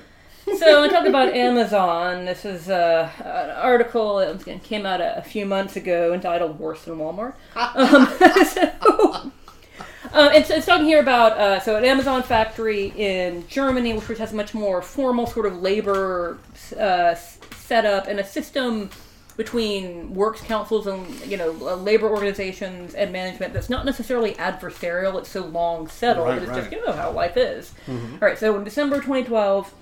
So, 0.58 0.84
I 0.84 0.88
talk 0.90 1.06
about 1.06 1.34
Amazon. 1.34 2.26
This 2.26 2.46
is 2.46 2.70
uh, 2.70 3.10
an 3.20 3.50
article 3.52 4.18
that 4.18 4.64
came 4.64 4.86
out 4.86 5.02
a, 5.02 5.18
a 5.18 5.22
few 5.22 5.46
months 5.46 5.76
ago 5.76 6.14
entitled 6.14 6.60
Worse 6.60 6.84
Than 6.84 6.98
Walmart. 6.98 7.34
Um, 7.56 8.08
so, 8.46 9.32
uh, 10.14 10.30
it's, 10.34 10.50
it's 10.50 10.66
talking 10.66 10.86
here 10.86 11.00
about 11.00 11.34
uh, 11.34 11.60
so 11.60 11.78
an 11.78 11.86
Amazon 11.86 12.22
factory 12.22 12.94
in 12.96 13.48
Germany, 13.48 13.94
which 13.94 14.18
has 14.18 14.34
a 14.34 14.36
much 14.36 14.54
more 14.54 14.82
formal 14.82 15.26
sort 15.26 15.46
of 15.46 15.62
labor 15.62 16.38
uh, 16.78 17.16
setup 17.16 18.08
and 18.08 18.20
a 18.20 18.26
system 18.26 18.90
between 19.38 20.14
works 20.14 20.42
councils 20.42 20.86
and 20.86 21.08
you 21.26 21.38
know 21.38 21.52
uh, 21.62 21.76
labor 21.76 22.10
organizations 22.10 22.94
and 22.94 23.12
management 23.14 23.54
that's 23.54 23.70
not 23.70 23.86
necessarily 23.86 24.34
adversarial. 24.34 25.18
It's 25.18 25.30
so 25.30 25.46
long 25.46 25.88
settled. 25.88 26.28
Right, 26.28 26.42
it's 26.42 26.50
right. 26.50 26.58
just 26.58 26.72
you 26.72 26.86
know 26.86 26.92
how 26.92 27.12
life 27.12 27.38
is. 27.38 27.74
All 27.88 28.20
right. 28.22 28.38
So 28.38 28.56
in 28.58 28.64
December 28.64 28.98
2012. 28.98 29.76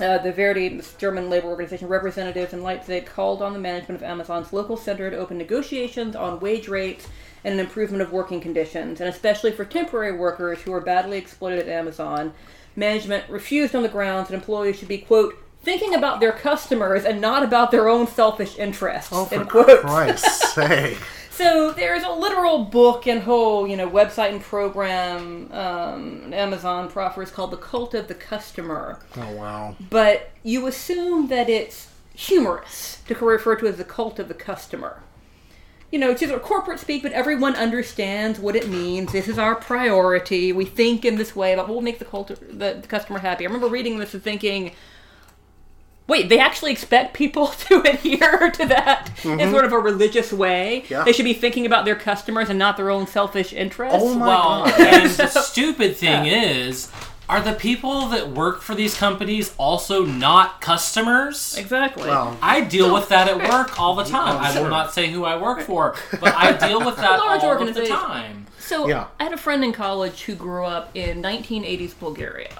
Uh, 0.00 0.16
the 0.18 0.32
Verdi, 0.32 0.80
German 0.98 1.28
labor 1.28 1.48
organization 1.48 1.88
representatives 1.88 2.52
in 2.54 2.62
Leipzig, 2.62 3.04
called 3.06 3.42
on 3.42 3.52
the 3.52 3.58
management 3.58 4.00
of 4.00 4.02
Amazon's 4.02 4.52
local 4.52 4.76
center 4.76 5.10
to 5.10 5.16
open 5.18 5.36
negotiations 5.36 6.16
on 6.16 6.40
wage 6.40 6.68
rates 6.68 7.06
and 7.44 7.54
an 7.54 7.60
improvement 7.60 8.02
of 8.02 8.12
working 8.12 8.40
conditions, 8.40 9.00
and 9.00 9.08
especially 9.10 9.52
for 9.52 9.64
temporary 9.64 10.16
workers 10.16 10.60
who 10.62 10.72
are 10.72 10.80
badly 10.80 11.18
exploited 11.18 11.60
at 11.60 11.68
Amazon. 11.68 12.32
Management 12.76 13.28
refused 13.28 13.74
on 13.74 13.82
the 13.82 13.88
grounds 13.88 14.28
that 14.28 14.34
employees 14.34 14.78
should 14.78 14.88
be, 14.88 14.98
quote, 14.98 15.34
thinking 15.62 15.94
about 15.94 16.20
their 16.20 16.32
customers 16.32 17.04
and 17.04 17.20
not 17.20 17.42
about 17.42 17.70
their 17.70 17.88
own 17.88 18.06
selfish 18.06 18.56
interests, 18.58 19.10
Oh, 19.12 19.26
for. 19.26 19.44
Christ's 19.44 20.54
sake. 20.54 20.98
So 21.40 21.70
there's 21.72 22.02
a 22.02 22.10
literal 22.10 22.66
book 22.66 23.06
and 23.06 23.22
whole, 23.22 23.66
you 23.66 23.74
know, 23.74 23.88
website 23.88 24.28
and 24.28 24.42
program 24.42 25.50
um, 25.50 26.34
Amazon 26.34 26.90
proffers 26.90 27.30
called 27.30 27.50
"The 27.50 27.56
Cult 27.56 27.94
of 27.94 28.08
the 28.08 28.14
Customer." 28.14 28.98
Oh 29.16 29.32
wow. 29.32 29.74
but 29.88 30.32
you 30.42 30.66
assume 30.66 31.28
that 31.28 31.48
it's 31.48 31.88
humorous 32.14 32.98
to 33.06 33.14
refer 33.14 33.56
to 33.56 33.66
as 33.66 33.78
the 33.78 33.84
cult 33.84 34.18
of 34.18 34.28
the 34.28 34.34
customer. 34.34 35.02
You 35.90 35.98
know, 35.98 36.10
it's 36.10 36.20
just 36.20 36.34
a 36.34 36.38
corporate 36.38 36.78
speak, 36.78 37.02
but 37.02 37.12
everyone 37.12 37.56
understands 37.56 38.38
what 38.38 38.54
it 38.54 38.68
means. 38.68 39.10
This 39.10 39.26
is 39.26 39.38
our 39.38 39.54
priority. 39.54 40.52
We 40.52 40.66
think 40.66 41.06
in 41.06 41.16
this 41.16 41.34
way 41.34 41.54
about 41.54 41.68
what 41.68 41.74
will 41.74 41.80
make 41.80 42.00
the 42.00 42.04
cult 42.04 42.28
the, 42.28 42.80
the 42.82 42.86
customer 42.86 43.18
happy. 43.18 43.44
I 43.44 43.46
remember 43.46 43.68
reading 43.68 43.98
this 43.98 44.12
and 44.12 44.22
thinking, 44.22 44.72
wait, 46.10 46.28
they 46.28 46.40
actually 46.40 46.72
expect 46.72 47.14
people 47.14 47.46
to 47.68 47.80
adhere 47.82 48.50
to 48.50 48.66
that 48.66 49.08
in 49.24 49.38
mm-hmm. 49.38 49.50
sort 49.50 49.64
of 49.64 49.72
a 49.72 49.78
religious 49.78 50.32
way. 50.32 50.84
Yeah. 50.88 51.04
They 51.04 51.12
should 51.12 51.24
be 51.24 51.32
thinking 51.32 51.64
about 51.64 51.84
their 51.84 51.94
customers 51.94 52.50
and 52.50 52.58
not 52.58 52.76
their 52.76 52.90
own 52.90 53.06
selfish 53.06 53.52
interests. 53.52 53.98
Oh 53.98 54.14
my 54.14 54.26
well, 54.26 54.64
god. 54.66 54.80
and 54.80 55.10
the 55.16 55.28
stupid 55.28 55.96
thing 55.96 56.26
is, 56.26 56.90
are 57.28 57.40
the 57.40 57.52
people 57.52 58.08
that 58.08 58.28
work 58.28 58.60
for 58.60 58.74
these 58.74 58.96
companies 58.96 59.54
also 59.56 60.04
not 60.04 60.60
customers? 60.60 61.56
Exactly. 61.56 62.08
Well, 62.08 62.36
I 62.42 62.62
deal 62.62 62.92
with 62.92 63.08
that 63.10 63.28
at 63.28 63.48
work 63.50 63.80
all 63.80 63.94
the 63.94 64.04
time. 64.04 64.36
I 64.38 64.60
will 64.60 64.68
not 64.68 64.92
say 64.92 65.12
who 65.12 65.24
I 65.24 65.40
work 65.40 65.60
for, 65.60 65.94
but 66.20 66.34
I 66.34 66.52
deal 66.52 66.84
with 66.84 66.96
that 66.96 67.20
Large 67.20 67.42
all 67.44 67.68
of 67.68 67.74
the 67.74 67.86
time. 67.86 68.46
So 68.58 68.88
Yeah. 68.88 69.06
I 69.20 69.24
had 69.24 69.32
a 69.32 69.36
friend 69.36 69.62
in 69.62 69.72
college 69.72 70.22
who 70.22 70.34
grew 70.34 70.64
up 70.64 70.90
in 70.94 71.22
1980s 71.22 71.96
Bulgaria. 72.00 72.50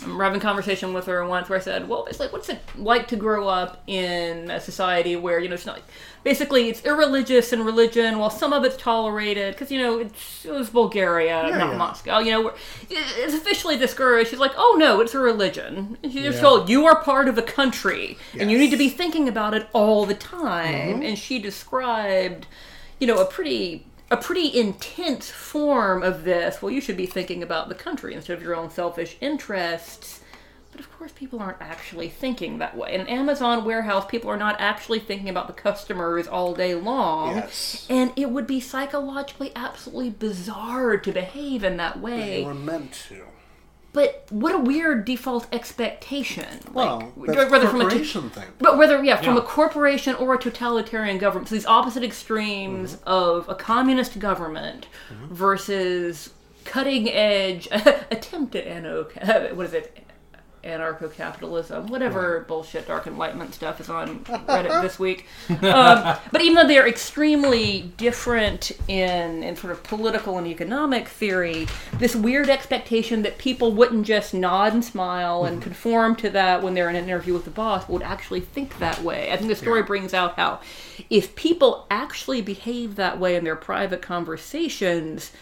I 0.00 0.02
remember 0.04 0.24
having 0.24 0.40
a 0.40 0.42
conversation 0.42 0.92
with 0.94 1.06
her 1.06 1.26
once 1.26 1.48
where 1.48 1.58
I 1.58 1.62
said, 1.62 1.88
"Well, 1.88 2.06
it's 2.06 2.20
like, 2.20 2.32
what's 2.32 2.48
it 2.48 2.60
like 2.76 3.08
to 3.08 3.16
grow 3.16 3.48
up 3.48 3.82
in 3.88 4.50
a 4.50 4.60
society 4.60 5.16
where 5.16 5.40
you 5.40 5.48
know 5.48 5.54
it's 5.54 5.66
not 5.66 5.74
like, 5.76 5.84
basically 6.22 6.68
it's 6.68 6.84
irreligious 6.84 7.52
and 7.52 7.66
religion, 7.66 8.18
while 8.18 8.30
some 8.30 8.52
of 8.52 8.64
it's 8.64 8.76
tolerated 8.76 9.54
because 9.54 9.72
you 9.72 9.78
know 9.78 9.98
it's, 9.98 10.44
it 10.44 10.52
was 10.52 10.70
Bulgaria, 10.70 11.42
not 11.50 11.72
yeah. 11.72 11.76
Moscow. 11.76 12.18
You 12.20 12.30
know, 12.30 12.42
where 12.42 12.54
it's 12.90 13.34
officially 13.34 13.76
discouraged. 13.76 14.30
She's 14.30 14.38
like, 14.38 14.52
"Oh 14.56 14.76
no, 14.78 15.00
it's 15.00 15.14
a 15.14 15.18
religion." 15.18 15.98
She's 16.04 16.22
just 16.22 16.36
Yeah. 16.36 16.42
told 16.42 16.68
you 16.68 16.86
are 16.86 17.02
part 17.02 17.26
of 17.28 17.36
a 17.36 17.42
country 17.42 18.16
and 18.38 18.50
you 18.52 18.56
need 18.58 18.70
to 18.70 18.76
be 18.76 18.88
thinking 18.88 19.28
about 19.28 19.52
it 19.54 19.66
all 19.72 20.06
the 20.06 20.14
time. 20.14 20.74
Mm-hmm. 20.94 21.02
And 21.02 21.18
she 21.18 21.40
described, 21.40 22.46
you 23.00 23.06
know, 23.08 23.18
a 23.18 23.24
pretty 23.24 23.84
a 24.10 24.16
pretty 24.16 24.58
intense 24.58 25.30
form 25.30 26.02
of 26.02 26.24
this. 26.24 26.62
Well, 26.62 26.72
you 26.72 26.80
should 26.80 26.96
be 26.96 27.06
thinking 27.06 27.42
about 27.42 27.68
the 27.68 27.74
country 27.74 28.14
instead 28.14 28.36
of 28.36 28.42
your 28.42 28.56
own 28.56 28.70
selfish 28.70 29.16
interests. 29.20 30.20
But 30.70 30.80
of 30.80 30.96
course, 30.96 31.12
people 31.12 31.40
aren't 31.40 31.60
actually 31.60 32.08
thinking 32.08 32.58
that 32.58 32.76
way. 32.76 32.94
In 32.94 33.00
an 33.00 33.08
Amazon 33.08 33.64
warehouse, 33.64 34.06
people 34.06 34.30
are 34.30 34.36
not 34.36 34.56
actually 34.60 35.00
thinking 35.00 35.28
about 35.28 35.46
the 35.46 35.52
customers 35.52 36.26
all 36.26 36.54
day 36.54 36.74
long. 36.74 37.36
Yes. 37.36 37.86
And 37.90 38.12
it 38.16 38.30
would 38.30 38.46
be 38.46 38.60
psychologically 38.60 39.50
absolutely 39.56 40.10
bizarre 40.10 40.96
to 40.98 41.12
behave 41.12 41.64
in 41.64 41.78
that 41.78 42.00
way. 42.00 42.42
they 42.42 42.44
were 42.44 42.54
meant 42.54 42.92
to. 43.08 43.24
But 43.92 44.26
what 44.30 44.54
a 44.54 44.58
weird 44.58 45.04
default 45.06 45.46
expectation. 45.52 46.60
Well, 46.72 47.12
like, 47.16 47.36
that's 47.36 47.50
whether 47.50 47.66
from 47.68 47.80
a 47.80 47.84
corporation 47.84 48.30
thing. 48.30 48.44
but 48.58 48.76
whether 48.76 49.02
yeah, 49.02 49.16
from 49.16 49.34
Yeah. 49.36 49.40
a 49.40 49.44
corporation 49.44 50.14
or 50.16 50.34
a 50.34 50.38
totalitarian 50.38 51.18
government, 51.18 51.48
so 51.48 51.54
these 51.54 51.66
opposite 51.66 52.04
extremes 52.04 52.96
Mm-hmm. 52.96 53.08
of 53.08 53.48
a 53.48 53.54
communist 53.54 54.18
government 54.18 54.86
versus 55.30 56.30
cutting 56.64 57.08
edge 57.10 57.66
attempt 57.70 58.06
attempted 58.12 58.66
anno 58.66 59.04
what 59.54 59.64
is 59.66 59.72
it 59.72 60.04
anarcho-capitalism 60.68 61.86
whatever 61.88 62.44
bullshit 62.48 62.86
dark 62.86 63.06
enlightenment 63.06 63.54
stuff 63.54 63.80
is 63.80 63.88
on 63.88 64.20
reddit 64.24 64.82
this 64.82 64.98
week. 64.98 65.26
Um, 65.68 66.16
but 66.32 66.40
even 66.40 66.54
though 66.54 66.66
they're 66.66 66.86
extremely 66.86 67.92
different 67.96 68.70
in, 68.88 69.42
in 69.42 69.56
sort 69.56 69.72
of 69.72 69.82
political 69.82 70.38
and 70.38 70.46
economic 70.46 71.08
theory 71.08 71.66
this 71.94 72.14
weird 72.14 72.48
expectation 72.48 73.22
that 73.22 73.38
people 73.38 73.72
wouldn't 73.72 74.06
just 74.06 74.32
nod 74.34 74.72
and 74.72 74.84
smile 74.84 75.44
and 75.44 75.60
conform 75.60 76.16
to 76.16 76.30
that 76.30 76.62
when 76.62 76.74
they're 76.74 76.88
in 76.88 76.96
an 76.96 77.04
interview 77.04 77.34
with 77.34 77.44
the 77.44 77.50
boss 77.50 77.84
but 77.84 77.92
would 77.92 78.02
actually 78.02 78.40
think 78.40 78.78
that 78.78 79.02
way. 79.02 79.30
I 79.32 79.36
think 79.36 79.48
the 79.48 79.56
story 79.56 79.82
brings 79.82 80.14
out 80.14 80.36
how 80.36 80.60
if 81.10 81.34
people 81.34 81.86
actually 81.90 82.40
behave 82.40 82.96
that 82.96 83.18
way 83.18 83.36
in 83.36 83.44
their 83.44 83.56
private 83.56 84.02
conversations 84.02 85.32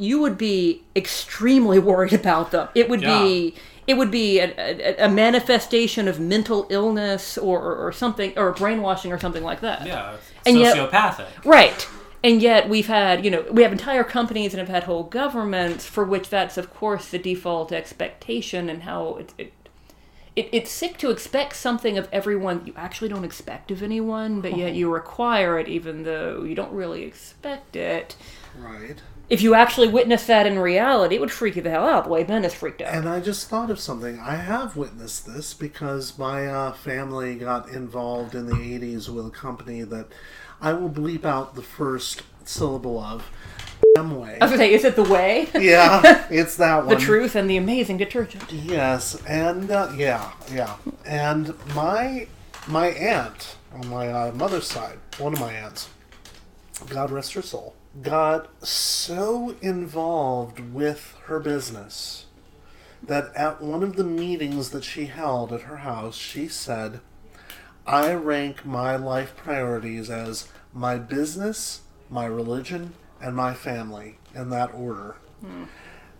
you 0.00 0.18
would 0.18 0.38
be 0.38 0.82
extremely 0.96 1.78
worried 1.78 2.14
about 2.14 2.50
them. 2.50 2.68
It 2.74 2.88
would 2.88 3.02
be 3.02 3.54
it 3.90 3.96
would 3.96 4.10
be 4.12 4.38
a, 4.38 4.54
a, 4.56 5.06
a 5.06 5.08
manifestation 5.08 6.06
of 6.06 6.20
mental 6.20 6.64
illness 6.70 7.36
or, 7.36 7.60
or, 7.60 7.74
or 7.88 7.92
something 7.92 8.32
or 8.38 8.52
brainwashing 8.52 9.10
or 9.12 9.18
something 9.18 9.42
like 9.42 9.60
that. 9.62 9.84
Yeah, 9.84 10.16
And 10.46 10.56
yet- 10.58 10.76
sociopathic. 10.76 11.44
Right. 11.44 11.88
And 12.22 12.40
yet 12.40 12.68
we've 12.68 12.86
had, 12.86 13.24
you 13.24 13.30
know, 13.30 13.44
we 13.50 13.62
have 13.62 13.72
entire 13.72 14.04
companies 14.04 14.52
and 14.52 14.60
have 14.60 14.68
had 14.68 14.84
whole 14.84 15.02
governments 15.04 15.86
for 15.86 16.04
which 16.04 16.28
that's 16.28 16.56
of 16.56 16.72
course 16.72 17.08
the 17.08 17.18
default 17.18 17.72
expectation 17.72 18.68
and 18.68 18.82
how 18.82 19.16
it, 19.16 19.34
it 19.38 19.52
it, 20.36 20.48
it's 20.52 20.70
sick 20.70 20.96
to 20.98 21.10
expect 21.10 21.56
something 21.56 21.98
of 21.98 22.08
everyone 22.12 22.62
you 22.64 22.72
actually 22.76 23.08
don't 23.08 23.24
expect 23.24 23.72
of 23.72 23.82
anyone, 23.82 24.40
but 24.40 24.56
yet 24.56 24.74
you 24.74 24.88
require 24.92 25.58
it 25.58 25.66
even 25.66 26.04
though 26.04 26.44
you 26.44 26.54
don't 26.54 26.72
really 26.72 27.02
expect 27.02 27.74
it. 27.74 28.14
Right. 28.56 29.02
If 29.30 29.42
you 29.42 29.54
actually 29.54 29.86
witness 29.86 30.26
that 30.26 30.44
in 30.44 30.58
reality, 30.58 31.14
it 31.14 31.20
would 31.20 31.30
freak 31.30 31.54
you 31.54 31.62
the 31.62 31.70
hell 31.70 31.86
out 31.86 32.04
the 32.04 32.10
way 32.10 32.24
Ben 32.24 32.44
is 32.44 32.52
freaked 32.52 32.82
out. 32.82 32.92
And 32.92 33.08
I 33.08 33.20
just 33.20 33.48
thought 33.48 33.70
of 33.70 33.78
something. 33.78 34.18
I 34.18 34.34
have 34.34 34.76
witnessed 34.76 35.24
this 35.24 35.54
because 35.54 36.18
my 36.18 36.48
uh, 36.48 36.72
family 36.72 37.36
got 37.36 37.68
involved 37.68 38.34
in 38.34 38.46
the 38.46 38.56
80s 38.56 39.08
with 39.08 39.26
a 39.26 39.30
company 39.30 39.82
that 39.82 40.08
I 40.60 40.72
will 40.72 40.90
bleep 40.90 41.24
out 41.24 41.54
the 41.54 41.62
first 41.62 42.22
syllable 42.44 42.98
of. 42.98 43.30
Amway. 43.96 44.38
I 44.40 44.44
was 44.44 44.50
gonna 44.50 44.56
say, 44.58 44.72
is 44.72 44.84
it 44.84 44.96
the 44.96 45.04
way? 45.04 45.48
Yeah, 45.60 46.26
it's 46.30 46.56
that 46.56 46.86
one. 46.86 46.88
the 46.88 47.00
truth 47.00 47.36
and 47.36 47.48
the 47.48 47.56
amazing 47.56 47.98
detergent. 47.98 48.50
Yes, 48.52 49.14
and 49.26 49.70
uh, 49.70 49.92
yeah, 49.96 50.32
yeah, 50.52 50.76
and 51.04 51.54
my 51.74 52.26
my 52.66 52.88
aunt 52.88 53.56
on 53.72 53.88
my 53.88 54.08
uh, 54.08 54.32
mother's 54.32 54.66
side, 54.66 54.98
one 55.18 55.32
of 55.32 55.40
my 55.40 55.52
aunts, 55.52 55.88
God 56.88 57.10
rest 57.10 57.32
her 57.34 57.42
soul, 57.42 57.74
got 58.02 58.48
so 58.66 59.56
involved 59.60 60.60
with 60.72 61.16
her 61.24 61.40
business 61.40 62.26
that 63.02 63.34
at 63.34 63.60
one 63.60 63.82
of 63.82 63.96
the 63.96 64.04
meetings 64.04 64.70
that 64.70 64.84
she 64.84 65.06
held 65.06 65.52
at 65.52 65.62
her 65.62 65.78
house, 65.78 66.16
she 66.16 66.46
said, 66.48 67.00
"I 67.86 68.12
rank 68.12 68.64
my 68.64 68.96
life 68.96 69.34
priorities 69.36 70.10
as 70.10 70.48
my 70.72 70.98
business, 70.98 71.80
my 72.10 72.26
religion, 72.26 72.94
and 73.20 73.34
my 73.34 73.54
family 73.54 74.18
in 74.34 74.50
that 74.50 74.72
order." 74.74 75.16
Hmm. 75.40 75.64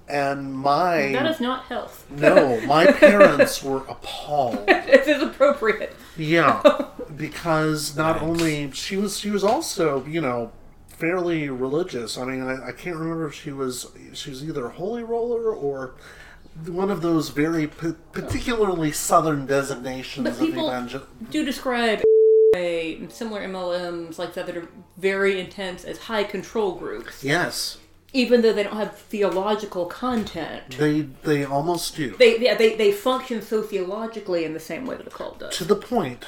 And 0.09 0.53
my 0.55 1.13
That 1.13 1.27
is 1.31 1.41
not 1.41 1.65
health. 1.67 2.05
no, 2.11 2.61
my 2.63 2.87
parents 2.93 3.63
were 3.63 3.83
appalled. 3.89 4.65
it 4.67 5.07
is 5.07 5.23
appropriate. 5.23 5.95
Yeah, 6.17 6.63
because 7.17 7.97
not 7.97 8.21
only 8.21 8.73
she 8.73 8.97
was, 8.97 9.21
she 9.21 9.31
was 9.31 9.45
also, 9.45 10.05
you 10.07 10.21
know, 10.21 10.51
fairly 11.05 11.49
religious. 11.49 12.17
I 12.19 12.25
mean, 12.27 12.43
I, 12.43 12.69
I 12.69 12.73
can't 12.73 12.97
remember 12.97 13.27
if 13.27 13.35
she 13.35 13.51
was, 13.53 13.87
she 14.13 14.31
was 14.31 14.45
either 14.45 14.67
a 14.67 14.71
holy 14.71 15.03
roller 15.03 15.51
or 15.53 15.95
one 16.67 16.91
of 16.91 17.01
those 17.01 17.31
very 17.31 17.67
p- 17.67 17.95
particularly 18.13 18.93
southern 18.93 19.47
designations 19.47 20.25
But 20.25 20.33
of 20.35 20.41
people 20.41 20.69
evangel. 20.69 21.03
do 21.31 21.45
describe 21.45 22.03
a 22.57 23.01
similar 23.09 23.41
MLMs 23.47 24.19
like 24.19 24.35
that 24.35 24.47
that 24.47 24.57
are 24.57 24.69
very 24.99 25.41
intense 25.41 25.85
as 25.85 25.99
high 25.99 26.25
control 26.25 26.75
groups, 26.75 27.25
Yes, 27.25 27.79
even 28.13 28.43
though 28.43 28.53
they 28.53 28.65
don't 28.65 28.77
have 28.77 28.99
theological 28.99 29.87
content. 29.87 30.77
they 30.77 31.03
they 31.23 31.45
almost 31.45 31.95
do. 31.97 32.17
They 32.19 32.41
yeah, 32.41 32.57
they, 32.57 32.75
they 32.75 32.91
function 32.93 33.41
sociologically 33.41 34.45
in 34.45 34.53
the 34.53 34.61
same 34.61 34.85
way 34.85 34.97
that 34.97 35.07
a 35.07 35.11
cult 35.11 35.39
does. 35.39 35.57
to 35.59 35.65
the 35.65 35.77
point 35.77 36.27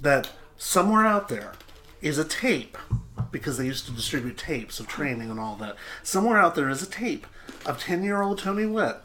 that 0.00 0.30
somewhere 0.58 1.06
out 1.06 1.28
there 1.30 1.54
is 2.02 2.18
a 2.18 2.24
tape 2.24 2.76
because 3.34 3.58
they 3.58 3.66
used 3.66 3.84
to 3.84 3.90
distribute 3.90 4.38
tapes 4.38 4.78
of 4.78 4.86
training 4.86 5.28
and 5.28 5.40
all 5.40 5.56
that. 5.56 5.74
Somewhere 6.04 6.38
out 6.38 6.54
there 6.54 6.68
is 6.70 6.84
a 6.84 6.88
tape 6.88 7.26
of 7.66 7.82
10-year-old 7.82 8.38
Tony 8.38 8.64
Witt 8.64 8.96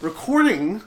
recording 0.00 0.82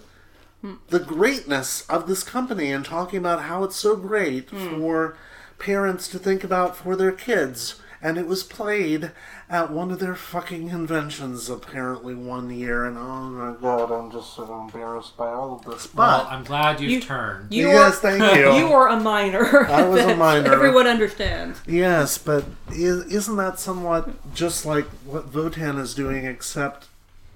the 0.89 0.99
greatness 0.99 1.87
of 1.89 2.05
this 2.05 2.23
company 2.23 2.69
and 2.69 2.83
talking 2.83 3.17
about 3.17 3.43
how 3.43 3.63
it's 3.63 3.77
so 3.77 3.95
great 3.95 4.49
hmm. 4.49 4.81
for 4.81 5.17
parents 5.57 6.09
to 6.09 6.19
think 6.19 6.43
about 6.43 6.75
for 6.75 6.97
their 6.97 7.13
kids. 7.13 7.79
And 8.01 8.17
it 8.17 8.27
was 8.27 8.43
played 8.43 9.11
at 9.49 9.71
one 9.71 9.89
of 9.91 9.97
their 9.99 10.13
fucking 10.15 10.69
conventions 10.69 11.49
apparently 11.49 12.13
one 12.13 12.49
year. 12.51 12.85
And 12.85 12.97
oh 12.97 13.23
my 13.29 13.55
god, 13.59 13.91
I'm 13.91 14.11
just 14.11 14.35
so 14.35 14.61
embarrassed 14.61 15.17
by 15.17 15.27
all 15.29 15.55
of 15.55 15.65
this. 15.65 15.87
But 15.87 15.97
Well, 16.23 16.27
I'm 16.29 16.43
glad 16.43 16.79
you've 16.79 16.91
You- 16.91 17.01
turned. 17.01 17.51
You 17.51 17.67
yes, 17.69 17.97
are, 18.03 18.11
thank 18.17 18.37
you. 18.37 18.53
you 18.57 18.67
are 18.73 18.87
a 18.89 18.99
minor. 18.99 19.65
I 19.67 19.83
was 19.87 20.01
a 20.05 20.15
minor. 20.17 20.53
Everyone 20.53 20.85
understands. 20.85 21.59
Yes, 21.65 22.17
but 22.19 22.45
is, 22.71 23.05
isn't 23.11 23.35
that 23.37 23.59
somewhat 23.59 24.33
just 24.33 24.65
like 24.65 24.85
what 25.05 25.31
WOTAN 25.33 25.79
is 25.79 25.95
doing, 25.95 26.25
except 26.25 26.87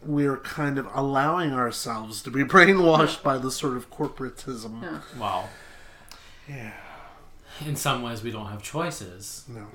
we're 0.05 0.37
kind 0.37 0.77
of 0.77 0.87
allowing 0.93 1.53
ourselves 1.53 2.21
to 2.23 2.29
be 2.31 2.43
brainwashed 2.43 3.23
by 3.23 3.37
the 3.39 3.49
sort 3.51 3.77
of 3.77 3.89
corporatism? 3.89 5.01
Well, 5.19 5.49
Yeah. 6.47 6.73
in 7.65 7.75
some 7.75 8.01
ways, 8.03 8.21
we 8.21 8.29
don't 8.31 8.47
have 8.47 8.61
choices. 8.61 9.43
No. 9.47 9.65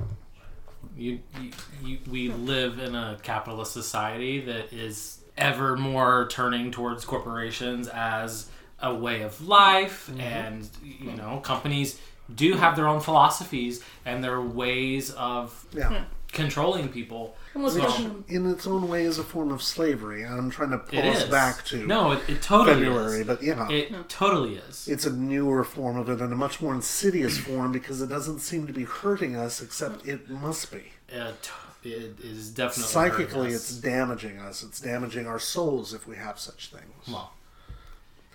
You, 0.96 1.20
you, 1.40 1.50
you, 1.84 1.98
we 2.10 2.28
live 2.30 2.78
in 2.78 2.94
a 2.94 3.18
capitalist 3.22 3.72
society 3.72 4.40
that 4.40 4.72
is 4.72 5.18
ever 5.36 5.76
more 5.76 6.26
turning 6.30 6.70
towards 6.70 7.04
corporations 7.04 7.88
as 7.88 8.48
a 8.80 8.94
way 8.94 9.22
of 9.22 9.46
life, 9.46 10.08
mm-hmm. 10.10 10.20
and 10.20 10.68
you 10.82 11.10
mm-hmm. 11.10 11.16
know, 11.16 11.40
companies 11.40 12.00
do 12.34 12.54
have 12.54 12.76
their 12.76 12.88
own 12.88 13.00
philosophies 13.00 13.82
and 14.04 14.22
their 14.22 14.40
ways 14.40 15.10
of 15.12 15.66
Yeah. 15.72 15.88
Hmm. 15.88 16.04
Controlling 16.36 16.88
people. 16.90 17.36
Almost 17.54 17.74
So- 17.76 17.80
talking- 17.82 18.24
In 18.28 18.48
its 18.50 18.66
own 18.66 18.88
way, 18.88 19.04
is 19.04 19.18
a 19.18 19.24
form 19.24 19.50
of 19.50 19.62
slavery. 19.62 20.24
I'm 20.24 20.50
trying 20.50 20.70
to 20.70 20.78
pull 20.78 21.00
us 21.00 21.24
is 21.24 21.28
back 21.30 21.64
to 21.66 21.84
no, 21.86 22.12
it, 22.12 22.20
it 22.28 22.42
totally 22.42 22.74
February, 22.84 23.20
is. 23.22 23.26
but 23.26 23.42
yeah. 23.42 23.68
It 23.68 24.08
totally 24.08 24.56
is. 24.56 24.86
it's 24.86 25.04
a 25.06 25.12
newer 25.12 25.64
form 25.64 25.96
of 25.96 26.08
it 26.08 26.20
and 26.20 26.32
a 26.32 26.36
much 26.36 26.60
more 26.60 26.74
insidious 26.74 27.38
form 27.38 27.72
because 27.72 28.00
it 28.00 28.08
doesn't 28.08 28.38
seem 28.40 28.66
to 28.68 28.72
be 28.72 28.84
hurting 28.84 29.34
us, 29.34 29.60
except 29.60 30.06
it 30.06 30.30
must 30.30 30.70
be. 30.70 30.92
It, 31.08 31.50
it 31.84 32.20
is 32.22 32.50
definitely 32.50 32.92
Psychically, 32.92 33.24
hurting 33.50 33.54
it's 33.54 33.70
damaging 33.78 34.38
us. 34.38 34.62
It's 34.62 34.80
damaging 34.80 35.26
our 35.26 35.38
souls 35.38 35.94
if 35.94 36.06
we 36.06 36.16
have 36.16 36.38
such 36.38 36.70
things. 36.70 37.08
well. 37.08 37.32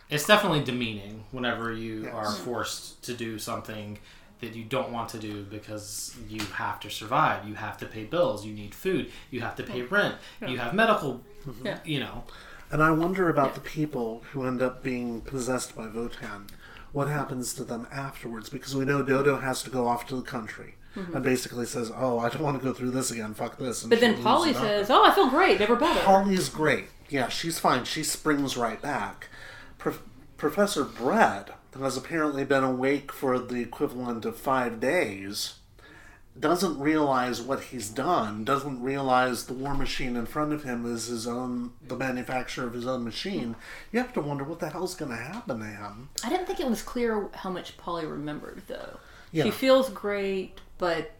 It's 0.10 0.26
definitely 0.26 0.64
demeaning 0.64 1.24
whenever 1.32 1.72
you 1.72 2.04
Yes. 2.04 2.14
are 2.14 2.32
forced 2.34 3.02
to 3.04 3.14
do 3.14 3.40
something 3.40 3.98
that 4.42 4.56
you 4.56 4.64
don't 4.64 4.92
want 4.92 5.10
to 5.10 5.20
do 5.20 5.44
because 5.44 6.16
you 6.28 6.42
have 6.56 6.80
to 6.82 6.90
survive. 6.90 7.48
You 7.48 7.56
have 7.56 7.78
to 7.78 7.86
pay 7.86 8.04
bills. 8.04 8.46
You 8.46 8.54
need 8.54 8.76
food. 8.76 9.12
You 9.30 9.42
have 9.42 9.56
to 9.56 9.64
pay 9.64 9.84
rent. 9.84 10.16
You 10.46 10.58
have 10.58 10.74
medical. 10.74 11.22
Mm-hmm. 11.48 11.66
Yeah. 11.66 11.80
You 11.86 12.00
know. 12.02 12.24
And 12.72 12.82
I 12.82 12.92
wonder 12.92 13.30
about 13.30 13.54
the 13.56 13.62
people 13.62 14.24
who 14.32 14.46
end 14.46 14.62
up 14.62 14.82
being 14.82 15.22
possessed 15.22 15.76
by 15.76 15.88
WOTAN. 15.88 16.48
What 16.94 17.08
happens 17.08 17.54
to 17.56 17.64
them 17.64 17.88
afterwards? 17.92 18.50
Because 18.50 18.76
we 18.76 18.86
know 18.86 19.04
Dodo 19.04 19.38
has 19.38 19.64
to 19.64 19.70
go 19.70 19.88
off 19.88 20.08
to 20.08 20.16
the 20.16 20.22
country 20.22 20.76
mm-hmm. 20.96 21.16
and 21.16 21.24
basically 21.24 21.66
says, 21.66 21.92
"Oh, 21.96 22.20
I 22.20 22.30
don't 22.30 22.44
want 22.44 22.60
to 22.60 22.64
go 22.64 22.74
through 22.74 22.92
this 22.92 23.12
again. 23.12 23.34
Fuck 23.34 23.58
this." 23.58 23.84
And 23.84 23.90
But 23.90 24.00
then 24.00 24.22
Polly 24.22 24.54
says, 24.54 24.90
"Oh, 24.90 25.06
I 25.06 25.14
feel 25.14 25.30
great. 25.30 25.60
Never 25.60 25.76
better." 25.76 26.00
Polly 26.02 26.36
is 26.36 26.50
great. 26.50 26.86
Yeah, 27.10 27.30
she's 27.30 27.60
fine. 27.60 27.84
She 27.84 28.04
springs 28.04 28.58
right 28.58 28.82
back. 28.82 29.28
Pro- 29.78 30.00
Professor 30.38 30.84
Brad, 30.84 31.48
who 31.48 31.54
has 31.80 31.98
apparently 31.98 32.44
been 32.44 32.64
awake 32.64 33.12
for 33.12 33.40
the 33.40 33.62
equivalent 33.62 34.26
of 34.26 34.36
five 34.36 34.80
days, 34.80 35.56
doesn't 36.40 36.80
realize 36.80 37.42
what 37.42 37.62
he's 37.64 37.90
done, 37.90 38.44
doesn't 38.44 38.82
realize 38.82 39.46
the 39.46 39.54
war 39.54 39.74
machine 39.74 40.16
in 40.16 40.26
front 40.26 40.54
of 40.54 40.64
him 40.64 40.86
is 40.86 41.08
his 41.08 41.28
own, 41.28 41.72
the 41.86 41.96
manufacturer 41.96 42.68
of 42.68 42.74
his 42.74 42.88
own 42.88 43.04
machine. 43.04 43.56
You 43.92 44.00
have 44.00 44.14
to 44.14 44.22
wonder 44.22 44.44
what 44.44 44.60
the 44.60 44.70
hell's 44.70 44.96
going 44.96 45.12
to 45.12 45.18
happen 45.18 45.60
to 45.60 45.66
him. 45.66 46.10
I 46.24 46.30
didn't 46.30 46.46
think 46.46 46.60
it 46.60 46.70
was 46.70 46.82
clear 46.82 47.30
how 47.34 47.50
much 47.50 47.78
Polly 47.78 48.06
remembered, 48.06 48.62
though. 48.68 49.00
Yeah. 49.32 49.46
She 49.46 49.52
feels 49.52 49.90
great, 49.90 50.60
but 50.78 51.12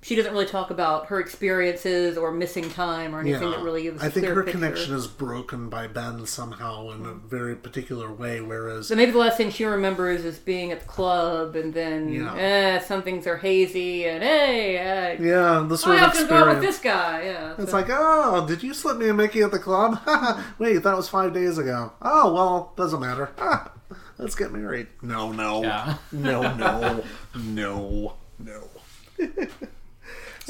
she 0.00 0.14
doesn't 0.14 0.32
really 0.32 0.46
talk 0.46 0.70
about 0.70 1.06
her 1.06 1.18
experiences 1.18 2.16
or 2.16 2.30
missing 2.30 2.70
time 2.70 3.14
or 3.14 3.20
anything 3.20 3.50
that 3.50 3.60
really 3.62 3.82
gives. 3.82 4.00
I 4.02 4.08
think 4.08 4.26
her 4.26 4.44
picture. 4.44 4.52
connection 4.58 4.94
is 4.94 5.08
broken 5.08 5.68
by 5.68 5.88
Ben 5.88 6.24
somehow 6.24 6.90
in 6.90 7.04
a 7.04 7.14
very 7.14 7.56
particular 7.56 8.12
way, 8.12 8.40
whereas 8.40 8.86
So 8.86 8.94
maybe 8.94 9.10
the 9.10 9.18
last 9.18 9.36
thing 9.36 9.50
she 9.50 9.64
remembers 9.64 10.24
is 10.24 10.38
being 10.38 10.70
at 10.70 10.80
the 10.80 10.86
club, 10.86 11.56
and 11.56 11.74
then 11.74 12.10
Yeah. 12.12 12.34
eh, 12.36 12.78
some 12.78 13.02
things 13.02 13.26
are 13.26 13.38
hazy, 13.38 14.04
and 14.06 14.22
hey, 14.22 14.78
uh, 14.78 15.20
yeah, 15.22 15.64
the 15.66 15.74
I 15.74 15.76
sort 15.76 15.94
of 15.96 16.00
have 16.02 16.18
to 16.18 16.26
go 16.26 16.36
out 16.36 16.48
with 16.48 16.60
this 16.60 16.78
guy. 16.78 17.22
Yeah, 17.24 17.54
It's 17.58 17.72
so- 17.72 17.76
like, 17.76 17.88
oh, 17.90 18.46
did 18.46 18.62
you 18.62 18.74
slip 18.74 18.98
me 18.98 19.08
a 19.08 19.14
Mickey 19.14 19.42
at 19.42 19.50
the 19.50 19.58
club? 19.58 19.98
Wait, 20.60 20.78
that 20.84 20.96
was 20.96 21.08
five 21.08 21.34
days 21.34 21.58
ago. 21.58 21.92
Oh, 22.00 22.32
well, 22.32 22.72
doesn't 22.76 23.00
matter. 23.00 23.30
Let's 24.18 24.36
get 24.36 24.52
married. 24.52 24.86
No, 25.02 25.32
no. 25.32 25.62
Yeah. 25.62 25.94
No, 26.12 26.54
no. 26.54 27.02
no, 27.36 28.14
no. 28.38 28.62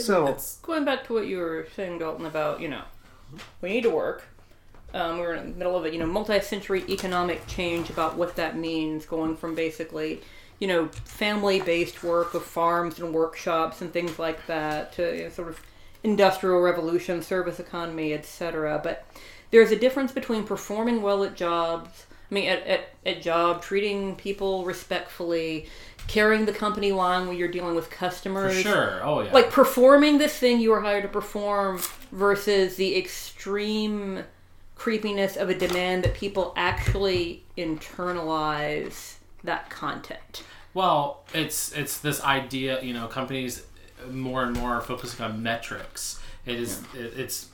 So, 0.04 0.36
going 0.62 0.84
back 0.84 1.06
to 1.06 1.14
what 1.14 1.26
you 1.26 1.38
were 1.38 1.66
saying, 1.74 1.98
Dalton, 1.98 2.26
about 2.26 2.60
you 2.60 2.68
know, 2.68 2.82
we 3.60 3.70
need 3.70 3.82
to 3.82 3.90
work. 3.90 4.24
Um, 4.94 5.18
we're 5.18 5.34
in 5.34 5.52
the 5.52 5.56
middle 5.56 5.76
of 5.76 5.84
a 5.84 5.92
you 5.92 5.98
know 5.98 6.06
multi-century 6.06 6.84
economic 6.88 7.46
change 7.46 7.90
about 7.90 8.16
what 8.16 8.36
that 8.36 8.56
means, 8.56 9.06
going 9.06 9.36
from 9.36 9.54
basically 9.54 10.20
you 10.58 10.66
know 10.66 10.88
family-based 10.88 12.02
work 12.02 12.34
of 12.34 12.44
farms 12.44 12.98
and 12.98 13.14
workshops 13.14 13.80
and 13.80 13.92
things 13.92 14.18
like 14.18 14.46
that 14.46 14.92
to 14.94 15.16
you 15.16 15.24
know, 15.24 15.28
sort 15.30 15.48
of 15.48 15.60
industrial 16.02 16.60
revolution, 16.60 17.22
service 17.22 17.60
economy, 17.60 18.14
etc. 18.14 18.80
But 18.82 19.06
there's 19.50 19.70
a 19.70 19.76
difference 19.76 20.12
between 20.12 20.44
performing 20.44 21.02
well 21.02 21.24
at 21.24 21.34
jobs. 21.34 22.06
I 22.30 22.34
mean, 22.34 22.48
at, 22.48 22.66
at, 22.66 22.88
at 23.06 23.22
job, 23.22 23.62
treating 23.62 24.14
people 24.16 24.64
respectfully, 24.64 25.66
carrying 26.08 26.46
the 26.46 26.52
company 26.52 26.90
line 26.90 27.28
when 27.28 27.36
you're 27.36 27.48
dealing 27.48 27.76
with 27.76 27.90
customers. 27.90 28.56
For 28.56 28.62
sure. 28.62 29.00
Oh 29.04 29.20
yeah. 29.20 29.32
like 29.32 29.50
performing 29.50 30.18
this 30.18 30.36
thing 30.36 30.58
you 30.58 30.70
were 30.70 30.80
hired 30.80 31.04
to 31.04 31.08
perform 31.08 31.80
versus 32.10 32.76
the 32.76 32.96
extreme 32.96 34.24
creepiness 34.74 35.36
of 35.36 35.50
a 35.50 35.54
demand 35.54 36.04
that 36.04 36.14
people 36.14 36.52
actually 36.56 37.44
internalize 37.56 39.16
that 39.44 39.70
content. 39.70 40.42
Well, 40.74 41.24
it's 41.34 41.72
it's 41.72 41.98
this 41.98 42.22
idea, 42.22 42.82
you 42.82 42.94
know, 42.94 43.06
companies 43.06 43.64
more 44.10 44.44
and 44.44 44.56
more 44.56 44.76
are 44.76 44.80
focusing 44.80 45.24
on 45.24 45.42
metrics. 45.42 46.20
It 46.46 46.58
is 46.58 46.82
it, 46.94 47.18
it's 47.18 47.48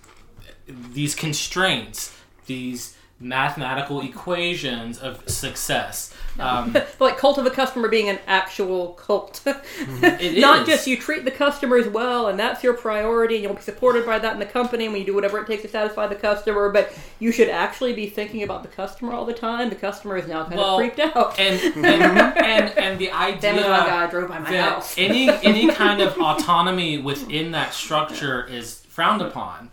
these 0.66 1.14
constraints, 1.14 2.16
these 2.46 2.96
mathematical 3.20 4.00
equations 4.02 4.98
of 4.98 5.26
success. 5.28 6.12
Um, 6.38 6.76
like 7.00 7.16
cult 7.16 7.38
of 7.38 7.46
a 7.46 7.50
customer 7.50 7.88
being 7.88 8.08
an 8.08 8.18
actual 8.26 8.88
cult. 8.94 9.40
it 9.46 10.40
Not 10.40 10.62
is. 10.62 10.66
just 10.66 10.86
you 10.88 10.96
treat 10.96 11.24
the 11.24 11.30
customers 11.30 11.86
well 11.88 12.26
and 12.26 12.38
that's 12.38 12.64
your 12.64 12.74
priority 12.74 13.36
and 13.36 13.44
you'll 13.44 13.54
be 13.54 13.62
supported 13.62 14.04
by 14.04 14.18
that 14.18 14.32
in 14.32 14.40
the 14.40 14.46
company 14.46 14.84
and 14.84 14.92
when 14.92 15.00
you 15.00 15.06
do 15.06 15.14
whatever 15.14 15.38
it 15.38 15.46
takes 15.46 15.62
to 15.62 15.68
satisfy 15.68 16.06
the 16.08 16.16
customer, 16.16 16.70
but 16.70 16.92
you 17.20 17.30
should 17.30 17.48
actually 17.48 17.92
be 17.92 18.08
thinking 18.08 18.42
about 18.42 18.62
the 18.62 18.68
customer 18.68 19.12
all 19.12 19.24
the 19.24 19.32
time. 19.32 19.70
The 19.70 19.76
customer 19.76 20.16
is 20.16 20.26
now 20.26 20.42
kind 20.44 20.56
Well, 20.56 20.74
of 20.74 20.80
freaked 20.80 20.98
out. 20.98 21.38
and 21.38 21.60
and 21.76 21.86
and, 22.36 22.78
and 22.78 22.98
the 22.98 23.12
idea 23.12 23.50
Amazon 23.52 23.86
guy 23.86 24.10
drove 24.10 24.28
by 24.28 24.40
my 24.40 24.56
house. 24.56 24.94
any 24.98 25.28
any 25.28 25.68
kind 25.72 26.00
of 26.02 26.18
autonomy 26.18 26.98
within 26.98 27.52
that 27.52 27.72
structure 27.74 28.44
is 28.46 28.80
frowned 28.88 29.22
upon. 29.22 29.70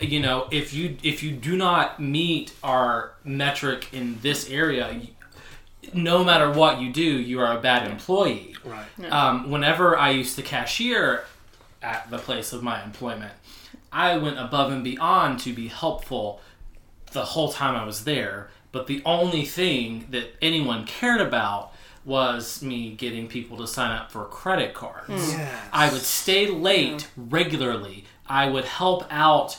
You 0.00 0.20
know, 0.20 0.48
if 0.50 0.74
you 0.74 0.96
if 1.02 1.22
you 1.22 1.30
do 1.32 1.56
not 1.56 2.00
meet 2.00 2.52
our 2.62 3.12
metric 3.24 3.88
in 3.92 4.18
this 4.20 4.48
area, 4.50 4.92
you- 4.92 5.08
no 5.94 6.22
matter 6.24 6.50
what 6.50 6.80
you 6.80 6.92
do, 6.92 7.02
you 7.02 7.40
are 7.40 7.56
a 7.56 7.60
bad 7.60 7.88
employee. 7.90 8.54
Right. 8.64 9.12
Um, 9.12 9.50
whenever 9.50 9.98
I 9.98 10.10
used 10.10 10.36
to 10.36 10.42
cashier 10.42 11.24
at 11.82 12.08
the 12.10 12.18
place 12.18 12.52
of 12.52 12.62
my 12.62 12.82
employment, 12.84 13.32
I 13.92 14.16
went 14.16 14.38
above 14.38 14.70
and 14.72 14.82
beyond 14.84 15.40
to 15.40 15.52
be 15.52 15.68
helpful 15.68 16.40
the 17.12 17.24
whole 17.24 17.52
time 17.52 17.74
I 17.76 17.84
was 17.84 18.04
there. 18.04 18.48
But 18.70 18.86
the 18.86 19.02
only 19.04 19.44
thing 19.44 20.06
that 20.10 20.34
anyone 20.40 20.86
cared 20.86 21.20
about 21.20 21.72
was 22.04 22.62
me 22.62 22.92
getting 22.92 23.26
people 23.28 23.56
to 23.58 23.66
sign 23.66 23.90
up 23.90 24.10
for 24.10 24.24
credit 24.24 24.72
cards. 24.74 25.08
Yes. 25.32 25.54
I 25.72 25.92
would 25.92 26.02
stay 26.02 26.46
late 26.48 27.08
regularly. 27.16 28.04
I 28.26 28.48
would 28.48 28.64
help 28.64 29.04
out 29.10 29.58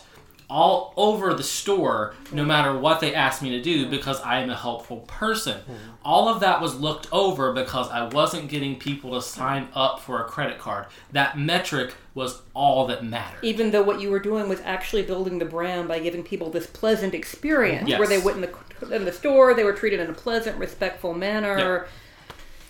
all 0.53 0.93
over 0.95 1.33
the 1.33 1.41
store 1.41 2.13
no 2.31 2.45
matter 2.45 2.77
what 2.77 2.99
they 2.99 3.15
asked 3.15 3.41
me 3.41 3.49
to 3.49 3.61
do 3.61 3.85
hmm. 3.85 3.89
because 3.89 4.21
I 4.21 4.39
am 4.39 4.51
a 4.51 4.55
helpful 4.55 4.97
person. 5.07 5.61
Hmm. 5.61 5.73
All 6.05 6.29
of 6.29 6.41
that 6.41 6.61
was 6.61 6.79
looked 6.79 7.07
over 7.11 7.51
because 7.53 7.89
I 7.89 8.07
wasn't 8.07 8.49
getting 8.49 8.77
people 8.77 9.15
to 9.15 9.21
sign 9.21 9.67
up 9.73 9.99
for 9.99 10.21
a 10.21 10.25
credit 10.25 10.59
card. 10.59 10.85
That 11.11 11.39
metric 11.39 11.95
was 12.13 12.43
all 12.53 12.85
that 12.87 13.03
mattered. 13.03 13.39
Even 13.41 13.71
though 13.71 13.81
what 13.81 13.99
you 13.99 14.11
were 14.11 14.19
doing 14.19 14.47
was 14.47 14.61
actually 14.61 15.01
building 15.01 15.39
the 15.39 15.45
brand 15.45 15.87
by 15.87 15.97
giving 15.97 16.21
people 16.21 16.51
this 16.51 16.67
pleasant 16.67 17.15
experience 17.15 17.89
Yes. 17.89 17.97
where 17.97 18.07
they 18.07 18.19
went 18.19 18.37
in 18.37 18.41
the, 18.41 18.95
in 18.95 19.05
the 19.05 19.11
store, 19.11 19.55
they 19.55 19.63
were 19.63 19.73
treated 19.73 19.99
in 19.99 20.09
a 20.11 20.13
pleasant, 20.13 20.59
respectful 20.59 21.15
manner. 21.15 21.57
Yeah. 21.57 21.83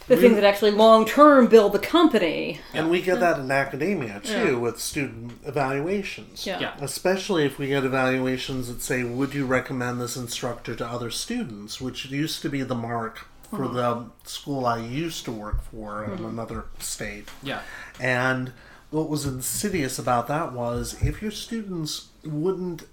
The 0.08 0.18
things 0.18 0.36
that 0.36 0.44
actually 0.44 0.72
long 0.72 1.06
term 1.06 1.48
build 1.48 1.74
the 1.74 1.80
company. 1.80 2.60
And 2.74 2.90
we 2.90 3.02
get 3.02 3.20
that 3.20 3.40
in 3.40 3.50
academia 3.52 4.20
too 4.24 4.60
with 4.60 4.80
student 4.80 5.34
evaluations. 5.46 6.46
Yeah. 6.46 6.60
Yeah. 6.60 6.76
Especially 6.82 7.46
if 7.46 7.58
we 7.58 7.68
get 7.68 7.86
evaluations 7.86 8.68
that 8.68 8.82
say, 8.82 9.04
Would 9.04 9.34
you 9.34 9.46
recommend 9.46 10.02
this 10.02 10.16
instructor 10.18 10.76
to 10.76 10.86
other 10.86 11.10
students? 11.10 11.80
Which 11.80 12.06
used 12.06 12.42
to 12.42 12.50
be 12.50 12.64
the 12.64 12.76
mark 12.76 13.28
for 13.50 13.66
uh-huh. 13.66 13.74
the 13.74 14.30
school 14.30 14.66
I 14.66 14.80
used 14.80 15.26
to 15.26 15.32
work 15.32 15.62
for 15.64 16.04
in 16.04 16.12
mm-hmm. 16.12 16.26
another 16.26 16.66
state. 16.80 17.30
Yeah. 17.42 17.62
And 18.00 18.52
what 18.90 19.10
was 19.10 19.26
insidious 19.26 20.00
about 20.00 20.28
that 20.28 20.54
was 20.54 21.02
if 21.02 21.22
your 21.22 21.32
students 21.32 22.10
wouldn't 22.24 22.84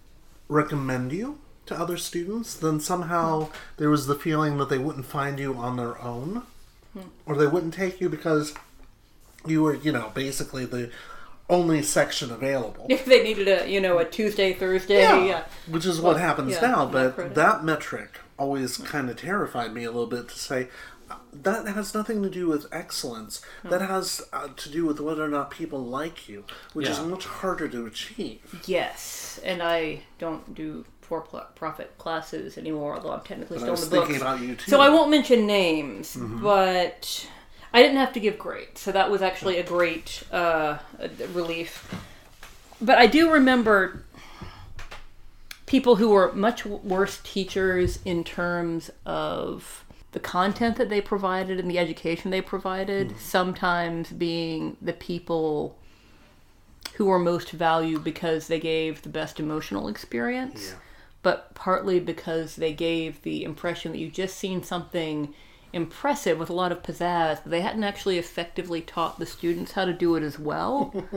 recommend 0.49 1.12
you 1.12 1.39
to 1.66 1.78
other 1.78 1.97
students, 1.97 2.55
then 2.55 2.81
somehow 2.81 3.49
there 3.77 3.91
was 3.91 4.07
the 4.07 4.15
feeling 4.15 4.59
that 4.59 4.69
they 4.69 4.78
wouldn't 4.78 5.07
find 5.07 5.39
you 5.39 5.55
on 5.55 5.77
their 5.77 6.01
own, 6.03 6.43
or 7.26 7.36
they 7.36 7.46
wouldn't 7.46 7.74
take 7.74 8.00
you 8.00 8.08
because 8.08 8.54
you 9.46 9.62
were, 9.62 9.74
you 9.74 9.92
know, 9.92 10.10
basically 10.14 10.64
the 10.64 10.90
only 11.48 11.82
section 11.82 12.30
available. 12.30 12.86
If 12.88 13.04
they 13.06 13.22
needed 13.22 13.48
a, 13.48 13.70
you 13.70 13.80
know, 13.80 13.98
a 13.98 14.04
Tuesday, 14.04 14.52
Thursday, 14.52 15.00
yeah. 15.00 15.44
Which 15.68 15.86
is 15.86 16.00
what 16.00 16.18
happens 16.18 16.54
yeah, 16.54 16.60
now, 16.60 16.86
but 16.86 17.14
credit. 17.14 17.34
that 17.34 17.64
metric 17.64 18.20
always 18.38 18.78
kind 18.78 19.10
of 19.10 19.16
terrified 19.16 19.74
me 19.74 19.84
a 19.84 19.90
little 19.90 20.06
bit 20.06 20.28
to 20.28 20.38
say 20.38 20.68
uh, 21.10 21.16
that 21.32 21.66
has 21.66 21.92
nothing 21.92 22.22
to 22.22 22.30
do 22.30 22.46
with 22.46 22.66
excellence. 22.72 23.42
That 23.64 23.82
has 23.82 24.22
uh, 24.32 24.48
to 24.56 24.70
do 24.70 24.86
with 24.86 25.00
whether 25.00 25.24
or 25.24 25.28
not 25.28 25.50
people 25.50 25.80
like 25.80 26.28
you, 26.28 26.44
which 26.72 26.88
is 26.88 27.00
much 27.00 27.26
harder 27.26 27.68
to 27.68 27.86
achieve. 27.86 28.62
Yes, 28.66 29.40
and 29.44 29.62
I 29.62 30.02
don't 30.18 30.54
do 30.54 30.84
for-profit 31.11 31.99
classes 31.99 32.57
anymore, 32.57 32.95
although 32.95 33.11
I'm 33.11 33.20
technically 33.23 33.59
But 33.59 33.77
still 33.77 33.85
in 33.85 33.91
the 33.91 33.97
books. 33.97 34.20
about 34.20 34.41
you 34.41 34.55
too. 34.55 34.70
So 34.70 34.81
I 34.81 34.89
won't 34.89 35.11
mention 35.11 35.45
names, 35.45 36.16
but 36.16 37.28
I 37.74 37.82
didn't 37.82 37.97
have 37.97 38.12
to 38.12 38.20
give 38.20 38.39
grades, 38.39 38.81
so 38.81 38.93
that 38.93 39.11
was 39.11 39.20
actually 39.23 39.59
a 39.59 39.65
great 39.65 40.23
uh, 40.31 40.78
relief. 41.32 41.93
But 42.81 42.99
I 42.99 43.07
do 43.09 43.31
remember 43.31 44.05
people 45.66 45.97
who 45.97 46.11
were 46.11 46.32
much 46.32 46.65
worse 46.65 47.20
teachers 47.24 47.99
in 48.05 48.23
terms 48.24 48.91
of 49.05 49.85
the 50.12 50.20
content 50.20 50.77
that 50.77 50.89
they 50.89 51.01
provided 51.01 51.59
and 51.61 51.70
the 51.70 51.78
education 51.78 52.31
they 52.31 52.41
provided, 52.41 53.16
sometimes 53.19 54.11
being 54.11 54.77
the 54.81 54.93
people 54.93 55.77
who 56.95 57.05
were 57.07 57.19
most 57.19 57.51
valued 57.53 58.03
because 58.03 58.49
they 58.49 58.59
gave 58.59 59.03
the 59.03 59.09
best 59.09 59.39
emotional 59.39 59.87
experience, 59.89 60.74
but 61.22 61.55
partly 61.55 62.01
because 62.01 62.56
they 62.56 62.72
gave 62.72 63.22
the 63.22 63.44
impression 63.44 63.92
that 63.92 63.98
you 63.98 64.10
just 64.10 64.36
seen 64.36 64.62
something 64.62 65.34
impressive 65.72 66.38
with 66.38 66.51
a 66.51 66.55
lot 66.55 66.72
of 66.72 66.82
pizzazz, 66.82 67.40
but 67.42 67.51
they 67.51 67.60
hadn't 67.60 67.84
actually 67.84 68.18
effectively 68.18 68.80
taught 68.80 69.18
the 69.18 69.26
students 69.26 69.72
how 69.72 69.84
to 69.84 69.92
do 69.92 70.16
it 70.16 70.22
as 70.22 70.38
well. 70.38 70.92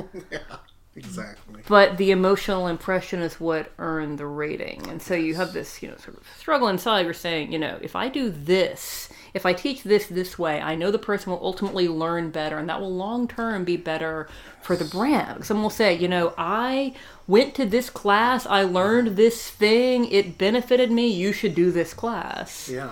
Exactly. 0.96 1.64
but 1.68 1.98
the 1.98 2.12
emotional 2.12 2.68
impression 2.68 3.22
is 3.22 3.40
what 3.40 3.72
earned 3.80 4.20
the 4.20 4.28
rating. 4.28 4.88
And 4.90 5.02
so 5.02 5.16
you 5.16 5.34
have 5.34 5.52
this, 5.52 5.82
you 5.82 5.90
know, 5.90 5.98
sort 5.98 6.18
of 6.18 6.28
struggle 6.38 6.68
inside. 6.68 7.06
You're 7.06 7.16
saying, 7.16 7.52
you 7.52 7.58
know, 7.58 7.80
if 7.82 7.96
I 7.96 8.10
do 8.10 8.30
this, 8.30 9.10
if 9.34 9.46
I 9.46 9.54
teach 9.54 9.84
this 9.84 10.08
this 10.08 10.38
way, 10.38 10.62
I 10.62 10.76
know 10.76 10.92
the 10.92 11.00
person 11.00 11.32
will 11.32 11.44
ultimately 11.44 11.88
learn 11.88 12.30
better, 12.30 12.58
and 12.58 12.70
that 12.70 12.80
will 12.80 12.94
long 12.94 13.28
term 13.28 13.64
be 13.64 13.78
better 13.78 14.28
for 14.62 14.76
the 14.76 14.86
brand. 14.86 15.46
Someone 15.46 15.64
will 15.64 15.70
say, 15.70 15.96
you 15.96 16.08
know, 16.08 16.34
I 16.38 16.94
went 17.28 17.56
to 17.56 17.66
this 17.66 17.90
class, 17.90 18.46
I 18.46 18.64
learned 18.64 19.16
this 19.16 19.50
thing, 19.50 20.06
it 20.12 20.38
benefited 20.38 20.92
me, 20.92 21.08
you 21.08 21.34
should 21.34 21.56
do 21.56 21.72
this 21.72 21.94
class. 21.94 22.70
Yeah. 22.70 22.92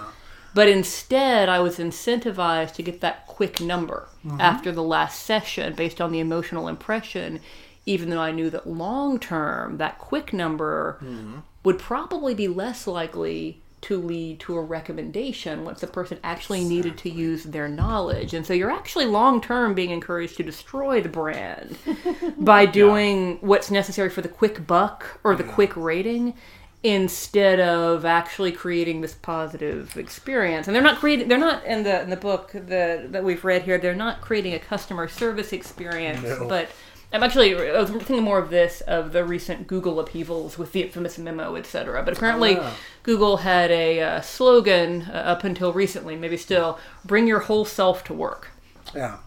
But 0.54 0.68
instead, 0.68 1.48
I 1.48 1.60
was 1.60 1.78
incentivized 1.78 2.74
to 2.74 2.84
get 2.84 3.02
that 3.02 3.28
quick 3.28 3.62
number 3.62 4.10
mm-hmm. 4.26 4.42
after 4.42 4.72
the 4.72 4.84
last 4.84 5.24
session 5.24 5.74
based 5.76 6.02
on 6.02 6.12
the 6.12 6.20
emotional 6.20 6.68
impression, 6.68 7.40
even 7.86 8.10
though 8.10 8.20
I 8.20 8.32
knew 8.32 8.50
that 8.50 8.68
long 8.68 9.20
term, 9.20 9.78
that 9.78 9.98
quick 9.98 10.34
number 10.34 10.98
mm-hmm. 11.02 11.40
would 11.64 11.80
probably 11.80 12.34
be 12.34 12.48
less 12.48 12.86
likely 12.86 13.62
to 13.82 14.00
lead 14.00 14.40
to 14.42 14.56
a 14.58 14.62
recommendation 14.62 15.66
once 15.66 15.82
the 15.82 15.88
person 15.88 16.20
actually 16.24 16.64
needed 16.64 16.98
to 17.00 17.10
use 17.10 17.44
their 17.46 17.68
knowledge. 17.68 18.34
And 18.34 18.46
so 18.46 18.54
you're 18.54 18.72
actually 18.72 19.06
long 19.06 19.42
term 19.42 19.74
being 19.74 19.90
encouraged 19.90 20.38
to 20.38 20.44
destroy 20.44 21.02
the 21.02 21.10
brand 21.10 21.78
by 22.38 22.66
doing 22.66 23.38
what's 23.42 23.72
necessary 23.72 24.10
for 24.10 24.22
the 24.22 24.30
quick 24.30 24.68
buck 24.68 25.20
or 25.24 25.36
the 25.36 25.44
quick 25.44 25.76
rating 25.76 26.36
instead 26.84 27.60
of 27.60 28.06
actually 28.06 28.52
creating 28.52 29.02
this 29.02 29.14
positive 29.14 29.96
experience. 29.98 30.68
And 30.68 30.76
they're 30.76 30.82
not 30.82 30.98
creating 30.98 31.28
they're 31.28 31.38
not 31.38 31.64
in 31.66 31.84
the 31.84 32.02
in 32.02 32.10
the 32.10 32.18
book 32.18 32.52
the 32.54 33.08
that 33.10 33.24
we've 33.24 33.44
read 33.44 33.64
here, 33.64 33.78
they're 33.78 33.94
not 33.96 34.22
creating 34.22 34.54
a 34.54 34.60
customer 34.60 35.08
service 35.08 35.54
experience, 35.54 36.24
No. 36.24 36.48
but 36.48 36.70
I'm 37.14 37.24
actually 37.24 37.56
I 37.56 37.80
was 37.80 37.90
thinking 37.90 38.24
more 38.24 38.40
of 38.40 38.50
this 38.50 38.82
of 38.82 39.12
the 39.12 39.26
recent 39.26 39.68
Google 39.68 40.00
upheavals 40.00 40.58
with 40.58 40.72
the 40.72 40.84
infamous 40.84 41.18
memo, 41.18 41.56
etc. 41.56 42.04
But 42.04 42.18
apparently, 42.18 42.54
yeah. 42.54 42.74
Google 43.04 43.38
had 43.38 43.70
a 43.72 44.00
uh, 44.02 44.22
slogan 44.22 45.04
uh, 45.04 45.16
up 45.16 45.44
until 45.44 45.74
recently, 45.74 46.16
maybe 46.16 46.38
still, 46.38 46.80
"Bring 47.04 47.28
your 47.28 47.40
whole 47.40 47.66
self 47.66 48.04
to 48.06 48.14
work." 48.14 48.50
Yeah. 48.96 49.18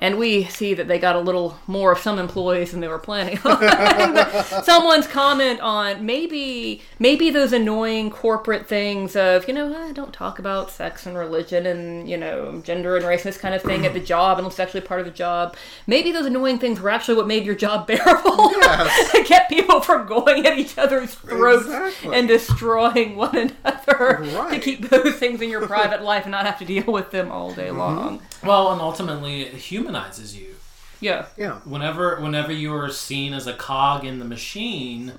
And 0.00 0.16
we 0.16 0.44
see 0.44 0.74
that 0.74 0.86
they 0.86 0.98
got 0.98 1.16
a 1.16 1.20
little 1.20 1.58
more 1.66 1.90
of 1.90 1.98
some 1.98 2.18
employees 2.20 2.70
than 2.70 2.80
they 2.80 2.88
were 2.88 3.00
planning 3.00 3.38
on. 3.44 4.44
Someone's 4.62 5.08
comment 5.08 5.60
on 5.60 6.06
maybe 6.06 6.82
maybe 7.00 7.30
those 7.30 7.52
annoying 7.52 8.10
corporate 8.10 8.68
things 8.68 9.16
of, 9.16 9.48
you 9.48 9.54
know, 9.54 9.76
I 9.76 9.92
don't 9.92 10.12
talk 10.12 10.38
about 10.38 10.70
sex 10.70 11.04
and 11.04 11.16
religion 11.16 11.66
and, 11.66 12.08
you 12.08 12.16
know, 12.16 12.60
gender 12.64 12.96
and 12.96 13.04
race 13.04 13.24
and 13.24 13.32
this 13.32 13.40
kind 13.40 13.56
of 13.56 13.62
thing 13.62 13.84
at 13.84 13.92
the 13.92 14.00
job 14.08 14.38
unless 14.38 14.54
it's 14.54 14.60
actually 14.60 14.82
part 14.82 15.00
of 15.00 15.06
the 15.06 15.12
job. 15.12 15.56
Maybe 15.88 16.12
those 16.12 16.26
annoying 16.26 16.60
things 16.60 16.80
were 16.80 16.90
actually 16.90 17.16
what 17.16 17.26
made 17.26 17.44
your 17.44 17.56
job 17.56 17.86
bearable. 17.88 18.52
Yes. 18.52 19.12
to 19.12 19.24
get 19.24 19.48
people 19.48 19.80
from 19.80 20.06
going 20.06 20.46
at 20.46 20.56
each 20.58 20.78
other's 20.78 21.14
throats 21.14 21.64
Exactly. 21.64 22.14
and 22.14 22.28
destroying 22.28 23.16
one 23.16 23.36
another 23.36 24.24
to 24.50 24.60
keep 24.60 24.88
those 24.90 25.16
things 25.16 25.42
in 25.42 25.50
your 25.50 25.66
private 25.66 26.02
life 26.02 26.22
and 26.22 26.30
not 26.30 26.46
have 26.46 26.58
to 26.58 26.64
deal 26.64 26.84
with 26.84 27.10
them 27.10 27.32
all 27.32 27.52
day 27.52 27.66
mm-hmm. 27.68 27.78
long. 27.78 28.22
Well, 28.44 28.72
and 28.72 28.80
ultimately, 28.80 29.42
it 29.42 29.54
humanizes 29.54 30.36
you. 30.36 30.54
Yeah. 31.00 31.26
Yeah. 31.36 31.60
Whenever, 31.64 32.20
whenever 32.20 32.52
you 32.52 32.74
are 32.74 32.90
seen 32.90 33.32
as 33.34 33.46
a 33.46 33.52
cog 33.54 34.04
in 34.04 34.18
the 34.18 34.24
machine, 34.24 35.12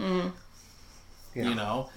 Yeah. 1.36 1.50
you 1.50 1.56
know, 1.56 1.90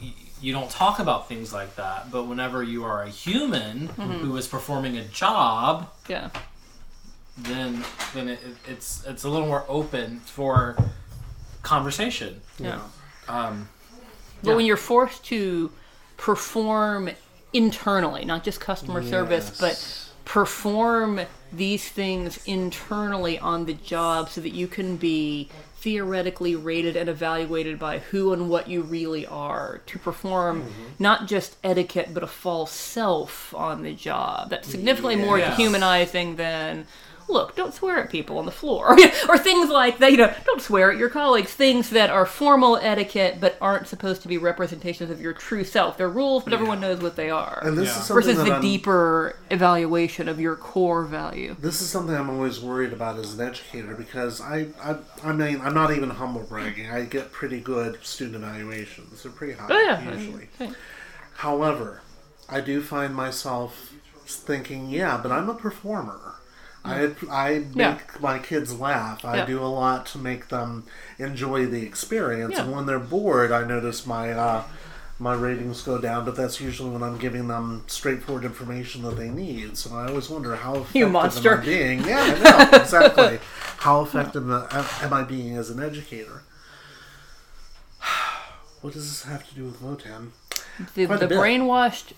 y- 0.00 0.12
you 0.40 0.52
don't 0.52 0.70
talk 0.70 0.98
about 0.98 1.28
things 1.28 1.52
like 1.52 1.76
that. 1.76 2.10
But 2.10 2.24
whenever 2.24 2.62
you 2.62 2.84
are 2.84 3.02
a 3.02 3.08
human 3.08 3.88
who 3.88 4.36
is 4.36 4.46
performing 4.46 4.96
a 4.98 5.04
job, 5.04 5.90
Yeah. 6.08 6.28
then 7.38 7.84
then 8.12 8.28
it, 8.28 8.40
it- 8.44 8.70
it's 8.72 9.04
it's 9.06 9.24
a 9.24 9.28
little 9.28 9.46
more 9.46 9.64
open 9.68 10.20
for 10.20 10.76
conversation. 11.62 12.40
Yeah. 12.58 12.80
Um, 13.28 13.68
But 14.42 14.56
when 14.56 14.66
you're 14.66 14.76
forced 14.76 15.24
to 15.26 15.70
perform 16.18 17.10
internally, 17.54 18.24
not 18.26 18.44
just 18.44 18.60
customer 18.60 19.02
service, 19.02 19.50
but 19.58 20.03
perform 20.24 21.20
these 21.52 21.88
things 21.88 22.40
internally 22.46 23.38
on 23.38 23.66
the 23.66 23.74
job 23.74 24.28
so 24.28 24.40
that 24.40 24.54
you 24.54 24.66
can 24.66 24.96
be 24.96 25.48
theoretically 25.76 26.56
rated 26.56 26.96
and 26.96 27.10
evaluated 27.10 27.78
by 27.78 27.98
who 27.98 28.32
and 28.32 28.48
what 28.48 28.68
you 28.68 28.80
really 28.80 29.26
are 29.26 29.82
to 29.84 29.98
perform 29.98 30.62
mm-hmm. 30.62 30.82
not 30.98 31.28
just 31.28 31.56
etiquette 31.62 32.08
but 32.14 32.22
a 32.22 32.26
false 32.26 32.72
self 32.72 33.54
on 33.54 33.82
the 33.82 33.92
job. 33.92 34.48
That's 34.48 34.66
significantly 34.66 35.16
more 35.16 35.38
Yes. 35.38 35.56
dehumanizing 35.56 36.36
than 36.36 36.86
look 37.28 37.54
don't 37.56 37.74
swear 37.74 37.98
at 37.98 38.10
people 38.10 38.38
on 38.38 38.44
the 38.46 38.52
floor 38.52 38.96
or 39.28 39.38
things 39.38 39.70
like 39.70 39.98
that 39.98 40.10
you 40.10 40.16
know 40.16 40.32
don't 40.46 40.60
swear 40.60 40.92
at 40.92 40.98
your 40.98 41.08
colleagues 41.10 41.52
things 41.52 41.90
that 41.90 42.10
are 42.10 42.26
formal 42.26 42.76
etiquette 42.76 43.38
but 43.40 43.56
aren't 43.60 43.86
supposed 43.88 44.22
to 44.22 44.28
be 44.28 44.38
representations 44.38 45.10
of 45.10 45.20
your 45.20 45.32
true 45.32 45.64
self 45.64 45.96
they're 45.96 46.08
rules 46.08 46.44
but 46.44 46.52
everyone 46.52 46.80
knows 46.80 47.00
what 47.00 47.16
they 47.16 47.30
are 47.30 47.60
And 47.64 47.76
this 47.78 47.86
Yeah. 47.88 48.00
is 48.00 48.06
something 48.06 48.14
versus 48.14 48.36
that 48.38 48.44
the 48.44 48.54
I'm, 48.56 48.60
deeper 48.62 49.36
evaluation 49.50 50.28
of 50.28 50.38
your 50.40 50.56
core 50.56 51.04
value 51.04 51.56
This 51.58 51.80
is 51.80 51.88
something 51.88 52.14
I'm 52.14 52.30
always 52.30 52.60
worried 52.60 52.92
about 52.92 53.18
as 53.18 53.34
an 53.38 53.46
educator 53.46 53.94
because 53.94 54.40
I, 54.40 54.68
I, 54.82 54.96
I 55.22 55.32
mean, 55.32 55.60
I'm 55.60 55.74
not 55.74 55.90
even 55.92 56.10
humble 56.10 56.42
bragging. 56.42 56.90
I 56.90 57.04
get 57.04 57.32
pretty 57.32 57.60
good 57.60 57.98
student 58.04 58.36
evaluations. 58.44 59.22
They're 59.22 59.32
pretty 59.32 59.54
high 59.54 59.68
oh 59.70 59.78
yeah 59.80 60.14
usually. 60.14 60.48
Okay. 60.60 60.72
However, 61.36 62.00
I 62.48 62.60
do 62.60 62.80
find 62.82 63.14
myself 63.14 63.92
thinking, 64.26 64.88
yeah, 64.88 65.18
but 65.22 65.32
I'm 65.32 65.48
a 65.48 65.54
performer. 65.54 66.36
I, 66.84 67.12
I 67.30 67.58
make 67.58 67.76
Yeah. 67.76 67.98
my 68.20 68.38
kids 68.38 68.78
laugh. 68.78 69.24
I 69.24 69.36
Yeah. 69.38 69.46
do 69.46 69.62
a 69.62 69.66
lot 69.66 70.04
to 70.06 70.18
make 70.18 70.48
them 70.48 70.84
enjoy 71.18 71.66
the 71.66 71.82
experience. 71.82 72.54
Yeah. 72.54 72.64
And 72.64 72.72
when 72.72 72.86
they're 72.86 72.98
bored, 72.98 73.52
I 73.52 73.64
notice 73.64 74.06
my 74.06 74.32
uh, 74.32 74.64
my 75.18 75.32
ratings 75.34 75.80
go 75.82 75.98
down. 75.98 76.24
But 76.26 76.36
that's 76.36 76.60
usually 76.60 76.90
when 76.90 77.02
I'm 77.02 77.16
giving 77.18 77.48
them 77.48 77.84
straightforward 77.86 78.44
information 78.44 79.02
that 79.02 79.16
they 79.16 79.30
need. 79.30 79.76
So 79.78 79.94
I 79.96 80.08
always 80.08 80.28
wonder 80.28 80.56
how 80.56 80.74
effective 80.74 80.96
You 80.96 81.08
monster. 81.08 81.54
am 81.54 81.60
I 81.60 81.64
being? 81.64 82.04
Yeah, 82.04 82.20
I 82.20 82.70
know 82.72 82.78
exactly. 82.82 83.38
how 83.78 84.02
effective 84.02 84.42
am 84.50 84.66
am 85.02 85.12
I 85.12 85.22
being 85.22 85.56
as 85.56 85.70
an 85.70 85.82
educator? 85.82 86.42
What 88.82 88.92
does 88.92 89.08
this 89.08 89.22
have 89.30 89.48
to 89.48 89.54
do 89.54 89.64
with 89.64 89.80
WOTAN? 89.80 90.32
the, 90.94 91.06
the 91.06 91.26
brainwashed 91.28 92.12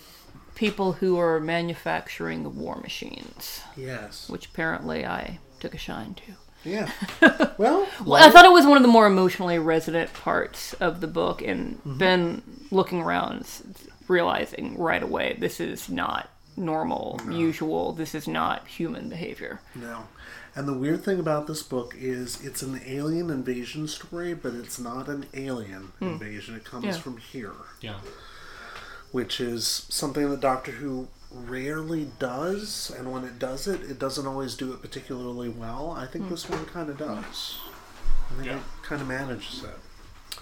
people 0.57 0.93
who 0.95 1.16
are 1.19 1.39
manufacturing 1.39 2.43
the 2.43 2.49
war 2.49 2.77
machines 2.81 3.62
Yes. 3.77 4.28
which 4.28 4.47
apparently 4.47 5.07
i 5.07 5.39
took 5.61 5.74
a 5.74 5.78
shine 5.78 6.15
to 6.15 6.33
Yeah. 6.69 6.91
Well, 7.59 7.87
Well, 8.05 8.23
I 8.23 8.31
thought 8.31 8.45
it 8.45 8.53
was 8.53 8.66
one 8.66 8.77
of 8.77 8.83
the 8.83 8.89
more 8.89 9.07
emotionally 9.07 9.59
resonant 9.59 10.12
parts 10.12 10.74
of 10.74 11.01
the 11.01 11.07
book, 11.07 11.41
and 11.41 11.77
mm-hmm. 11.78 11.99
Ben 11.99 12.43
looking 12.70 13.01
around, 13.01 13.47
realizing 14.09 14.77
right 14.77 15.03
away 15.03 15.37
this 15.39 15.61
is 15.61 15.89
not 15.89 16.28
normal, 16.57 17.20
usual. 17.31 17.93
This 17.93 18.15
is 18.15 18.27
not 18.27 18.66
human 18.66 19.09
behavior. 19.09 19.61
no. 19.74 20.09
And 20.57 20.66
the 20.66 20.73
weird 20.73 21.05
thing 21.05 21.20
about 21.20 21.47
this 21.47 21.62
book 21.62 21.95
is 21.99 22.43
it's 22.43 22.62
an 22.62 22.81
alien 22.87 23.28
invasion 23.28 23.87
story, 23.87 24.33
but 24.33 24.55
it's 24.55 24.78
not 24.78 25.07
an 25.07 25.27
alien 25.35 25.93
hmm. 25.99 26.05
invasion. 26.07 26.55
It 26.57 26.65
comes 26.65 26.87
Yeah. 26.87 26.93
from 26.95 27.19
here, 27.19 27.53
yeah. 27.83 27.99
Which 29.16 29.40
is 29.40 29.86
something 29.88 30.28
that 30.28 30.40
Doctor 30.40 30.72
Who 30.72 31.09
rarely 31.30 32.10
does. 32.18 32.93
And 32.98 33.10
when 33.10 33.24
it 33.24 33.38
does 33.38 33.66
it, 33.66 33.80
it 33.80 33.98
doesn't 33.98 34.26
always 34.26 34.55
do 34.55 34.74
it 34.74 34.82
particularly 34.82 35.48
well. 35.48 35.97
I 35.97 36.05
think 36.05 36.28
this 36.28 36.51
one 36.51 36.66
kind 36.66 36.90
of 36.90 36.98
does. 36.98 37.56
I 38.30 38.34
think 38.34 38.47
Yeah. 38.48 38.56
it 38.59 38.62
kind 38.82 39.01
of 39.01 39.09
manages 39.09 39.64
it. 39.64 40.36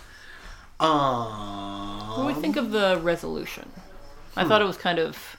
Um, 0.81 2.09
What 2.09 2.17
do 2.17 2.35
we 2.35 2.35
think 2.35 2.57
of 2.57 2.73
the 2.73 2.99
resolution? 3.01 3.71
I 4.37 4.43
thought 4.43 4.61
it 4.61 4.65
was 4.65 4.77
kind 4.77 4.99
of 4.99 5.37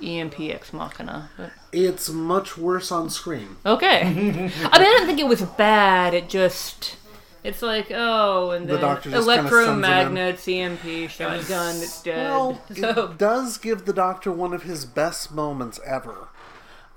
EMP 0.00 0.38
ex 0.38 0.72
machina. 0.72 1.30
But... 1.36 1.50
it's 1.72 2.08
much 2.08 2.56
worse 2.56 2.92
on 2.92 3.10
screen. 3.10 3.56
Okay. 3.66 4.02
I 4.06 4.12
mean, 4.14 4.52
I 4.70 4.78
didn't 4.78 5.08
think 5.08 5.18
it 5.18 5.26
was 5.26 5.42
bad. 5.42 6.14
It 6.14 6.28
just. 6.28 6.98
It's 7.44 7.60
like, 7.60 7.92
oh, 7.94 8.52
and 8.52 8.66
The 8.66 8.72
then 8.72 8.80
doctor 8.80 9.10
just 9.10 9.28
kinda 9.28 9.50
sends 9.50 9.68
him 9.68 9.84
in. 9.84 9.90
electromagnets, 9.90 10.48
EMP, 10.48 11.10
shotgun, 11.10 11.76
it's 11.76 12.02
dead. 12.02 12.30
Well, 12.30 12.60
so, 12.74 13.10
it 13.10 13.18
does 13.18 13.58
give 13.58 13.84
the 13.84 13.92
Doctor 13.92 14.32
one 14.32 14.54
of 14.54 14.62
his 14.62 14.86
best 14.86 15.30
moments 15.30 15.78
ever. 15.84 16.28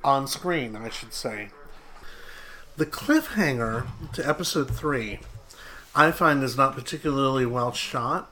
On 0.06 0.26
screen, 0.26 0.78
I 0.78 0.88
should 0.88 1.14
say. 1.14 1.50
The 2.78 2.86
cliffhanger 2.86 3.88
to 4.14 4.26
episode 4.26 4.74
3, 4.74 5.20
I 5.94 6.12
find 6.12 6.42
is 6.42 6.56
not 6.56 6.76
particularly 6.76 7.46
well 7.46 7.74
shot, 7.74 8.32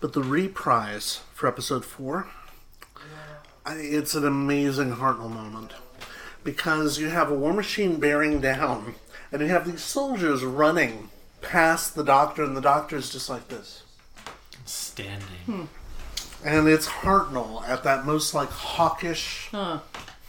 but 0.00 0.12
the 0.12 0.22
reprise 0.22 1.22
for 1.34 1.48
episode 1.48 1.84
4, 1.84 2.28
it's 3.66 4.14
an 4.14 4.24
amazing 4.24 4.92
Hartnell 4.92 5.32
moment. 5.32 5.72
Because 6.44 7.00
you 7.00 7.08
have 7.08 7.32
a 7.32 7.34
war 7.34 7.52
machine 7.52 7.98
bearing 7.98 8.40
down, 8.40 8.94
and 9.32 9.42
you 9.42 9.48
have 9.48 9.66
these 9.68 9.82
soldiers 9.82 10.44
running 10.44 11.08
past 11.40 11.94
the 11.94 12.04
Doctor, 12.04 12.42
and 12.44 12.56
the 12.56 12.60
Doctor's 12.60 13.10
just 13.10 13.28
like 13.28 13.48
this. 13.48 13.82
Standing. 14.64 15.68
and 16.44 16.68
it's 16.68 16.86
Hartnell 16.86 17.66
at 17.66 17.82
that 17.84 18.04
most 18.04 18.34
like 18.34 18.50
hawkish 18.50 19.48
huh. 19.50 19.78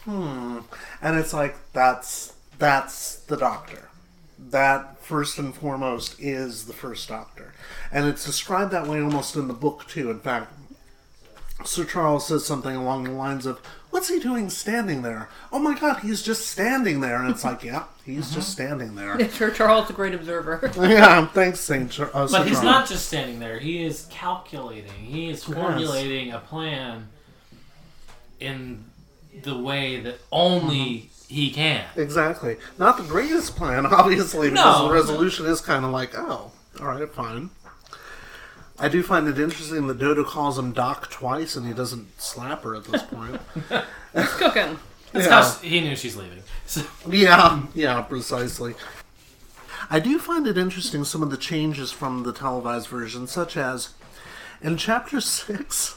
hmm 0.06 0.60
and 1.02 1.18
it's 1.20 1.34
like 1.34 1.56
that's 1.74 2.34
that's 2.58 3.18
the 3.22 3.36
doctor 3.38 3.90
that 4.38 4.98
first 5.04 5.38
and 5.38 5.54
foremost 5.54 6.18
is 6.20 6.66
the 6.66 6.74
first 6.74 7.10
doctor 7.10 7.54
and 7.92 8.08
it's 8.08 8.26
described 8.26 8.72
that 8.72 8.88
way 8.88 9.02
almost 9.02 9.36
in 9.36 9.48
the 9.50 9.54
book 9.54 9.86
too 9.88 10.10
in 10.10 10.20
fact 10.20 10.54
sir 11.66 11.84
charles 11.84 12.28
says 12.28 12.46
something 12.46 12.76
along 12.76 13.04
the 13.04 13.12
lines 13.12 13.46
of 13.46 13.60
what's 13.92 14.08
he 14.10 14.20
doing 14.20 14.50
standing 14.50 15.02
there 15.02 15.30
oh 15.52 15.60
my 15.60 15.78
god 15.78 16.00
he's 16.02 16.22
just 16.22 16.48
standing 16.48 17.02
there 17.02 17.22
and 17.22 17.30
it's 17.32 17.44
like 17.44 17.64
yeah 17.64 17.84
he's 18.06 18.32
just 18.34 18.50
standing 18.52 18.96
there 18.96 19.30
Sir 19.32 19.52
Charles, 19.52 19.90
a 19.90 19.94
great 19.94 20.14
observer. 20.14 20.72
yeah 20.78 21.26
thanks 21.28 21.60
saint 21.60 21.92
Char- 21.92 22.12
uh, 22.14 22.28
Sir 22.28 22.38
But 22.40 22.48
he's 22.48 22.58
Charles. 22.58 22.64
not 22.64 22.88
just 22.88 23.08
standing 23.08 23.40
there. 23.40 23.60
He 23.60 23.84
is 23.84 24.08
calculating. 24.10 24.92
He 24.94 25.30
is 25.30 25.44
formulating 25.44 26.32
a 26.32 26.40
plan 26.40 27.08
in 28.40 28.86
the 29.44 29.58
way 29.58 30.00
that 30.02 30.16
only 30.32 31.10
he 31.28 31.52
can. 31.52 31.86
Exactly. 31.96 32.58
Not 32.78 32.98
the 32.98 33.04
greatest 33.04 33.56
plan, 33.56 33.86
obviously, 33.92 34.50
because 34.50 34.80
No. 34.82 34.88
the 34.88 34.94
resolution 34.94 35.46
is 35.46 35.62
kind 35.62 35.86
of 35.86 35.92
like, 35.92 36.18
oh, 36.18 36.52
all 36.80 36.88
right, 36.88 37.12
fine. 37.14 37.50
I 38.80 38.88
do 38.88 39.04
find 39.04 39.28
it 39.28 39.38
interesting 39.40 39.88
that 39.88 40.00
Dodo 40.00 40.24
calls 40.24 40.58
him 40.58 40.72
Doc 40.72 41.10
twice 41.12 41.56
and 41.56 41.68
he 41.68 41.74
doesn't 41.74 42.20
slap 42.22 42.64
her 42.64 42.76
at 42.76 42.86
this 42.86 43.04
point. 43.04 43.42
It's 44.14 44.34
cooking. 44.38 44.80
That's 45.12 45.28
Yeah. 45.28 45.44
how 45.44 45.52
he 45.62 45.82
knew 45.82 45.96
she's 45.96 46.16
leaving. 46.16 46.42
So, 46.66 46.82
yeah, 47.08 47.62
yeah, 47.76 48.02
precisely. 48.02 48.74
I 49.90 50.00
do 50.00 50.18
find 50.18 50.48
it 50.48 50.58
interesting 50.58 51.04
some 51.04 51.22
of 51.22 51.30
the 51.30 51.38
changes 51.38 51.92
from 51.92 52.24
the 52.24 52.34
televised 52.34 52.88
version, 52.88 53.28
such 53.28 53.56
as 53.58 53.90
in 54.62 54.78
chapter 54.78 55.22
6. 55.22 55.96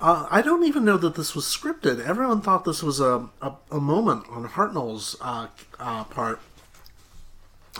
Uh, 0.00 0.26
I 0.30 0.42
don't 0.42 0.64
even 0.64 0.84
know 0.84 0.96
that 0.98 1.14
this 1.14 1.34
was 1.34 1.44
scripted. 1.46 2.04
Everyone 2.06 2.40
thought 2.42 2.64
this 2.64 2.82
was 2.82 3.00
a, 3.00 3.28
a, 3.40 3.52
a 3.70 3.80
moment 3.80 4.24
on 4.30 4.46
Hartnell's 4.48 5.16
uh, 5.22 5.48
uh, 5.80 6.04
part. 6.04 6.40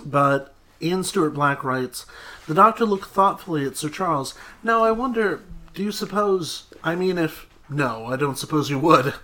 But 0.04 0.54
Ian 0.80 1.02
Stuart 1.04 1.30
Black 1.30 1.64
writes 1.64 2.06
The 2.46 2.54
doctor 2.54 2.84
looked 2.84 3.06
thoughtfully 3.10 3.64
at 3.64 3.76
Sir 3.76 3.88
Charles. 3.88 4.34
Now, 4.62 4.84
I 4.84 4.90
wonder, 4.90 5.42
do 5.74 5.82
you 5.82 5.92
suppose. 5.92 6.64
I 6.82 6.94
mean, 6.94 7.18
if. 7.18 7.46
No, 7.70 8.06
I 8.06 8.16
don't 8.16 8.38
suppose 8.38 8.70
you 8.70 8.78
would. 8.78 9.14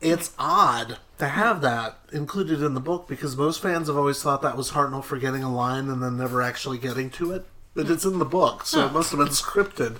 It's 0.00 0.32
odd 0.38 0.98
to 1.18 1.28
have 1.28 1.60
that 1.60 1.98
included 2.12 2.62
in 2.62 2.74
the 2.74 2.80
book 2.80 3.06
because 3.06 3.36
most 3.36 3.60
fans 3.60 3.88
have 3.88 3.96
always 3.96 4.22
thought 4.22 4.42
that 4.42 4.56
was 4.56 4.70
Hartnell 4.72 5.04
forgetting 5.04 5.42
a 5.42 5.54
line 5.54 5.88
and 5.88 6.02
then 6.02 6.16
never 6.16 6.40
actually 6.42 6.78
getting 6.78 7.10
to 7.10 7.32
it. 7.32 7.46
But 7.74 7.90
it's 7.90 8.04
in 8.04 8.18
the 8.18 8.24
book, 8.24 8.66
so 8.66 8.86
it 8.86 8.92
must 8.92 9.10
have 9.10 9.18
been 9.20 9.28
scripted. 9.28 9.96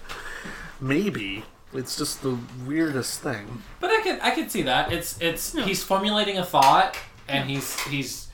Maybe. 0.80 1.44
It's 1.72 1.96
just 1.96 2.22
the 2.22 2.36
weirdest 2.66 3.20
thing. 3.20 3.62
but 3.78 3.90
I 3.90 4.02
could 4.02 4.18
I 4.20 4.30
could 4.32 4.50
see 4.50 4.62
that. 4.62 4.90
It's 4.92 5.20
it's 5.20 5.52
he's 5.52 5.84
formulating 5.84 6.36
a 6.36 6.44
thought 6.44 6.96
and 7.28 7.48
he's 7.48 7.78
he's 7.82 8.26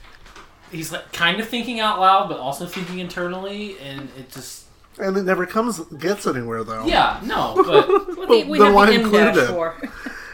he's 0.71 0.91
like 0.91 1.11
kind 1.13 1.39
of 1.39 1.47
thinking 1.47 1.79
out 1.79 1.99
loud 1.99 2.27
but 2.29 2.39
also 2.39 2.65
thinking 2.65 2.99
internally 2.99 3.77
and 3.79 4.09
it 4.17 4.29
just 4.31 4.65
And 4.99 5.15
it 5.17 5.23
never 5.23 5.45
comes 5.45 5.79
gets 5.99 6.25
anywhere 6.27 6.63
though. 6.63 6.85
yeah 6.85 7.19
no 7.23 7.53
but 7.55 7.87
What 8.17 8.29
do 8.29 8.49
we 8.49 8.59
have 8.59 8.73
the 8.75 8.93
M 8.93 9.11
dash 9.11 9.35
include 9.35 9.37
it? 9.37 9.47
for? 9.47 9.75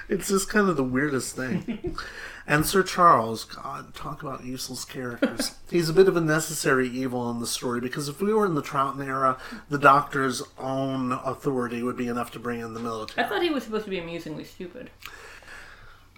It's 0.09 0.27
just 0.27 0.49
kind 0.49 0.67
of 0.69 0.75
the 0.77 0.83
weirdest 0.83 1.35
thing. 1.35 1.95
And 2.45 2.65
Sir 2.65 2.83
Charles, 2.83 3.45
God, 3.45 3.95
talk 3.95 4.21
about 4.21 4.43
useless 4.43 4.83
characters. 4.83 5.55
He's 5.71 5.87
a 5.87 5.93
bit 5.93 6.09
of 6.09 6.17
a 6.17 6.21
necessary 6.21 6.89
evil 6.89 7.31
in 7.31 7.39
the 7.39 7.47
story 7.47 7.79
because 7.79 8.09
if 8.09 8.19
we 8.21 8.33
were 8.33 8.45
in 8.45 8.53
the 8.53 8.61
Troughton 8.61 9.01
era, 9.01 9.37
the 9.69 9.77
Doctor's 9.77 10.43
own 10.59 11.13
authority 11.13 11.81
would 11.83 11.95
be 11.95 12.09
enough 12.09 12.31
to 12.31 12.39
bring 12.39 12.59
in 12.59 12.73
the 12.73 12.81
military. 12.81 13.25
I 13.25 13.29
thought 13.29 13.43
he 13.43 13.49
was 13.49 13.63
supposed 13.63 13.85
to 13.85 13.89
be 13.89 13.97
amusingly 13.97 14.43
stupid. 14.43 14.89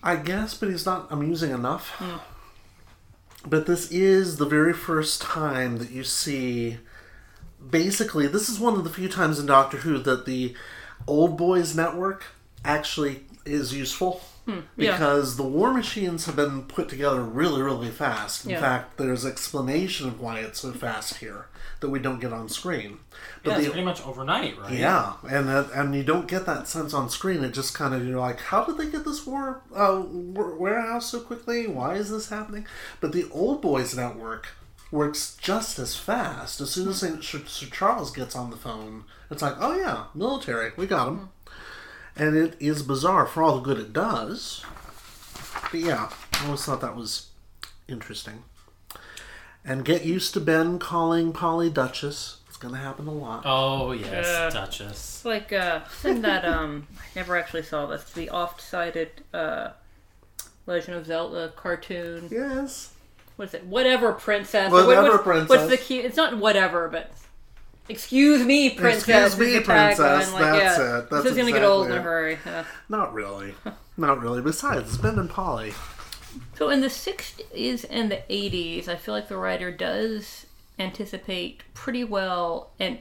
I 0.02 0.16
guess, 0.16 0.56
but 0.56 0.70
he's 0.70 0.88
not 0.88 1.06
amusing 1.12 1.52
enough. 1.52 1.90
Hmm. 1.92 2.18
But 3.45 3.67
this 3.67 3.91
is 3.91 4.38
the 4.38 4.45
very 4.45 4.73
first 4.73 5.22
time 5.22 5.77
that 5.77 5.91
you 5.91 6.03
see. 6.03 6.77
Basically, 7.67 8.27
this 8.27 8.49
is 8.49 8.59
one 8.59 8.76
of 8.76 8.84
the 8.84 8.89
few 8.89 9.07
times 9.09 9.39
in 9.39 9.45
Doctor 9.45 9.77
Who 9.77 9.97
that 9.99 10.26
the 10.26 10.55
Old 11.07 11.38
Boys 11.38 11.76
Network 11.76 12.26
actually 12.63 13.23
is 13.45 13.73
useful. 13.73 14.22
Hmm, 14.45 14.59
yeah. 14.77 14.91
Because 14.91 15.38
the 15.38 15.43
war 15.43 15.73
machines 15.73 16.26
have 16.26 16.35
been 16.35 16.63
put 16.63 16.89
together 16.89 17.22
really, 17.22 17.61
really 17.61 17.89
fast. 17.89 18.45
In 18.45 18.51
Yeah. 18.51 18.59
fact, 18.61 18.97
there's 18.97 19.26
explanation 19.26 20.07
of 20.07 20.19
why 20.19 20.39
it's 20.39 20.59
so 20.61 20.72
fast 20.72 21.15
here 21.15 21.47
that 21.81 21.89
we 21.89 21.99
don't 21.99 22.19
get 22.19 22.31
on 22.34 22.49
screen. 22.49 22.99
But 23.43 23.52
Yeah, 23.52 23.56
it's 23.57 23.65
the 23.65 23.72
pretty 23.72 23.85
much 23.85 24.06
overnight, 24.06 24.57
right? 24.60 24.73
yeah, 24.73 25.14
and 25.30 25.47
that, 25.49 25.72
and 25.73 25.93
you 25.95 26.03
don't 26.03 26.27
get 26.27 26.45
that 26.45 26.68
sense 26.68 26.93
on 26.93 27.10
screen. 27.10 27.43
It 27.43 27.53
just 27.53 27.73
kind 27.73 27.93
of 27.93 28.06
you're 28.07 28.19
like, 28.19 28.39
how 28.39 28.64
did 28.64 28.77
they 28.77 28.89
get 28.89 29.06
this 29.06 29.26
war 29.26 29.61
uh, 29.76 30.02
warehouse 30.07 31.10
so 31.11 31.19
quickly? 31.19 31.68
Why 31.68 31.95
is 31.95 32.10
this 32.10 32.30
happening? 32.30 32.65
But 33.02 33.11
the 33.11 33.30
Old 33.31 33.61
Boys 33.61 33.95
Network 33.95 34.47
works 34.91 35.35
just 35.41 35.77
as 35.80 35.95
fast. 35.95 36.61
As 36.61 36.72
soon 36.72 36.88
as 36.89 36.99
Sir, 36.99 37.19
Sir 37.22 37.68
Charles 37.68 38.11
gets 38.11 38.35
on 38.35 38.49
the 38.49 38.57
phone, 38.57 39.03
it's 39.30 39.41
like, 39.41 39.56
oh 39.60 39.77
yeah, 39.77 40.06
military, 40.14 40.72
we 40.77 40.88
got 40.88 41.07
him. 41.10 41.30
And 42.15 42.38
it 42.38 42.56
is 42.61 42.81
bizarre 42.81 43.26
for 43.26 43.43
all 43.43 43.56
the 43.57 43.61
good 43.61 43.77
it 43.80 43.91
does. 43.91 44.64
But 45.72 45.81
yeah, 45.81 46.10
I 46.34 46.45
always 46.45 46.64
thought 46.64 46.80
that 46.81 46.95
was 46.95 47.27
interesting. 47.89 48.43
And 49.68 49.84
get 49.84 50.06
used 50.06 50.34
to 50.36 50.40
Ben 50.40 50.78
calling 50.78 51.34
Polly 51.34 51.70
Duchess. 51.72 52.38
It's 52.48 52.58
going 52.58 52.74
to 52.76 52.80
happen 52.80 53.08
a 53.08 53.12
lot. 53.12 53.42
Oh 53.46 53.92
yes, 53.92 54.28
Uh, 54.28 54.50
Duchess. 54.52 54.92
It's 54.92 55.26
like 55.26 55.52
uh, 55.52 55.82
in 56.04 56.22
that 56.22 56.46
um, 56.46 56.88
I 56.98 57.04
never 57.16 57.36
actually 57.36 57.64
saw 57.64 57.86
this. 57.88 58.04
The 58.14 58.30
oft-cited 58.30 59.10
uh, 59.34 59.70
Legend 60.68 60.98
of 60.98 61.06
Zelda 61.08 61.52
cartoon. 61.56 62.28
Yes. 62.32 62.94
What 63.36 63.50
is 63.50 63.54
it? 63.56 63.66
Whatever 63.66 64.14
princess. 64.14 64.72
Whatever 64.72 65.12
what's, 65.12 65.24
princess. 65.24 65.50
What's 65.50 65.70
the 65.70 65.78
key? 65.78 66.00
It's 66.00 66.16
not 66.16 66.38
whatever, 66.38 66.88
but 66.88 67.12
excuse 67.90 68.46
me, 68.46 68.70
princess. 68.70 69.34
Excuse 69.34 69.38
me, 69.38 69.60
the 69.60 69.66
tagline. 69.66 69.96
princess. 69.96 70.32
Like, 70.32 70.42
That's 70.42 70.78
yeah, 70.80 71.00
it. 71.00 71.10
That's 71.10 71.24
this 71.24 71.32
is 71.34 71.38
gonna 71.38 71.52
get 71.52 71.64
old 71.64 71.88
in 71.88 71.94
a 71.94 71.96
it. 71.96 72.02
hurry. 72.02 72.38
Yeah. 72.46 72.64
Not 72.88 73.14
really. 73.14 73.56
Not 73.98 74.22
really. 74.22 74.42
Besides, 74.42 74.88
it's 74.94 74.98
Ben 74.98 75.20
and 75.20 75.30
Polly. 75.30 75.74
So 76.56 76.69
in 76.69 76.82
the 76.82 76.88
60s 76.88 77.86
and 77.90 78.10
the 78.10 78.22
80s, 78.30 78.88
I 78.88 78.95
feel 78.95 79.14
like 79.14 79.27
the 79.27 79.38
writer 79.38 79.72
does 79.72 80.45
anticipate 80.80 81.64
pretty 81.73 82.03
well, 82.03 82.72
and 82.80 82.99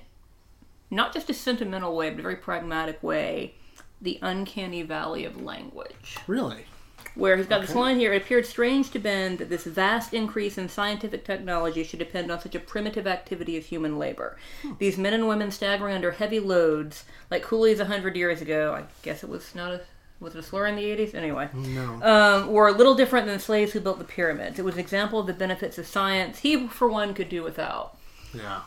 not 0.90 1.12
just 1.12 1.30
a 1.30 1.34
sentimental 1.34 1.94
way, 1.96 2.10
but 2.10 2.18
a 2.18 2.22
very 2.22 2.36
pragmatic 2.36 3.02
way, 3.02 3.54
the 4.00 4.18
uncanny 4.22 4.82
valley 4.82 5.24
of 5.24 5.40
language. 5.40 6.18
Really? 6.26 6.66
Where 7.14 7.36
he's 7.36 7.46
got 7.46 7.60
this 7.60 7.76
line 7.76 7.98
here, 7.98 8.12
it 8.12 8.22
appeared 8.22 8.44
strange 8.44 8.90
to 8.90 8.98
Ben 8.98 9.36
that 9.36 9.48
this 9.48 9.64
vast 9.64 10.12
increase 10.12 10.58
in 10.58 10.68
scientific 10.68 11.24
technology 11.24 11.84
should 11.84 12.00
depend 12.00 12.32
on 12.32 12.40
such 12.40 12.56
a 12.56 12.60
primitive 12.60 13.06
activity 13.06 13.56
as 13.56 13.66
human 13.66 14.00
labor. 14.00 14.36
Hmm. 14.62 14.72
These 14.78 14.98
men 14.98 15.14
and 15.14 15.28
women 15.28 15.52
staggering 15.52 15.94
under 15.94 16.10
heavy 16.10 16.40
loads, 16.40 17.04
like 17.30 17.44
coolies 17.44 17.78
a 17.78 17.84
hundred 17.84 18.16
years 18.16 18.40
ago, 18.40 18.74
I 18.74 18.84
guess 19.02 19.22
it 19.22 19.28
was 19.30 19.54
not 19.54 19.72
a 19.72 19.82
was 20.20 20.34
it 20.34 20.38
a 20.38 20.42
slur 20.42 20.66
in 20.66 20.76
the 20.76 20.82
80s? 20.84 21.14
Anyway 21.14 21.48
No. 21.54 22.00
um, 22.02 22.52
were 22.52 22.68
a 22.68 22.72
little 22.72 22.94
different 22.94 23.26
than 23.26 23.36
the 23.36 23.42
slaves 23.42 23.72
who 23.72 23.80
built 23.80 23.98
the 23.98 24.04
pyramids. 24.04 24.58
It 24.58 24.64
was 24.64 24.74
an 24.74 24.80
example 24.80 25.18
of 25.18 25.26
the 25.26 25.32
benefits 25.34 25.76
of 25.78 25.86
science 25.86 26.38
he, 26.40 26.66
for 26.68 26.88
one, 26.88 27.14
could 27.14 27.28
do 27.28 27.42
without. 27.42 27.96
Yeah. 28.32 28.62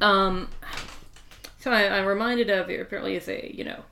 Um, 0.00 0.48
so 1.60 1.70
I, 1.70 1.98
I'm 1.98 2.06
reminded 2.06 2.48
of 2.50 2.70
it 2.70 2.80
apparently 2.80 3.16
is 3.16 3.28
a 3.28 3.52
you 3.54 3.64
know 3.64 3.82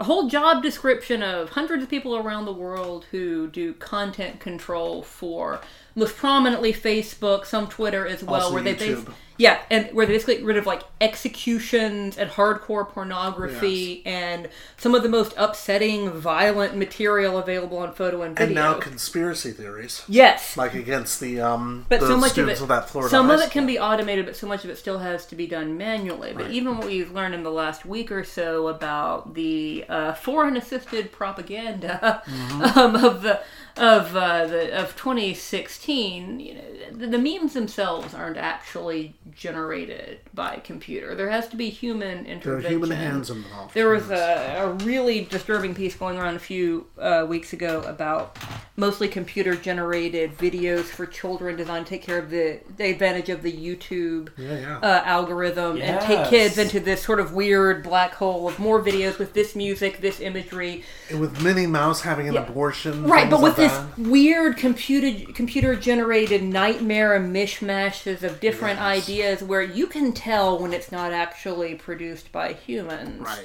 a 0.00 0.04
whole 0.04 0.28
job 0.28 0.62
description 0.62 1.22
of 1.22 1.50
hundreds 1.50 1.82
of 1.82 1.88
people 1.90 2.16
around 2.16 2.44
the 2.44 2.52
world 2.52 3.06
who 3.10 3.48
do 3.48 3.74
content 3.74 4.38
control 4.40 5.02
for 5.02 5.60
most 5.98 6.16
prominently 6.16 6.72
Facebook, 6.72 7.44
some 7.46 7.66
Twitter 7.68 8.06
as 8.06 8.22
well, 8.22 8.42
Also 8.42 8.54
where 8.54 8.62
they 8.62 8.74
base, 8.74 8.98
YouTube. 8.98 9.12
yeah, 9.36 9.58
and 9.70 9.90
where 9.92 10.06
they 10.06 10.12
basically 10.14 10.36
get 10.36 10.44
rid 10.44 10.56
of 10.56 10.66
like 10.66 10.82
executions 11.00 12.16
and 12.16 12.30
hardcore 12.30 12.88
pornography 12.88 14.02
and 14.06 14.48
some 14.76 14.94
of 14.94 15.02
the 15.02 15.08
most 15.08 15.32
upsetting, 15.36 16.10
violent 16.10 16.76
material 16.76 17.38
available 17.38 17.78
on 17.78 17.92
photo 17.92 18.22
and 18.22 18.36
video. 18.36 18.46
And 18.46 18.54
now 18.54 18.74
conspiracy 18.78 19.50
theories. 19.52 20.02
yes, 20.08 20.56
Like 20.56 20.74
against 20.74 21.20
the 21.20 21.40
um 21.40 21.86
but 21.88 22.00
the 22.00 22.06
so 22.06 22.16
much 22.16 22.38
of 22.38 22.48
it, 22.48 22.60
of 22.60 22.68
that 22.68 22.88
Florida 22.88 23.10
some 23.10 23.30
of 23.30 23.40
it 23.40 23.50
can 23.50 23.66
be 23.66 23.78
automated, 23.78 24.26
but 24.26 24.36
so 24.36 24.46
much 24.46 24.64
of 24.64 24.70
it 24.70 24.78
still 24.78 24.98
has 25.00 25.26
to 25.26 25.36
be 25.36 25.46
done 25.46 25.76
manually. 25.76 26.32
But 26.32 26.44
Right. 26.44 26.52
even 26.52 26.78
what 26.78 26.86
we've 26.86 27.10
learned 27.12 27.34
in 27.34 27.42
the 27.42 27.50
last 27.50 27.84
week 27.84 28.10
or 28.12 28.24
so 28.24 28.68
about 28.68 29.34
the 29.34 29.84
uh, 29.88 30.12
foreign 30.14 30.56
assisted 30.56 31.12
propaganda 31.12 32.22
Mm-hmm. 32.26 32.62
um, 32.78 32.96
of 32.96 33.22
the 33.22 33.40
of 33.78 34.14
uh, 34.16 34.46
the 34.46 34.78
of 34.78 34.96
2016, 34.96 36.40
you 36.40 36.54
know, 36.54 36.60
the, 36.92 37.06
the 37.06 37.18
memes 37.18 37.54
themselves 37.54 38.14
aren't 38.14 38.36
actually 38.36 39.14
generated 39.34 40.20
by 40.34 40.56
computer. 40.56 41.14
There 41.14 41.30
has 41.30 41.48
to 41.48 41.56
be 41.56 41.70
human 41.70 42.26
intervention. 42.26 42.50
There 42.50 42.56
are 42.56 42.70
human 42.70 42.90
hands 42.90 43.30
involved. 43.30 43.74
There 43.74 43.90
was 43.90 44.10
a, 44.10 44.56
a 44.58 44.72
really 44.84 45.24
disturbing 45.24 45.74
piece 45.74 45.94
going 45.94 46.18
around 46.18 46.36
a 46.36 46.40
few 46.40 46.86
uh, 46.98 47.26
weeks 47.28 47.52
ago 47.52 47.82
about 47.82 48.36
mostly 48.76 49.08
computer 49.08 49.56
generated 49.56 50.36
videos 50.38 50.84
for 50.84 51.04
children 51.04 51.56
designed 51.56 51.84
to 51.86 51.90
take 51.90 52.02
care 52.02 52.18
of 52.18 52.30
the, 52.30 52.60
the 52.76 52.84
advantage 52.90 53.28
of 53.28 53.42
the 53.42 53.52
YouTube 53.52 54.28
Yeah, 54.36 54.58
yeah. 54.58 54.78
uh, 54.78 55.02
algorithm 55.04 55.80
and 55.80 56.00
take 56.00 56.28
kids 56.28 56.58
into 56.58 56.78
this 56.78 57.02
sort 57.02 57.18
of 57.18 57.32
weird 57.32 57.82
black 57.82 58.14
hole 58.14 58.46
of 58.48 58.58
more 58.60 58.80
videos 58.80 59.18
with 59.18 59.32
this 59.34 59.56
music, 59.56 60.00
this 60.00 60.20
imagery. 60.20 60.84
And 61.10 61.20
with 61.20 61.42
Minnie 61.42 61.66
Mouse 61.66 62.02
having 62.02 62.28
an 62.28 62.34
Yeah. 62.34 62.42
abortion. 62.46 63.04
Right, 63.04 63.28
but 63.28 63.40
with 63.40 63.58
like 63.58 63.67
this 63.68 64.08
weird 64.08 64.56
computer 64.56 65.32
computer 65.32 65.74
generated 65.76 66.42
nightmare 66.42 67.18
mishmashes 67.20 68.22
of 68.22 68.40
different 68.40 68.78
Yes. 68.78 69.08
ideas 69.08 69.42
where 69.42 69.62
you 69.62 69.86
can 69.86 70.12
tell 70.12 70.58
when 70.58 70.72
it's 70.72 70.90
not 70.92 71.12
actually 71.12 71.74
produced 71.74 72.32
by 72.32 72.52
humans. 72.52 73.20
Right. 73.20 73.44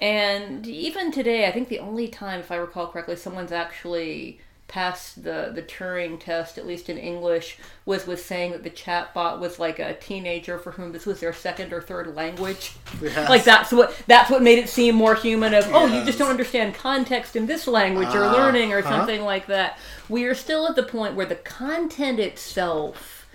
And 0.00 0.66
even 0.66 1.12
today, 1.12 1.46
I 1.46 1.52
think 1.52 1.68
the 1.68 1.78
only 1.78 2.08
time, 2.08 2.40
if 2.40 2.50
I 2.50 2.56
recall 2.56 2.88
correctly, 2.88 3.14
someone's 3.16 3.52
actually 3.52 4.40
passed 4.72 5.22
the, 5.22 5.52
the 5.54 5.60
Turing 5.60 6.18
test, 6.18 6.56
at 6.56 6.66
least 6.66 6.88
in 6.88 6.96
English, 6.96 7.58
was 7.84 8.06
with 8.06 8.24
saying 8.24 8.52
that 8.52 8.62
the 8.62 8.70
chatbot 8.70 9.38
was 9.38 9.58
like 9.58 9.78
a 9.78 9.92
teenager 9.92 10.58
for 10.58 10.70
whom 10.72 10.92
this 10.92 11.04
was 11.04 11.20
their 11.20 11.34
second 11.34 11.74
or 11.74 11.82
third 11.82 12.16
language. 12.16 12.72
Yes. 13.02 13.28
Like 13.28 13.44
that's 13.44 13.70
what 13.70 13.94
that's 14.06 14.30
what 14.30 14.42
made 14.42 14.58
it 14.58 14.70
seem 14.70 14.94
more 14.94 15.14
human. 15.14 15.52
Of 15.52 15.68
oh, 15.72 15.86
you 15.86 16.02
just 16.06 16.18
don't 16.18 16.30
understand 16.30 16.74
context 16.74 17.36
in 17.36 17.44
this 17.44 17.66
language 17.66 18.14
you're 18.14 18.24
Ah, 18.24 18.32
learning, 18.32 18.72
or 18.72 18.80
huh? 18.80 18.88
something 18.88 19.20
like 19.20 19.46
that. 19.48 19.78
We 20.08 20.24
are 20.24 20.34
still 20.34 20.66
at 20.66 20.74
the 20.74 20.82
point 20.82 21.16
where 21.16 21.26
the 21.26 21.34
content 21.34 22.18
itself 22.18 23.26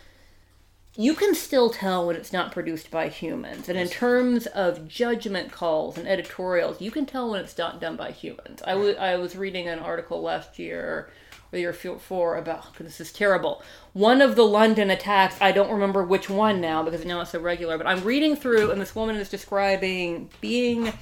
you 0.99 1.14
can 1.14 1.35
still 1.35 1.69
tell 1.69 2.07
when 2.07 2.15
it's 2.15 2.34
not 2.34 2.51
produced 2.51 2.89
by 2.89 3.07
humans. 3.07 3.69
And 3.69 3.77
in 3.77 3.88
terms 3.88 4.47
of 4.47 4.88
judgment 4.88 5.51
calls 5.51 5.95
and 5.95 6.07
editorials, 6.07 6.81
you 6.81 6.89
can 6.89 7.05
tell 7.05 7.30
when 7.30 7.41
it's 7.41 7.55
not 7.55 7.80
done 7.80 7.95
by 7.95 8.09
humans. 8.09 8.64
I 8.65 8.72
I 8.72 9.18
was 9.18 9.35
reading 9.35 9.68
an 9.68 9.77
article 9.77 10.23
last 10.23 10.57
year 10.57 11.11
or 11.52 11.60
year 11.60 11.72
before 11.72 12.38
about, 12.38 12.78
this 12.78 12.99
is 12.99 13.11
terrible. 13.11 13.61
One 13.94 14.22
of 14.22 14.36
the 14.36 14.45
London 14.45 14.90
attacks, 14.90 15.36
I 15.41 15.52
don't 15.52 15.72
remember 15.72 16.03
which 16.03 16.30
one 16.30 16.60
now 16.61 16.84
because 16.84 17.06
now 17.06 17.22
it's 17.22 17.32
so 17.32 17.40
regular, 17.40 17.78
but 17.78 17.88
I'm 17.88 18.03
reading 18.03 18.36
through 18.36 18.72
and 18.72 18.82
this 18.82 18.95
woman 18.95 19.15
is 19.15 19.30
describing 19.30 20.30
being 20.41 20.94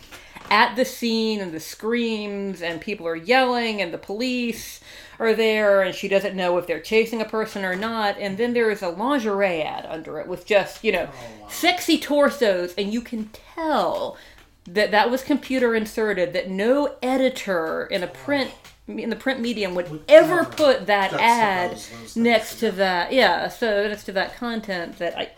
at 0.51 0.75
the 0.75 0.85
scene 0.85 1.41
and 1.41 1.51
the 1.51 1.59
screams 1.59 2.61
and 2.61 2.79
people 2.79 3.07
are 3.07 3.15
yelling 3.15 3.81
and 3.81 3.93
the 3.93 3.97
police 3.97 4.79
are 5.19 5.33
there 5.33 5.81
and 5.81 5.95
she 5.95 6.07
doesn't 6.07 6.35
know 6.35 6.57
if 6.57 6.67
they're 6.67 6.79
chasing 6.79 7.21
a 7.21 7.25
person 7.25 7.65
or 7.65 7.75
not 7.75 8.17
and 8.19 8.37
then 8.37 8.53
there 8.53 8.69
is 8.69 8.81
a 8.81 8.89
lingerie 8.89 9.61
ad 9.61 9.85
under 9.87 10.19
it 10.19 10.27
with 10.27 10.45
just 10.45 10.83
you 10.83 10.91
know 10.91 11.09
oh, 11.11 11.47
sexy 11.49 11.97
torsos 11.97 12.73
and 12.77 12.93
you 12.93 13.01
can 13.01 13.29
tell 13.55 14.17
that 14.65 14.91
that 14.91 15.09
was 15.09 15.23
computer 15.23 15.73
inserted 15.73 16.33
that 16.33 16.49
no 16.49 16.95
editor 17.01 17.85
in 17.87 18.03
a 18.03 18.07
oh, 18.07 18.09
print 18.09 18.51
in 18.87 19.09
the 19.09 19.15
print 19.15 19.39
medium 19.39 19.73
would 19.73 20.03
ever 20.07 20.45
put 20.45 20.85
that 20.85 21.11
ad 21.13 21.81
next 22.15 22.59
to 22.59 22.71
that 22.71 23.11
yeah 23.11 23.47
so 23.47 23.87
next 23.87 24.03
to 24.03 24.11
that 24.11 24.35
content 24.35 24.97
that 24.99 25.17
i 25.17 25.29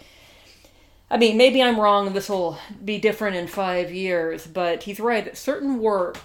I 1.09 1.17
mean, 1.17 1.37
maybe 1.37 1.63
I'm 1.63 1.79
wrong. 1.79 2.13
This 2.13 2.29
will 2.29 2.57
be 2.83 2.97
different 2.99 3.37
in 3.37 3.47
five 3.47 3.93
years, 3.93 4.45
but 4.45 4.83
he's 4.83 4.99
right 4.99 5.23
that 5.23 5.37
certain 5.37 5.79
work, 5.79 6.19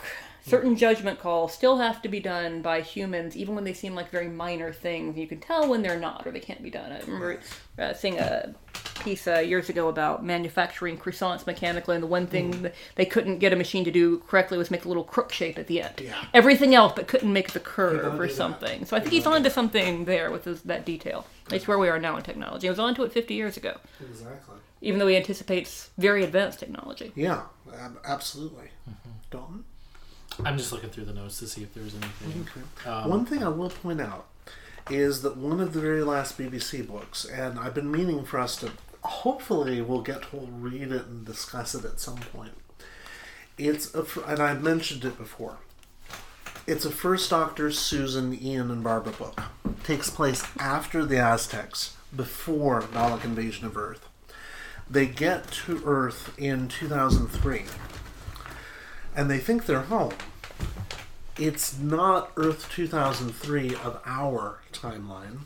certain 0.45 0.75
judgment 0.77 1.21
calls, 1.21 1.55
still 1.55 1.79
have 1.79 2.03
to 2.03 2.09
be 2.09 2.19
done 2.19 2.63
by 2.63 2.81
humans, 2.81 3.37
even 3.37 3.55
when 3.55 3.63
they 3.63 3.75
seem 3.75 3.95
like 3.95 4.11
very 4.11 4.27
minor 4.27 4.73
things. 4.73 5.17
You 5.17 5.29
can 5.29 5.39
tell 5.39 5.69
when 5.69 5.83
they're 5.83 6.01
not, 6.01 6.27
or 6.27 6.33
they 6.33 6.41
can't 6.41 6.63
be 6.63 6.71
done. 6.71 6.91
I 6.91 6.99
remember 7.01 7.41
uh, 7.79 7.95
seeing 7.95 8.19
a 8.19 8.55
piece 9.01 9.27
uh, 9.27 9.39
years 9.39 9.69
ago 9.69 9.89
about 9.89 10.25
manufacturing 10.25 10.97
croissants 10.99 11.47
mechanically, 11.47 11.95
and 11.97 12.03
the 12.03 12.07
one 12.09 12.27
thing 12.27 12.63
that 12.63 12.75
they 12.95 13.05
couldn't 13.05 13.39
get 13.39 13.53
a 13.53 13.57
machine 13.57 13.85
to 13.85 13.91
do 13.91 14.19
correctly 14.29 14.59
was 14.59 14.71
make 14.71 14.85
a 14.85 14.89
little 14.89 15.05
crook 15.05 15.33
shape 15.33 15.59
at 15.59 15.67
the 15.67 15.83
end. 15.83 16.01
Yeah. 16.03 16.15
Everything 16.35 16.75
else, 16.75 16.93
but 16.95 17.09
couldn't 17.09 17.33
make 17.33 17.53
the 17.53 17.61
curve 17.61 18.15
or 18.15 18.23
do 18.23 18.29
that. 18.29 18.35
something. 18.37 18.85
So 18.85 18.97
I 18.97 19.01
think 19.01 19.13
he's 19.13 19.27
onto 19.27 19.51
something 19.51 20.05
there 20.05 20.31
with 20.31 20.45
his, 20.45 20.63
that 20.63 20.85
detail. 20.85 21.27
That's 21.49 21.67
where 21.67 21.79
we 21.79 21.89
are 21.89 21.99
now 21.99 22.17
in 22.17 22.23
technology. 22.23 22.67
He 22.67 22.71
was 22.71 22.79
onto 22.79 23.03
it 23.03 23.13
50 23.13 23.35
years 23.35 23.57
ago, 23.57 23.77
Exactly. 24.01 24.57
even 24.81 24.99
though 24.99 25.09
he 25.09 25.17
anticipates 25.17 25.91
very 25.99 26.23
advanced 26.25 26.61
technology. 26.61 27.13
Yeah, 27.15 27.43
ab- 27.79 27.99
absolutely. 28.05 28.69
Dalton? 29.31 29.65
I'm 30.45 30.57
just 30.57 30.73
looking 30.73 30.89
through 30.89 31.05
the 31.07 31.13
notes 31.13 31.39
to 31.41 31.47
see 31.47 31.63
if 31.63 31.75
there's 31.75 31.95
anything. 31.95 32.47
Um, 32.87 33.11
One 33.11 33.27
thing 33.27 33.43
I 33.43 33.49
will 33.49 33.69
point 33.69 34.01
out 34.01 34.27
is 34.91 35.23
that 35.23 35.37
one 35.37 35.61
of 35.61 35.73
the 35.73 35.81
very 35.81 36.03
last 36.03 36.39
BBC 36.39 36.87
books, 36.87 37.25
and 37.25 37.59
I've 37.59 37.75
been 37.75 37.91
meaning 37.91 38.25
for 38.25 38.39
us 38.39 38.57
to, 38.57 38.73
hopefully, 39.03 39.81
we'll 39.81 40.03
get 40.03 40.23
to 40.31 40.39
read 40.39 40.93
it 40.93 41.07
and 41.07 41.25
discuss 41.25 41.75
it 41.75 41.85
at 41.85 42.01
some 42.01 42.19
point. 42.19 42.53
It's 43.59 43.95
a, 43.95 44.05
and 44.27 44.41
I 44.41 44.55
mentioned 44.55 45.05
it 45.05 45.17
before. 45.17 45.59
It's 46.67 46.85
a 46.85 46.91
First 46.91 47.31
Doctor, 47.31 47.71
Susan, 47.73 48.33
Ian, 48.41 48.71
and 48.71 48.85
Barbara 48.85 49.13
book. 49.13 49.41
takes 49.85 50.11
place 50.11 50.45
after 50.59 51.05
the 51.05 51.19
Aztecs, 51.19 51.97
before 52.15 52.83
Dalek 52.83 53.25
invasion 53.25 53.67
of 53.67 53.77
Earth. 53.77 54.09
They 54.89 55.07
get 55.07 55.51
to 55.67 55.83
Earth 55.85 56.35
in 56.39 56.69
2003, 56.69 57.65
and 59.17 59.31
they 59.31 59.39
think 59.39 59.67
they're 59.67 59.83
home 59.83 60.13
it's 61.43 61.77
not 61.77 62.31
Earth 62.37 62.71
2003 62.71 63.75
of 63.75 64.01
our 64.07 64.61
timeline. 64.73 65.41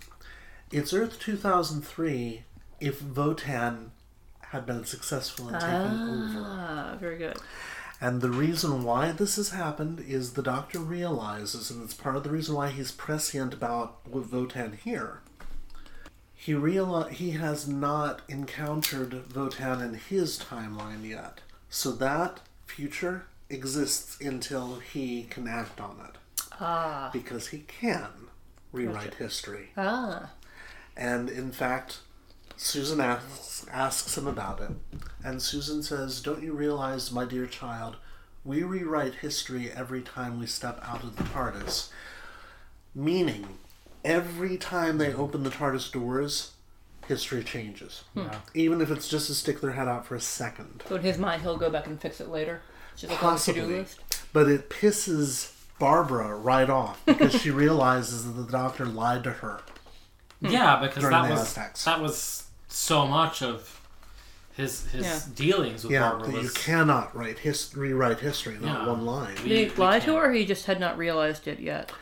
It's 0.70 0.92
Earth 0.92 1.18
2003 1.18 2.42
if 2.80 3.00
WOTAN 3.02 3.92
had 4.50 4.66
been 4.66 4.84
successful 4.84 5.48
in 5.48 5.54
taking 5.54 5.70
over. 5.70 6.44
Ah, 6.44 6.96
very 7.00 7.16
good. 7.16 7.38
And 7.98 8.20
the 8.20 8.28
reason 8.28 8.84
why 8.84 9.12
this 9.12 9.36
has 9.36 9.50
happened 9.50 10.00
is 10.06 10.34
the 10.34 10.42
Doctor 10.42 10.80
realizes, 10.80 11.70
and 11.70 11.82
it's 11.82 11.94
part 11.94 12.16
of 12.16 12.24
the 12.24 12.30
reason 12.30 12.54
why 12.54 12.68
he's 12.68 12.92
prescient 12.92 13.54
about 13.54 14.04
WOTAN 14.04 14.76
here. 14.76 15.22
He 16.34 16.52
reali- 16.52 17.10
he 17.10 17.30
has 17.30 17.66
not 17.66 18.20
encountered 18.28 19.30
WOTAN 19.30 19.80
in 19.80 19.94
his 19.94 20.38
timeline 20.38 21.08
yet. 21.08 21.40
So 21.70 21.90
that 21.92 22.40
future 22.66 23.24
exists 23.48 24.20
until 24.20 24.76
he 24.76 25.24
can 25.24 25.46
act 25.46 25.80
on 25.80 25.98
it. 26.08 26.16
Ah. 26.60 27.10
Because 27.12 27.48
he 27.48 27.60
can 27.60 28.08
rewrite 28.72 29.14
history. 29.14 29.70
Ah. 29.76 30.30
And 30.96 31.28
in 31.28 31.52
fact, 31.52 31.98
Susan 32.56 33.00
asks, 33.00 33.66
asks 33.70 34.16
him 34.16 34.26
about 34.26 34.60
it. 34.60 34.70
And 35.22 35.42
Susan 35.42 35.82
says, 35.82 36.20
Don't 36.20 36.42
you 36.42 36.52
realize, 36.52 37.12
my 37.12 37.24
dear 37.24 37.46
child, 37.46 37.96
we 38.44 38.62
rewrite 38.62 39.16
history 39.16 39.70
every 39.70 40.02
time 40.02 40.38
we 40.38 40.46
step 40.46 40.80
out 40.82 41.02
of 41.02 41.16
the 41.16 41.24
TARDIS. 41.24 41.90
Meaning, 42.94 43.58
every 44.04 44.56
time 44.56 44.98
they 44.98 45.12
open 45.12 45.42
the 45.42 45.50
TARDIS 45.50 45.92
doors, 45.92 46.52
history 47.06 47.44
changes. 47.44 48.04
Even 48.54 48.80
if 48.80 48.90
it's 48.90 49.08
just 49.08 49.26
to 49.26 49.34
stick 49.34 49.60
their 49.60 49.72
head 49.72 49.88
out 49.88 50.06
for 50.06 50.14
a 50.14 50.20
second. 50.20 50.82
So 50.88 50.96
in 50.96 51.02
his 51.02 51.18
mind, 51.18 51.42
he'll 51.42 51.58
go 51.58 51.70
back 51.70 51.86
and 51.86 52.00
fix 52.00 52.20
it 52.20 52.28
later. 52.28 52.62
Just 52.96 53.12
the 53.12 53.16
Possibly. 53.18 53.84
But 54.32 54.48
it 54.48 54.70
pisses 54.70 55.52
Barbara 55.78 56.34
right 56.34 56.68
off 56.70 57.04
because 57.06 57.40
she 57.40 57.50
realizes 57.64 58.24
that 58.26 58.32
the 58.40 58.50
doctor 58.50 58.86
lied 58.86 59.24
to 59.24 59.30
her. 59.30 59.60
Yeah, 60.40 60.76
because 60.80 61.02
that 61.02 61.30
was 61.30 61.40
Aztecs. 61.40 61.84
that 61.84 62.00
was 62.00 62.44
so 62.68 63.06
much 63.06 63.42
of 63.42 63.80
his 64.54 64.86
his 64.90 65.04
Yeah. 65.04 65.20
dealings 65.34 65.84
with 65.84 65.92
Yeah, 65.92 66.10
Barbara 66.10 66.32
that 66.32 66.42
you 66.42 66.50
cannot 66.50 67.14
write 67.16 67.38
his- 67.40 67.70
rewrite 67.74 68.20
history, 68.20 68.56
not 68.60 68.82
Yeah. 68.82 68.88
one 68.88 69.04
line. 69.06 69.34
Did 69.36 69.46
he 69.70 69.76
lie 69.76 70.00
to 70.00 70.14
her, 70.16 70.26
or 70.30 70.32
he 70.32 70.44
just 70.46 70.66
had 70.66 70.80
not 70.80 70.96
realized 70.98 71.46
it 71.48 71.60
yet? 71.60 71.92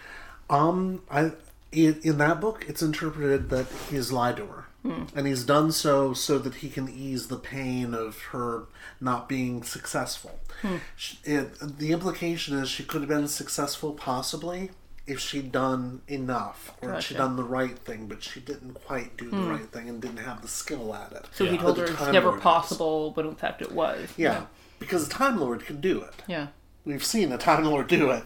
Um, 0.50 1.02
I 1.10 1.32
in, 1.72 2.00
in 2.04 2.18
that 2.18 2.40
book, 2.40 2.64
it's 2.68 2.82
interpreted 2.82 3.50
that 3.50 3.66
he's 3.90 4.12
lied 4.12 4.36
to 4.36 4.46
her, 4.46 4.64
Hmm. 4.84 5.04
and 5.16 5.26
he's 5.26 5.44
done 5.44 5.72
so 5.72 6.12
so 6.12 6.38
that 6.38 6.56
he 6.56 6.68
can 6.68 6.90
ease 6.90 7.28
the 7.28 7.38
pain 7.38 7.94
of 7.94 8.20
her 8.32 8.64
not 9.00 9.30
being 9.30 9.62
successful. 9.62 10.40
Hmm. 10.60 10.76
Sh 10.94 11.14
It, 11.24 11.78
the 11.78 11.90
implication 11.92 12.58
is 12.58 12.68
she 12.68 12.84
could 12.84 13.00
have 13.00 13.08
been 13.08 13.26
successful, 13.28 13.94
possibly, 13.94 14.72
if 15.06 15.20
she'd 15.20 15.50
done 15.50 16.02
enough 16.06 16.74
or 16.82 17.00
she'd 17.00 17.14
Gotcha. 17.14 17.14
done 17.14 17.36
the 17.36 17.44
right 17.44 17.78
thing, 17.78 18.08
but 18.08 18.22
she 18.22 18.40
didn't 18.40 18.74
quite 18.74 19.16
do 19.16 19.30
the 19.30 19.36
hmm. 19.36 19.50
right 19.50 19.72
thing 19.72 19.88
and 19.88 20.02
didn't 20.02 20.18
have 20.18 20.42
the 20.42 20.48
skill 20.48 20.94
at 20.94 21.12
it. 21.12 21.26
So 21.32 21.46
he 21.46 21.56
told 21.56 21.78
her 21.78 21.84
it's 21.84 22.00
never 22.12 22.28
Lord 22.28 22.38
is. 22.38 22.42
possible, 22.42 23.10
but 23.10 23.24
in 23.24 23.36
fact 23.36 23.62
it 23.62 23.72
was. 23.72 24.10
Yeah, 24.18 24.46
because 24.78 25.08
the 25.08 25.14
Time 25.14 25.38
Lord 25.40 25.64
can 25.64 25.80
do 25.80 26.02
it. 26.02 26.22
Yeah. 26.26 26.48
We've 26.84 27.04
seen 27.04 27.32
a 27.32 27.38
Time 27.38 27.64
Lord 27.64 27.86
do 27.86 28.10
it, 28.10 28.24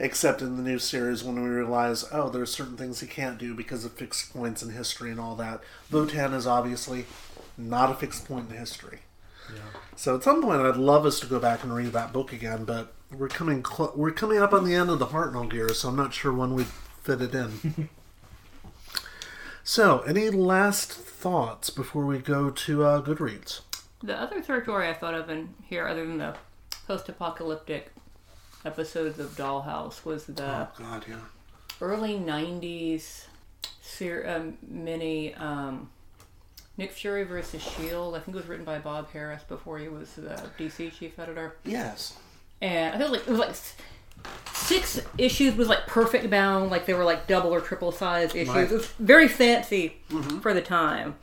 except 0.00 0.40
in 0.40 0.56
the 0.56 0.62
new 0.62 0.78
series 0.78 1.22
when 1.22 1.40
we 1.40 1.48
realize, 1.48 2.04
oh, 2.10 2.30
there 2.30 2.42
are 2.42 2.46
certain 2.46 2.76
things 2.76 3.00
he 3.00 3.06
can't 3.06 3.38
do 3.38 3.54
because 3.54 3.84
of 3.84 3.92
fixed 3.92 4.32
points 4.32 4.62
in 4.62 4.70
history 4.70 5.10
and 5.10 5.20
all 5.20 5.36
that. 5.36 5.60
WOTAN 5.92 6.34
is 6.34 6.46
obviously 6.46 7.04
not 7.58 7.90
a 7.90 7.94
fixed 7.94 8.26
point 8.26 8.50
in 8.50 8.56
history. 8.56 9.00
Yeah. 9.54 9.60
So 9.96 10.16
at 10.16 10.22
some 10.22 10.42
point, 10.42 10.62
I'd 10.62 10.76
love 10.76 11.04
us 11.04 11.20
to 11.20 11.26
go 11.26 11.38
back 11.38 11.62
and 11.62 11.74
read 11.74 11.92
that 11.92 12.12
book 12.12 12.32
again, 12.32 12.64
but 12.64 12.94
we're 13.16 13.28
coming 13.28 13.64
cl- 13.64 13.92
we're 13.94 14.12
coming 14.12 14.38
up 14.38 14.54
on 14.54 14.64
the 14.64 14.74
end 14.74 14.88
of 14.88 14.98
the 14.98 15.06
Hartnell 15.06 15.50
gear, 15.50 15.68
so 15.74 15.88
I'm 15.88 15.96
not 15.96 16.14
sure 16.14 16.32
when 16.32 16.54
we'd 16.54 16.68
fit 17.02 17.20
it 17.20 17.34
in. 17.34 17.88
so, 19.64 20.00
any 20.00 20.30
last 20.30 20.92
thoughts 20.92 21.68
before 21.68 22.06
we 22.06 22.18
go 22.18 22.50
to 22.50 22.84
uh, 22.84 23.02
Goodreads? 23.02 23.60
The 24.02 24.18
other 24.18 24.40
territory 24.40 24.88
I 24.88 24.94
thought 24.94 25.14
of 25.14 25.28
in 25.28 25.54
here, 25.64 25.86
other 25.86 26.06
than 26.06 26.18
the 26.18 26.36
post-apocalyptic 26.86 27.92
episodes 28.64 29.18
of 29.18 29.30
Dollhouse, 29.36 30.04
was 30.04 30.24
the 30.26 30.42
Oh 30.44 30.68
God, 30.78 31.04
yeah. 31.08 31.16
early 31.80 32.14
'90s 32.18 33.24
ser- 33.82 34.24
um, 34.28 34.58
mini 34.66 35.34
um, 35.34 35.90
Nick 36.76 36.92
Fury 36.92 37.24
versus 37.24 37.62
Shield. 37.62 38.14
I 38.14 38.20
think 38.20 38.34
it 38.36 38.40
was 38.40 38.46
written 38.46 38.64
by 38.64 38.78
Bob 38.78 39.10
Harras 39.12 39.46
before 39.48 39.78
he 39.78 39.88
was 39.88 40.12
the 40.14 40.50
DC 40.58 40.92
chief 40.92 41.18
editor. 41.18 41.56
Yes. 41.64 42.16
and 42.60 42.94
I 42.94 42.98
think 42.98 43.10
it 43.10 43.10
was 43.10 43.20
like 43.20 43.26
it 43.28 43.30
was 43.30 43.40
like 43.40 44.54
six 44.54 45.00
issues 45.16 45.56
was 45.56 45.68
like 45.68 45.86
perfect 45.86 46.28
bound, 46.30 46.70
like 46.70 46.84
they 46.86 46.94
were 46.94 47.04
like 47.04 47.26
double 47.26 47.50
or 47.54 47.60
triple 47.60 47.90
size 47.92 48.34
issues. 48.34 48.54
Right. 48.54 48.70
It 48.70 48.74
was 48.74 48.86
very 48.98 49.28
fancy 49.28 49.96
for 50.42 50.52
the 50.52 50.60
time, 50.62 51.16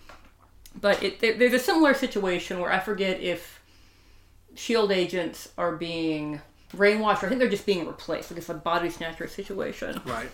but 0.82 1.02
it 1.04 1.20
there, 1.20 1.38
there's 1.38 1.54
a 1.54 1.60
similar 1.60 1.94
situation 1.94 2.60
where 2.60 2.72
I 2.72 2.80
forget 2.80 3.20
if 3.22 3.62
Shield 4.56 4.92
agents 4.92 5.50
are 5.58 5.76
being 5.76 6.42
brainwashed. 6.76 7.24
I 7.24 7.30
think 7.30 7.40
they're 7.40 7.50
just 7.50 7.66
being 7.66 7.88
replaced. 7.88 8.32
Like 8.32 8.40
it's 8.40 8.50
a 8.50 8.54
body 8.54 8.90
snatcher 8.90 9.28
situation. 9.28 10.02
Right. 10.06 10.30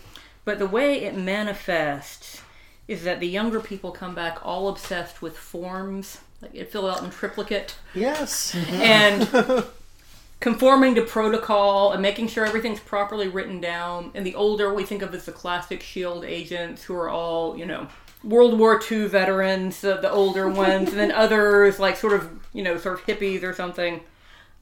But 0.45 0.60
the 0.60 0.68
way 0.68 1.03
it 1.03 1.15
manifests 1.15 2.41
is 2.88 3.03
that 3.03 3.19
the 3.19 3.27
younger 3.27 3.60
people 3.60 3.91
come 3.91 4.14
back 4.14 4.39
all 4.43 4.68
obsessed 4.68 5.22
with 5.22 5.38
forms, 5.38 6.19
like 6.41 6.53
it 6.53 6.72
fill 6.72 6.89
out 6.89 7.01
in 7.03 7.10
triplicate 7.10 7.77
Yes. 7.93 8.53
and 8.69 9.27
conforming 10.41 10.93
to 10.95 11.01
protocol 11.01 11.93
and 11.93 12.01
making 12.01 12.27
sure 12.27 12.45
everything's 12.45 12.81
properly 12.81 13.30
written 13.30 13.61
down. 13.61 14.11
And 14.14 14.26
the 14.26 14.35
older 14.35 14.73
we 14.73 14.84
think 14.84 15.01
of 15.01 15.14
as 15.15 15.26
the 15.26 15.31
classic 15.31 15.81
SHIELD 15.81 16.26
agents 16.26 16.84
who 16.84 16.95
are 16.95 17.10
all, 17.10 17.57
you 17.57 17.65
know, 17.65 17.88
World 18.23 18.57
War 18.60 18.81
II 18.91 19.07
veterans, 19.07 19.80
the, 19.81 19.95
the 19.97 20.11
older 20.11 20.49
ones, 20.49 20.89
and 20.89 20.99
then 20.99 21.11
others 21.14 21.80
like 21.80 21.95
sort 21.95 22.14
of, 22.14 22.30
you 22.53 22.64
know, 22.64 22.77
sort 22.77 22.99
of 22.99 23.05
hippies 23.05 23.43
or 23.43 23.53
something. 23.53 24.01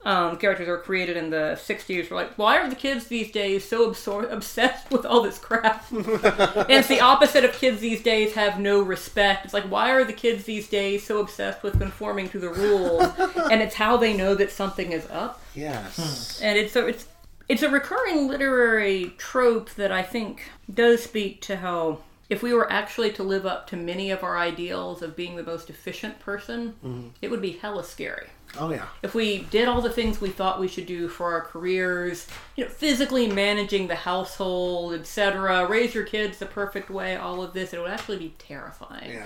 Um, 0.04 0.38
characters 0.38 0.68
are 0.68 0.80
created 0.80 1.16
in 1.16 1.30
the 1.30 1.60
60s 1.64 2.10
were 2.10 2.16
like, 2.16 2.36
why 2.36 2.58
are 2.58 2.68
the 2.68 2.76
kids 2.76 3.06
these 3.06 3.32
days 3.32 3.64
so 3.64 3.92
absor- 3.92 4.32
obsessed 4.32 4.90
with 4.90 5.06
all 5.06 5.22
this 5.22 5.38
crap? 5.38 5.86
and 5.92 6.70
it's 6.70 6.88
the 6.88 7.02
opposite 7.02 7.46
of 7.46 7.54
kids 7.54 7.82
these 7.82 8.02
days 8.02 8.34
have 8.34 8.60
no 8.60 8.82
respect. 8.82 9.46
It's 9.46 9.54
like, 9.54 9.66
why 9.66 9.92
are 9.92 10.04
the 10.04 10.14
kids 10.14 10.46
these 10.46 10.68
days 10.68 11.06
so 11.06 11.20
obsessed 11.20 11.62
with 11.62 11.80
conforming 11.80 12.30
to 12.30 12.40
the 12.40 12.50
rules? 12.50 13.04
and 13.52 13.62
it's 13.62 13.76
how 13.76 13.96
they 13.98 14.18
know 14.18 14.34
that 14.34 14.52
something 14.52 14.92
is 14.92 15.08
up. 15.12 15.40
Yes. 15.54 16.42
And 16.42 16.58
it's 16.58 16.76
a, 16.76 16.88
it's 16.88 17.08
it's 17.48 17.64
a 17.64 17.70
recurring 17.70 18.28
literary 18.28 19.14
trope 19.18 19.72
that 19.72 19.92
I 19.92 20.04
think 20.04 20.50
does 20.74 21.04
speak 21.04 21.42
to 21.42 21.58
how 21.58 22.00
if 22.30 22.42
we 22.42 22.54
were 22.54 22.72
actually 22.72 23.12
to 23.12 23.24
live 23.24 23.46
up 23.46 23.68
to 23.68 23.76
many 23.76 24.10
of 24.10 24.24
our 24.24 24.38
ideals 24.38 25.02
of 25.02 25.18
being 25.18 25.36
the 25.36 25.44
most 25.44 25.70
efficient 25.70 26.18
person, 26.20 27.12
it 27.22 27.30
would 27.30 27.42
be 27.42 27.52
hella 27.52 27.84
scary 27.84 28.28
Oh 28.60 28.70
yeah. 28.72 28.86
if 29.02 29.16
we 29.16 29.40
did 29.44 29.68
all 29.68 29.82
the 29.82 29.90
things 29.90 30.20
we 30.20 30.30
thought 30.30 30.60
we 30.60 30.68
should 30.68 30.86
do 30.86 31.08
for 31.08 31.32
our 31.34 31.42
careers, 31.42 32.28
you 32.56 32.66
know, 32.66 32.70
physically 32.70 33.28
managing 33.28 33.88
the 33.88 33.96
household, 33.96 34.94
etc., 34.94 35.66
raise 35.68 35.96
your 35.96 36.04
kids 36.04 36.38
the 36.40 36.46
perfect 36.46 36.90
way, 36.90 37.16
all 37.16 37.42
of 37.42 37.54
this, 37.54 37.74
it 37.74 37.80
would 37.82 37.92
actually 37.92 38.18
be 38.18 38.34
terrifying. 38.38 39.12
Yeah. 39.12 39.26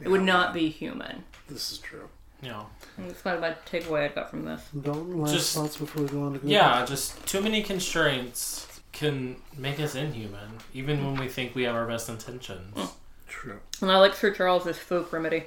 It 0.00 0.08
would 0.08 0.22
not 0.22 0.54
be 0.54 0.68
human. 0.70 1.24
This 1.48 1.70
is 1.72 1.78
true. 1.78 2.08
you 2.42 2.48
know 2.48 2.66
And 2.96 3.08
That's 3.10 3.20
kind 3.22 3.36
of 3.36 3.42
my 3.42 3.54
takeaway 3.70 4.10
I 4.10 4.14
got 4.14 4.30
from 4.30 4.44
this. 4.46 4.62
Dalton, 4.80 5.20
last 5.20 5.32
Just- 5.34 5.54
thoughts 5.54 5.76
before 5.76 6.02
we 6.04 6.08
go 6.08 6.22
on 6.22 6.32
to 6.32 6.38
Goodreads? 6.38 6.48
yeah 6.50 6.84
just 6.86 7.24
too 7.26 7.40
many 7.42 7.62
constraints 7.62 8.80
can 8.92 9.36
make 9.56 9.78
us 9.80 9.94
inhuman 9.94 10.50
even 10.74 11.04
when 11.04 11.16
we 11.20 11.28
think 11.28 11.54
we 11.54 11.62
have 11.64 11.74
our 11.74 11.86
best 11.86 12.08
intentions 12.08 12.94
True. 13.28 13.60
And 13.80 13.90
I 13.90 13.96
like 13.96 14.14
Sir 14.14 14.30
Charles's 14.30 14.76
folk 14.76 15.10
remedy. 15.12 15.44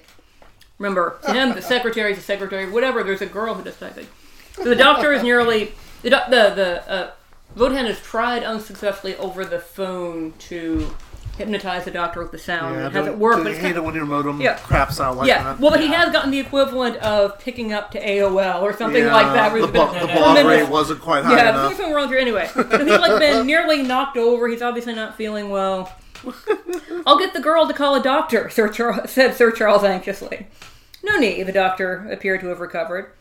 Remember, 0.78 1.20
to 1.26 1.34
him, 1.34 1.56
the 1.56 1.62
secretary's 1.62 2.18
a 2.18 2.22
secretary. 2.22 2.70
Whatever. 2.70 3.04
There's 3.04 3.22
a 3.22 3.26
girl 3.26 3.54
who 3.54 3.64
does 3.64 3.78
typing. 3.78 4.08
So 4.54 4.64
the 4.64 4.76
doctor 4.76 5.14
is 5.14 5.24
nearly 5.24 5.72
the 6.02 6.10
the 6.10 6.54
the 6.56 6.90
uh, 6.90 7.12
WOTAN 7.56 7.86
has 7.88 8.00
tried 8.02 8.44
unsuccessfully 8.44 9.16
over 9.16 9.46
the 9.46 9.60
phone 9.60 10.34
to 10.40 10.94
hypnotize 11.38 11.84
the 11.86 11.92
doctor 11.92 12.22
with 12.22 12.32
the 12.32 12.38
sound. 12.38 12.76
Yeah, 12.76 12.88
it 12.88 12.92
hasn't 12.94 13.18
worked, 13.18 13.44
but 13.44 13.52
it's 13.52 13.62
kind 13.62 13.76
it 13.76 13.84
when 13.84 13.94
your 13.94 14.06
modem 14.06 14.40
Yeah. 14.40 14.56
craps 14.56 15.00
out 15.00 15.18
like 15.18 15.28
yeah. 15.28 15.44
that. 15.44 15.60
Well, 15.60 15.72
but 15.72 15.82
he 15.82 15.88
has 15.88 16.12
gotten 16.12 16.32
the 16.32 16.40
equivalent 16.40 16.98
of 16.98 17.40
picking 17.40 17.74
up 17.74 17.92
to 17.92 18.00
AOL 18.02 18.62
or 18.62 18.76
something 18.76 19.06
like 19.06 19.34
that. 19.34 19.54
The, 19.54 19.60
been 19.68 19.72
the 19.72 20.14
baud 20.14 20.46
rate 20.46 20.70
wasn't 20.70 21.02
quite 21.02 21.24
high 21.26 21.36
yeah, 21.36 21.50
enough. 21.50 21.68
there's 21.68 21.78
something 21.78 21.94
wrong 21.94 22.08
here 22.08 22.20
anyway. 22.20 22.48
So 22.54 22.64
he's 22.64 22.88
like 22.88 23.20
been 23.20 23.46
nearly 23.46 23.84
knocked 23.84 24.18
over. 24.18 24.48
He's 24.48 24.62
obviously 24.62 24.94
not 24.94 25.16
feeling 25.16 25.50
well. 25.50 25.92
I'll 27.06 27.20
get 27.20 27.34
the 27.34 27.42
girl 27.42 27.68
to 27.68 27.74
call 27.74 27.96
a 27.96 28.04
doctor, 28.04 28.50
Sir 28.50 28.70
Charles, 28.70 29.12
said 29.12 29.36
Sir 29.36 29.52
Charles 29.52 29.84
anxiously. 29.84 30.48
No 31.04 31.18
need, 31.18 31.44
the 31.44 31.52
doctor 31.52 32.08
appeared 32.12 32.42
to 32.42 32.48
have 32.48 32.60
recovered. 32.60 33.12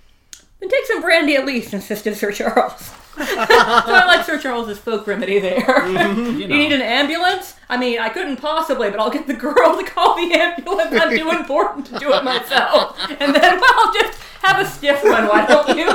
Then 0.61 0.71
take 0.71 0.87
some 0.87 1.03
brandy 1.03 1.37
at 1.37 1.45
least, 1.45 1.75
insisted 1.75 2.17
Sir 2.17 2.33
Charles. 2.33 2.87
so 3.17 3.25
I 3.27 4.05
like 4.07 4.25
Sir 4.25 4.39
Charles's 4.41 4.79
folk 4.79 5.07
remedy 5.07 5.39
there. 5.39 5.87
you, 5.87 6.49
need 6.49 6.73
an 6.73 6.81
ambulance? 6.81 7.55
I 7.69 7.77
mean, 7.77 7.99
I 7.99 8.09
couldn't 8.09 8.39
possibly, 8.39 8.91
but 8.91 8.99
I'll 8.99 9.11
get 9.11 9.27
the 9.27 9.35
girl 9.35 9.77
to 9.77 9.85
call 9.85 10.17
the 10.17 10.33
ambulance. 10.35 10.95
I'm 10.95 11.17
too 11.17 11.31
important 11.31 11.87
to 11.87 11.99
do 11.99 12.13
it 12.13 12.25
myself. 12.25 12.99
And 13.21 13.35
then, 13.35 13.61
well, 13.61 13.93
just 13.93 14.19
have 14.43 14.61
a 14.61 14.69
stiff 14.69 15.05
one, 15.05 15.29
why 15.29 15.47
don't 15.47 15.77
you? 15.77 15.87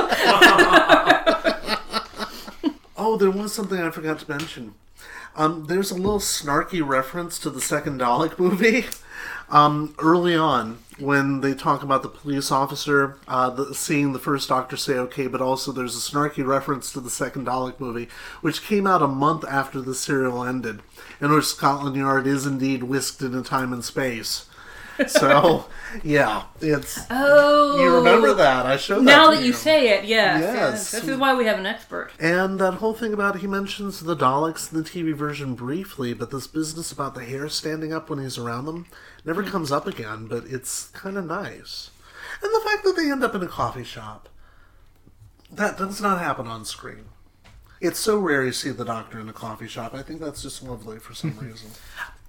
Oh, 3.02 3.16
there 3.16 3.30
was 3.30 3.52
something 3.52 3.80
I 3.80 3.90
forgot 3.90 4.18
to 4.20 4.30
mention. 4.30 4.74
Um, 5.40 5.64
there's 5.68 5.90
a 5.90 5.94
little 5.94 6.18
snarky 6.18 6.86
reference 6.86 7.38
to 7.38 7.48
the 7.48 7.62
second 7.62 7.98
Dalek 8.00 8.38
movie. 8.38 8.84
Um, 9.50 9.96
early 9.98 10.36
on, 10.36 10.78
when 11.00 11.40
they 11.40 11.54
talk 11.54 11.82
about 11.82 12.04
the 12.04 12.08
police 12.08 12.52
officer 12.52 13.18
uh, 13.26 13.50
the, 13.50 13.74
seeing 13.74 14.12
the 14.12 14.20
first 14.20 14.48
Doctor 14.48 14.76
say 14.76 14.92
okay, 14.92 15.26
but 15.26 15.40
also 15.40 15.72
there's 15.72 15.96
a 15.96 15.98
snarky 15.98 16.46
reference 16.46 16.92
to 16.92 17.00
the 17.00 17.10
second 17.10 17.48
Dalek 17.48 17.80
movie, 17.80 18.08
which 18.42 18.62
came 18.62 18.86
out 18.86 19.02
a 19.02 19.08
month 19.08 19.44
after 19.48 19.80
the 19.80 19.92
serial 19.92 20.44
ended, 20.44 20.82
in 21.20 21.32
which 21.32 21.46
Scotland 21.46 21.96
Yard 21.96 22.28
is 22.28 22.46
indeed 22.46 22.84
whisked 22.84 23.22
into 23.22 23.42
time 23.42 23.72
and 23.72 23.84
space. 23.84 24.46
So, 25.08 25.66
yeah, 26.02 26.44
it's. 26.60 26.98
Oh. 27.10 27.78
You 27.80 27.96
remember 27.96 28.34
that? 28.34 28.66
I 28.66 28.76
showed 28.76 29.00
that 29.00 29.04
Now 29.04 29.30
to 29.30 29.36
that 29.36 29.44
you 29.44 29.52
say 29.52 29.88
it, 29.88 30.04
yes, 30.04 30.40
yes. 30.40 30.54
Yes. 30.54 30.90
This 30.92 31.08
is 31.08 31.16
why 31.16 31.34
we 31.34 31.46
have 31.46 31.58
an 31.58 31.66
expert. 31.66 32.10
And 32.18 32.58
that 32.60 32.74
whole 32.74 32.94
thing 32.94 33.12
about 33.12 33.38
he 33.38 33.46
mentions 33.46 34.00
the 34.00 34.16
Daleks 34.16 34.72
in 34.72 34.82
the 34.82 34.88
TV 34.88 35.14
version 35.14 35.54
briefly, 35.54 36.12
but 36.12 36.30
this 36.30 36.46
business 36.46 36.92
about 36.92 37.14
the 37.14 37.24
hair 37.24 37.48
standing 37.48 37.92
up 37.92 38.10
when 38.10 38.20
he's 38.20 38.38
around 38.38 38.66
them 38.66 38.86
never 39.24 39.42
comes 39.42 39.72
up 39.72 39.86
again, 39.86 40.26
but 40.26 40.44
it's 40.46 40.88
kind 40.88 41.16
of 41.16 41.26
nice. 41.26 41.90
And 42.42 42.52
the 42.54 42.60
fact 42.68 42.84
that 42.84 42.96
they 42.96 43.10
end 43.10 43.24
up 43.24 43.34
in 43.34 43.42
a 43.42 43.48
coffee 43.48 43.84
shop, 43.84 44.28
that 45.50 45.78
does 45.78 46.00
not 46.00 46.20
happen 46.20 46.46
on 46.46 46.64
screen. 46.64 47.06
It's 47.80 47.98
so 47.98 48.18
rare 48.18 48.44
you 48.44 48.52
see 48.52 48.70
the 48.70 48.84
doctor 48.84 49.18
in 49.18 49.28
a 49.28 49.32
coffee 49.32 49.66
shop. 49.68 49.94
I 49.94 50.02
think 50.02 50.20
that's 50.20 50.42
just 50.42 50.62
lovely 50.62 50.98
for 50.98 51.14
some 51.14 51.36
reason. 51.40 51.70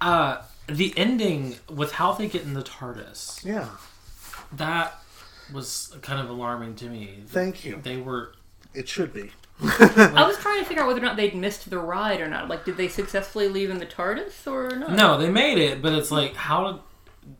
Uh, 0.00 0.42
the 0.68 0.92
ending 0.96 1.56
with 1.68 1.92
how 1.92 2.12
they 2.12 2.28
get 2.28 2.42
in 2.42 2.54
the 2.54 2.62
TARDIS, 2.62 3.44
Yeah. 3.44 3.68
that 4.52 4.94
was 5.52 5.94
kind 6.02 6.20
of 6.20 6.30
alarming 6.30 6.76
to 6.76 6.88
me. 6.88 7.22
Thank 7.26 7.64
you. 7.64 7.80
They 7.82 7.96
were. 7.96 8.32
It 8.74 8.88
should 8.88 9.12
be. 9.12 9.30
I 9.62 10.24
was 10.26 10.38
trying 10.38 10.60
to 10.60 10.64
figure 10.64 10.82
out 10.82 10.86
whether 10.88 11.00
or 11.00 11.04
not 11.04 11.16
they'd 11.16 11.34
missed 11.34 11.68
the 11.68 11.78
ride 11.78 12.20
or 12.20 12.26
not. 12.28 12.48
Like, 12.48 12.64
did 12.64 12.76
they 12.76 12.88
successfully 12.88 13.48
leave 13.48 13.70
in 13.70 13.78
the 13.78 13.86
TARDIS 13.86 14.46
or 14.50 14.74
not? 14.76 14.92
No, 14.92 15.18
they 15.18 15.30
made 15.30 15.58
it, 15.58 15.82
but 15.82 15.92
it's 15.92 16.10
like, 16.10 16.34
how 16.34 16.80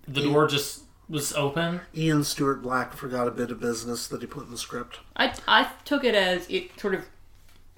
did 0.06 0.14
the 0.14 0.22
door 0.22 0.46
just 0.46 0.82
was 1.08 1.32
open? 1.32 1.80
Ian 1.96 2.22
Stuart 2.24 2.62
Black 2.62 2.92
forgot 2.94 3.26
a 3.28 3.30
bit 3.30 3.50
of 3.50 3.60
business 3.60 4.06
that 4.08 4.20
he 4.20 4.26
put 4.26 4.44
in 4.44 4.50
the 4.50 4.58
script. 4.58 5.00
I, 5.16 5.34
I 5.48 5.70
took 5.84 6.04
it 6.04 6.14
as 6.14 6.48
it 6.50 6.78
sort 6.78 6.94
of 6.94 7.04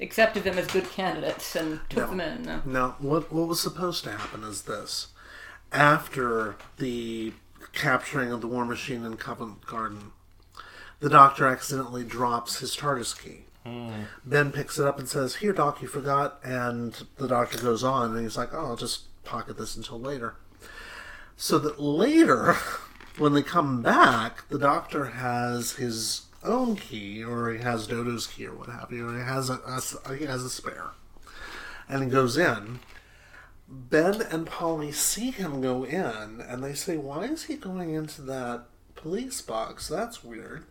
accepted 0.00 0.42
them 0.44 0.58
as 0.58 0.66
good 0.66 0.90
candidates 0.90 1.54
and 1.56 1.80
took 1.88 2.04
No. 2.04 2.16
them 2.16 2.20
in. 2.20 2.42
No. 2.42 2.62
No, 2.66 2.94
what 2.98 3.32
what 3.32 3.46
was 3.48 3.60
supposed 3.60 4.02
to 4.04 4.10
happen 4.10 4.42
is 4.42 4.62
this: 4.62 5.06
after 5.74 6.56
the 6.78 7.32
capturing 7.72 8.32
of 8.32 8.40
the 8.40 8.46
War 8.46 8.64
Machine 8.64 9.04
in 9.04 9.16
Covent 9.16 9.66
Garden, 9.66 10.12
the 11.00 11.10
Doctor 11.10 11.46
accidentally 11.46 12.04
drops 12.04 12.60
his 12.60 12.76
TARDIS 12.76 13.20
key. 13.20 13.44
Hmm. 13.66 14.04
Ben 14.24 14.52
picks 14.52 14.78
it 14.78 14.86
up 14.86 14.98
and 14.98 15.08
says, 15.08 15.36
"Here, 15.36 15.52
Doc, 15.52 15.82
you 15.82 15.88
forgot." 15.88 16.38
And 16.44 17.06
the 17.16 17.28
Doctor 17.28 17.58
goes 17.58 17.82
on, 17.82 18.12
and 18.12 18.20
he's 18.20 18.36
like, 18.36 18.54
"Oh, 18.54 18.66
I'll 18.66 18.76
just 18.76 19.02
pocket 19.24 19.58
this 19.58 19.76
until 19.76 20.00
later." 20.00 20.36
So 21.36 21.58
that 21.58 21.80
later, 21.80 22.52
when 23.18 23.32
they 23.32 23.42
come 23.42 23.82
back, 23.82 24.48
the 24.48 24.58
Doctor 24.58 25.06
has 25.06 25.72
his 25.72 26.22
own 26.42 26.76
key, 26.76 27.24
or 27.24 27.50
he 27.50 27.58
has 27.62 27.86
Dodo's 27.86 28.26
key, 28.26 28.46
or 28.46 28.54
what 28.54 28.68
have 28.68 28.92
you, 28.92 29.08
or 29.08 29.18
he 29.18 29.24
has 29.24 29.50
a, 29.50 29.60
a 30.04 30.14
he 30.14 30.26
has 30.26 30.44
a 30.44 30.50
spare 30.50 30.90
and 31.88 32.02
he 32.02 32.08
goes 32.08 32.36
in. 32.36 32.80
Ben 33.68 34.20
and 34.22 34.46
Polly 34.46 34.92
see 34.92 35.30
him 35.30 35.60
go 35.60 35.84
in, 35.84 36.40
and 36.40 36.62
they 36.62 36.74
say, 36.74 36.96
"Why 36.96 37.24
is 37.24 37.44
he 37.44 37.56
going 37.56 37.94
into 37.94 38.22
that 38.22 38.66
police 38.94 39.40
box? 39.40 39.88
That's 39.88 40.22
weird." 40.22 40.64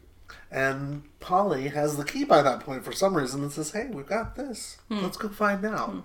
And 0.51 1.03
Polly 1.19 1.69
has 1.69 1.97
the 1.97 2.05
key 2.05 2.23
by 2.23 2.41
that 2.43 2.59
point 2.61 2.85
for 2.85 2.91
some 2.91 3.15
reason 3.17 3.41
and 3.41 3.51
says, 3.51 3.71
"Hey, 3.71 3.87
we've 3.91 4.05
got 4.07 4.35
this. 4.35 4.77
Hmm. 4.89 4.99
Let's 5.01 5.17
go 5.17 5.29
find 5.29 5.65
out." 5.65 5.89
Hmm. 5.89 5.99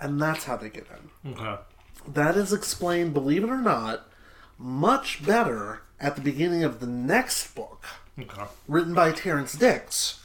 And 0.00 0.20
that's 0.20 0.44
how 0.44 0.56
they 0.56 0.70
get 0.70 0.86
in. 1.24 1.32
Okay. 1.32 1.56
That 2.08 2.36
is 2.36 2.52
explained, 2.52 3.12
believe 3.12 3.44
it 3.44 3.50
or 3.50 3.58
not, 3.58 4.08
much 4.56 5.24
better 5.24 5.82
at 6.00 6.14
the 6.16 6.22
beginning 6.22 6.64
of 6.64 6.80
the 6.80 6.86
next 6.86 7.54
book 7.54 7.84
Okay. 8.18 8.44
written 8.66 8.94
by 8.94 9.12
Terrance 9.12 9.52
Dicks, 9.52 10.19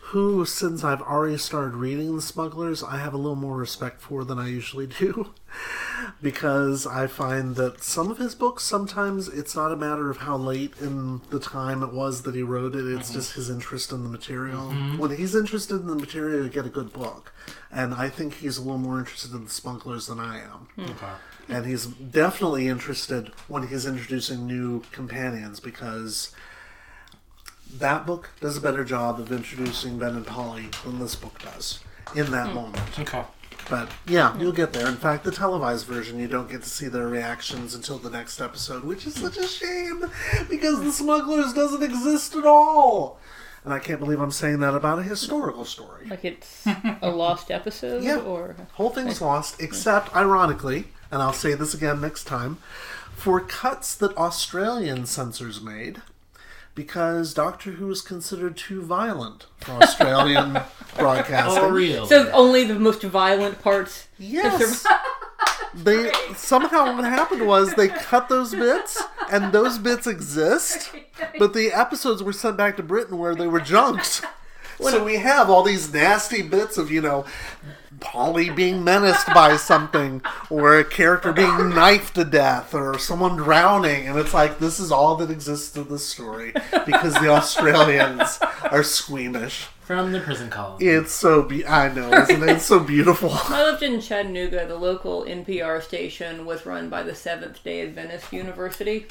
who, 0.00 0.44
since 0.44 0.82
I've 0.82 1.02
already 1.02 1.36
started 1.36 1.74
reading 1.74 2.16
The 2.16 2.22
Smugglers, 2.22 2.82
I 2.82 2.98
have 2.98 3.14
a 3.14 3.18
little 3.18 3.36
more 3.36 3.56
respect 3.56 4.00
for 4.00 4.24
than 4.24 4.38
I 4.38 4.48
usually 4.48 4.86
do. 4.86 5.34
because 6.22 6.86
I 6.86 7.06
find 7.06 7.56
that 7.56 7.82
some 7.82 8.10
of 8.10 8.18
his 8.18 8.34
books, 8.34 8.64
sometimes 8.64 9.28
it's 9.28 9.54
not 9.54 9.72
a 9.72 9.76
matter 9.76 10.10
of 10.10 10.18
how 10.18 10.36
late 10.36 10.74
in 10.80 11.20
the 11.30 11.40
time 11.40 11.82
it 11.82 11.92
was 11.92 12.22
that 12.22 12.34
he 12.34 12.42
wrote 12.42 12.74
it, 12.74 12.86
it's 12.86 13.08
mm-hmm. 13.08 13.18
just 13.18 13.34
his 13.34 13.50
interest 13.50 13.92
in 13.92 14.02
the 14.02 14.08
material. 14.08 14.68
Mm-hmm. 14.68 14.98
When 14.98 15.16
he's 15.16 15.34
interested 15.34 15.80
in 15.80 15.86
the 15.86 15.96
material, 15.96 16.44
you 16.44 16.50
get 16.50 16.66
a 16.66 16.70
good 16.70 16.92
book. 16.92 17.32
And 17.70 17.94
I 17.94 18.08
think 18.08 18.34
he's 18.34 18.58
a 18.58 18.62
little 18.62 18.78
more 18.78 18.98
interested 18.98 19.32
in 19.32 19.44
The 19.44 19.50
Smugglers 19.50 20.06
than 20.06 20.20
I 20.20 20.40
am. 20.40 20.68
Hmm. 20.76 20.90
Okay. 20.90 21.12
And 21.48 21.66
he's 21.66 21.86
definitely 21.86 22.68
interested 22.68 23.32
when 23.48 23.66
he's 23.68 23.86
introducing 23.86 24.46
new 24.46 24.82
companions 24.92 25.58
because 25.58 26.32
that 27.78 28.06
book 28.06 28.30
does 28.40 28.56
a 28.56 28.60
better 28.60 28.84
job 28.84 29.20
of 29.20 29.32
introducing 29.32 29.98
Ben 29.98 30.16
and 30.16 30.26
Polly 30.26 30.68
than 30.84 30.98
this 30.98 31.14
book 31.14 31.40
does 31.42 31.80
in 32.14 32.30
that 32.32 32.48
hmm. 32.48 32.54
moment. 32.54 32.98
Okay. 32.98 33.24
But 33.68 33.90
yeah, 34.06 34.36
you'll 34.38 34.52
get 34.52 34.72
there. 34.72 34.88
In 34.88 34.96
fact, 34.96 35.22
the 35.22 35.30
televised 35.30 35.86
version, 35.86 36.18
you 36.18 36.26
don't 36.26 36.50
get 36.50 36.62
to 36.62 36.68
see 36.68 36.88
their 36.88 37.06
reactions 37.06 37.74
until 37.74 37.98
the 37.98 38.10
next 38.10 38.40
episode, 38.40 38.82
which 38.82 39.06
is 39.06 39.14
such 39.14 39.36
a 39.36 39.46
shame 39.46 40.10
because 40.48 40.80
The 40.80 40.90
Smugglers 40.90 41.52
doesn't 41.52 41.82
exist 41.82 42.34
at 42.34 42.44
all. 42.44 43.20
And 43.64 43.74
I 43.74 43.78
can't 43.78 44.00
believe 44.00 44.20
I'm 44.20 44.30
saying 44.30 44.60
that 44.60 44.74
about 44.74 44.98
a 44.98 45.02
historical 45.02 45.64
story. 45.64 46.06
Like 46.08 46.24
it's 46.24 46.66
a 47.02 47.10
lost 47.10 47.50
episode, 47.50 48.02
Yeah. 48.02 48.18
or 48.18 48.56
Whole 48.72 48.90
thing's 48.90 49.20
lost, 49.20 49.60
except, 49.60 50.16
ironically, 50.16 50.86
and 51.10 51.22
I'll 51.22 51.34
say 51.34 51.54
this 51.54 51.74
again 51.74 52.00
next 52.00 52.24
time, 52.24 52.58
for 53.14 53.38
cuts 53.38 53.94
that 53.96 54.16
Australian 54.16 55.04
censors 55.04 55.60
made, 55.60 56.00
because 56.74 57.34
Doctor 57.34 57.72
Who 57.72 57.90
is 57.90 58.00
considered 58.00 58.56
too 58.56 58.82
violent 58.82 59.46
for 59.58 59.72
Australian 59.72 60.52
broadcasting. 60.98 61.62
Oh, 61.62 61.68
real. 61.70 62.06
so 62.06 62.30
only 62.32 62.64
the 62.64 62.78
most 62.78 63.02
violent 63.02 63.62
parts. 63.62 64.08
Yes. 64.18 64.86
They 65.72 66.10
somehow 66.34 66.96
what 66.96 67.04
happened 67.04 67.46
was 67.46 67.74
they 67.74 67.86
cut 67.88 68.28
those 68.28 68.52
bits, 68.52 69.00
and 69.30 69.52
those 69.52 69.78
bits 69.78 70.06
exist, 70.06 70.92
but 71.38 71.54
the 71.54 71.72
episodes 71.72 72.24
were 72.24 72.32
sent 72.32 72.56
back 72.56 72.76
to 72.76 72.82
Britain 72.82 73.18
where 73.18 73.36
they 73.36 73.46
were 73.46 73.60
junked. 73.60 74.24
So 74.80 75.04
we 75.04 75.16
have 75.18 75.48
all 75.48 75.62
these 75.62 75.92
nasty 75.92 76.42
bits 76.42 76.76
of 76.76 76.90
you 76.90 77.00
know, 77.00 77.24
Polly 78.00 78.50
being 78.50 78.82
menaced 78.82 79.26
by 79.28 79.56
something, 79.56 80.22
or 80.48 80.78
a 80.78 80.84
character 80.84 81.32
being 81.32 81.70
knifed 81.70 82.14
to 82.14 82.24
death, 82.24 82.74
or 82.74 82.98
someone 82.98 83.36
drowning, 83.36 84.08
and 84.08 84.18
it's 84.18 84.34
like 84.34 84.58
this 84.58 84.80
is 84.80 84.90
all 84.90 85.16
that 85.16 85.30
exists 85.30 85.76
in 85.76 85.88
this 85.88 86.06
story 86.06 86.52
because 86.86 87.14
the 87.14 87.28
Australians 87.28 88.38
are 88.70 88.82
squeamish. 88.82 89.68
From 89.82 90.12
the 90.12 90.20
prison 90.20 90.50
colony. 90.50 90.86
It's 90.86 91.10
so 91.10 91.42
be- 91.42 91.66
I 91.66 91.92
know, 91.92 92.12
isn't 92.12 92.42
it? 92.44 92.48
It's 92.48 92.64
so 92.64 92.78
beautiful. 92.78 93.30
I 93.34 93.64
lived 93.64 93.82
in 93.82 94.00
Chattanooga. 94.00 94.64
The 94.66 94.76
local 94.76 95.24
NPR 95.24 95.82
station 95.82 96.46
was 96.46 96.64
run 96.64 96.88
by 96.88 97.02
the 97.02 97.14
Seventh 97.14 97.64
Day 97.64 97.82
Adventist 97.82 98.32
University. 98.32 99.06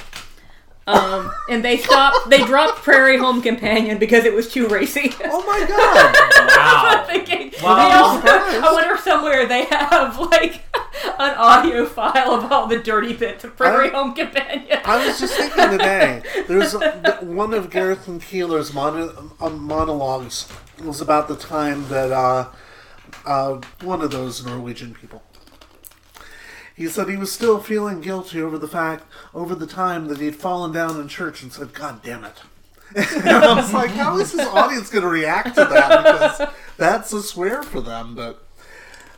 Um, 0.90 1.32
and 1.48 1.64
they 1.64 1.78
stopped. 1.78 2.30
They 2.30 2.44
dropped 2.44 2.78
Prairie 2.82 3.18
Home 3.18 3.44
Companion 3.44 4.00
because 4.00 4.26
it 4.26 4.34
was 4.34 4.52
too 4.52 4.68
racy. 4.68 5.14
Oh 5.24 5.44
my 5.46 5.66
god! 5.68 6.16
Wow. 6.58 7.06
thinking. 7.08 7.54
Wow. 7.64 8.20
They 8.22 8.32
also, 8.32 8.68
I 8.68 8.74
wonder 8.74 8.96
if 8.96 9.02
somewhere 9.02 9.46
they 9.46 9.66
have 9.66 10.18
like 10.20 10.64
an 11.20 11.36
audio 11.38 11.86
file 11.86 12.34
of 12.34 12.52
all 12.52 12.66
the 12.68 12.80
dirty 12.80 13.14
bits 13.14 13.44
of 13.44 13.56
Prairie 13.56 13.90
I- 13.90 13.94
Home 13.94 14.14
Companion. 14.16 14.80
I 14.84 15.06
was 15.06 15.20
just 15.20 15.36
thinking 15.36 15.70
today. 15.70 16.24
There's 16.48 16.74
a, 16.74 17.18
one 17.22 17.54
of 17.54 17.70
Garrison 17.70 18.20
Keillor's 18.20 18.74
mono, 18.74 19.32
uh, 19.40 19.50
monologues 19.50 20.48
was 20.84 21.02
about 21.02 21.28
the 21.28 21.36
time 21.36 21.88
that 21.90 22.12
uh, 22.12 22.50
uh, 23.26 23.62
one 23.84 24.02
of 24.02 24.10
those 24.12 24.44
Norwegian 24.46 24.96
people. 24.96 25.22
He 26.80 26.88
said 26.88 27.10
he 27.10 27.18
was 27.18 27.30
still 27.30 27.60
feeling 27.60 28.00
guilty 28.00 28.42
over 28.42 28.58
the 28.58 28.68
fact, 28.68 29.04
over 29.34 29.54
the 29.54 29.68
time 29.68 30.08
that 30.08 30.20
he'd 30.20 30.38
fallen 30.38 30.72
down 30.72 30.98
in 31.00 31.10
church 31.10 31.44
and 31.44 31.52
said, 31.52 31.74
"God 31.74 32.02
damn 32.02 32.24
it." 32.24 32.38
and 32.96 33.28
I 33.28 33.54
was 33.54 33.74
like, 33.74 33.92
how 33.92 34.18
is 34.18 34.32
his 34.32 34.48
audience 34.48 34.90
going 34.90 35.04
to 35.04 35.10
react 35.10 35.56
to 35.56 35.66
that? 35.66 35.90
Because 36.04 36.50
that's 36.78 37.12
a 37.12 37.22
swear 37.22 37.62
for 37.64 37.82
them, 37.82 38.16
but 38.16 38.42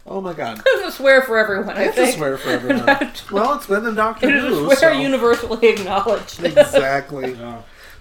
oh 0.08 0.20
my 0.22 0.34
god, 0.34 0.62
It's 0.66 0.88
a 0.96 0.98
swear 0.98 1.22
for 1.22 1.38
everyone, 1.38 1.70
I 1.78 1.84
it's 1.84 1.98
a 1.98 2.06
think. 2.06 2.18
swear 2.18 2.38
for 2.38 2.50
everyone. 2.58 2.88
well, 3.32 3.54
it's 3.56 3.68
been 3.68 3.86
in 3.86 3.94
Doctor 3.96 4.28
It 4.28 4.36
is 4.36 4.44
Who, 4.44 4.72
a 4.72 4.76
swear 4.76 4.94
so- 4.94 5.00
universally 5.00 5.68
acknowledged. 5.70 6.44
exactly. 6.44 7.38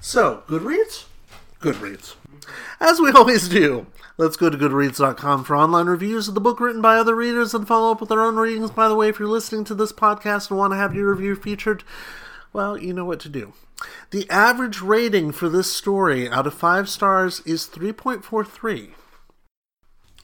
So, 0.01 0.43
Goodreads? 0.49 1.05
Goodreads. 1.61 2.15
As 2.81 2.99
we 2.99 3.13
always 3.13 3.47
do, 3.49 3.87
let's 4.21 4.37
go 4.37 4.51
to 4.51 4.59
Goodreads.com 4.59 5.45
for 5.45 5.57
online 5.57 5.87
reviews 5.87 6.29
of 6.29 6.35
the 6.35 6.43
book 6.43 6.61
written 6.61 6.83
by 6.83 6.97
other 6.97 7.17
readers 7.17 7.55
and 7.55 7.67
follow 7.67 7.91
up 7.91 8.03
with 8.03 8.13
our 8.13 8.21
own 8.21 8.37
readings. 8.37 8.71
By 8.71 8.87
the 8.87 8.95
way, 8.95 9.09
if 9.09 9.19
you're 9.19 9.27
listening 9.27 9.65
to 9.65 9.75
this 9.75 9.93
podcast 9.93 10.51
and 10.51 10.59
want 10.59 10.75
to 10.75 10.77
have 10.77 10.95
your 10.95 11.11
review 11.11 11.35
featured, 11.35 11.85
well, 12.53 12.77
you 12.77 12.93
know 12.93 13.07
what 13.07 13.19
to 13.21 13.31
do. 13.31 13.55
The 14.11 14.29
average 14.29 14.83
rating 14.83 15.33
for 15.33 15.49
this 15.49 15.73
story 15.73 16.29
out 16.29 16.47
of 16.47 16.53
five 16.53 16.89
stars 16.89 17.41
is 17.47 17.67
3.43 17.67 18.91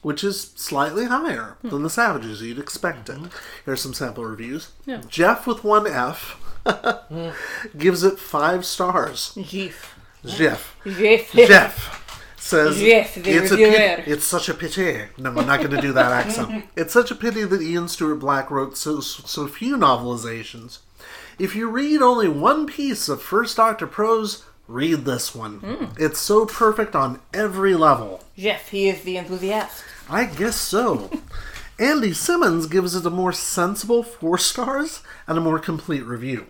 which 0.03 0.23
is 0.23 0.53
slightly 0.55 1.05
higher 1.05 1.57
than 1.63 1.71
the 1.71 1.77
hmm. 1.79 1.87
Savages. 1.87 2.41
You'd 2.41 2.59
expect 2.59 3.09
it. 3.09 3.17
Mm-hmm. 3.17 3.37
Here's 3.65 3.81
some 3.81 3.95
sample 3.95 4.23
reviews. 4.23 4.71
Yeah. 4.85 5.01
Jeff 5.09 5.47
with 5.47 5.65
one 5.65 5.85
F 5.85 6.39
hmm. 6.65 7.29
gives 7.77 8.03
it 8.03 8.19
five 8.19 8.63
stars. 8.63 9.35
Jeff. 9.41 9.97
Jeff. 10.23 10.77
Jeff. 10.85 11.31
Jeff 11.33 12.06
says 12.47 12.77
the 12.79 12.91
it's 12.91 13.51
a 13.51 13.57
reviewer." 13.57 13.71
pity. 13.71 14.11
It's 14.11 14.25
such 14.25 14.49
a 14.49 14.53
pity. 14.53 15.03
No, 15.17 15.29
I'm 15.29 15.47
not 15.47 15.59
going 15.59 15.71
to 15.71 15.81
do 15.81 15.93
that 15.93 16.11
accent. 16.25 16.65
It's 16.75 16.93
such 16.93 17.11
a 17.11 17.15
pity 17.15 17.43
that 17.43 17.61
Ian 17.61 17.87
Stuart 17.87 18.15
Black 18.15 18.49
wrote 18.49 18.77
so 18.77 18.99
so 19.01 19.47
few 19.47 19.75
novelizations. 19.77 20.79
If 21.39 21.55
you 21.55 21.69
read 21.69 22.01
only 22.01 22.27
one 22.27 22.65
piece 22.65 23.07
of 23.09 23.21
First 23.21 23.57
Doctor 23.57 23.85
prose, 23.85 24.43
read 24.67 25.05
this 25.05 25.35
one. 25.35 25.59
Hmm. 25.59 25.85
It's 25.97 26.19
so 26.19 26.45
perfect 26.45 26.95
on 26.95 27.19
every 27.33 27.75
level. 27.75 28.23
Jeff, 28.37 28.69
he 28.69 28.89
is 28.89 29.01
the 29.03 29.17
enthusiast. 29.17 29.83
I 30.09 30.25
guess 30.25 30.55
so. 30.55 31.11
Andy 31.79 32.11
Simmons 32.11 32.65
gives 32.65 32.95
it 32.95 33.05
a 33.05 33.11
more 33.11 33.31
sensible 33.31 34.01
four 34.01 34.39
stars 34.39 35.01
and 35.27 35.37
a 35.37 35.41
more 35.41 35.59
complete 35.59 36.03
review. 36.03 36.47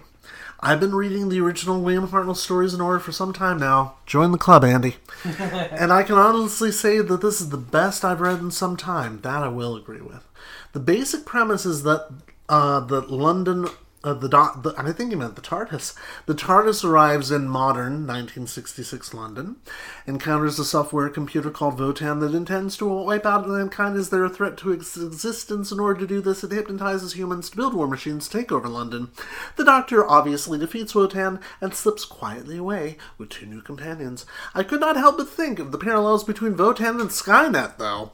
I've 0.59 0.79
been 0.79 0.95
reading 0.95 1.29
the 1.29 1.39
original 1.39 1.81
William 1.81 2.07
Hartnell 2.07 2.35
stories 2.35 2.73
in 2.73 2.81
order 2.81 2.99
for 2.99 3.11
some 3.11 3.31
time 3.31 3.59
now. 3.59 3.95
Join 4.05 4.31
the 4.31 4.37
club, 4.37 4.63
Andy. 4.63 4.95
and 5.23 5.93
I 5.93 6.03
can 6.03 6.15
honestly 6.15 6.71
say 6.71 6.99
that 6.99 7.21
this 7.21 7.39
is 7.39 7.49
the 7.49 7.57
best 7.57 8.03
I've 8.03 8.21
read 8.21 8.39
in 8.39 8.49
some 8.49 8.75
time. 8.75 9.21
That 9.21 9.43
I 9.43 9.49
will 9.49 9.75
agree 9.75 10.01
with. 10.01 10.27
The 10.73 10.79
basic 10.79 11.25
premise 11.25 11.65
is 11.65 11.83
that 11.83 12.09
uh, 12.49 12.79
the 12.79 13.01
London. 13.01 13.67
Uh, 14.07 14.13
the, 14.13 14.29
the 14.29 14.73
I 14.77 14.93
think 14.93 15.09
he 15.09 15.17
meant 15.17 15.35
the 15.35 15.41
TARDIS. 15.41 15.93
The 16.27 16.33
TARDIS 16.33 16.85
arrives 16.85 17.29
in 17.29 17.49
modern 17.49 18.07
1966 18.07 19.13
London, 19.13 19.57
encounters 20.05 20.57
a 20.57 20.63
software 20.63 21.09
computer 21.09 21.49
called 21.49 21.77
WOTAN 21.77 22.21
that 22.21 22.33
intends 22.33 22.77
to 22.77 22.85
wipe 22.85 23.25
out 23.25 23.49
mankind 23.49 23.97
as 23.97 24.09
they're 24.09 24.23
a 24.23 24.29
threat 24.29 24.55
to 24.59 24.71
its 24.71 24.95
existence. 24.95 25.73
In 25.73 25.81
order 25.81 25.99
to 25.99 26.07
do 26.07 26.21
this, 26.21 26.41
it 26.41 26.53
hypnotizes 26.53 27.17
humans 27.17 27.49
to 27.49 27.57
build 27.57 27.73
war 27.73 27.85
machines 27.85 28.29
to 28.29 28.37
take 28.37 28.49
over 28.49 28.69
London. 28.69 29.09
The 29.57 29.65
Doctor 29.65 30.09
obviously 30.09 30.57
defeats 30.57 30.95
Wotan 30.95 31.41
and 31.59 31.75
slips 31.75 32.05
quietly 32.05 32.55
away 32.55 32.95
with 33.17 33.27
two 33.27 33.45
new 33.45 33.61
companions. 33.61 34.25
I 34.55 34.63
could 34.63 34.79
not 34.79 34.95
help 34.95 35.17
but 35.17 35.27
think 35.27 35.59
of 35.59 35.73
the 35.73 35.77
parallels 35.77 36.23
between 36.23 36.55
WOTAN 36.55 37.01
and 37.01 37.09
Skynet, 37.09 37.77
though. 37.77 38.13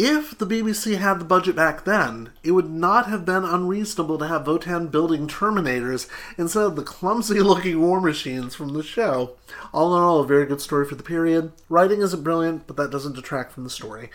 If 0.00 0.38
the 0.38 0.46
BBC 0.46 0.98
had 0.98 1.18
the 1.18 1.24
budget 1.24 1.56
back 1.56 1.82
then, 1.82 2.30
it 2.44 2.52
would 2.52 2.70
not 2.70 3.08
have 3.08 3.24
been 3.24 3.42
unreasonable 3.42 4.16
to 4.18 4.28
have 4.28 4.44
WOTAN 4.44 4.92
building 4.92 5.26
Terminators 5.26 6.08
instead 6.38 6.62
of 6.62 6.76
the 6.76 6.84
clumsy 6.84 7.40
looking 7.40 7.80
war 7.80 8.00
machines 8.00 8.54
from 8.54 8.74
the 8.74 8.84
show. 8.84 9.32
All 9.72 9.96
in 9.96 10.00
all, 10.00 10.20
a 10.20 10.26
very 10.26 10.46
good 10.46 10.60
story 10.60 10.86
for 10.86 10.94
the 10.94 11.02
period. 11.02 11.50
Writing 11.68 12.00
isn't 12.00 12.22
brilliant, 12.22 12.68
but 12.68 12.76
that 12.76 12.92
doesn't 12.92 13.16
detract 13.16 13.50
from 13.50 13.64
the 13.64 13.70
story. 13.70 14.08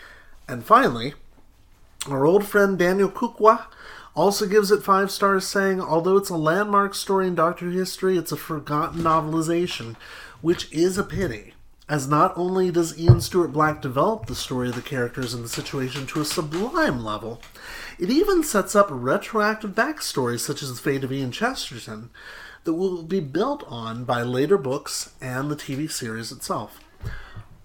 And 0.48 0.64
finally, 0.64 1.12
our 2.08 2.24
old 2.24 2.46
friend 2.46 2.78
Daniel 2.78 3.10
Kukwa 3.10 3.66
also 4.16 4.46
gives 4.46 4.70
it 4.70 4.82
five 4.82 5.10
stars, 5.10 5.46
saying, 5.46 5.82
although 5.82 6.16
it's 6.16 6.30
a 6.30 6.36
landmark 6.38 6.94
story 6.94 7.26
in 7.26 7.34
Doctor 7.34 7.68
history, 7.70 8.16
it's 8.16 8.32
a 8.32 8.38
forgotten 8.38 9.02
novelization, 9.02 9.96
which 10.40 10.72
is 10.72 10.96
a 10.96 11.04
pity, 11.04 11.53
as 11.88 12.08
not 12.08 12.32
only 12.36 12.70
does 12.70 12.98
Ian 12.98 13.20
Stuart 13.20 13.48
Black 13.48 13.82
develop 13.82 14.26
the 14.26 14.34
story 14.34 14.68
of 14.68 14.74
the 14.74 14.82
characters 14.82 15.34
and 15.34 15.44
the 15.44 15.48
situation 15.48 16.06
to 16.06 16.20
a 16.20 16.24
sublime 16.24 17.04
level, 17.04 17.42
it 17.98 18.10
even 18.10 18.42
sets 18.42 18.74
up 18.74 18.88
retroactive 18.90 19.72
backstories 19.72 20.40
such 20.40 20.62
as 20.62 20.70
the 20.70 20.80
fate 20.80 21.04
of 21.04 21.12
Ian 21.12 21.30
Chesterton 21.30 22.10
that 22.64 22.72
will 22.72 23.02
be 23.02 23.20
built 23.20 23.62
on 23.68 24.04
by 24.04 24.22
later 24.22 24.56
books 24.56 25.12
and 25.20 25.50
the 25.50 25.56
TV 25.56 25.90
series 25.90 26.32
itself. 26.32 26.80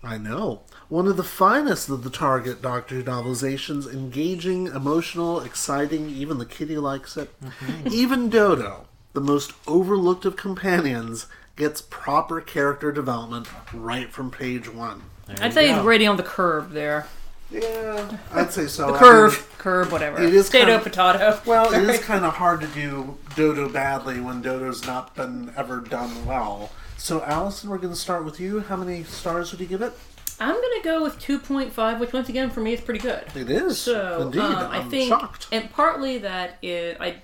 I 0.03 0.17
know. 0.17 0.61
One 0.87 1.07
of 1.07 1.17
the 1.17 1.23
finest 1.23 1.89
of 1.89 2.03
the 2.03 2.09
Target 2.09 2.61
Doctor 2.61 2.95
Who 2.95 3.03
novelizations, 3.03 3.91
engaging, 3.91 4.67
emotional, 4.67 5.41
exciting, 5.41 6.09
even 6.09 6.37
the 6.37 6.45
kitty 6.45 6.77
likes 6.77 7.17
it. 7.17 7.29
Mm-hmm. 7.41 7.87
Even 7.91 8.29
Dodo, 8.29 8.87
the 9.13 9.21
most 9.21 9.53
overlooked 9.67 10.25
of 10.25 10.35
companions, 10.35 11.27
gets 11.59 11.81
proper 11.81 12.41
character 12.41 12.91
development 12.91 13.47
right 13.73 14.09
from 14.11 14.31
page 14.31 14.67
one. 14.73 15.03
I'd 15.41 15.53
say 15.53 15.71
he's 15.71 15.83
rating 15.83 16.07
on 16.07 16.17
the 16.17 16.23
curve 16.23 16.71
there. 16.71 17.05
Yeah, 17.51 18.17
I'd 18.31 18.51
say 18.51 18.65
so. 18.67 18.87
The 18.87 18.93
I 18.93 18.99
curve, 18.99 19.33
mean, 19.33 19.43
curve, 19.57 19.91
whatever. 19.91 20.21
it 20.21 20.33
is 20.33 20.47
Potato, 20.49 20.65
kind 20.65 20.77
of- 20.77 20.83
potato. 20.83 21.39
well, 21.45 21.71
it 21.73 21.87
is 21.89 21.99
kind 22.03 22.23
of 22.25 22.33
hard 22.35 22.61
to 22.61 22.67
do 22.67 23.17
Dodo 23.35 23.69
badly 23.69 24.19
when 24.19 24.41
Dodo's 24.41 24.85
not 24.87 25.15
been 25.15 25.51
ever 25.57 25.81
done 25.81 26.25
well. 26.25 26.71
So, 26.97 27.23
Allison, 27.23 27.69
we're 27.69 27.77
going 27.79 27.93
to 27.93 27.99
start 27.99 28.23
with 28.25 28.39
you. 28.39 28.59
How 28.61 28.75
many 28.75 29.03
stars 29.03 29.51
would 29.51 29.59
you 29.61 29.67
give 29.67 29.81
it? 29.81 29.93
I'm 30.41 30.53
gonna 30.55 30.83
go 30.83 31.03
with 31.03 31.19
2.5, 31.19 31.99
which 31.99 32.13
once 32.13 32.29
again 32.29 32.49
for 32.49 32.61
me 32.61 32.71
is 32.71 32.79
pretty 32.79 33.01
good. 33.01 33.25
It 33.35 33.49
is. 33.49 33.77
So 33.77 34.21
Indeed. 34.21 34.39
um, 34.39 34.55
I 34.71 34.77
I'm 34.77 34.89
think, 34.89 35.09
shocked. 35.09 35.47
and 35.51 35.69
partly 35.73 36.19
that 36.19 36.57
is 36.61 36.95
I. 37.01 37.15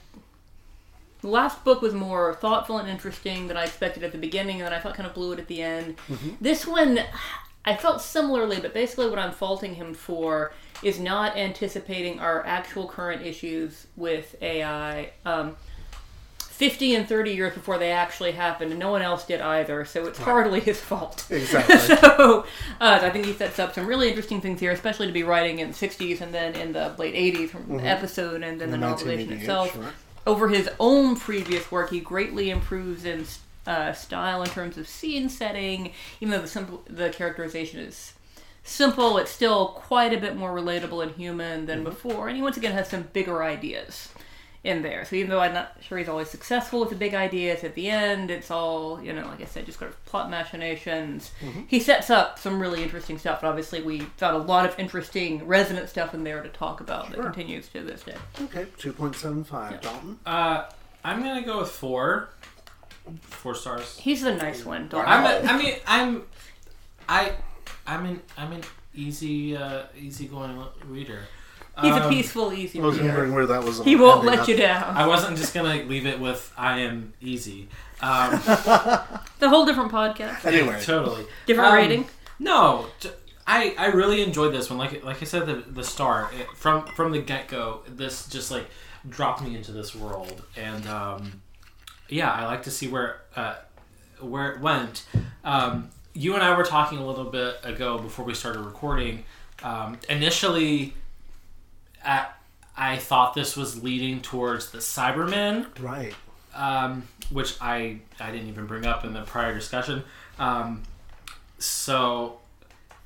The 1.25 1.31
last 1.31 1.63
book 1.63 1.81
was 1.81 1.95
more 1.95 2.35
thoughtful 2.35 2.77
and 2.77 2.87
interesting 2.87 3.47
than 3.47 3.57
I 3.57 3.63
expected 3.63 4.03
at 4.03 4.11
the 4.11 4.17
beginning, 4.19 4.57
and 4.61 4.67
then 4.67 4.73
I 4.73 4.79
felt 4.79 4.93
kind 4.93 5.07
of 5.07 5.15
blew 5.15 5.31
it 5.31 5.39
at 5.39 5.47
the 5.47 5.59
end. 5.59 5.97
Mm-hmm. 6.07 6.29
This 6.39 6.67
one, 6.67 6.99
I 7.65 7.75
felt 7.75 8.03
similarly, 8.03 8.59
but 8.59 8.75
basically 8.75 9.09
what 9.09 9.17
I'm 9.17 9.31
faulting 9.31 9.73
him 9.73 9.95
for 9.95 10.53
is 10.83 10.99
not 10.99 11.35
anticipating 11.35 12.19
our 12.19 12.45
actual 12.45 12.87
current 12.87 13.23
issues 13.25 13.87
with 13.95 14.35
AI. 14.39 15.13
Um, 15.25 15.55
50 16.37 16.93
and 16.93 17.09
30 17.09 17.31
years 17.31 17.53
before 17.55 17.79
they 17.79 17.91
actually 17.91 18.33
happened, 18.33 18.69
and 18.69 18.79
no 18.79 18.91
one 18.91 19.01
else 19.01 19.25
did 19.25 19.41
either, 19.41 19.83
so 19.83 20.05
it's 20.05 20.19
hardly 20.19 20.59
his 20.59 20.79
fault. 20.79 21.25
Exactly. 21.31 21.75
so 21.97 22.45
uh, 22.79 22.99
I 23.01 23.09
think 23.09 23.25
he 23.25 23.33
sets 23.33 23.57
up 23.57 23.73
some 23.73 23.87
really 23.87 24.09
interesting 24.09 24.41
things 24.41 24.59
here, 24.59 24.71
especially 24.71 25.07
to 25.07 25.11
be 25.11 25.23
writing 25.23 25.57
in 25.57 25.71
the 25.71 25.73
60s 25.73 26.21
and 26.21 26.31
then 26.31 26.53
in 26.55 26.71
the 26.71 26.93
late 26.99 27.15
80s 27.15 27.49
from 27.49 27.77
the 27.77 27.83
episode 27.83 28.43
and 28.43 28.61
then 28.61 28.69
the, 28.69 28.77
The 28.77 28.85
novelization 28.85 29.31
itself. 29.31 29.73
sure. 29.73 29.91
Over 30.25 30.49
his 30.49 30.69
own 30.79 31.15
previous 31.15 31.71
work, 31.71 31.91
he 31.91 31.99
greatly 31.99 32.49
improves 32.49 33.05
in 33.05 33.25
uh, 33.67 33.93
style 33.93 34.41
in 34.41 34.49
terms 34.49 34.77
of 34.77 34.87
scene 34.87 35.29
setting, 35.29 35.91
even 36.19 36.31
though 36.31 36.41
the, 36.41 36.47
simple, 36.47 36.83
the 36.89 37.09
characterization 37.09 37.79
is 37.79 38.13
simple, 38.63 39.17
it's 39.17 39.31
still 39.31 39.67
quite 39.67 40.13
a 40.13 40.19
bit 40.19 40.35
more 40.35 40.51
relatable 40.51 41.03
and 41.03 41.11
human 41.13 41.65
than 41.67 41.83
before, 41.83 42.27
and 42.27 42.35
he 42.35 42.41
once 42.41 42.57
again 42.57 42.73
has 42.73 42.89
some 42.89 43.03
bigger 43.13 43.43
ideas 43.43 44.09
in 44.65 44.81
there. 44.81 45.05
So 45.05 45.15
even 45.15 45.29
though 45.29 45.39
I'm 45.39 45.53
not 45.53 45.73
sure 45.79 45.97
he's 45.99 46.09
always 46.09 46.27
successful 46.29 46.79
with 46.79 46.89
the 46.89 46.95
big 46.95 47.13
ideas 47.13 47.63
at 47.63 47.75
the 47.75 47.89
end, 47.89 48.31
it's 48.31 48.49
all, 48.49 49.01
you 49.01 49.13
know, 49.13 49.25
like 49.27 49.39
I 49.39 49.45
said, 49.45 49.65
just 49.65 49.79
kind 49.79 49.91
of 49.91 50.05
plot 50.05 50.29
machinations. 50.29 51.31
He 51.67 51.79
sets 51.79 52.09
up 52.09 52.39
some 52.39 52.59
really 52.59 52.81
interesting 52.81 53.19
stuff, 53.19 53.39
and 53.41 53.49
obviously 53.49 53.83
we 53.83 53.99
found 54.17 54.35
a 54.35 54.39
lot 54.39 54.65
of 54.67 54.77
interesting 54.79 55.45
resonant 55.47 55.87
stuff 55.87 56.13
in 56.15 56.23
there 56.23 56.41
to 56.41 56.49
talk 56.49 56.81
about 56.81 57.11
that 57.11 57.21
continues 57.21 57.67
to 57.69 57.81
this 57.81 58.01
day. 58.01 58.15
Okay, 58.41 58.65
2.75. 58.79 59.81
Dalton? 59.81 60.19
Uh, 60.25 60.65
I'm 61.03 61.21
gonna 61.21 61.43
go 61.43 61.59
with 61.59 61.69
four. 61.69 62.29
Four 63.21 63.53
stars. 63.53 63.99
He's 63.99 64.23
the 64.23 64.33
nice 64.33 64.65
one, 64.65 64.87
don't 64.87 65.07
I'm. 65.07 65.23
A, 65.25 65.47
I 65.47 65.57
mean, 65.57 65.75
I'm. 65.85 66.23
I. 67.07 67.33
I'm 67.85 68.05
an. 68.05 68.21
I'm 68.35 68.51
an 68.51 68.63
easy, 68.95 69.55
uh, 69.55 69.83
easygoing 69.95 70.59
reader. 70.87 71.19
He's 71.81 71.91
a 71.95 72.03
Um, 72.05 72.09
peaceful, 72.09 72.53
easy 72.53 72.79
I 72.79 72.83
was 72.83 72.95
reader. 72.95 73.07
wondering 73.09 73.33
where 73.33 73.45
that 73.47 73.63
was. 73.63 73.83
He 73.83 73.95
won't 73.95 74.23
let 74.23 74.39
up. 74.39 74.47
you 74.47 74.55
down. 74.55 74.95
I 74.95 75.05
wasn't 75.07 75.35
just 75.37 75.53
gonna 75.53 75.83
leave 75.83 76.05
it 76.05 76.19
with 76.19 76.51
"I 76.57 76.79
am 76.79 77.13
easy." 77.21 77.67
Um, 78.01 78.33
It's 78.45 79.41
a 79.41 79.49
whole 79.49 79.65
different 79.65 79.91
podcast. 79.91 80.45
Anyway, 80.45 80.79
totally 80.81 81.25
Different 81.45 81.69
Um, 81.69 81.75
rating. 81.75 82.05
No, 82.39 82.85
t- 82.99 83.09
I 83.47 83.75
I 83.77 83.87
really 83.87 84.21
enjoyed 84.21 84.53
this 84.53 84.69
one. 84.69 84.79
Like 84.79 85.03
like 85.03 85.21
I 85.21 85.25
said 85.25 85.45
the 85.45 85.55
the 85.55 85.83
start, 85.83 86.33
it, 86.33 86.47
from 86.55 86.85
from 86.87 87.11
the 87.11 87.19
get 87.19 87.47
go, 87.47 87.81
this 87.87 88.27
just 88.27 88.51
like 88.51 88.67
dropped 89.09 89.41
me 89.43 89.55
into 89.55 89.71
this 89.71 89.93
world, 89.95 90.43
and 90.57 90.87
um, 90.87 91.41
yeah, 92.09 92.31
I 92.31 92.45
like 92.45 92.63
to 92.63 92.71
see 92.71 92.87
where 92.87 93.21
uh, 93.35 93.55
where 94.21 94.51
it 94.53 94.61
went. 94.61 95.05
Um, 95.43 95.89
you 96.13 96.33
and 96.35 96.41
I 96.43 96.55
were 96.57 96.63
talking 96.63 96.97
a 96.99 97.05
little 97.05 97.25
bit 97.25 97.57
ago 97.63 97.97
before 97.99 98.23
we 98.25 98.33
started 98.33 98.61
recording. 98.61 99.25
Um, 99.63 99.97
initially, 100.09 100.93
at, 102.05 102.37
I 102.77 102.97
thought 102.97 103.33
this 103.33 103.57
was 103.57 103.81
leading 103.83 104.21
towards 104.21 104.71
the 104.71 104.77
Cybermen, 104.79 105.67
Right. 105.81 106.13
um, 106.53 107.07
which 107.29 107.55
I 107.61 107.99
I 108.19 108.31
didn't 108.31 108.47
even 108.47 108.65
bring 108.67 108.85
up 108.85 109.03
in 109.05 109.13
the 109.13 109.21
prior 109.23 109.53
discussion. 109.53 110.03
Um, 110.39 110.83
so 111.59 112.39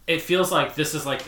it 0.07 0.21
feels 0.21 0.51
like 0.51 0.76
this 0.76 0.93
is 0.95 1.05
like 1.05 1.23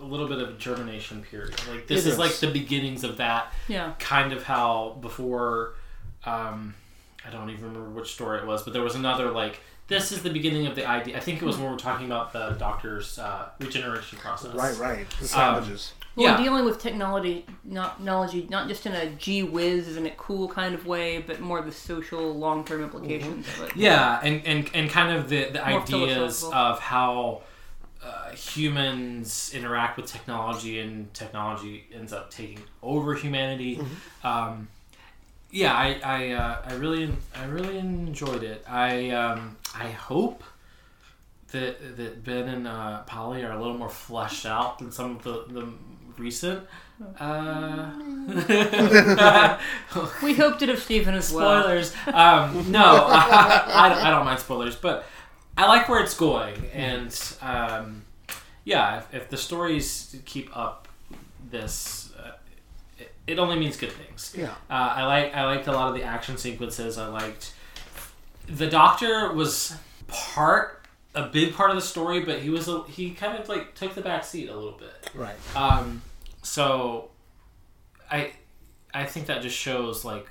a 0.00 0.04
little 0.04 0.26
bit 0.28 0.38
of 0.40 0.48
a 0.48 0.52
germination 0.54 1.22
period. 1.22 1.54
Like 1.68 1.86
this 1.86 2.06
is 2.06 2.18
like 2.18 2.32
the 2.38 2.50
beginnings 2.50 3.04
of 3.04 3.18
that. 3.18 3.52
Yeah. 3.68 3.94
Kind 3.98 4.32
of 4.32 4.42
how 4.42 4.96
before, 5.00 5.74
um, 6.24 6.74
I 7.26 7.30
don't 7.30 7.50
even 7.50 7.64
remember 7.64 7.90
which 7.90 8.12
story 8.12 8.38
it 8.40 8.46
was, 8.46 8.62
but 8.62 8.72
there 8.72 8.82
was 8.82 8.94
another 8.94 9.30
like. 9.30 9.60
This 9.88 10.12
is 10.12 10.22
the 10.22 10.30
beginning 10.30 10.68
of 10.68 10.76
the 10.76 10.86
idea. 10.88 11.16
I 11.16 11.20
think 11.20 11.42
it 11.42 11.44
was 11.44 11.56
when 11.56 11.66
we 11.66 11.72
were 11.72 11.76
talking 11.76 12.06
about 12.06 12.32
the 12.32 12.50
doctor's 12.60 13.18
uh, 13.18 13.48
regeneration 13.58 14.18
process. 14.18 14.54
Right, 14.54 14.78
right. 14.78 15.10
The 15.18 15.26
savages. 15.26 15.94
Well, 16.16 16.26
Yeah. 16.26 16.42
dealing 16.42 16.64
with 16.64 16.80
technology, 16.80 17.46
not 17.64 17.98
technology, 17.98 18.46
not 18.50 18.68
just 18.68 18.84
in 18.84 18.92
a 18.92 19.06
gee 19.10 19.42
whiz, 19.42 19.88
isn't 19.88 20.06
it 20.06 20.16
cool 20.16 20.48
kind 20.48 20.74
of 20.74 20.86
way, 20.86 21.18
but 21.18 21.40
more 21.40 21.62
the 21.62 21.72
social 21.72 22.34
long 22.34 22.64
term 22.64 22.82
implications 22.82 23.46
of 23.48 23.62
it. 23.62 23.76
Yeah, 23.76 24.20
and, 24.22 24.44
and, 24.44 24.70
and 24.74 24.90
kind 24.90 25.16
of 25.16 25.28
the, 25.28 25.44
the 25.50 25.64
More 25.64 25.82
ideas 25.82 26.44
of 26.44 26.80
how 26.80 27.42
uh, 28.04 28.30
humans 28.30 29.52
interact 29.54 29.96
with 29.96 30.06
technology 30.06 30.80
and 30.80 31.12
technology 31.14 31.86
ends 31.94 32.12
up 32.12 32.30
taking 32.30 32.60
over 32.82 33.14
humanity. 33.14 33.76
Mm-hmm. 33.76 34.26
Um, 34.26 34.68
yeah, 35.50 35.74
I 35.74 36.00
I, 36.04 36.30
uh, 36.30 36.62
I 36.64 36.74
really 36.74 37.12
I 37.34 37.44
really 37.44 37.78
enjoyed 37.78 38.42
it. 38.42 38.64
I 38.68 39.10
um, 39.10 39.56
I 39.74 39.90
hope 39.90 40.44
that 41.52 41.96
that 41.96 42.24
Ben 42.24 42.48
and 42.48 42.68
uh, 42.68 43.02
Polly 43.02 43.42
are 43.42 43.52
a 43.52 43.58
little 43.58 43.76
more 43.76 43.88
fleshed 43.88 44.46
out 44.46 44.78
than 44.78 44.92
some 44.92 45.16
of 45.16 45.22
the 45.24 45.44
the 45.48 45.68
recent. 46.18 46.66
Uh, 47.18 47.90
We 50.22 50.34
hoped 50.34 50.62
it 50.62 50.68
of 50.68 50.78
Steven 50.78 51.14
as 51.14 51.32
well. 51.32 51.62
spoilers. 51.62 51.94
Um, 52.06 52.70
no, 52.70 52.84
I, 53.08 53.64
I, 53.66 54.06
I 54.08 54.10
don't 54.10 54.24
mind 54.24 54.38
spoilers, 54.40 54.76
but 54.76 55.04
I 55.56 55.66
like 55.66 55.88
where 55.88 56.00
it's 56.02 56.14
going, 56.16 56.56
and 56.72 57.16
um, 57.42 58.04
yeah, 58.64 58.98
if, 58.98 59.14
if 59.14 59.30
the 59.30 59.36
stories 59.36 60.16
keep 60.26 60.54
up 60.56 60.88
this, 61.50 62.12
uh, 62.18 62.32
it, 62.98 63.12
it 63.26 63.38
only 63.38 63.58
means 63.58 63.76
good 63.76 63.92
things. 63.92 64.34
Yeah. 64.36 64.50
Uh, 64.70 64.72
I 64.96 65.04
like 65.06 65.34
I 65.34 65.44
liked 65.46 65.66
a 65.66 65.72
lot 65.72 65.88
of 65.88 65.94
the 65.94 66.02
action 66.02 66.36
sequences. 66.36 66.98
I 66.98 67.08
liked 67.08 67.54
the 68.46 68.66
Doctor 68.68 69.32
was 69.32 69.74
part 70.06 70.79
a 71.14 71.26
big 71.26 71.54
part 71.54 71.70
of 71.70 71.76
the 71.76 71.82
story, 71.82 72.20
but 72.20 72.40
he 72.40 72.50
was 72.50 72.68
a, 72.68 72.82
he 72.84 73.10
kind 73.10 73.36
of 73.36 73.48
like 73.48 73.74
took 73.74 73.94
the 73.94 74.00
back 74.00 74.24
seat 74.24 74.48
a 74.48 74.54
little 74.54 74.78
bit. 74.78 75.10
Right. 75.14 75.36
Um, 75.56 76.02
so 76.42 77.10
I 78.10 78.32
I 78.92 79.04
think 79.04 79.26
that 79.26 79.42
just 79.42 79.56
shows 79.56 80.04
like 80.04 80.26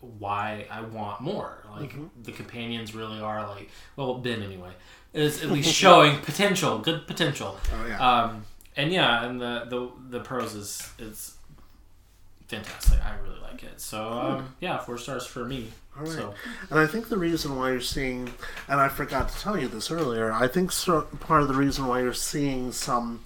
why 0.00 0.66
I 0.70 0.82
want 0.82 1.20
more. 1.20 1.64
Like 1.70 1.94
the 2.22 2.32
companions 2.32 2.94
really 2.94 3.20
are 3.20 3.46
like 3.48 3.70
well 3.96 4.18
Ben 4.18 4.42
anyway 4.42 4.72
is 5.12 5.42
at 5.42 5.50
least 5.52 5.72
showing 5.72 6.18
potential, 6.20 6.78
good 6.78 7.06
potential. 7.06 7.58
Oh, 7.72 7.86
yeah. 7.86 7.98
Um, 7.98 8.44
and 8.76 8.92
yeah, 8.92 9.24
and 9.24 9.40
the 9.40 9.64
the 9.68 10.18
the 10.18 10.20
prose 10.20 10.54
is 10.54 10.90
is 10.98 11.36
fantastic. 12.48 13.04
I 13.04 13.16
really 13.26 13.40
like 13.40 13.62
it. 13.62 13.80
So 13.80 14.08
um, 14.10 14.54
yeah, 14.60 14.78
four 14.78 14.98
stars 14.98 15.26
for 15.26 15.44
me. 15.44 15.70
All 15.96 16.02
right. 16.04 16.12
So 16.12 16.34
And 16.70 16.78
I 16.78 16.86
think 16.86 17.08
the 17.08 17.18
reason 17.18 17.56
why 17.56 17.70
you're 17.70 17.80
seeing, 17.80 18.32
and 18.68 18.80
I 18.80 18.88
forgot 18.88 19.28
to 19.28 19.38
tell 19.40 19.58
you 19.58 19.68
this 19.68 19.90
earlier, 19.90 20.32
I 20.32 20.48
think 20.48 20.72
part 21.20 21.42
of 21.42 21.48
the 21.48 21.54
reason 21.54 21.86
why 21.86 22.00
you're 22.00 22.12
seeing 22.12 22.72
some 22.72 23.20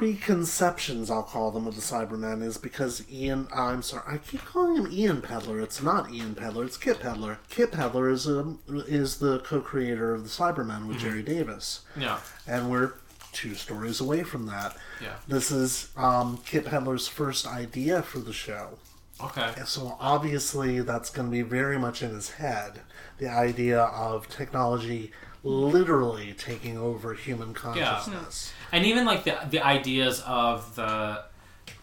preconceptions, 0.00 1.10
I'll 1.10 1.22
call 1.22 1.50
them, 1.50 1.66
of 1.66 1.74
the 1.74 1.82
Cybermen 1.82 2.42
is 2.42 2.56
because 2.56 3.04
Ian, 3.12 3.48
I'm 3.54 3.82
sorry, 3.82 4.02
I 4.06 4.16
keep 4.16 4.42
calling 4.46 4.76
him 4.76 4.90
Ian 4.90 5.20
Pedler. 5.20 5.62
It's 5.62 5.82
not 5.82 6.10
Ian 6.10 6.34
Pedler, 6.34 6.64
it's 6.64 6.78
Kit 6.78 7.00
Pedler. 7.00 7.36
Kit 7.50 7.72
Pedler 7.72 8.10
is, 8.10 8.26
a, 8.26 8.56
is 8.86 9.18
the 9.18 9.40
co 9.40 9.60
creator 9.60 10.14
of 10.14 10.22
the 10.22 10.30
Cybermen 10.30 10.88
with 10.88 11.00
Gerry 11.00 11.22
Davis. 11.22 11.82
yeah, 11.98 12.20
And 12.46 12.70
we're 12.70 12.92
two 13.32 13.54
stories 13.54 14.00
away 14.00 14.22
from 14.22 14.46
that. 14.46 14.76
yeah, 15.00 15.14
This 15.28 15.50
is 15.50 15.88
um, 15.96 16.38
Kit 16.44 16.64
Pedler's 16.64 17.08
first 17.08 17.46
idea 17.46 18.02
for 18.02 18.18
the 18.18 18.32
show. 18.32 18.78
okay, 19.22 19.52
So 19.64 19.96
obviously, 20.00 20.80
that's 20.80 21.10
going 21.10 21.28
to 21.28 21.32
be 21.32 21.42
very 21.42 21.78
much 21.78 22.02
in 22.02 22.10
his 22.10 22.30
head. 22.30 22.80
The 23.18 23.28
idea 23.28 23.80
of 23.82 24.28
technology 24.28 25.12
literally 25.42 26.34
taking 26.34 26.76
over 26.76 27.14
human 27.14 27.54
consciousness. 27.54 28.52
and 28.72 28.84
even 28.84 29.06
like 29.06 29.24
the 29.24 29.38
the 29.48 29.60
ideas 29.60 30.20
of 30.26 30.74
the 30.76 31.22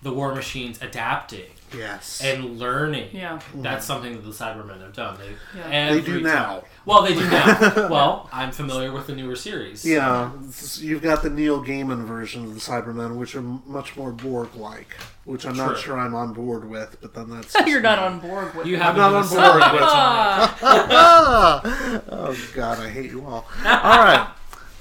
the 0.03 0.13
war 0.13 0.35
machines 0.35 0.79
adapting 0.81 1.49
Yes. 1.75 2.21
and 2.23 2.57
learning. 2.59 3.09
Yeah. 3.13 3.39
That's 3.55 3.85
something 3.85 4.13
that 4.13 4.23
the 4.23 4.31
Cybermen 4.31 4.81
have 4.81 4.93
done. 4.93 5.17
They, 5.17 5.35
Yeah. 5.59 5.93
They 5.93 6.01
do 6.01 6.11
every 6.11 6.23
now. 6.23 6.45
time- 6.45 6.61
Well, 6.85 7.01
they 7.03 7.13
do 7.13 7.29
now. 7.29 7.87
well, 7.89 8.29
I'm 8.31 8.51
familiar 8.51 8.91
with 8.91 9.07
the 9.07 9.15
newer 9.15 9.35
series. 9.35 9.85
yeah, 9.85 10.31
you've 10.79 11.01
got 11.01 11.23
the 11.23 11.29
Neil 11.29 11.63
Gaiman 11.63 12.05
version 12.05 12.45
of 12.45 12.53
the 12.53 12.59
Cybermen, 12.61 13.17
which 13.17 13.35
are 13.35 13.41
much 13.41 13.97
more 13.97 14.11
Borg-like, 14.11 14.95
which 15.25 15.45
I'm 15.45 15.57
not 15.57 15.77
sure 15.77 15.97
I'm 15.99 16.15
on 16.15 16.33
board 16.33 16.69
with. 16.69 16.97
But 17.01 17.13
then 17.13 17.29
that's 17.29 17.53
You're 17.67 17.81
not 17.81 17.99
on 17.99 18.19
board 18.19 18.55
with 18.55 18.65
You 18.67 18.75
it. 18.75 18.81
have 18.81 18.95
not 18.95 19.13
on 19.13 19.27
board 19.27 19.55
with 19.73 19.81
oh 22.09 22.49
God, 22.53 22.79
I 22.79 22.89
hate 22.89 23.11
you 23.11 23.25
all. 23.25 23.45
All 23.65 23.99
right. 24.03 24.29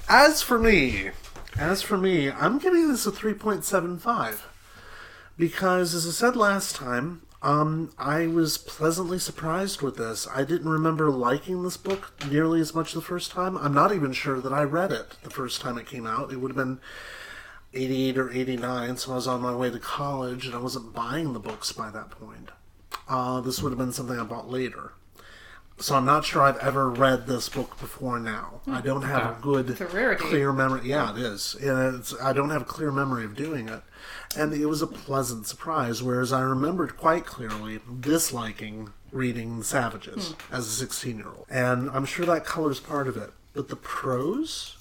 As 0.09 0.41
for 0.41 0.57
me, 0.57 1.09
as 1.57 1.81
for 1.81 1.97
me, 1.97 2.31
I'm 2.31 2.59
giving 2.59 2.87
this 2.87 3.05
a 3.05 3.11
3.75 3.11 4.39
because, 5.37 5.93
as 5.93 6.07
I 6.07 6.11
said 6.11 6.35
last 6.35 6.75
time, 6.75 7.21
um, 7.41 7.91
I 7.97 8.25
was 8.27 8.57
pleasantly 8.57 9.19
surprised 9.19 9.81
with 9.81 9.97
this. 9.97 10.27
I 10.33 10.43
didn't 10.43 10.69
remember 10.69 11.11
liking 11.11 11.63
this 11.63 11.77
book 11.77 12.13
nearly 12.29 12.59
as 12.59 12.73
much 12.73 12.93
the 12.93 13.01
first 13.01 13.31
time. 13.31 13.55
I'm 13.57 13.73
not 13.73 13.93
even 13.93 14.11
sure 14.11 14.41
that 14.41 14.53
I 14.53 14.63
read 14.63 14.91
it 14.91 15.17
the 15.23 15.29
first 15.29 15.61
time 15.61 15.77
it 15.77 15.85
came 15.85 16.07
out. 16.07 16.31
It 16.31 16.37
would 16.37 16.51
have 16.51 16.57
been 16.57 16.79
88 17.73 18.17
or 18.17 18.31
89, 18.31 18.97
so 18.97 19.11
I 19.11 19.15
was 19.15 19.27
on 19.27 19.41
my 19.41 19.55
way 19.55 19.69
to 19.69 19.79
college 19.79 20.47
and 20.47 20.55
I 20.55 20.59
wasn't 20.59 20.93
buying 20.93 21.33
the 21.33 21.39
books 21.39 21.71
by 21.71 21.91
that 21.91 22.09
point. 22.09 22.49
Uh, 23.07 23.39
this 23.41 23.61
would 23.61 23.69
have 23.69 23.79
been 23.79 23.93
something 23.93 24.19
I 24.19 24.23
bought 24.23 24.49
later. 24.49 24.93
So 25.79 25.95
I'm 25.95 26.05
not 26.05 26.25
sure 26.25 26.41
I've 26.41 26.57
ever 26.57 26.89
read 26.89 27.27
this 27.27 27.49
book 27.49 27.79
before 27.79 28.19
now. 28.19 28.61
I 28.67 28.81
don't 28.81 29.03
have 29.03 29.37
a 29.37 29.41
good, 29.41 29.69
a 29.69 30.15
clear 30.15 30.51
memory. 30.51 30.89
Yeah, 30.89 31.11
it 31.11 31.19
is. 31.19 31.55
And 31.55 31.99
it's, 31.99 32.19
I 32.19 32.33
don't 32.33 32.49
have 32.49 32.63
a 32.63 32.65
clear 32.65 32.91
memory 32.91 33.25
of 33.25 33.35
doing 33.35 33.69
it. 33.69 33.81
And 34.35 34.53
it 34.53 34.65
was 34.65 34.81
a 34.81 34.87
pleasant 34.87 35.45
surprise, 35.45 36.01
whereas 36.01 36.33
I 36.33 36.41
remembered 36.41 36.97
quite 36.97 37.25
clearly 37.27 37.79
disliking 37.99 38.91
reading 39.11 39.61
Savages 39.61 40.33
as 40.51 40.65
a 40.67 40.71
16 40.71 41.17
year 41.17 41.27
old. 41.27 41.45
And 41.49 41.91
I'm 41.91 42.05
sure 42.05 42.25
that 42.25 42.43
colors 42.43 42.79
part 42.79 43.07
of 43.07 43.15
it. 43.15 43.29
But 43.53 43.69
the 43.69 43.75
prose 43.75 44.77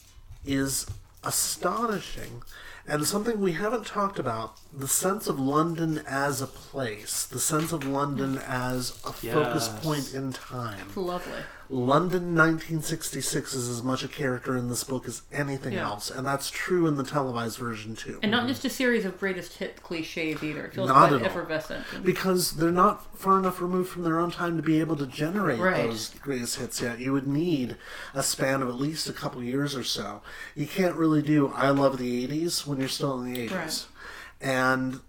is 0.46 0.86
astonishing 1.22 2.42
and 2.88 3.06
something 3.06 3.40
we 3.40 3.52
haven't 3.52 3.86
talked 3.86 4.18
about 4.18 4.58
the 4.76 4.86
sense 4.88 5.26
of 5.26 5.40
London 5.40 6.02
as 6.06 6.42
a 6.42 6.46
place, 6.46 7.24
the 7.24 7.38
sense 7.40 7.72
of 7.72 7.84
London 7.86 8.38
as 8.46 8.90
a 9.06 9.12
focus 9.12 9.68
point 9.68 10.12
in 10.12 10.32
time. 10.34 10.86
Lovely. 10.94 11.32
London 11.68 12.36
1966 12.36 13.52
is 13.54 13.68
as 13.68 13.82
much 13.82 14.04
a 14.04 14.08
character 14.08 14.56
in 14.56 14.68
this 14.68 14.84
book 14.84 15.08
as 15.08 15.22
anything 15.32 15.72
Yeah. 15.72 15.86
else, 15.86 16.10
and 16.10 16.24
that's 16.24 16.48
true 16.48 16.86
in 16.86 16.96
the 16.96 17.02
televised 17.02 17.58
version 17.58 17.96
too. 17.96 18.20
And 18.22 18.30
not 18.30 18.46
just 18.46 18.64
a 18.64 18.70
series 18.70 19.04
of 19.04 19.18
greatest 19.18 19.54
hit 19.54 19.82
cliches 19.82 20.42
either. 20.44 20.66
It 20.66 20.74
feels 20.74 20.88
Not 20.88 21.08
quite 21.08 21.12
at 21.14 21.20
all. 21.22 21.26
effervescent. 21.26 21.84
because 22.04 22.52
they're 22.52 22.70
not 22.70 23.18
far 23.18 23.38
enough 23.38 23.60
removed 23.60 23.88
from 23.90 24.04
their 24.04 24.20
own 24.20 24.30
time 24.30 24.56
to 24.58 24.62
be 24.62 24.78
able 24.78 24.94
to 24.96 25.06
generate 25.06 25.58
Right. 25.58 25.88
those 25.88 26.10
greatest 26.22 26.56
hits 26.56 26.80
yet. 26.80 27.00
You 27.00 27.12
would 27.14 27.26
need 27.26 27.76
a 28.14 28.22
span 28.22 28.62
of 28.62 28.68
at 28.68 28.76
least 28.76 29.08
a 29.08 29.12
couple 29.12 29.42
years 29.42 29.74
or 29.74 29.82
so. 29.84 30.22
You 30.54 30.66
can't 30.68 30.94
really 30.94 31.22
do 31.22 31.52
I 31.56 31.70
love 31.70 31.98
the 31.98 32.22
80s 32.22 32.64
when 32.66 32.78
you're 32.78 32.88
still 32.88 33.18
in 33.20 33.32
the 33.32 33.40
80s. 33.40 33.50
Right. 33.56 33.86
And 34.40 35.00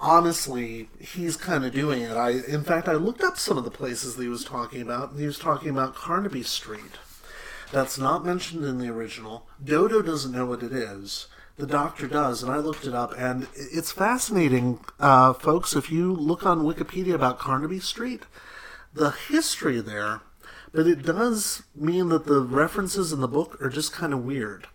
honestly, 0.00 0.88
he's 1.00 1.36
kind 1.36 1.64
of 1.64 1.72
doing 1.72 2.02
it. 2.02 2.16
I 2.16 2.30
in 2.30 2.62
fact 2.62 2.88
I 2.88 2.94
looked 2.94 3.22
up 3.22 3.38
some 3.38 3.58
of 3.58 3.64
the 3.64 3.70
places 3.70 4.16
that 4.16 4.22
he 4.22 4.28
was 4.28 4.44
talking 4.44 4.82
about, 4.82 5.10
and 5.10 5.20
he 5.20 5.26
was 5.26 5.38
talking 5.38 5.70
about 5.70 5.94
Carnaby 5.94 6.42
Street. 6.42 6.98
That's 7.72 7.98
not 7.98 8.24
mentioned 8.24 8.64
in 8.64 8.78
the 8.78 8.88
original. 8.88 9.48
Dodo 9.62 10.02
doesn't 10.02 10.32
know 10.32 10.46
what 10.46 10.62
it 10.62 10.72
is. 10.72 11.26
The 11.56 11.66
doctor 11.66 12.08
does, 12.08 12.42
and 12.42 12.50
I 12.50 12.58
looked 12.58 12.84
it 12.84 12.94
up, 12.94 13.14
and 13.16 13.46
it's 13.54 13.92
fascinating, 13.92 14.80
uh, 14.98 15.32
folks. 15.32 15.74
If 15.76 15.90
you 15.90 16.12
look 16.12 16.44
on 16.44 16.62
Wikipedia 16.62 17.14
about 17.14 17.38
Carnaby 17.38 17.78
Street, 17.78 18.24
the 18.92 19.12
history 19.12 19.80
there, 19.80 20.20
but 20.72 20.88
it 20.88 21.02
does 21.02 21.62
mean 21.74 22.08
that 22.08 22.26
the 22.26 22.40
references 22.40 23.12
in 23.12 23.20
the 23.20 23.28
book 23.28 23.56
are 23.62 23.68
just 23.68 23.92
kind 23.92 24.12
of 24.12 24.24
weird. 24.24 24.66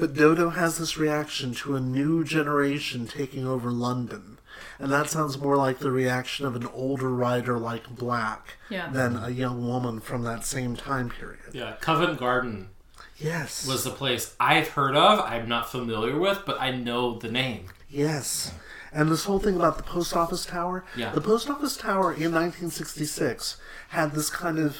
But 0.00 0.14
Dodo 0.14 0.50
has 0.50 0.78
this 0.78 0.96
reaction 0.96 1.52
to 1.56 1.76
a 1.76 1.80
new 1.80 2.24
generation 2.24 3.06
taking 3.06 3.46
over 3.46 3.70
London. 3.70 4.38
And 4.78 4.90
that 4.90 5.10
sounds 5.10 5.36
more 5.38 5.56
like 5.58 5.78
the 5.78 5.90
reaction 5.90 6.46
of 6.46 6.56
an 6.56 6.66
older 6.68 7.10
writer 7.10 7.58
like 7.58 7.88
Black 7.96 8.56
Yeah. 8.70 8.88
than 8.90 9.16
a 9.16 9.28
young 9.28 9.66
woman 9.66 10.00
from 10.00 10.22
that 10.24 10.44
same 10.46 10.74
time 10.74 11.10
period. 11.10 11.40
Yeah, 11.52 11.72
Covent 11.80 12.18
Garden 12.18 12.70
Yes. 13.18 13.66
was 13.66 13.84
the 13.84 13.90
place 13.90 14.34
I've 14.40 14.68
heard 14.68 14.96
of. 14.96 15.20
I'm 15.20 15.48
not 15.48 15.70
familiar 15.70 16.18
with, 16.18 16.44
but 16.46 16.58
I 16.60 16.70
know 16.70 17.18
the 17.18 17.30
name. 17.30 17.66
Yes. 17.88 18.52
And 18.92 19.10
this 19.10 19.24
whole 19.24 19.38
thing 19.38 19.56
about 19.56 19.76
the 19.76 19.82
post 19.82 20.16
office 20.16 20.46
tower. 20.46 20.84
Yeah. 20.96 21.12
The 21.12 21.20
post 21.20 21.50
office 21.50 21.76
tower 21.76 22.12
in 22.12 22.32
1966 22.32 23.56
had 23.90 24.14
this 24.14 24.30
kind 24.30 24.58
of 24.58 24.78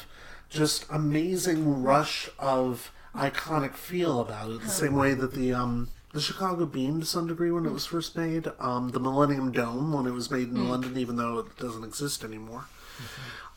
just 0.49 0.87
amazing 0.91 1.83
rush 1.83 2.31
of 2.39 2.91
iconic 3.15 3.75
feel 3.75 4.21
about 4.21 4.51
it. 4.51 4.63
The 4.63 4.69
same 4.69 4.95
way 4.95 5.15
that 5.15 5.35
the 5.35 5.53
um 5.53 5.89
the 6.13 6.21
Chicago 6.21 6.67
Bean 6.67 7.01
to 7.01 7.07
some 7.07 7.29
degree 7.29 7.51
when 7.51 7.67
it 7.67 7.73
was 7.73 7.87
first 7.87 8.17
made, 8.17 8.49
um, 8.59 8.91
the 8.91 8.99
Millennium 8.99 9.53
Dome 9.53 9.93
when 9.93 10.07
it 10.07 10.13
was 10.13 10.31
made 10.31 10.49
in 10.49 10.69
London, 10.69 10.99
even 10.99 11.17
though 11.17 11.39
it 11.39 11.57
doesn't 11.57 11.85
exist 11.85 12.25
anymore. 12.25 12.65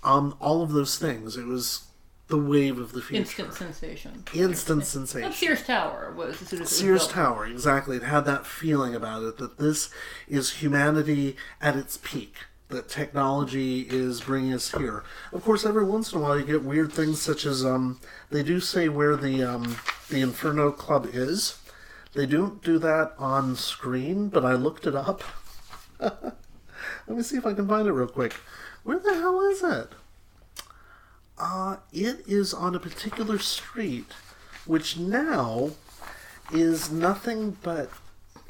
Um, 0.04 0.36
all 0.40 0.62
of 0.62 0.72
those 0.72 0.98
things. 0.98 1.36
It 1.36 1.46
was 1.46 1.86
the 2.28 2.38
wave 2.38 2.78
of 2.78 2.92
the 2.92 3.02
future. 3.02 3.22
Instant 3.22 3.54
sensation. 3.54 4.24
Instant 4.34 4.86
sensation. 4.86 5.26
And 5.26 5.36
Sears 5.36 5.64
Tower 5.64 6.14
was 6.16 6.42
as 6.42 6.48
soon 6.48 6.62
as 6.62 6.70
Sears. 6.70 7.08
Tower, 7.08 7.46
exactly. 7.46 7.98
It 7.98 8.04
had 8.04 8.26
that 8.26 8.46
feeling 8.46 8.96
about 8.96 9.24
it 9.24 9.38
that 9.38 9.58
this 9.58 9.90
is 10.28 10.54
humanity 10.54 11.36
at 11.62 11.76
its 11.76 11.98
peak. 11.98 12.36
That 12.74 12.90
technology 12.90 13.82
is 13.82 14.22
bringing 14.22 14.52
us 14.52 14.72
here. 14.72 15.04
Of 15.32 15.44
course, 15.44 15.64
every 15.64 15.86
once 15.86 16.12
in 16.12 16.18
a 16.18 16.22
while 16.24 16.40
you 16.40 16.44
get 16.44 16.64
weird 16.64 16.92
things 16.92 17.22
such 17.22 17.46
as 17.46 17.64
um, 17.64 18.00
they 18.32 18.42
do 18.42 18.60
say 18.60 18.90
where 18.90 19.16
the 19.16 19.44
um, 19.44 19.78
the 20.10 20.22
Inferno 20.22 20.72
Club 20.72 21.08
is. 21.14 21.60
They 22.16 22.26
don't 22.26 22.64
do 22.64 22.80
that 22.80 23.14
on 23.20 23.56
screen, 23.58 24.30
but 24.30 24.44
I 24.44 24.54
looked 24.54 24.88
it 24.88 24.96
up. 24.96 25.22
Let 26.00 26.34
me 27.08 27.22
see 27.22 27.38
if 27.38 27.46
I 27.46 27.54
can 27.54 27.68
find 27.68 27.88
it 27.88 27.92
real 27.92 28.08
quick. 28.08 28.34
Where 28.82 28.98
the 28.98 29.14
hell 29.14 29.40
is 29.42 29.62
it? 29.62 29.90
Uh, 31.38 31.76
it 31.92 32.24
is 32.28 32.56
on 32.56 32.74
a 32.74 32.80
particular 32.80 33.38
street, 33.38 34.14
which 34.66 34.98
now 34.98 35.74
is 36.52 36.92
nothing 36.92 37.56
but 37.62 37.92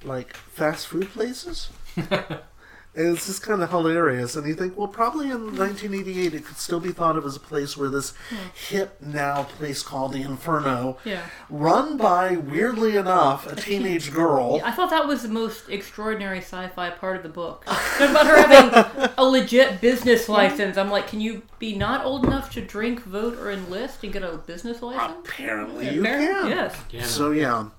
like 0.01 0.37
fast 0.37 0.87
food 0.87 1.09
places. 1.09 1.71
and 2.95 3.15
it's 3.15 3.25
just 3.25 3.41
kind 3.41 3.63
of 3.63 3.69
hilarious. 3.71 4.35
And 4.35 4.47
you 4.47 4.53
think, 4.53 4.77
well, 4.77 4.87
probably 4.87 5.25
in 5.25 5.37
hmm. 5.37 5.57
1988 5.57 6.33
it 6.33 6.45
could 6.45 6.57
still 6.57 6.79
be 6.79 6.91
thought 6.91 7.17
of 7.17 7.25
as 7.25 7.35
a 7.35 7.39
place 7.39 7.75
where 7.75 7.89
this 7.89 8.13
hmm. 8.29 8.35
hip 8.69 9.01
now 9.01 9.43
place 9.43 9.81
called 9.81 10.13
the 10.13 10.21
Inferno, 10.21 10.97
Yeah. 11.03 11.21
run 11.49 11.97
by 11.97 12.35
weirdly 12.35 12.95
enough 12.95 13.51
a 13.51 13.55
teenage 13.61 14.11
girl. 14.11 14.61
I 14.63 14.71
thought 14.71 14.91
that 14.91 15.07
was 15.07 15.23
the 15.23 15.29
most 15.29 15.69
extraordinary 15.69 16.39
sci-fi 16.39 16.91
part 16.91 17.17
of 17.17 17.23
the 17.23 17.29
book. 17.29 17.65
Something 17.97 18.11
about 18.11 18.27
her 18.27 18.47
having 18.47 19.09
a 19.17 19.25
legit 19.25 19.81
business 19.81 20.29
license. 20.29 20.77
I'm 20.77 20.91
like, 20.91 21.07
can 21.07 21.19
you 21.19 21.43
be 21.59 21.75
not 21.75 22.05
old 22.05 22.25
enough 22.25 22.51
to 22.53 22.61
drink, 22.61 23.01
vote, 23.03 23.37
or 23.39 23.51
enlist 23.51 24.03
and 24.03 24.13
get 24.13 24.23
a 24.23 24.37
business 24.37 24.81
license? 24.81 25.27
Apparently, 25.27 25.89
you 25.89 26.01
Apparently, 26.01 26.53
can. 26.53 26.69
Yes. 26.91 27.09
So 27.09 27.31
yeah, 27.31 27.69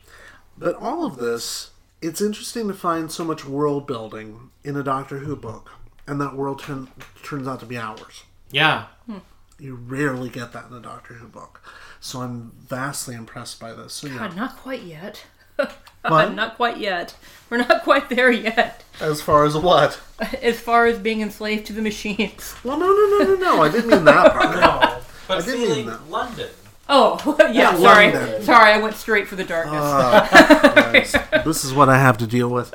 but 0.58 0.74
all 0.76 1.04
of 1.04 1.16
this, 1.16 1.70
it's 2.02 2.20
interesting 2.20 2.68
to 2.68 2.74
find 2.74 3.12
so 3.12 3.24
much 3.24 3.44
world 3.44 3.86
building 3.86 4.50
in 4.64 4.76
a 4.76 4.82
Doctor 4.82 5.18
Who 5.18 5.36
book, 5.36 5.70
and 6.06 6.20
that 6.20 6.34
world 6.34 6.60
turn, 6.62 6.88
turns 7.22 7.46
out 7.46 7.60
to 7.60 7.66
be 7.66 7.76
ours. 7.76 8.24
Yeah. 8.50 8.86
Hmm. 9.06 9.18
You 9.58 9.74
rarely 9.76 10.28
get 10.30 10.52
that 10.52 10.68
in 10.70 10.76
a 10.76 10.80
Doctor 10.80 11.14
Who 11.14 11.28
book, 11.28 11.62
so 12.00 12.22
I'm 12.22 12.52
vastly 12.58 13.14
impressed 13.14 13.60
by 13.60 13.72
this. 13.72 13.92
So 13.92 14.08
yeah, 14.08 14.28
not 14.34 14.56
quite 14.56 14.82
yet. 14.82 15.24
What? 16.06 16.34
not 16.34 16.56
quite 16.56 16.76
yet. 16.76 17.16
We're 17.48 17.56
not 17.58 17.82
quite 17.82 18.10
there 18.10 18.30
yet. 18.30 18.84
as 19.00 19.22
far 19.22 19.46
as 19.46 19.56
what? 19.56 19.98
As 20.42 20.60
far 20.60 20.86
as 20.86 20.98
being 20.98 21.22
enslaved 21.22 21.64
to 21.68 21.72
the 21.72 21.80
machines. 21.80 22.54
Well, 22.62 22.78
no, 22.78 22.88
no, 22.88 23.18
no, 23.18 23.34
no, 23.34 23.40
no. 23.56 23.62
I 23.62 23.70
didn't 23.70 23.88
mean 23.88 24.04
that 24.04 24.32
part. 24.32 24.54
No, 24.60 25.00
but 25.26 25.42
I 25.42 25.46
didn't 25.46 25.76
mean 25.76 25.86
that. 25.86 26.10
London. 26.10 26.50
Oh, 26.88 27.36
yeah, 27.40 27.50
Yeah, 27.52 27.76
sorry. 27.76 28.12
London. 28.12 28.42
Sorry, 28.42 28.72
I 28.72 28.78
went 28.78 28.94
straight 28.94 29.26
for 29.26 29.36
the 29.36 29.44
darkness. 29.44 29.80
Ah, 29.82 30.90
yes, 30.92 31.16
this 31.44 31.64
is 31.64 31.72
what 31.72 31.88
I 31.88 31.98
have 31.98 32.18
to 32.18 32.26
deal 32.26 32.48
with. 32.50 32.74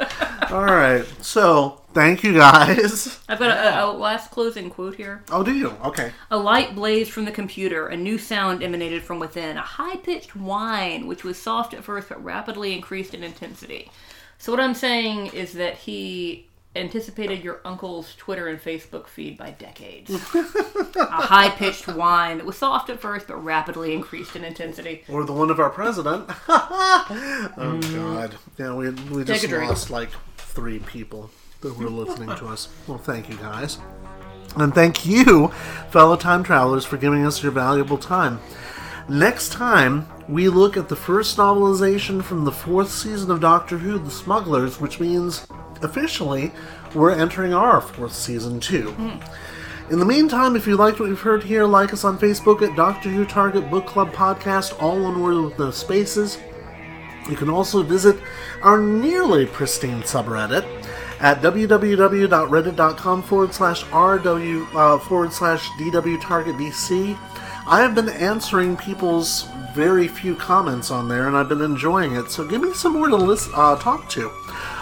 All 0.51 0.65
right, 0.65 1.05
so 1.21 1.81
thank 1.93 2.23
you 2.23 2.33
guys. 2.33 3.19
I've 3.29 3.37
got 3.37 3.51
a, 3.51 3.85
a 3.85 3.91
last 3.91 4.31
closing 4.31 4.69
quote 4.71 4.95
here. 4.95 5.23
Oh, 5.31 5.43
do 5.43 5.53
you? 5.53 5.69
Okay. 5.85 6.11
A 6.31 6.37
light 6.37 6.73
blazed 6.73 7.11
from 7.11 7.25
the 7.25 7.31
computer. 7.31 7.87
A 7.87 7.95
new 7.95 8.17
sound 8.17 8.63
emanated 8.63 9.03
from 9.03 9.19
within. 9.19 9.57
A 9.57 9.61
high 9.61 9.97
pitched 9.97 10.35
whine, 10.35 11.05
which 11.05 11.23
was 11.23 11.37
soft 11.37 11.73
at 11.75 11.83
first 11.83 12.09
but 12.09 12.23
rapidly 12.23 12.73
increased 12.73 13.13
in 13.13 13.23
intensity. 13.23 13.91
So, 14.39 14.51
what 14.51 14.61
I'm 14.61 14.73
saying 14.73 15.27
is 15.27 15.53
that 15.53 15.75
he 15.75 16.48
anticipated 16.75 17.43
your 17.43 17.61
uncle's 17.65 18.15
Twitter 18.15 18.47
and 18.47 18.59
Facebook 18.61 19.07
feed 19.07 19.37
by 19.37 19.51
decades. 19.51 20.11
a 20.11 21.03
high 21.03 21.49
pitched 21.49 21.87
whine 21.87 22.37
that 22.37 22.45
was 22.45 22.57
soft 22.57 22.89
at 22.89 22.99
first 22.99 23.27
but 23.27 23.43
rapidly 23.43 23.93
increased 23.93 24.35
in 24.35 24.43
intensity. 24.43 25.03
Or 25.09 25.23
the 25.23 25.33
one 25.33 25.49
of 25.49 25.59
our 25.59 25.69
president. 25.69 26.25
oh 26.47 27.79
mm. 27.81 27.95
God! 27.95 28.35
Yeah, 28.57 28.75
we 28.75 28.89
we 28.89 29.23
Take 29.23 29.41
just 29.41 29.51
lost 29.53 29.89
like 29.89 30.09
three 30.37 30.79
people 30.79 31.31
that 31.61 31.77
were 31.77 31.89
listening 31.89 32.35
to 32.37 32.47
us. 32.47 32.69
Well, 32.87 32.97
thank 32.97 33.29
you 33.29 33.35
guys, 33.37 33.79
and 34.55 34.73
thank 34.73 35.05
you, 35.05 35.49
fellow 35.89 36.15
time 36.15 36.43
travelers, 36.43 36.85
for 36.85 36.97
giving 36.97 37.25
us 37.25 37.41
your 37.41 37.51
valuable 37.51 37.97
time. 37.97 38.39
Next 39.09 39.51
time, 39.51 40.07
we 40.27 40.49
look 40.49 40.77
at 40.77 40.87
the 40.87 40.95
first 40.95 41.35
novelization 41.37 42.23
from 42.23 42.45
the 42.45 42.51
fourth 42.51 42.91
season 42.91 43.31
of 43.31 43.41
Doctor 43.41 43.79
Who, 43.79 43.97
The 43.97 44.11
Smugglers, 44.11 44.79
which 44.79 44.99
means 44.99 45.47
officially 45.81 46.51
we're 46.93 47.11
entering 47.11 47.53
our 47.53 47.81
fourth 47.81 48.13
season 48.13 48.59
too. 48.59 48.95
In 49.89 49.99
the 49.99 50.05
meantime, 50.05 50.55
if 50.55 50.67
you 50.67 50.75
liked 50.75 50.99
what 50.99 51.09
you've 51.09 51.21
heard 51.21 51.43
here, 51.43 51.65
like 51.65 51.93
us 51.93 52.03
on 52.03 52.19
Facebook 52.19 52.61
at 52.61 52.75
Doctor 52.75 53.09
Who 53.09 53.25
Target 53.25 53.71
Book 53.71 53.87
Club 53.87 54.11
Podcast, 54.11 54.79
all 54.81 55.01
one 55.01 55.21
word 55.21 55.43
with 55.43 55.57
no 55.57 55.71
spaces. 55.71 56.37
You 57.27 57.35
can 57.35 57.49
also 57.49 57.81
visit 57.83 58.17
our 58.61 58.79
nearly 58.79 59.45
pristine 59.45 60.01
subreddit 60.01 60.63
at 61.19 61.41
www.reddit.com 61.41 63.23
forward 63.23 63.53
slash 63.53 63.83
rw 63.85 64.75
uh, 64.75 64.97
forward 64.99 65.33
slash 65.33 65.67
dw 65.69 66.21
target 66.21 66.55
bc. 66.55 67.17
I 67.67 67.81
have 67.81 67.93
been 67.93 68.09
answering 68.09 68.77
people's 68.77 69.47
very 69.73 70.07
few 70.07 70.35
comments 70.35 70.89
on 70.89 71.07
there, 71.07 71.27
and 71.27 71.37
I've 71.37 71.49
been 71.49 71.61
enjoying 71.61 72.15
it. 72.15 72.31
So 72.31 72.47
give 72.47 72.61
me 72.61 72.73
some 72.73 72.93
more 72.93 73.09
to 73.09 73.15
listen, 73.15 73.53
uh, 73.55 73.75
talk 73.75 74.09
to. 74.09 74.31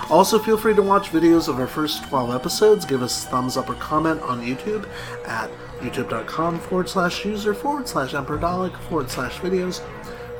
Also, 0.09 0.39
feel 0.39 0.57
free 0.57 0.73
to 0.73 0.81
watch 0.81 1.09
videos 1.09 1.49
of 1.49 1.59
our 1.59 1.67
first 1.67 2.03
12 2.05 2.33
episodes. 2.33 2.85
Give 2.85 3.03
us 3.03 3.25
a 3.25 3.29
thumbs 3.29 3.57
up 3.57 3.69
or 3.69 3.73
comment 3.75 4.21
on 4.21 4.41
YouTube 4.41 4.87
at 5.25 5.49
youtube.com 5.79 6.59
forward 6.59 6.87
slash 6.87 7.25
user 7.25 7.53
forward 7.53 7.87
slash 7.87 8.13
emperor 8.13 8.39
forward 8.89 9.11
slash 9.11 9.37
videos. 9.39 9.81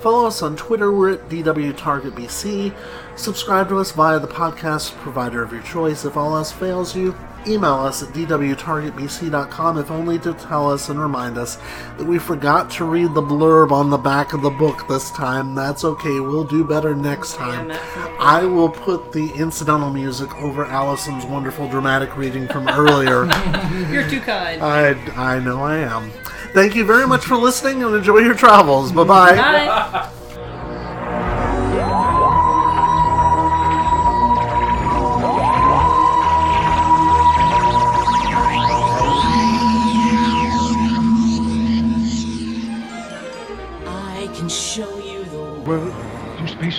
Follow 0.02 0.28
us 0.28 0.42
on 0.42 0.56
Twitter, 0.56 0.92
we're 0.92 1.14
at 1.14 1.28
DWTargetBC. 1.28 2.74
Subscribe 3.16 3.68
to 3.70 3.78
us 3.78 3.92
via 3.92 4.20
the 4.20 4.28
podcast 4.28 4.92
provider 4.98 5.44
of 5.44 5.52
your 5.52 5.64
choice. 5.64 6.06
If 6.06 6.16
all 6.16 6.38
else 6.38 6.52
fails 6.52 6.96
you, 6.96 7.14
email 7.48 7.76
us 7.76 8.04
at 8.04 8.10
DWTargetBC.com 8.10 9.78
if 9.78 9.92
only 9.92 10.20
to 10.20 10.34
tell 10.34 10.72
us 10.72 10.90
and 10.90 11.00
remind 11.00 11.38
us 11.38 11.58
that 11.98 12.06
we 12.06 12.20
forgot 12.20 12.70
to 12.72 12.86
read 12.86 13.14
the 13.14 13.22
blurb 13.22 13.72
on 13.72 13.90
the 13.90 13.98
back 13.98 14.34
of 14.34 14.42
the 14.42 14.50
book 14.50 14.88
this 14.88 15.12
time. 15.12 15.56
That's 15.56 15.84
okay, 15.84 16.20
we'll 16.20 16.44
do 16.44 16.64
better 16.64 16.96
next 16.96 17.36
time. 17.36 17.72
I 18.20 18.44
will 18.44 18.70
put 18.70 19.12
the 19.12 19.32
incidental 19.34 19.90
music 19.90 20.34
over 20.36 20.66
Allison's 20.66 21.26
wonderful 21.26 21.68
dramatic 21.68 22.16
reading 22.18 22.48
from 22.48 22.68
earlier. 22.68 23.26
You're 23.92 24.10
too 24.10 24.22
kind. 24.22 24.62
I, 24.62 24.90
I 25.16 25.40
know 25.40 25.62
I 25.62 25.78
am. 25.78 26.12
Thank 26.54 26.76
you 26.76 26.86
very 26.86 27.08
much 27.08 27.26
for 27.26 27.36
listening 27.36 27.84
and 27.84 27.96
enjoy 27.96 28.20
your 28.20 28.34
travels. 28.36 28.92
Bye 28.92 29.04
bye. 29.04 30.12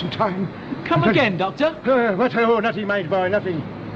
Well, 0.01 0.11
through 0.11 0.11
space 0.11 0.11
and 0.11 0.11
time. 0.11 0.85
Come 0.85 1.03
again, 1.03 1.37
Doctor. 1.37 1.65
Uh, 1.85 2.15
what? 2.15 2.35
Oh, 2.35 2.59
nothing, 2.59 2.87
mind 2.87 3.09
boy, 3.09 3.27
nothing. 3.29 3.78